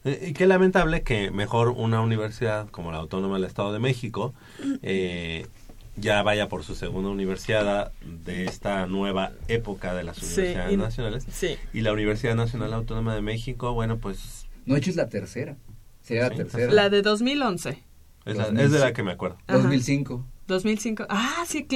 Eh, 0.05 0.27
Y 0.29 0.33
qué 0.33 0.47
lamentable 0.47 1.01
que 1.03 1.31
mejor 1.31 1.69
una 1.69 2.01
universidad 2.01 2.69
como 2.69 2.91
la 2.91 2.99
Autónoma 2.99 3.35
del 3.35 3.43
Estado 3.45 3.73
de 3.73 3.79
México 3.79 4.33
eh, 4.81 5.45
ya 5.97 6.23
vaya 6.23 6.47
por 6.47 6.63
su 6.63 6.75
segunda 6.75 7.09
universidad 7.09 7.91
de 8.05 8.45
esta 8.45 8.85
nueva 8.87 9.31
época 9.49 9.93
de 9.93 10.03
las 10.03 10.17
Sí, 10.17 10.25
universidades 10.39 10.73
y- 10.73 10.77
nacionales. 10.77 11.25
sí. 11.29 11.57
Y 11.73 11.81
la 11.81 11.91
Universidad 11.91 12.35
Nacional 12.35 12.73
Autónoma 12.73 13.13
de 13.15 13.21
México, 13.21 13.73
bueno, 13.73 13.97
pues 13.97 14.47
No, 14.65 14.75
de 14.75 14.79
hecho, 14.79 14.91
es 14.91 14.95
la 14.95 15.09
tercera. 15.09 15.57
Sería 16.01 16.23
la 16.29 16.35
tercera. 16.35 16.71
La 16.71 16.89
de 16.89 17.01
2011. 17.01 17.83
es, 18.25 18.37
la- 18.37 18.47
es 18.47 18.71
de 18.71 18.79
la 18.79 18.93
que 18.93 19.03
me 19.03 19.11
acuerdo. 19.11 19.37
Ajá. 19.47 19.57
2005. 19.57 20.25
2005. 20.47 21.05
Ah, 21.09 21.43
sí. 21.45 21.67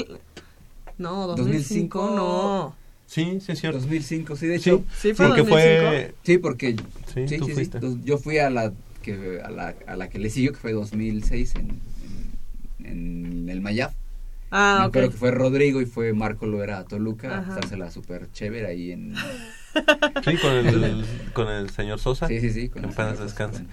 No, 0.97 1.27
2005, 1.27 1.99
2005, 1.99 2.11
no. 2.15 2.75
Sí, 3.13 3.39
sí, 3.41 3.51
es 3.51 3.59
cierto. 3.59 3.77
2005, 3.79 4.35
sí, 4.35 4.47
de 4.47 4.55
hecho. 4.55 4.83
Sí, 4.97 5.13
fue 5.13 5.35
que 5.35 5.43
fue... 5.43 6.15
Sí, 6.23 6.39
porque 6.39 6.75
Sí, 7.13 7.27
sí, 7.27 7.37
tú 7.37 7.45
sí, 7.45 7.51
sí. 7.51 7.55
fuiste. 7.55 7.79
Dos- 7.79 8.03
Yo 8.03 8.17
fui 8.17 8.39
a 8.39 8.49
la 8.49 8.73
que 9.03 9.39
a 9.43 9.51
la, 9.51 9.75
a 9.85 9.95
la 9.95 10.09
que 10.09 10.17
le 10.17 10.31
siguió, 10.31 10.51
que 10.53 10.57
fue 10.59 10.71
2006 10.71 11.53
en, 11.55 11.79
en, 12.83 12.87
en 13.43 13.49
el 13.49 13.61
Mayab. 13.61 13.91
Ah, 14.49 14.77
Me 14.79 14.85
ok. 14.85 14.89
acuerdo 14.89 15.11
que 15.11 15.17
fue 15.17 15.31
Rodrigo 15.31 15.79
y 15.81 15.85
fue 15.85 16.13
Marco 16.13 16.47
Loera 16.47 16.79
a 16.79 16.85
Toluca, 16.85 17.37
Ajá. 17.37 17.41
a 17.41 17.55
pasársela 17.55 17.91
súper 17.91 18.31
chévere 18.31 18.65
ahí 18.67 18.91
en... 18.91 19.13
Sí, 20.23 20.37
con 20.37 20.51
el, 20.53 21.05
con 21.33 21.47
el 21.49 21.69
señor 21.71 21.99
Sosa. 21.99 22.27
Sí, 22.27 22.39
sí, 22.39 22.51
sí. 22.51 22.69
Con 22.69 22.83
En 22.85 22.93
paz 22.93 23.19
descanse. 23.19 23.63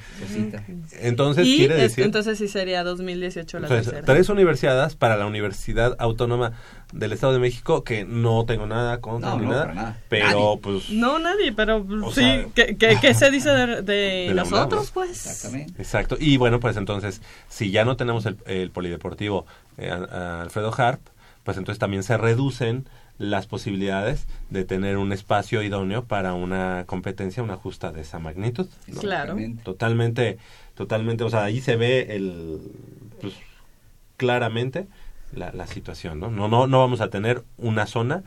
Entonces, 1.01 1.47
y 1.47 1.57
quiere 1.59 1.75
es- 1.77 1.81
decir... 1.83 2.05
entonces 2.05 2.39
sí 2.39 2.49
sería 2.49 2.83
2018 2.85 3.59
la 3.61 3.67
Entonces, 3.67 3.87
tercera. 3.93 4.07
tres 4.13 4.29
universidades 4.29 4.97
para 4.97 5.17
la 5.17 5.27
Universidad 5.27 5.97
Autónoma 5.99 6.53
del 6.93 7.13
Estado 7.13 7.33
de 7.35 7.39
México, 7.39 7.85
que 7.85 8.05
no 8.05 8.45
tengo 8.47 8.67
nada 8.67 9.01
contra 9.01 9.31
No, 9.31 9.39
ni 9.39 9.45
no, 9.47 9.53
nada, 9.53 9.73
nada. 9.75 9.99
pero 10.09 10.27
Nadie. 10.29 10.59
pues... 10.63 10.91
No, 10.91 11.19
nadie, 11.19 11.53
pero 11.53 11.87
O 12.03 12.11
sí, 12.11 12.21
sea- 12.23 12.47
¿qué, 12.55 12.77
qué, 12.77 12.99
qué 13.01 13.15
se 13.15 13.31
dice 13.31 13.51
de, 13.51 13.83
de 13.83 13.93
De 14.29 14.35
nosotros, 14.35 14.83
UNAM, 14.83 14.95
pues? 14.95 15.11
Exactamente. 15.27 15.81
Exacto. 15.83 16.17
Y 16.19 16.37
bueno, 16.37 16.59
pues 16.61 16.77
entonces, 16.77 17.23
si 17.49 17.71
ya 17.71 17.85
no 17.85 17.97
tenemos 17.97 18.27
el, 18.27 18.37
el 18.47 18.71
polideportivo 18.71 19.47
eh, 19.79 19.91
a- 19.91 20.39
a 20.39 20.43
Alfredo 20.43 20.73
Harp, 20.77 21.01
pues 21.45 21.57
entonces 21.57 21.79
también 21.79 22.03
se 22.03 22.17
reducen 22.17 22.87
las 23.21 23.47
posibilidades 23.47 24.27
de 24.49 24.65
tener 24.65 24.97
un 24.97 25.13
espacio 25.13 25.63
idóneo 25.63 26.07
para 26.07 26.33
una 26.33 26.85
competencia, 26.87 27.43
una 27.43 27.57
justa 27.57 27.93
de 27.93 28.01
esa 28.01 28.19
magnitud. 28.19 28.67
¿no? 28.89 29.01
Claro. 29.01 29.37
Totalmente, 29.63 30.39
totalmente, 30.75 31.23
o 31.23 31.29
sea, 31.29 31.45
ahí 31.45 31.61
se 31.61 31.77
ve 31.77 32.17
el, 32.17 32.59
pues, 33.21 33.35
claramente 34.17 34.87
la, 35.35 35.53
la 35.53 35.67
situación, 35.67 36.19
¿no? 36.19 36.31
No, 36.31 36.49
no, 36.49 36.67
no 36.67 36.79
vamos 36.79 37.03
a 37.03 37.11
tener 37.11 37.45
una 37.59 37.87
zona 37.87 38.25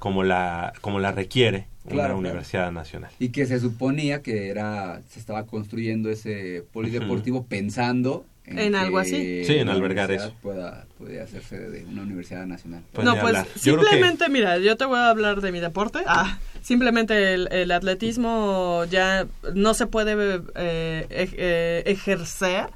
como 0.00 0.24
la, 0.24 0.72
como 0.80 0.98
la 0.98 1.12
requiere 1.12 1.68
una 1.84 1.92
Claro, 1.92 2.14
claro. 2.14 2.18
universidad 2.18 2.72
nacional. 2.72 3.12
Y 3.20 3.28
que 3.28 3.46
se 3.46 3.60
suponía 3.60 4.20
que 4.20 4.48
era 4.48 5.02
se 5.08 5.20
estaba 5.20 5.46
construyendo 5.46 6.10
ese 6.10 6.64
polideportivo 6.72 7.46
pensando 7.46 8.26
en, 8.46 8.58
En 8.58 8.74
algo 8.74 8.98
así. 8.98 9.44
Sí, 9.44 9.54
en 9.54 9.68
albergar 9.68 10.10
eso. 10.10 10.34
Pueda, 10.42 10.86
puede 10.98 11.20
hacerse 11.20 11.58
de 11.58 11.84
una 11.86 12.02
universidad 12.02 12.46
nacional. 12.46 12.82
Pues 12.92 13.04
no, 13.04 13.12
pues 13.12 13.24
hablar. 13.24 13.46
Yo 13.56 13.74
creo 13.74 13.78
que- 13.78 13.84
simplemente, 13.90 14.28
mira, 14.28 14.58
yo 14.58 14.76
te 14.76 14.84
voy 14.84 14.98
a 14.98 15.08
hablar 15.08 15.40
de 15.40 15.50
mi 15.52 15.60
deporte. 15.60 16.00
Ah, 16.06 16.38
simplemente 16.62 17.34
el, 17.34 17.48
el 17.52 17.70
atletismo 17.70 18.84
ya 18.90 19.26
no 19.54 19.72
se 19.74 19.86
puede 19.86 20.12
eh, 20.56 21.06
eh, 21.08 21.82
ejercer 21.86 22.66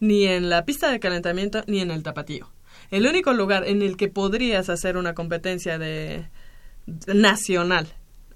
ni 0.00 0.26
en 0.26 0.50
la 0.50 0.64
pista 0.66 0.90
de 0.90 1.00
calentamiento 1.00 1.62
ni 1.66 1.80
en 1.80 1.90
el 1.90 2.02
tapatío. 2.02 2.50
El 2.90 3.06
único 3.06 3.32
lugar 3.32 3.66
en 3.66 3.80
el 3.82 3.96
que 3.96 4.08
podrías 4.08 4.68
hacer 4.68 4.96
una 4.98 5.14
competencia 5.14 5.78
de 5.78 6.26
nacional 7.06 7.88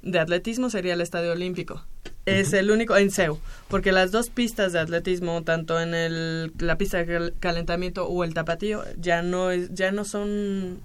de 0.03 0.19
atletismo 0.19 0.71
sería 0.71 0.95
el 0.95 1.01
Estadio 1.01 1.33
Olímpico. 1.33 1.85
Es 2.29 2.53
el 2.53 2.71
único 2.71 2.97
en 2.97 3.11
CEU, 3.11 3.39
porque 3.69 3.93
las 3.93 4.11
dos 4.13 4.31
pistas 4.31 4.73
de 4.73 4.79
atletismo, 4.81 5.43
tanto 5.43 5.81
en 5.81 5.95
el, 5.95 6.53
la 6.59 6.77
pista 6.79 6.99
de 6.99 7.07
cal- 7.07 7.35
calentamiento 7.41 8.07
o 8.09 8.25
el 8.25 8.35
tapatío, 8.35 8.83
ya 8.99 9.23
no 9.23 9.51
es, 9.51 9.73
ya 9.75 9.91
no 9.93 10.05
son, 10.05 10.81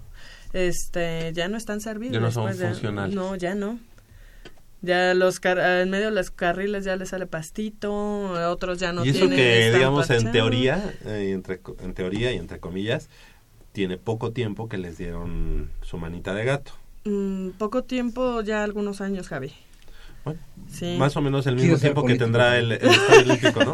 este, 0.53 1.31
ya 1.33 1.47
no 1.47 1.57
están 1.57 1.81
servibles. 1.81 2.13
Ya 2.13 2.19
no 2.19 2.31
son 2.31 2.43
pues, 2.45 2.57
ya- 2.59 2.69
funcionales. 2.69 3.15
no, 3.15 3.35
ya 3.35 3.55
no. 3.55 3.79
Ya 4.81 5.13
los 5.13 5.39
car- 5.39 5.59
en 5.81 5.89
medio 5.89 6.05
de 6.07 6.11
los 6.11 6.29
carriles 6.29 6.83
ya 6.83 6.97
les 6.97 7.09
sale 7.09 7.25
pastito, 7.25 7.91
otros 8.51 8.79
ya 8.79 8.91
no 8.91 9.05
y 9.05 9.09
eso 9.09 9.19
tienen. 9.19 9.37
que, 9.37 9.71
digamos, 9.73 10.09
en 10.09 10.31
teoría, 10.33 10.93
eh, 11.05 11.31
entre, 11.33 11.61
en 11.81 11.93
teoría 11.93 12.33
y 12.33 12.37
entre 12.37 12.59
comillas, 12.59 13.09
tiene 13.71 13.97
poco 13.97 14.33
tiempo 14.33 14.67
que 14.67 14.77
les 14.77 14.97
dieron 14.97 15.71
su 15.83 15.97
manita 15.97 16.33
de 16.33 16.43
gato. 16.43 16.73
Mm, 17.05 17.51
poco 17.51 17.83
tiempo, 17.85 18.41
ya 18.41 18.63
algunos 18.63 18.99
años, 18.99 19.29
Javi. 19.29 19.53
Bueno, 20.25 20.39
Sí. 20.71 20.95
Más 20.97 21.15
o 21.17 21.21
menos 21.21 21.45
el 21.47 21.55
mismo 21.55 21.77
tiempo 21.77 22.03
que 22.05 22.15
tendrá 22.15 22.57
el, 22.57 22.71
el 22.71 22.89
Estadio 22.89 23.21
Olímpico, 23.21 23.63
¿no? 23.63 23.71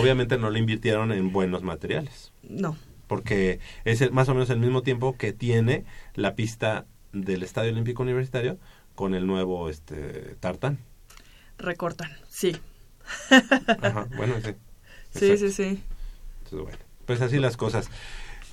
Obviamente 0.00 0.38
no 0.38 0.50
le 0.50 0.58
invirtieron 0.60 1.10
en 1.12 1.32
buenos 1.32 1.62
materiales. 1.62 2.32
No. 2.42 2.76
porque 3.08 3.58
es 3.86 4.02
el- 4.02 4.12
más 4.12 4.28
o 4.28 4.34
menos 4.34 4.50
el 4.50 4.58
mismo 4.58 4.82
tiempo 4.82 5.16
que 5.16 5.32
tiene 5.32 5.84
la 6.14 6.34
pista 6.34 6.84
del 7.12 7.42
Estadio 7.42 7.72
Olímpico 7.72 8.02
Universitario 8.02 8.58
con 8.94 9.14
el 9.14 9.26
nuevo 9.26 9.70
este 9.70 10.36
Tartán. 10.40 10.78
Recortan, 11.56 12.10
sí. 12.28 12.54
Ajá, 13.82 14.06
bueno, 14.16 14.34
sí. 14.44 14.54
Sí, 15.10 15.38
sí, 15.38 15.50
sí. 15.50 15.82
Entonces, 16.44 16.60
bueno, 16.62 16.78
pues 17.06 17.20
así 17.22 17.38
las 17.38 17.56
cosas. 17.56 17.88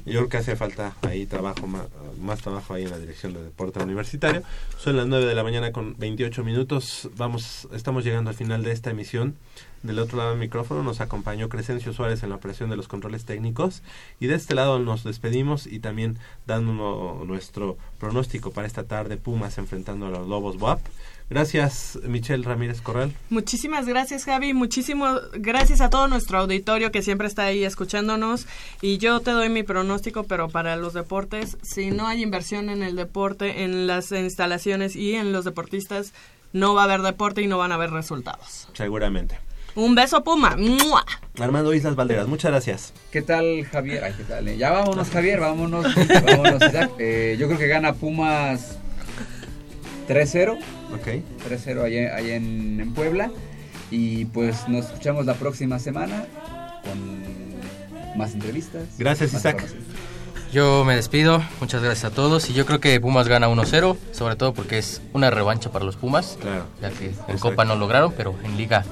Yo 0.06 0.20
creo 0.20 0.30
que 0.30 0.38
hace 0.38 0.56
falta 0.56 0.96
ahí 1.02 1.26
trabajo, 1.26 1.66
más, 1.66 2.40
trabajo 2.40 2.76
ahí 2.76 2.84
en 2.84 2.92
la 2.92 3.00
dirección 3.00 3.34
de 3.34 3.44
deporte 3.44 3.82
universitario. 3.82 4.44
Son 4.78 4.96
las 4.96 5.08
9 5.08 5.26
de 5.26 5.34
la 5.34 5.44
mañana 5.44 5.72
con 5.72 5.98
28 5.98 6.44
minutos. 6.44 7.10
Vamos, 7.18 7.68
estamos 7.74 8.04
llegando 8.04 8.30
al 8.30 8.36
final 8.36 8.64
de 8.64 8.72
esta 8.72 8.92
emisión. 8.92 9.36
Del 9.82 9.98
otro 9.98 10.18
lado 10.18 10.32
del 10.32 10.40
micrófono 10.40 10.84
nos 10.84 11.02
acompañó 11.02 11.50
Crescencio 11.50 11.92
Suárez 11.92 12.22
en 12.22 12.30
la 12.30 12.36
operación 12.36 12.70
de 12.70 12.78
los 12.78 12.88
controles 12.88 13.26
técnicos. 13.26 13.82
Y 14.20 14.28
de 14.28 14.36
este 14.36 14.54
lado 14.54 14.78
nos 14.78 15.04
despedimos 15.04 15.66
y 15.66 15.80
también 15.80 16.20
dando 16.46 17.24
nuestro 17.26 17.78
pronóstico 18.00 18.52
para 18.52 18.68
esta 18.68 18.84
tarde, 18.84 19.18
Pumas 19.18 19.58
enfrentando 19.58 20.06
a 20.06 20.10
los 20.12 20.28
Lobos 20.28 20.58
WAP. 20.62 20.82
Gracias, 21.30 21.98
Michelle 22.04 22.44
Ramírez 22.44 22.82
Corral. 22.82 23.12
Muchísimas 23.30 23.88
gracias, 23.88 24.26
Javi. 24.26 24.54
Muchísimas 24.54 25.22
gracias 25.34 25.82
a 25.82 25.90
todo 25.90 26.08
nuestro 26.08 26.38
auditorio 26.40 26.92
que 26.92 27.02
siempre 27.02 27.28
está 27.28 27.46
ahí 27.46 27.64
escuchándonos. 27.64 28.46
Y 28.82 29.00
yo 29.00 29.20
te 29.22 29.32
doy 29.32 29.50
mi 29.50 29.64
pronóstico, 29.64 30.24
pero 30.24 30.50
para 30.50 30.76
los 30.76 30.94
deportes, 30.94 31.58
si 31.64 31.90
no 31.90 32.08
hay 32.08 32.22
inversión 32.22 32.70
en 32.70 32.84
el 32.84 32.96
deporte, 32.96 33.64
en 33.64 33.88
las 33.88 34.12
instalaciones 34.12 34.96
y 34.96 35.16
en 35.16 35.32
los 35.34 35.46
deportistas, 35.46 36.14
no 36.54 36.76
va 36.76 36.82
a 36.82 36.86
haber 36.86 37.02
deporte 37.02 37.42
y 37.42 37.48
no 37.48 37.58
van 37.58 37.72
a 37.72 37.76
haber 37.76 37.90
resultados. 37.90 38.68
Seguramente. 38.74 39.40
Un 39.74 39.94
beso, 39.96 40.24
Puma. 40.24 40.56
¡Mua! 40.56 41.04
Armando 41.40 41.74
Islas 41.74 41.96
Valderas, 41.96 42.28
muchas 42.28 42.52
gracias. 42.52 42.94
¿Qué 43.12 43.22
tal, 43.22 43.66
Javier? 43.66 44.04
Ay, 44.06 44.14
¿qué 44.16 44.24
tal? 44.24 44.48
Eh, 44.48 44.58
Ya 44.58 44.72
vámonos, 44.72 45.10
Javier, 45.10 45.40
vámonos. 45.40 45.86
Eh, 47.00 47.36
yo 47.38 47.48
creo 47.48 47.60
que 47.60 47.68
gana 47.68 47.94
Pumas 47.94 48.78
3-0. 50.08 50.58
Ok. 50.94 51.24
3-0 51.50 51.84
allá, 51.84 52.16
allá 52.16 52.36
en, 52.36 52.80
en 52.80 52.94
Puebla. 52.94 53.32
Y 53.92 54.26
pues 54.26 54.68
nos 54.68 54.86
escuchamos 54.86 55.26
la 55.26 55.36
próxima 55.36 55.80
semana 55.80 56.26
con 56.84 58.18
más 58.18 58.34
entrevistas. 58.34 58.84
Gracias, 58.98 59.34
más 59.34 59.42
Isaac. 59.42 59.66
Yo 60.52 60.86
me 60.86 60.96
despido, 60.96 61.44
muchas 61.60 61.84
gracias 61.84 62.12
a 62.12 62.16
todos 62.16 62.50
y 62.50 62.54
yo 62.54 62.66
creo 62.66 62.80
que 62.80 63.00
Pumas 63.02 63.28
gana 63.28 63.50
1-0, 63.50 63.98
sobre 64.12 64.36
todo 64.38 64.54
porque 64.54 64.78
es 64.78 65.02
una 65.12 65.30
revancha 65.30 65.70
para 65.72 65.84
los 65.84 65.98
Pumas, 65.98 66.38
Claro. 66.40 66.66
ya 66.82 66.92
que 66.92 67.06
en 67.08 67.12
Exacto. 67.12 67.40
Copa 67.40 67.66
no 67.66 67.76
lograron, 67.76 68.14
pero 68.16 68.36
en 68.44 68.56
Liga 68.56 68.86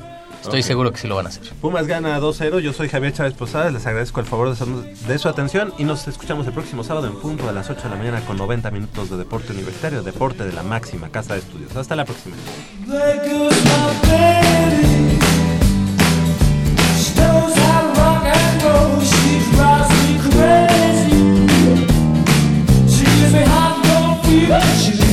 Estoy 0.43 0.61
seguro 0.61 0.91
que 0.91 0.97
sí 0.97 1.07
lo 1.07 1.15
van 1.15 1.25
a 1.25 1.29
hacer. 1.29 1.43
Pumas 1.61 1.87
gana 1.87 2.19
2-0. 2.19 2.59
Yo 2.59 2.73
soy 2.73 2.89
Javier 2.89 3.13
Chávez 3.13 3.33
Posadas. 3.33 3.71
Les 3.71 3.85
agradezco 3.85 4.19
el 4.19 4.25
favor 4.25 4.55
de 4.55 5.19
su 5.19 5.29
atención 5.29 5.73
y 5.77 5.85
nos 5.85 6.07
escuchamos 6.07 6.45
el 6.47 6.53
próximo 6.53 6.83
sábado 6.83 7.07
en 7.07 7.15
punto 7.15 7.47
a 7.47 7.53
las 7.53 7.69
8 7.69 7.81
de 7.83 7.89
la 7.89 7.95
mañana 7.95 8.21
con 8.25 8.37
90 8.37 8.69
minutos 8.71 9.09
de 9.09 9.17
deporte 9.17 9.53
universitario, 9.53 10.03
deporte 10.03 10.43
de 10.43 10.51
la 10.51 10.63
máxima 10.63 11.09
casa 11.09 11.33
de 11.33 11.39
estudios. 11.39 11.75
Hasta 11.75 11.95
la 11.95 12.03
próxima. 12.03 12.35